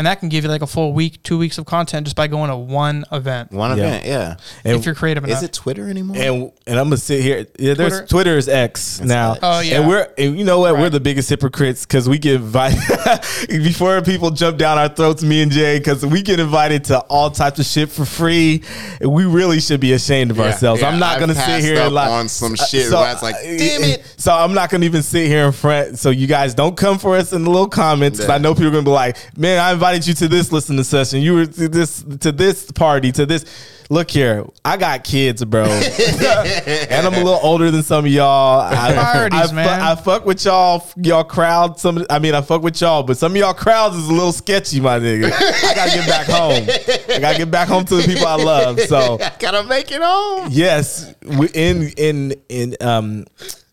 And 0.00 0.06
that 0.06 0.18
can 0.18 0.30
give 0.30 0.44
you 0.44 0.50
like 0.50 0.62
a 0.62 0.66
full 0.66 0.94
week, 0.94 1.22
two 1.22 1.36
weeks 1.36 1.58
of 1.58 1.66
content 1.66 2.06
just 2.06 2.16
by 2.16 2.26
going 2.26 2.48
to 2.48 2.56
one 2.56 3.04
event. 3.12 3.52
One 3.52 3.76
Yeah. 3.76 3.84
event, 3.84 4.06
yeah. 4.06 4.34
And- 4.64 4.78
if 4.78 4.86
you're 4.86 4.94
creative 4.94 5.24
enough. 5.24 5.36
Is 5.36 5.42
it 5.42 5.52
Twitter 5.52 5.90
anymore? 5.90 6.16
and 6.16 6.50
and 6.66 6.78
I'm 6.78 6.86
gonna 6.86 6.96
sit 6.96 7.20
here. 7.22 7.46
Yeah, 7.58 7.74
there's 7.74 7.92
Twitter- 7.92 8.06
Twitter, 8.06 8.38
is 8.38 8.48
X 8.48 9.00
now. 9.02 9.32
X. 9.32 9.40
Oh, 9.42 9.60
yeah. 9.60 9.80
and 9.80 9.88
we're 9.88 10.08
and 10.16 10.38
you 10.38 10.44
know 10.46 10.60
what? 10.60 10.78
We're 10.78 10.88
the 10.88 11.00
biggest 11.00 11.28
hypocrites 11.28 11.84
because 11.84 12.08
we 12.08 12.16
get 12.18 12.36
invited 12.36 12.80
before 13.48 14.00
people 14.00 14.30
jump 14.30 14.56
down 14.56 14.78
our 14.78 14.88
throats. 14.88 15.22
Me 15.22 15.42
and 15.42 15.52
Jay, 15.52 15.78
because 15.78 16.06
we 16.06 16.22
get 16.22 16.40
invited 16.40 16.84
to 16.84 17.00
all 17.00 17.30
types 17.30 17.58
of 17.58 17.66
shit 17.66 17.90
for 17.90 18.06
free. 18.06 18.62
And 19.02 19.12
we 19.12 19.26
really 19.26 19.60
should 19.60 19.80
be 19.80 19.92
ashamed 19.92 20.30
of 20.30 20.38
Yeah, 20.38 20.44
ourselves. 20.44 20.80
yeah, 20.80 20.88
I'm 20.88 20.98
not 20.98 21.14
I've 21.16 21.20
gonna 21.20 21.34
sit 21.34 21.60
here 21.62 21.76
up 21.78 21.86
and 21.86 21.94
like 21.94 22.08
on 22.10 22.28
some 22.30 22.54
uh, 22.54 22.64
shit 22.64 22.90
where 22.90 22.98
I 23.04 23.12
was 23.12 23.22
like, 23.22 23.34
"Damn 23.42 23.82
it." 23.84 24.14
So 24.16 24.32
I'm 24.32 24.54
not 24.54 24.70
gonna 24.70 24.86
even 24.86 25.02
sit 25.02 25.26
here 25.26 25.44
in 25.44 25.52
front. 25.52 25.98
So 25.98 26.08
you 26.08 26.26
guys 26.26 26.54
don't 26.54 26.76
come 26.76 26.98
for 26.98 27.16
us 27.16 27.34
in 27.34 27.44
the 27.44 27.50
little 27.50 27.68
comments. 27.68 28.18
'cause 28.20 28.28
Yeah. 28.28 28.34
I 28.36 28.38
know 28.38 28.54
people 28.54 28.68
are 28.68 28.70
gonna 28.70 28.82
be 28.84 28.90
like, 28.90 29.16
"Man, 29.36 29.58
I 29.60 29.72
invited." 29.72 29.89
Invited 29.90 30.06
you 30.06 30.14
to 30.14 30.28
this 30.28 30.52
listening 30.52 30.84
session. 30.84 31.20
You 31.20 31.34
were 31.34 31.46
to 31.46 31.68
this 31.68 32.04
to 32.20 32.32
this 32.32 32.70
party 32.70 33.12
to 33.12 33.26
this. 33.26 33.44
Look 33.92 34.08
here, 34.08 34.46
I 34.64 34.76
got 34.76 35.02
kids, 35.02 35.44
bro, 35.44 35.64
and 35.64 37.06
I'm 37.06 37.12
a 37.12 37.16
little 37.16 37.40
older 37.42 37.72
than 37.72 37.82
some 37.82 38.04
of 38.04 38.10
y'all. 38.12 38.60
I, 38.60 38.92
Priorities, 38.92 39.50
I, 39.50 39.54
man. 39.54 39.80
I 39.80 39.96
fuck 39.96 40.24
with 40.24 40.44
y'all, 40.44 40.86
y'all 40.96 41.24
crowd. 41.24 41.80
Some, 41.80 42.06
I 42.08 42.20
mean, 42.20 42.32
I 42.36 42.40
fuck 42.40 42.62
with 42.62 42.80
y'all, 42.80 43.02
but 43.02 43.18
some 43.18 43.32
of 43.32 43.36
y'all 43.36 43.52
crowds 43.52 43.96
is 43.96 44.08
a 44.08 44.12
little 44.12 44.30
sketchy, 44.30 44.80
my 44.80 45.00
nigga. 45.00 45.32
I 45.32 45.74
gotta 45.74 45.90
get 45.90 46.06
back 46.06 46.26
home. 46.28 46.68
I 47.12 47.18
gotta 47.18 47.38
get 47.38 47.50
back 47.50 47.66
home 47.66 47.84
to 47.86 47.96
the 47.96 48.04
people 48.04 48.28
I 48.28 48.36
love. 48.36 48.78
So 48.78 49.18
Gotta 49.40 49.64
make 49.64 49.90
it 49.90 50.00
home. 50.00 50.46
yes, 50.52 51.12
we, 51.24 51.48
in 51.48 51.88
in 51.96 52.34
in 52.48 52.76
um, 52.80 53.24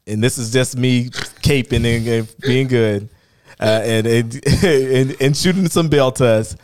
and 0.08 0.24
this 0.24 0.40
is 0.40 0.52
just 0.52 0.76
me 0.78 1.10
caping 1.44 1.86
and 1.86 2.36
being 2.42 2.68
good, 2.68 3.08
uh, 3.60 3.82
and, 3.84 4.08
and 4.08 4.46
and 4.64 5.16
and 5.22 5.38
shooting 5.38 5.68
some 5.70 5.88
bell 5.90 6.12
to 6.14 6.26
us. 6.26 6.56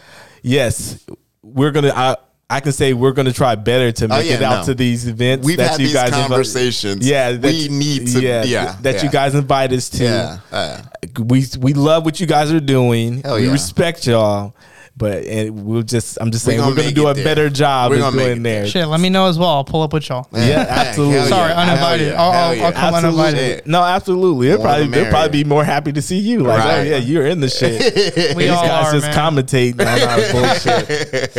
Yes, 0.42 1.06
we're 1.42 1.72
gonna. 1.72 1.92
I 1.96 2.18
I 2.50 2.60
can 2.60 2.72
say 2.72 2.94
we're 2.94 3.14
gonna 3.14 3.32
try 3.34 3.56
better 3.56 3.92
to 3.94 4.08
make 4.08 4.18
Oh, 4.18 4.22
yeah, 4.22 4.34
it 4.36 4.42
out 4.44 4.60
no. 4.60 4.66
to 4.66 4.76
these 4.76 5.08
events. 5.08 5.46
We've 5.46 5.58
that 5.58 5.72
had 5.72 5.80
you 5.80 5.88
these 5.88 5.96
guys 5.96 6.12
invi- 6.12 6.28
conversations. 6.28 7.08
yeah, 7.08 7.32
that 7.32 7.42
We 7.42 7.52
you- 7.52 7.70
need 7.70 8.08
to- 8.10 8.22
yeah, 8.22 8.76
that 8.82 9.02
you 9.02 9.10
guys 9.10 9.34
invite 9.34 9.72
us 9.74 9.90
to. 9.92 10.04
Yeah, 10.04 10.38
uh. 10.52 10.82
we 11.26 11.46
we 11.60 11.74
love 11.74 12.06
what 12.06 12.20
you 12.20 12.28
guys 12.28 12.52
are 12.52 12.60
doing. 12.60 13.22
Hell 13.22 13.36
we 13.38 13.46
yeah. 13.48 13.52
respect 13.52 14.06
y'all. 14.06 14.56
But 14.96 15.26
and 15.26 15.66
we'll 15.66 15.82
just 15.82 16.20
I'm 16.22 16.30
just 16.30 16.46
saying 16.46 16.60
gonna 16.60 16.70
we're 16.70 16.76
gonna 16.84 16.92
do 16.92 17.08
a 17.08 17.16
there. 17.16 17.24
better 17.24 17.50
job 17.50 17.90
We're 17.90 17.96
of 17.96 18.02
gonna 18.02 18.16
make 18.16 18.26
doing 18.28 18.38
it 18.42 18.44
there. 18.44 18.68
Shit, 18.68 18.88
let 18.88 19.00
me 19.00 19.10
know 19.10 19.26
as 19.26 19.40
well. 19.40 19.50
I'll 19.50 19.64
pull 19.64 19.82
up 19.82 19.92
with 19.92 20.08
y'all. 20.08 20.28
Yeah, 20.32 20.68
absolutely. 20.70 21.16
hell 21.16 21.28
Sorry, 21.30 21.50
yeah, 21.50 21.62
uninvited. 21.62 22.08
yeah, 22.10 22.22
I'll- 22.22 22.32
hell 22.32 22.42
I'll- 22.50 22.56
yeah. 22.56 22.66
I'll 22.66 22.72
come 22.74 22.94
uninvited. 22.94 23.40
Absolutely. 23.40 23.72
No, 23.72 23.84
absolutely. 23.84 24.48
They'll 24.50 24.62
probably 24.62 24.88
they'll 24.88 25.10
probably 25.10 25.44
be 25.44 25.50
more 25.50 25.64
happy 25.64 25.94
to 25.94 26.02
see 26.02 26.20
you. 26.20 26.42
Like, 26.42 26.64
oh 26.64 26.82
yeah, 26.84 26.98
you're 26.98 27.26
in 27.26 27.40
the 27.40 27.50
shit. 27.50 27.82
We 28.36 28.44
These 28.44 28.52
all 28.52 28.68
guys 28.68 28.88
are, 28.88 28.92
just 29.00 29.08
man. 29.08 29.16
commentate 29.16 29.82
on 29.82 29.88
our 30.08 30.32
bullshit. 30.32 31.34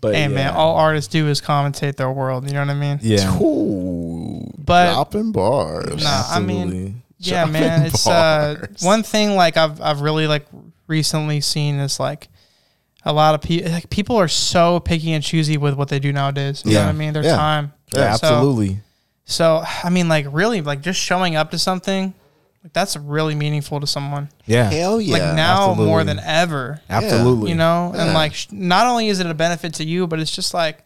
But 0.00 0.14
Hey 0.14 0.22
yeah. 0.22 0.28
man, 0.28 0.54
all 0.54 0.76
artists 0.76 1.12
do 1.12 1.28
is 1.28 1.42
commentate 1.42 1.96
their 1.96 2.10
world. 2.10 2.46
You 2.46 2.54
know 2.54 2.60
what 2.60 2.70
I 2.70 2.74
mean? 2.74 2.98
yeah. 3.02 3.38
Ooh, 3.42 4.50
But- 4.56 4.94
dropping 4.94 5.32
bars. 5.32 6.02
Nah, 6.02 6.24
I 6.30 6.40
mean, 6.40 7.02
yeah, 7.18 7.44
Dropping 7.44 7.52
man. 7.52 7.82
It's 7.86 8.06
uh, 8.06 8.66
one 8.80 9.02
thing 9.02 9.36
like 9.36 9.58
I've 9.58 9.82
I've 9.82 10.00
really 10.00 10.26
like 10.26 10.46
recently 10.86 11.42
seen 11.42 11.74
is 11.78 12.00
like 12.00 12.28
a 13.04 13.12
lot 13.12 13.34
of 13.34 13.40
people 13.40 13.70
like 13.72 13.88
people 13.90 14.16
are 14.16 14.28
so 14.28 14.80
picky 14.80 15.12
and 15.12 15.24
choosy 15.24 15.56
with 15.56 15.74
what 15.74 15.88
they 15.88 15.98
do 15.98 16.12
nowadays. 16.12 16.62
You 16.64 16.72
know 16.74 16.80
Yeah. 16.80 16.86
what 16.86 16.94
I 16.94 16.98
mean? 16.98 17.12
Their 17.12 17.24
Yeah. 17.24 17.36
time. 17.36 17.72
Yeah, 17.94 18.14
So- 18.16 18.26
absolutely. 18.26 18.80
So 19.24 19.62
I 19.84 19.90
mean, 19.90 20.08
like 20.08 20.26
really, 20.30 20.60
like 20.60 20.80
just 20.82 21.00
showing 21.00 21.36
up 21.36 21.50
to 21.52 21.58
something, 21.58 22.14
like 22.64 22.72
that's 22.72 22.96
really 22.96 23.34
meaningful 23.34 23.80
to 23.80 23.86
someone. 23.86 24.28
Yeah. 24.44 24.68
Hell 24.70 25.00
yeah. 25.00 25.12
like 25.12 25.34
now 25.34 25.68
absolutely. 25.70 25.86
more 25.86 26.04
than 26.04 26.18
ever. 26.20 26.80
Absolutely. 26.90 27.50
You 27.50 27.56
know, 27.56 27.92
Yeah. 27.94 28.04
and 28.04 28.14
like 28.14 28.34
sh- 28.34 28.48
not 28.50 28.86
only 28.86 29.08
is 29.08 29.20
it 29.20 29.26
a 29.26 29.34
benefit 29.34 29.74
to 29.74 29.84
you, 29.84 30.06
but 30.06 30.20
it's 30.20 30.30
just 30.34 30.52
like 30.52 30.84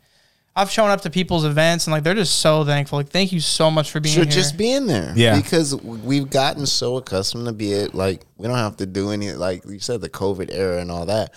I've 0.56 0.70
shown 0.70 0.88
up 0.90 1.00
to 1.00 1.10
people's 1.10 1.44
events 1.44 1.86
and 1.88 1.92
like 1.92 2.04
they're 2.04 2.14
just 2.14 2.38
so 2.38 2.64
thankful. 2.64 2.98
Like, 2.98 3.08
thank 3.08 3.32
you 3.32 3.40
so 3.40 3.72
much 3.72 3.90
for 3.90 3.98
being 3.98 4.14
Sure, 4.14 4.22
here. 4.24 4.32
just 4.32 4.56
being 4.56 4.86
there. 4.86 5.12
Yeah. 5.16 5.34
Because 5.34 5.74
we've 5.74 6.30
gotten 6.30 6.64
so 6.66 6.96
accustomed 6.96 7.46
to 7.46 7.52
be 7.52 7.72
it. 7.72 7.92
Like, 7.92 8.20
we 8.36 8.46
don't 8.46 8.56
have 8.56 8.76
to 8.76 8.86
do 8.86 9.10
any, 9.10 9.32
like 9.32 9.64
you 9.68 9.80
said, 9.80 10.00
the 10.00 10.08
COVID 10.08 10.50
era 10.54 10.80
and 10.80 10.92
all 10.92 11.06
that. 11.06 11.32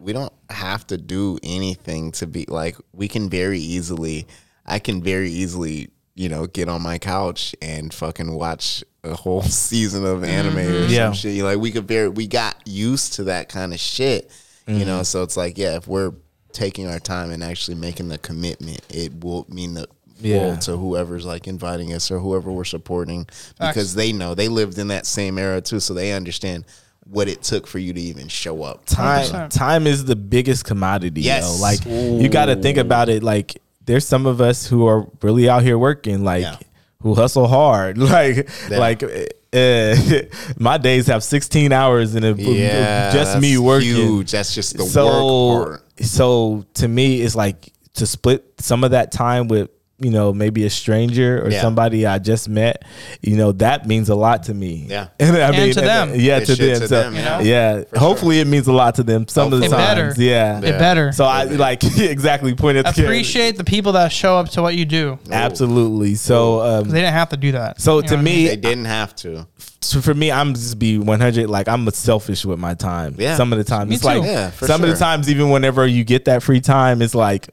We 0.00 0.12
don't 0.12 0.32
have 0.50 0.86
to 0.88 0.96
do 0.98 1.38
anything 1.42 2.12
to 2.12 2.26
be 2.26 2.46
like, 2.48 2.76
we 2.92 3.08
can 3.08 3.28
very 3.28 3.58
easily, 3.58 4.26
I 4.64 4.78
can 4.78 5.02
very 5.02 5.30
easily, 5.30 5.90
you 6.14 6.28
know, 6.28 6.46
get 6.46 6.68
on 6.68 6.82
my 6.82 6.98
couch 6.98 7.54
and 7.60 7.92
fucking 7.92 8.32
watch 8.32 8.84
a 9.04 9.14
whole 9.14 9.42
season 9.68 10.04
of 10.04 10.24
anime 10.24 10.58
or 10.58 10.62
mm-hmm. 10.62 10.92
Yeah. 10.92 11.06
some 11.06 11.14
shit. 11.14 11.42
Like, 11.42 11.58
we 11.58 11.70
could 11.70 11.86
very, 11.88 12.08
we 12.08 12.26
got 12.26 12.56
used 12.66 13.14
to 13.14 13.24
that 13.24 13.48
kind 13.48 13.72
of 13.72 13.80
shit, 13.80 14.30
you 14.66 14.84
know? 14.84 14.96
Mm-hmm. 14.96 15.02
So 15.04 15.22
it's 15.22 15.36
like, 15.36 15.58
yeah, 15.58 15.76
if 15.76 15.86
we're 15.88 16.12
taking 16.52 16.88
our 16.88 16.98
time 16.98 17.30
and 17.30 17.42
actually 17.44 17.76
making 17.76 18.08
the 18.08 18.18
commitment, 18.18 18.80
it 18.88 19.22
will 19.22 19.46
mean 19.48 19.74
the 19.74 19.86
Yeah. 20.20 20.38
world 20.38 20.60
to 20.62 20.76
whoever's 20.76 21.24
like 21.24 21.46
inviting 21.46 21.92
us 21.92 22.10
or 22.10 22.18
whoever 22.18 22.50
we're 22.50 22.64
supporting 22.64 23.26
because 23.60 23.94
they 23.94 24.12
know 24.12 24.34
they 24.34 24.48
lived 24.48 24.78
in 24.78 24.88
that 24.88 25.06
same 25.06 25.38
era 25.38 25.60
too, 25.60 25.78
so 25.78 25.94
they 25.94 26.12
understand 26.12 26.64
what 27.10 27.28
it 27.28 27.42
took 27.42 27.66
for 27.66 27.78
you 27.78 27.92
to 27.92 28.00
even 28.00 28.28
show 28.28 28.62
up. 28.62 28.84
time 28.86 29.24
100%. 29.24 29.50
time 29.50 29.86
is 29.86 30.04
the 30.04 30.16
biggest 30.16 30.64
commodity 30.64 31.22
Yes. 31.22 31.44
yo. 31.56 31.60
like 31.62 31.84
you 32.22 32.28
got 32.28 32.46
to 32.46 32.56
think 32.56 32.76
about 32.78 33.08
it 33.08 33.22
like 33.22 33.60
there's 33.86 34.06
some 34.06 34.26
of 34.26 34.40
us 34.40 34.66
who 34.66 34.86
are 34.86 35.06
really 35.22 35.48
out 35.48 35.62
here 35.62 35.78
working 35.78 36.22
like 36.22 36.42
Yeah. 36.42 36.56
who 37.02 37.14
hustle 37.14 37.48
hard 37.48 37.96
like 38.16 38.48
Yeah. 38.70 38.78
like 38.78 39.02
uh, 39.02 39.94
my 40.58 40.76
days 40.76 41.06
have 41.06 41.24
16 41.24 41.72
hours 41.72 42.14
in 42.14 42.22
it 42.24 42.36
just 42.36 43.40
me 43.40 43.56
working 43.56 43.94
Huge. 43.94 44.30
That's 44.32 44.54
just 44.54 44.76
the 44.76 44.82
so 44.84 45.48
work 45.48 45.68
part. 45.96 46.04
so 46.04 46.66
to 46.74 46.86
me 46.88 47.22
it's 47.22 47.34
like 47.34 47.72
to 47.94 48.06
split 48.06 48.44
some 48.58 48.84
of 48.84 48.90
that 48.90 49.10
time 49.12 49.48
with 49.48 49.70
you 50.00 50.10
know 50.10 50.32
maybe 50.32 50.64
a 50.64 50.70
stranger 50.70 51.42
or 51.44 51.50
Yeah. 51.50 51.60
somebody 51.60 52.06
I 52.06 52.18
just 52.20 52.48
met 52.48 52.84
you 53.20 53.36
know 53.36 53.50
that 53.52 53.86
means 53.86 54.08
a 54.08 54.14
lot 54.14 54.44
to 54.44 54.54
me 54.54 54.86
Yeah. 54.88 55.08
and 55.20 55.36
I 55.36 55.50
And 55.50 55.74
to 55.74 55.80
them. 55.80 56.12
yeah 56.14 56.36
It 56.38 56.46
to 56.46 56.54
them, 56.54 56.80
to 56.80 56.88
so, 56.88 57.02
them, 57.10 57.14
yeah. 57.16 57.40
yeah 57.40 57.82
hopefully 57.98 58.38
it 58.38 58.46
means 58.46 58.68
a 58.68 58.72
lot 58.72 58.94
to 58.96 59.02
them 59.02 59.26
some 59.26 59.52
of 59.52 59.58
the 59.58 59.66
It 59.66 59.70
better. 59.72 60.02
times 60.06 60.18
yeah 60.18 60.58
It 60.58 60.78
better. 60.78 61.10
so 61.12 61.24
I 61.24 61.44
like 61.44 61.82
exactly 61.98 62.54
point 62.54 62.78
at 62.78 62.84
the 62.86 62.92
camera. 62.92 63.10
Appreciate 63.10 63.56
the 63.56 63.64
people 63.64 63.92
that 63.92 64.12
show 64.12 64.36
up 64.38 64.48
to 64.50 64.62
what 64.62 64.76
you 64.76 64.84
do. 64.84 65.18
absolutely 65.32 66.14
so 66.14 66.60
um 66.60 66.88
They 66.88 67.00
didn't 67.00 67.14
have 67.14 67.30
to 67.30 67.36
do 67.36 67.52
that. 67.52 67.80
so 67.80 67.96
You 67.96 68.02
to 68.02 68.14
what 68.14 68.20
I 68.20 68.22
mean? 68.22 68.34
me 68.44 68.46
They 68.48 68.56
didn't 68.56 68.84
have 68.84 69.16
to. 69.16 69.46
so 69.80 70.00
for 70.00 70.14
me, 70.14 70.30
I'm 70.30 70.54
just 70.54 70.78
be 70.78 70.98
100. 70.98 71.48
Like 71.50 71.68
I'm 71.68 71.88
selfish 71.90 72.44
with 72.44 72.58
my 72.58 72.74
time. 72.74 73.14
Yeah. 73.18 73.36
Some 73.36 73.52
of 73.52 73.58
the 73.58 73.64
time, 73.64 73.88
Me 73.88 73.94
it's 73.96 74.04
like. 74.04 74.22
Yeah, 74.24 74.50
for 74.50 74.66
some 74.66 74.82
of 74.82 74.90
the 74.90 74.96
times, 74.96 75.28
even 75.30 75.50
whenever 75.50 75.86
you 75.86 76.02
get 76.04 76.24
that 76.26 76.42
free 76.42 76.60
time, 76.60 77.00
it's 77.02 77.14
like 77.14 77.48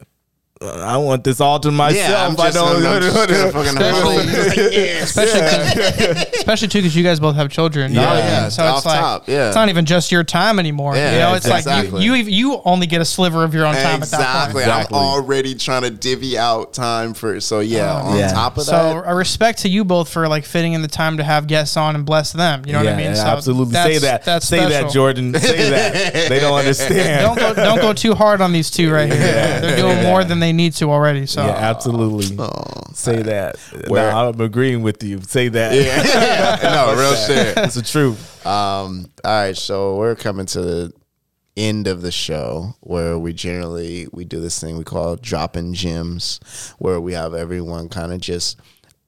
I 0.61 0.95
want 0.95 1.25
this 1.25 1.41
all 1.41 1.59
to 1.59 1.69
myself. 1.69 2.09
Yeah, 2.09 2.25
I'm 2.25 2.31
I 2.39 2.49
just, 2.49 2.53
don't. 2.55 2.85
I'm 2.85 3.01
just 3.01 3.13
gonna 3.27 3.51
fucking 3.51 3.81
Especially- 3.81 4.77
especially, 4.99 5.39
'cause- 5.41 6.25
especially 6.37 6.67
too 6.69 6.79
because 6.79 6.95
you 6.95 7.03
guys 7.03 7.19
both 7.19 7.35
have 7.35 7.49
children. 7.49 7.93
Yeah. 7.93 8.05
what 8.09 8.17
Yeah, 8.23 8.47
so 8.49 8.63
off 8.63 8.77
it's 8.77 8.85
like 8.85 8.99
top, 8.99 9.27
yeah. 9.27 9.47
it's 9.47 9.55
not 9.55 9.67
even 9.67 9.83
just 9.83 10.13
your 10.13 10.23
time 10.23 10.57
anymore. 10.57 10.95
Yeah, 10.95 11.11
you 11.11 11.19
know, 11.19 11.33
it's 11.33 11.45
exactly. 11.45 11.91
like 11.91 12.01
you, 12.01 12.13
you 12.13 12.23
you 12.53 12.61
only 12.63 12.87
get 12.87 13.01
a 13.01 13.05
sliver 13.05 13.43
of 13.43 13.53
your 13.53 13.65
own 13.65 13.73
time 13.75 14.01
at 14.01 14.07
that 14.11 14.19
Exactly. 14.19 14.53
point. 14.53 14.63
Exactly. 14.67 14.97
I'm 14.97 15.03
already 15.03 15.55
trying 15.55 15.81
to 15.81 15.89
divvy 15.89 16.37
out 16.37 16.71
time 16.73 17.13
for. 17.13 17.41
So 17.41 17.59
yeah, 17.59 17.91
oh, 18.01 18.07
on 18.11 18.17
Yeah. 18.17 18.31
top 18.31 18.53
of 18.57 18.65
that. 18.65 18.71
So 18.71 19.03
a 19.05 19.13
respect 19.13 19.59
to 19.63 19.69
you 19.69 19.83
both 19.83 20.07
for 20.07 20.25
like 20.29 20.45
fitting 20.45 20.71
in 20.71 20.81
the 20.81 20.87
time 20.87 21.17
to 21.17 21.23
have 21.25 21.47
guests 21.47 21.75
on 21.75 21.95
and 21.95 22.05
bless 22.05 22.31
them. 22.31 22.63
You 22.65 22.71
know 22.71 22.79
what 22.79 22.87
I 22.87 22.95
mean? 22.95 23.07
yeah, 23.07 23.13
So 23.15 23.25
absolutely. 23.27 23.73
Say 23.73 23.97
that. 23.97 24.23
That's 24.23 24.47
Say 24.47 24.69
that. 24.69 24.89
Jordan. 24.89 25.33
Say 25.37 25.69
that. 25.69 26.29
They 26.29 26.39
don't 26.39 26.53
understand. 26.57 27.25
Don't 27.25 27.37
go 27.37 27.53
don't 27.61 27.81
go 27.81 27.91
too 27.91 28.15
hard 28.15 28.39
on 28.39 28.53
these 28.53 28.71
two 28.71 28.89
right 28.89 29.11
here. 29.11 29.19
They're 29.59 29.75
doing 29.75 30.01
more 30.03 30.23
than 30.23 30.39
they 30.39 30.44
need 30.51 30.73
to 30.73 30.91
already. 30.91 31.25
So 31.25 31.45
yeah, 31.45 31.51
absolutely. 31.51 32.25
Say 32.93 33.21
that. 33.23 33.57
Where- 33.87 34.11
no, 34.11 34.29
I'm 34.29 34.41
agreeing 34.41 34.81
with 34.81 35.03
you. 35.03 35.21
Say 35.21 35.49
that. 35.49 35.73
yeah, 35.73 36.59
no, 36.95 36.99
real 36.99 37.15
shit. 37.15 37.57
It's 37.57 37.75
the 37.75 37.81
truth. 37.81 38.45
Um, 38.45 39.11
all 39.23 39.31
right, 39.31 39.57
so 39.57 39.97
we're 39.97 40.15
coming 40.15 40.45
to 40.47 40.61
the 40.61 40.93
end 41.57 41.87
of 41.87 42.01
the 42.01 42.11
show 42.11 42.75
where 42.81 43.17
we 43.17 43.33
generally 43.33 44.07
we 44.11 44.25
do 44.25 44.39
this 44.41 44.59
thing 44.59 44.77
we 44.77 44.83
call 44.83 45.15
dropping 45.15 45.73
gems, 45.73 46.39
where 46.79 46.99
we 46.99 47.13
have 47.13 47.33
everyone 47.33 47.89
kind 47.89 48.11
of 48.11 48.19
just 48.21 48.59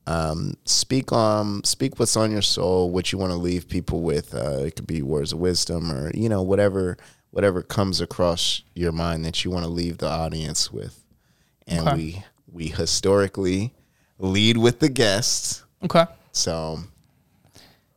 um, 0.08 0.54
speak 0.66 1.12
on 1.12 1.64
speak 1.64 2.00
what's 2.00 2.16
on 2.16 2.32
your 2.32 2.42
soul, 2.42 2.90
what 2.90 3.12
you 3.12 3.18
want 3.18 3.32
to 3.32 3.38
leave 3.38 3.68
people 3.68 4.02
with. 4.02 4.34
Uh, 4.34 4.64
it 4.66 4.76
could 4.76 4.88
be 4.88 5.02
words 5.02 5.34
of 5.34 5.40
wisdom 5.40 5.92
or 5.92 6.12
you 6.14 6.30
know 6.30 6.42
whatever 6.42 6.98
whatever 7.32 7.62
comes 7.62 8.02
across 8.02 8.64
your 8.74 8.92
mind 8.92 9.26
that 9.26 9.44
you 9.44 9.52
want 9.52 9.66
to 9.66 9.70
leave 9.70 9.98
the 9.98 10.08
audience 10.08 10.72
with. 10.72 11.04
And 11.68 11.88
Okay. 11.88 11.96
we 11.96 12.24
we 12.52 12.68
historically 12.68 13.74
lead 14.20 14.58
with 14.58 14.80
the 14.80 14.90
guests. 14.90 15.64
okay. 15.84 16.06
So 16.32 16.80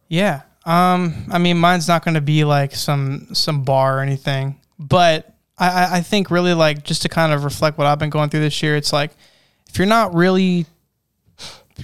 Yeah. 0.09 0.43
Um, 0.67 1.25
I 1.31 1.39
mean, 1.39 1.57
mine's 1.59 1.89
not 1.89 2.05
going 2.05 2.15
to 2.17 2.21
be 2.21 2.45
like 2.45 2.75
some 2.75 3.29
some 3.33 3.63
bar 3.65 3.99
or 3.99 4.01
anything, 4.03 4.61
but 4.79 5.35
I, 5.57 5.99
I- 5.99 6.01
think 6.03 6.31
really 6.31 6.53
like 6.55 6.85
just 6.85 7.03
to 7.03 7.09
kind 7.09 7.33
of 7.33 7.45
reflect 7.45 7.79
what 7.79 7.87
I've 7.87 7.99
been 7.99 8.11
going 8.11 8.29
through 8.29 8.41
this 8.41 8.63
year. 8.63 8.77
It's 8.77 8.93
like 8.93 9.13
if 9.69 9.79
you're 9.79 9.87
not 9.87 10.15
really 10.15 10.67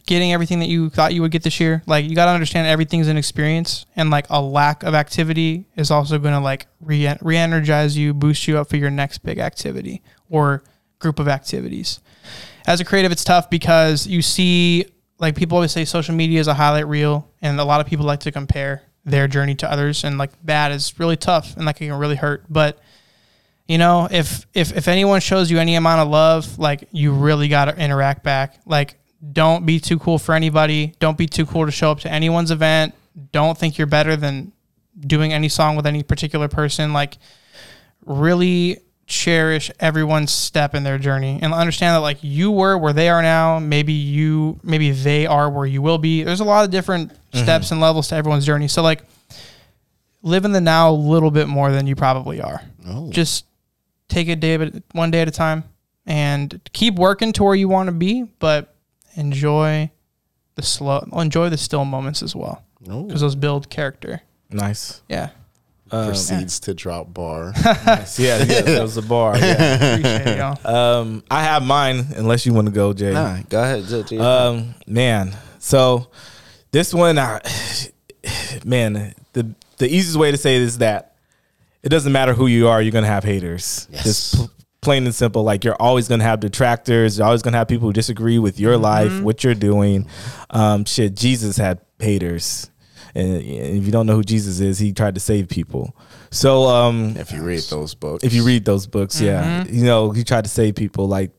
getting 0.06 0.32
everything 0.32 0.58
that 0.60 0.68
you 0.68 0.90
thought 0.90 1.14
you 1.14 1.22
would 1.22 1.30
get 1.30 1.42
this 1.42 1.58
year, 1.58 1.82
like 1.86 2.04
you 2.04 2.14
got 2.14 2.26
to 2.26 2.30
understand 2.32 2.66
everything's 2.66 3.08
an 3.08 3.16
experience, 3.16 3.86
and 3.96 4.10
like 4.10 4.26
a 4.28 4.40
lack 4.42 4.82
of 4.82 4.94
activity 4.94 5.64
is 5.76 5.90
also 5.90 6.18
going 6.18 6.34
to 6.34 6.40
like 6.40 6.66
re 6.80 7.14
re-energize 7.22 7.96
you, 7.96 8.12
boost 8.12 8.46
you 8.46 8.58
up 8.58 8.68
for 8.68 8.76
your 8.76 8.90
next 8.90 9.18
big 9.18 9.38
activity 9.38 10.02
or 10.28 10.62
group 10.98 11.18
of 11.18 11.28
activities. 11.28 12.00
As 12.66 12.80
a 12.80 12.84
creative, 12.84 13.12
it's 13.12 13.24
tough 13.24 13.48
because 13.48 14.06
you 14.06 14.22
see, 14.22 14.86
like 15.18 15.36
people 15.36 15.56
always 15.56 15.72
say, 15.72 15.84
social 15.84 16.14
media 16.14 16.40
is 16.40 16.48
a 16.48 16.54
highlight 16.54 16.88
reel, 16.88 17.30
and 17.42 17.58
a 17.60 17.64
lot 17.64 17.80
of 17.80 17.86
people 17.86 18.04
like 18.04 18.20
to 18.20 18.32
compare 18.32 18.82
their 19.04 19.28
journey 19.28 19.54
to 19.54 19.70
others, 19.70 20.04
and 20.04 20.18
like 20.18 20.32
that 20.44 20.72
is 20.72 20.98
really 20.98 21.16
tough 21.16 21.56
and 21.56 21.64
like 21.64 21.80
it 21.80 21.86
can 21.86 21.98
really 21.98 22.16
hurt. 22.16 22.44
But 22.50 22.78
you 23.68 23.78
know, 23.78 24.08
if 24.10 24.46
if 24.54 24.76
if 24.76 24.88
anyone 24.88 25.20
shows 25.20 25.50
you 25.50 25.58
any 25.58 25.76
amount 25.76 26.00
of 26.00 26.08
love, 26.08 26.58
like 26.58 26.88
you 26.92 27.12
really 27.12 27.48
got 27.48 27.66
to 27.66 27.76
interact 27.76 28.22
back. 28.22 28.60
Like, 28.66 28.96
don't 29.32 29.64
be 29.64 29.80
too 29.80 29.98
cool 29.98 30.18
for 30.18 30.34
anybody. 30.34 30.94
Don't 30.98 31.18
be 31.18 31.26
too 31.26 31.46
cool 31.46 31.66
to 31.66 31.72
show 31.72 31.90
up 31.90 32.00
to 32.00 32.10
anyone's 32.10 32.50
event. 32.50 32.94
Don't 33.32 33.56
think 33.56 33.78
you're 33.78 33.86
better 33.86 34.16
than 34.16 34.52
doing 34.98 35.32
any 35.32 35.48
song 35.48 35.76
with 35.76 35.86
any 35.86 36.02
particular 36.02 36.48
person. 36.48 36.92
Like, 36.92 37.18
really 38.04 38.78
cherish 39.06 39.70
everyone's 39.78 40.32
step 40.32 40.74
in 40.74 40.82
their 40.82 40.98
journey 40.98 41.38
and 41.40 41.54
understand 41.54 41.94
that 41.94 42.00
like 42.00 42.18
you 42.22 42.50
were 42.50 42.76
where 42.76 42.92
they 42.92 43.08
are 43.08 43.22
now. 43.22 43.58
Maybe 43.58 43.92
you 43.92 44.58
maybe 44.62 44.90
they 44.90 45.26
are 45.26 45.48
where 45.48 45.66
you 45.66 45.80
will 45.80 45.98
be. 45.98 46.24
There's 46.24 46.40
a 46.40 46.44
lot 46.44 46.64
of 46.64 46.70
different 46.70 47.12
mm-hmm. 47.12 47.38
steps 47.38 47.70
and 47.70 47.80
levels 47.80 48.08
to 48.08 48.16
everyone's 48.16 48.44
journey. 48.44 48.68
So 48.68 48.82
like 48.82 49.04
live 50.22 50.44
in 50.44 50.52
the 50.52 50.60
now 50.60 50.90
a 50.90 50.92
little 50.92 51.30
bit 51.30 51.46
more 51.46 51.70
than 51.70 51.86
you 51.86 51.94
probably 51.94 52.40
are. 52.40 52.60
Oh. 52.86 53.10
just 53.10 53.46
take 54.08 54.28
it 54.28 54.40
day 54.40 54.54
at 54.54 54.82
one 54.92 55.10
day 55.10 55.22
at 55.22 55.28
a 55.28 55.32
time 55.32 55.64
and 56.04 56.60
keep 56.72 56.96
working 56.96 57.32
to 57.32 57.44
where 57.44 57.54
you 57.54 57.68
want 57.68 57.88
to 57.88 57.92
be 57.92 58.24
but 58.38 58.74
enjoy 59.16 59.90
the 60.54 60.62
slow 60.62 61.08
enjoy 61.12 61.48
the 61.48 61.56
still 61.56 61.84
moments 61.84 62.22
as 62.22 62.34
well. 62.34 62.64
Oh. 62.88 63.04
because 63.04 63.20
those 63.20 63.36
build 63.36 63.70
character. 63.70 64.22
Nice. 64.50 65.02
yeah 65.08 65.30
proceeds 65.90 66.60
to 66.60 66.74
drop 66.74 67.12
bar. 67.14 67.52
nice. 67.86 68.18
Yeah, 68.18 68.38
yeah, 68.38 68.60
that 68.62 68.82
was 68.82 68.94
the 68.96 69.02
bar. 69.02 69.36
Yeah. 69.38 69.94
appreciate 69.96 70.36
y'all 70.38 70.58
Um, 71.00 71.22
I 71.30 71.42
have 71.42 71.62
mine, 71.62 72.06
unless 72.16 72.44
you 72.46 72.52
want 72.54 72.66
to 72.66 72.72
go, 72.72 72.92
Jay. 72.92 73.12
nah, 73.12 73.38
go 73.48 73.62
ahead. 73.62 73.84
J- 73.84 74.02
J- 74.02 74.18
Um, 74.18 74.74
man. 74.86 75.36
So 75.58 76.08
this 76.72 76.92
one, 76.94 77.18
I, 77.18 77.40
man, 78.64 79.14
the 79.32 79.54
the 79.78 79.86
easiest 79.88 80.16
way 80.16 80.30
to 80.30 80.36
say 80.36 80.56
it 80.56 80.62
is 80.62 80.78
that 80.78 81.14
it 81.82 81.88
doesn't 81.90 82.12
matter 82.12 82.32
who 82.34 82.46
you 82.46 82.68
are, 82.68 82.80
you're 82.82 82.92
gonna 82.92 83.06
have 83.06 83.24
haters. 83.24 83.86
Yes. 83.90 84.04
Just 84.04 84.34
pl- 84.36 84.50
plain 84.80 85.04
and 85.04 85.14
simple. 85.14 85.42
Like 85.44 85.64
you're 85.64 85.76
always 85.80 86.08
gonna 86.08 86.24
have 86.24 86.40
detractors. 86.40 87.18
You're 87.18 87.26
always 87.26 87.42
gonna 87.42 87.58
have 87.58 87.68
people 87.68 87.86
who 87.88 87.92
disagree 87.92 88.38
with 88.38 88.58
your 88.58 88.76
life, 88.76 89.20
what 89.22 89.44
you're 89.44 89.54
doing. 89.54 90.06
Um, 90.50 90.84
shit, 90.84 91.14
Jesus 91.14 91.56
had 91.56 91.80
haters. 91.98 92.70
And 93.16 93.36
if 93.36 93.86
you 93.86 93.90
don't 93.90 94.06
know 94.06 94.16
who 94.16 94.22
Jesus 94.22 94.60
is, 94.60 94.78
he 94.78 94.92
tried 94.92 95.14
to 95.14 95.20
save 95.20 95.48
people. 95.48 95.96
So, 96.30 96.64
um, 96.64 97.16
if 97.16 97.32
you 97.32 97.42
read 97.42 97.62
those 97.62 97.94
books, 97.94 98.22
if 98.22 98.34
you 98.34 98.44
read 98.44 98.66
those 98.66 98.86
books, 98.86 99.18
yeah, 99.18 99.64
you 99.64 99.86
know, 99.86 100.10
he 100.10 100.22
tried 100.22 100.44
to 100.44 100.50
save 100.50 100.74
people. 100.74 101.08
Like, 101.08 101.30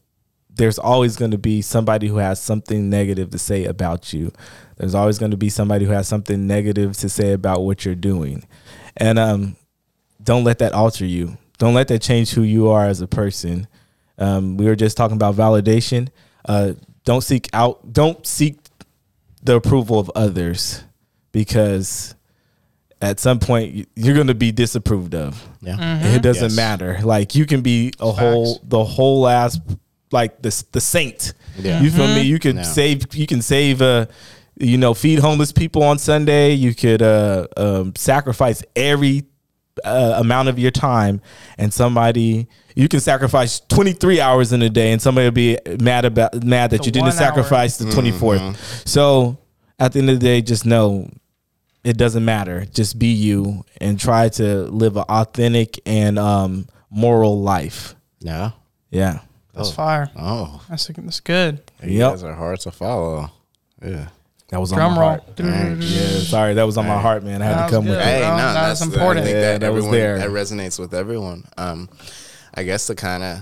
there's 0.50 0.80
always 0.80 1.18
going 1.18 1.32
to 1.32 1.38
be 1.38 1.62
somebody 1.62 2.08
who 2.08 2.18
has 2.18 2.42
something 2.42 2.90
negative 2.90 3.30
to 3.30 3.38
say 3.38 3.66
about 3.66 4.12
you. 4.12 4.32
There's 4.78 4.96
always 4.96 5.20
going 5.20 5.30
to 5.30 5.38
be 5.38 5.50
somebody 5.50 5.86
who 5.86 5.92
has 5.92 6.08
something 6.08 6.48
negative 6.48 6.98
to 6.98 7.10
say 7.10 7.32
about 7.34 7.62
what 7.62 7.86
you're 7.86 7.94
doing, 7.94 8.48
and 8.96 9.20
um, 9.20 9.56
don't 10.24 10.44
let 10.44 10.58
that 10.58 10.74
alter 10.74 11.06
you. 11.06 11.38
Don't 11.60 11.76
let 11.76 11.90
that 11.90 12.02
change 12.02 12.32
who 12.32 12.42
you 12.42 12.70
are 12.70 12.88
as 12.88 13.02
a 13.02 13.08
person. 13.08 13.68
Um, 14.18 14.58
we 14.58 14.66
were 14.66 14.76
just 14.76 14.98
talking 14.98 15.16
about 15.16 15.36
validation. 15.36 16.10
Uh, 16.44 16.74
don't 17.06 17.22
seek 17.22 17.50
out. 17.54 17.94
Don't 17.94 18.26
seek 18.26 18.58
the 19.44 19.56
approval 19.56 20.00
of 20.00 20.10
others 20.16 20.84
because 21.42 22.16
at 23.02 23.20
some 23.20 23.38
point 23.40 23.74
you- 23.76 23.86
you're 23.96 24.16
going 24.16 24.28
to 24.28 24.34
be 24.48 24.52
disapproved 24.52 25.14
of. 25.14 25.32
yeah, 25.62 26.16
It 26.16 26.22
doesn't 26.24 26.50
Yes. 26.50 26.56
matter. 26.56 27.00
Like 27.04 27.36
you 27.36 27.46
can 27.46 27.62
be 27.62 27.92
a 28.00 28.12
whole 28.12 28.60
the 28.68 28.84
whole 28.84 29.28
ass 29.28 29.60
like 30.12 30.42
the 30.42 30.52
the 30.72 30.82
saint. 30.82 31.34
Yeah. 31.60 31.82
You 31.84 31.92
feel 31.92 32.08
me? 32.08 32.22
You 32.22 32.40
could 32.40 32.56
Yeah. 32.58 32.64
save 32.80 32.98
you 33.14 33.28
can 33.28 33.42
save 33.44 33.82
uh 33.82 34.06
you 34.60 34.78
know 34.80 34.94
feed 34.96 35.20
homeless 35.20 35.52
people 35.52 35.84
on 35.84 36.00
Sunday. 36.00 36.54
You 36.54 36.74
could 36.74 37.02
uh 37.04 37.46
um, 37.56 37.94
sacrifice 37.96 38.64
every 38.76 39.26
uh, 39.86 40.16
amount 40.18 40.50
of 40.50 40.58
your 40.58 40.72
time 40.72 41.22
and 41.60 41.72
somebody 41.72 42.48
you 42.76 42.88
can 42.88 43.00
sacrifice 43.00 43.62
23 43.70 44.20
hours 44.20 44.52
in 44.52 44.64
a 44.64 44.70
day 44.72 44.92
and 44.92 45.00
somebody 45.00 45.26
will 45.28 45.32
be 45.48 45.56
mad 45.80 46.04
about 46.04 46.44
mad 46.44 46.72
that 46.72 46.80
The 46.82 46.86
you 46.88 46.92
didn't 46.92 47.10
one 47.14 47.14
hour. 47.14 47.26
sacrifice 47.28 47.78
the 47.78 47.86
24th. 47.86 48.56
So 48.86 49.38
at 49.78 49.92
the 49.94 50.00
end 50.00 50.10
of 50.10 50.20
the 50.20 50.26
day 50.26 50.42
just 50.42 50.66
know 50.66 51.12
it 51.84 51.98
doesn't 51.98 52.26
matter. 52.26 52.66
Just 52.66 52.98
be 53.00 53.08
you 53.08 53.64
and 53.80 54.00
try 54.00 54.30
to 54.30 54.64
live 54.66 54.98
an 54.98 55.04
authentic 55.10 55.80
and 55.86 56.18
um, 56.20 56.68
moral 56.90 57.42
life. 57.42 57.96
yeah. 58.20 58.52
Yeah. 58.90 59.20
that's 59.54 59.72
fire 59.72 60.10
Oh, 60.16 60.64
that's, 60.70 60.88
that's 60.88 61.20
good 61.20 61.62
you 61.84 62.00
Yep. 62.00 62.12
guys 62.12 62.24
are 62.24 62.34
hard 62.34 62.60
to 62.62 62.72
follow. 62.72 63.30
Yeah. 63.84 64.08
That 64.50 64.62
was 64.62 64.72
on 64.72 64.78
drum 64.78 64.94
my 64.96 65.00
roll 65.02 65.10
heart. 65.10 65.24
Yeah, 65.40 66.20
sorry, 66.20 66.54
that 66.54 66.64
was 66.64 66.78
on 66.78 66.88
my 66.88 66.98
heart, 67.02 67.22
man. 67.24 67.42
I 67.42 67.46
had 67.46 67.54
That 67.56 67.58
to 67.58 67.64
was 67.64 67.72
come 67.74 67.86
with 67.86 67.94
good. 67.96 68.02
it. 68.02 68.06
Hey, 68.06 68.22
Well, 68.22 68.38
no, 68.38 68.54
that's 68.54 68.80
that's 68.80 68.94
important. 68.94 69.24
I 69.24 69.28
think 69.28 69.36
Yeah, 69.36 69.42
that, 69.42 69.60
that 69.62 69.74
was 69.74 69.86
everyone, 69.86 70.00
there. 70.00 70.18
That 70.20 70.30
resonates 70.30 70.80
with 70.80 70.94
everyone. 70.94 71.44
Um, 71.58 71.90
I 72.54 72.64
guess 72.64 72.88
to 72.88 72.96
kind 72.96 73.24
of 73.24 73.40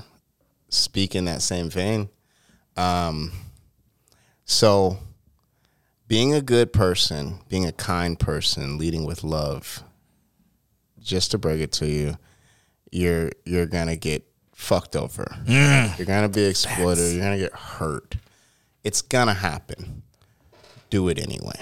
speak 0.70 1.14
in 1.14 1.26
that 1.26 1.44
same 1.44 1.70
vein. 1.70 2.10
Um, 2.76 3.32
so, 4.46 4.98
being 6.08 6.34
a 6.34 6.42
good 6.42 6.72
person, 6.74 7.40
being 7.50 7.66
a 7.66 7.72
kind 7.72 8.20
person, 8.20 8.78
leading 8.78 9.06
with 9.06 9.24
love. 9.24 9.84
Just 11.00 11.32
to 11.32 11.38
break 11.38 11.62
it 11.62 11.72
to 11.74 11.88
you, 11.88 12.18
you're 12.92 13.32
you're 13.46 13.66
gonna 13.68 13.96
get 13.96 14.26
fucked 14.54 14.96
over. 14.96 15.26
Mm. 15.46 15.98
You're 15.98 16.08
gonna 16.08 16.30
be 16.30 16.46
exploited. 16.46 17.14
You're 17.14 17.24
gonna 17.24 17.38
get 17.38 17.54
hurt. 17.54 18.16
It's 18.84 19.02
gonna 19.02 19.34
happen. 19.34 20.02
Do 20.90 21.08
it 21.10 21.20
anyway 21.20 21.60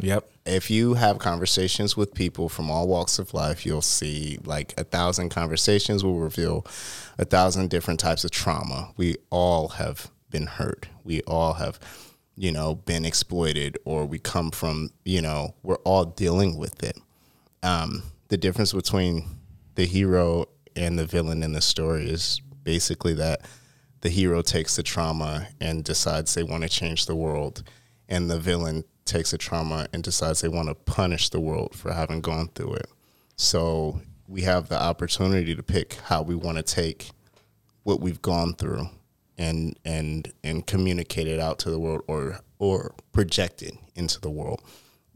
Yep. 0.00 0.28
if 0.44 0.68
you 0.70 0.94
have 0.94 1.18
conversations 1.18 1.96
with 1.96 2.12
people 2.12 2.48
from 2.48 2.70
all 2.70 2.86
walks 2.88 3.18
of 3.18 3.32
life, 3.32 3.64
you'll 3.64 3.80
see 3.80 4.38
like 4.44 4.74
a 4.76 4.84
thousand 4.84 5.30
conversations 5.30 6.04
will 6.04 6.18
reveal 6.18 6.66
a 7.16 7.24
thousand 7.24 7.70
different 7.70 8.00
types 8.00 8.24
of 8.24 8.30
trauma. 8.32 8.90
We 8.96 9.16
all 9.30 9.68
have 9.68 10.10
been 10.30 10.46
hurt. 10.46 10.88
We 11.04 11.22
all 11.22 11.54
have, 11.54 11.78
you 12.36 12.52
know, 12.52 12.74
been 12.74 13.04
exploited 13.04 13.78
or 13.84 14.04
we 14.04 14.18
come 14.18 14.50
from, 14.50 14.90
you 15.04 15.22
know, 15.22 15.54
we're 15.62 15.76
all 15.84 16.04
dealing 16.04 16.58
with 16.58 16.82
it. 16.82 16.98
Um, 17.62 18.02
the 18.28 18.36
difference 18.36 18.72
between 18.72 19.24
the 19.74 19.84
hero 19.84 20.46
and 20.76 20.98
the 20.98 21.06
villain 21.06 21.42
in 21.42 21.52
the 21.52 21.60
story 21.60 22.08
is 22.08 22.40
basically 22.62 23.14
that 23.14 23.42
the 24.00 24.08
hero 24.10 24.42
takes 24.42 24.76
the 24.76 24.82
trauma 24.82 25.48
and 25.60 25.84
decides 25.84 26.34
they 26.34 26.42
want 26.42 26.62
to 26.62 26.68
change 26.68 27.06
the 27.06 27.16
world, 27.16 27.62
and 28.08 28.30
the 28.30 28.38
villain 28.38 28.84
takes 29.06 29.30
the 29.30 29.38
trauma 29.38 29.86
and 29.92 30.02
decides 30.02 30.40
they 30.40 30.48
want 30.48 30.68
to 30.68 30.74
punish 30.74 31.30
the 31.30 31.40
world 31.40 31.74
for 31.74 31.92
having 31.92 32.20
gone 32.20 32.48
through 32.54 32.74
it. 32.74 32.86
So 33.36 34.00
we 34.28 34.42
have 34.42 34.68
the 34.68 34.80
opportunity 34.80 35.54
to 35.54 35.62
pick 35.62 35.94
how 35.94 36.22
we 36.22 36.34
want 36.34 36.58
to 36.58 36.62
take 36.62 37.10
what 37.82 38.00
we've 38.00 38.20
gone 38.20 38.54
through 38.54 38.88
and 39.38 39.78
and 39.84 40.32
and 40.42 40.66
communicate 40.66 41.26
it 41.26 41.40
out 41.40 41.58
to 41.60 41.70
the 41.70 41.78
world 41.78 42.02
or 42.06 42.40
or 42.58 42.94
project 43.12 43.62
it 43.62 43.74
into 43.94 44.20
the 44.20 44.30
world. 44.30 44.62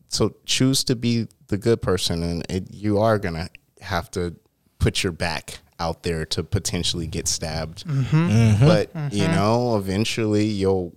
So 0.09 0.35
choose 0.47 0.85
to 0.85 0.97
be 0.97 1.29
the 1.49 1.59
good 1.59 1.83
person, 1.83 2.23
and 2.23 2.47
it, 2.49 2.73
you 2.73 2.99
are 2.99 3.19
gonna 3.19 3.49
have 3.81 4.11
to 4.12 4.37
put 4.79 5.03
your 5.03 5.12
back 5.12 5.61
out 5.81 6.03
there 6.03 6.25
to 6.27 6.43
potentially 6.43 7.07
get 7.07 7.29
stabbed. 7.29 7.87
Mm-hmm. 7.87 8.16
Mm-hmm. 8.16 8.66
But 8.66 8.91
you 9.12 9.25
mm-hmm. 9.25 9.35
know, 9.35 9.77
eventually 9.77 10.47
you'll 10.47 10.95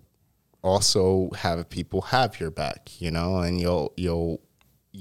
also 0.63 1.29
have 1.35 1.69
people 1.69 2.01
have 2.01 2.39
your 2.39 2.51
back. 2.51 2.89
You 2.99 3.11
know, 3.11 3.39
and 3.39 3.59
you'll 3.59 3.93
you'll. 3.97 4.41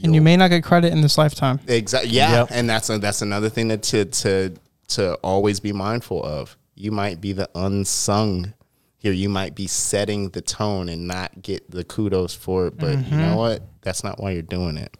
and 0.02 0.14
you 0.14 0.20
may 0.20 0.36
not 0.36 0.48
get 0.48 0.64
credit 0.64 0.92
in 0.92 1.00
this 1.00 1.18
lifetime 1.18 1.60
Exactly. 1.66 2.10
Yeah, 2.10 2.40
Yep. 2.40 2.48
and 2.50 2.68
that's 2.68 2.90
a, 2.90 2.98
that's 2.98 3.22
another 3.22 3.48
thing 3.48 3.68
that 3.68 3.82
to 3.84 4.04
to 4.04 4.54
to 4.88 5.14
always 5.16 5.60
be 5.60 5.72
mindful 5.72 6.22
of. 6.22 6.56
You 6.80 6.90
might 6.90 7.20
be 7.20 7.32
the 7.32 7.48
unsung 7.54 8.54
here. 8.96 9.12
You 9.12 9.28
might 9.28 9.54
be 9.54 9.66
setting 9.66 10.30
the 10.30 10.40
tone 10.40 10.88
and 10.88 11.06
not 11.06 11.42
get 11.42 11.70
the 11.70 11.84
kudos 11.84 12.34
for 12.34 12.68
it. 12.68 12.78
But 12.78 13.06
you 13.06 13.16
know 13.16 13.28
mm-hmm. 13.28 13.36
what? 13.36 13.62
That's 13.82 14.02
not 14.02 14.18
why 14.18 14.30
you're 14.30 14.42
doing 14.42 14.78
it. 14.78 14.96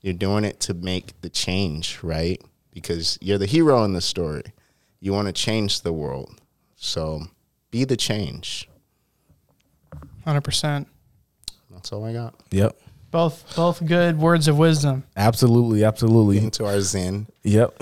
You're 0.00 0.14
doing 0.14 0.44
it 0.44 0.60
to 0.60 0.74
make 0.74 1.20
the 1.22 1.28
change, 1.28 1.98
right? 2.02 2.40
Because 2.72 3.18
you're 3.20 3.38
the 3.38 3.46
hero 3.46 3.82
in 3.84 3.94
the 3.94 4.00
story. 4.00 4.44
You 5.00 5.12
want 5.12 5.26
to 5.26 5.32
change 5.32 5.80
the 5.80 5.92
world, 5.92 6.40
so 6.76 7.22
be 7.70 7.84
the 7.84 7.96
change. 7.96 8.68
100% 10.26 10.86
That's 11.70 11.92
all 11.92 12.04
I 12.04 12.12
got. 12.12 12.34
Yep. 12.50 12.78
Both 13.14 13.54
both 13.54 13.86
good 13.86 14.18
words 14.18 14.48
of 14.48 14.58
wisdom 14.58 15.04
Absolutely. 15.16 15.84
Absolutely. 15.84 16.38
Into 16.38 16.66
our 16.66 16.80
zen. 16.80 17.28
Yep. 17.44 17.76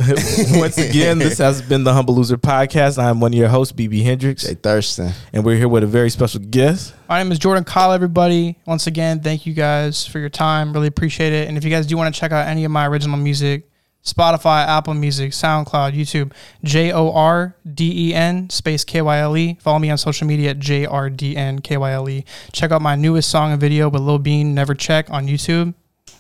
Once 0.50 0.76
again, 0.76 1.18
this 1.18 1.38
has 1.38 1.62
been 1.62 1.84
the 1.84 1.92
Humble 1.94 2.14
Loser 2.14 2.36
Podcast. 2.36 3.02
I'm 3.02 3.18
one 3.18 3.32
of 3.32 3.38
your 3.38 3.48
hosts, 3.48 3.72
BB 3.72 4.02
Hendricks, 4.02 4.42
Jay 4.42 4.54
Thurston. 4.54 5.12
and 5.32 5.42
we're 5.42 5.56
here 5.56 5.68
with 5.68 5.84
a 5.84 5.86
very 5.86 6.10
special 6.10 6.40
guest. 6.40 6.94
My 7.08 7.22
name 7.22 7.32
is 7.32 7.38
Jordan 7.38 7.64
Kyle, 7.64 7.92
everybody. 7.92 8.58
Once 8.66 8.86
again, 8.86 9.20
thank 9.20 9.46
you 9.46 9.54
guys 9.54 10.06
for 10.06 10.18
your 10.18 10.28
time. 10.28 10.74
Really 10.74 10.88
appreciate 10.88 11.32
it. 11.32 11.48
And 11.48 11.56
if 11.56 11.64
you 11.64 11.70
guys 11.70 11.86
do 11.86 11.96
want 11.96 12.14
to 12.14 12.20
check 12.20 12.32
out 12.32 12.46
any 12.46 12.64
of 12.64 12.70
my 12.70 12.86
original 12.86 13.16
music, 13.16 13.70
Spotify, 14.04 14.66
Apple 14.66 14.94
Music, 14.94 15.30
SoundCloud, 15.30 15.94
YouTube, 15.94 16.32
J 16.64 16.92
O 16.92 17.12
R 17.12 17.56
D 17.72 18.10
E 18.10 18.14
N 18.14 18.50
space 18.50 18.84
K 18.84 19.00
Y 19.00 19.18
L 19.18 19.36
E. 19.36 19.58
Follow 19.60 19.78
me 19.78 19.90
on 19.90 19.98
social 19.98 20.26
media 20.26 20.50
at 20.50 20.58
J 20.58 20.86
R 20.86 21.08
D 21.08 21.36
N 21.36 21.60
K 21.60 21.76
Y 21.76 21.92
L 21.92 22.08
E. 22.08 22.24
Check 22.52 22.72
out 22.72 22.82
my 22.82 22.96
newest 22.96 23.30
song 23.30 23.52
and 23.52 23.60
video 23.60 23.88
with 23.88 24.02
Lil 24.02 24.18
Bean, 24.18 24.54
Never 24.54 24.74
Check 24.74 25.10
on 25.10 25.26
YouTube. 25.26 25.74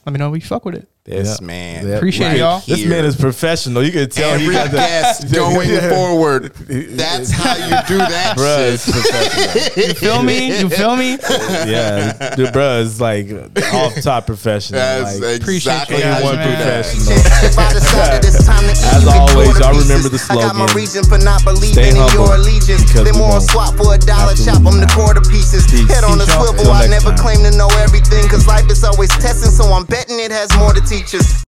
Let 0.06 0.12
me 0.12 0.18
know 0.18 0.32
if 0.32 0.42
you 0.42 0.46
fuck 0.46 0.64
with 0.64 0.74
it. 0.74 0.91
This 1.04 1.38
Yeah. 1.40 1.46
man. 1.46 1.88
Yeah. 1.88 1.94
Appreciate 1.96 2.26
Right. 2.28 2.36
y'all. 2.38 2.62
This 2.64 2.84
man 2.86 3.04
is 3.04 3.16
professional. 3.16 3.82
You 3.82 3.90
can 3.90 4.08
tell 4.08 4.38
he 4.38 4.44
Every 4.46 4.54
got 4.54 4.70
the 4.70 4.76
guest 4.76 5.32
going 5.34 5.68
Yeah. 5.68 5.88
forward. 5.90 6.52
That's 6.94 7.32
how 7.32 7.56
you 7.58 7.74
do 7.90 7.98
that 7.98 8.36
Bruh, 8.38 8.70
it's 8.70 8.84
shit. 8.86 8.94
professional. 8.94 9.88
You 9.88 9.94
feel 9.94 10.22
me? 10.22 10.60
You 10.60 10.68
feel 10.70 10.94
me? 10.94 11.18
yeah, 11.66 12.12
the 12.38 12.46
bruh 12.54 12.82
is 12.82 13.00
like 13.00 13.26
off 13.74 13.98
top 14.00 14.26
professional. 14.26 14.78
That's 14.78 15.18
like, 15.18 15.42
Appreciate 15.42 15.72
exactly 15.90 15.96
you 15.98 16.04
how 16.04 16.20
guys, 16.22 16.22
you 16.22 16.36
man. 16.38 16.46
do 16.46 16.54
professional. 16.54 17.58
I 17.66 17.72
decided 17.74 18.22
it's 18.24 18.46
time 18.46 18.62
to 18.62 18.70
eat, 18.70 18.94
As 18.94 19.06
always, 19.06 19.32
throw 19.34 19.42
the 19.42 19.58
y'all 19.58 19.74
remember 19.82 20.08
the 20.08 20.22
I 20.30 20.34
got 20.38 20.54
my 20.54 20.66
slogan. 20.70 20.76
reason 20.78 21.02
for 21.10 21.18
not 21.18 21.42
believing 21.42 21.82
Stay 21.82 21.88
in 21.90 21.96
your 21.98 22.06
humble, 22.14 22.30
allegiance. 22.38 22.86
because 22.86 23.04
Then 23.10 23.14
we 23.18 23.26
more 23.26 23.42
won't. 23.42 23.50
swap 23.50 23.74
for 23.74 23.90
a 23.90 23.98
dollar, 23.98 24.38
Absolutely 24.38 24.46
chop 24.46 24.62
them 24.62 24.78
to 24.78 24.86
not. 24.86 24.94
quarter 24.94 25.20
pieces. 25.26 25.66
Head 25.90 26.04
on 26.06 26.20
a 26.22 26.26
swivel, 26.30 26.70
I 26.70 26.86
never 26.86 27.10
claim 27.18 27.42
to 27.42 27.50
know 27.58 27.66
everything, 27.82 28.22
cause 28.30 28.46
life 28.46 28.70
is 28.70 28.84
always 28.86 29.10
testing, 29.18 29.50
so 29.50 29.66
I'm 29.74 29.82
betting 29.82 30.20
it 30.22 30.30
has 30.30 30.54
more 30.54 30.70
to 30.72 30.80
teach 30.92 31.14
us. 31.14 31.32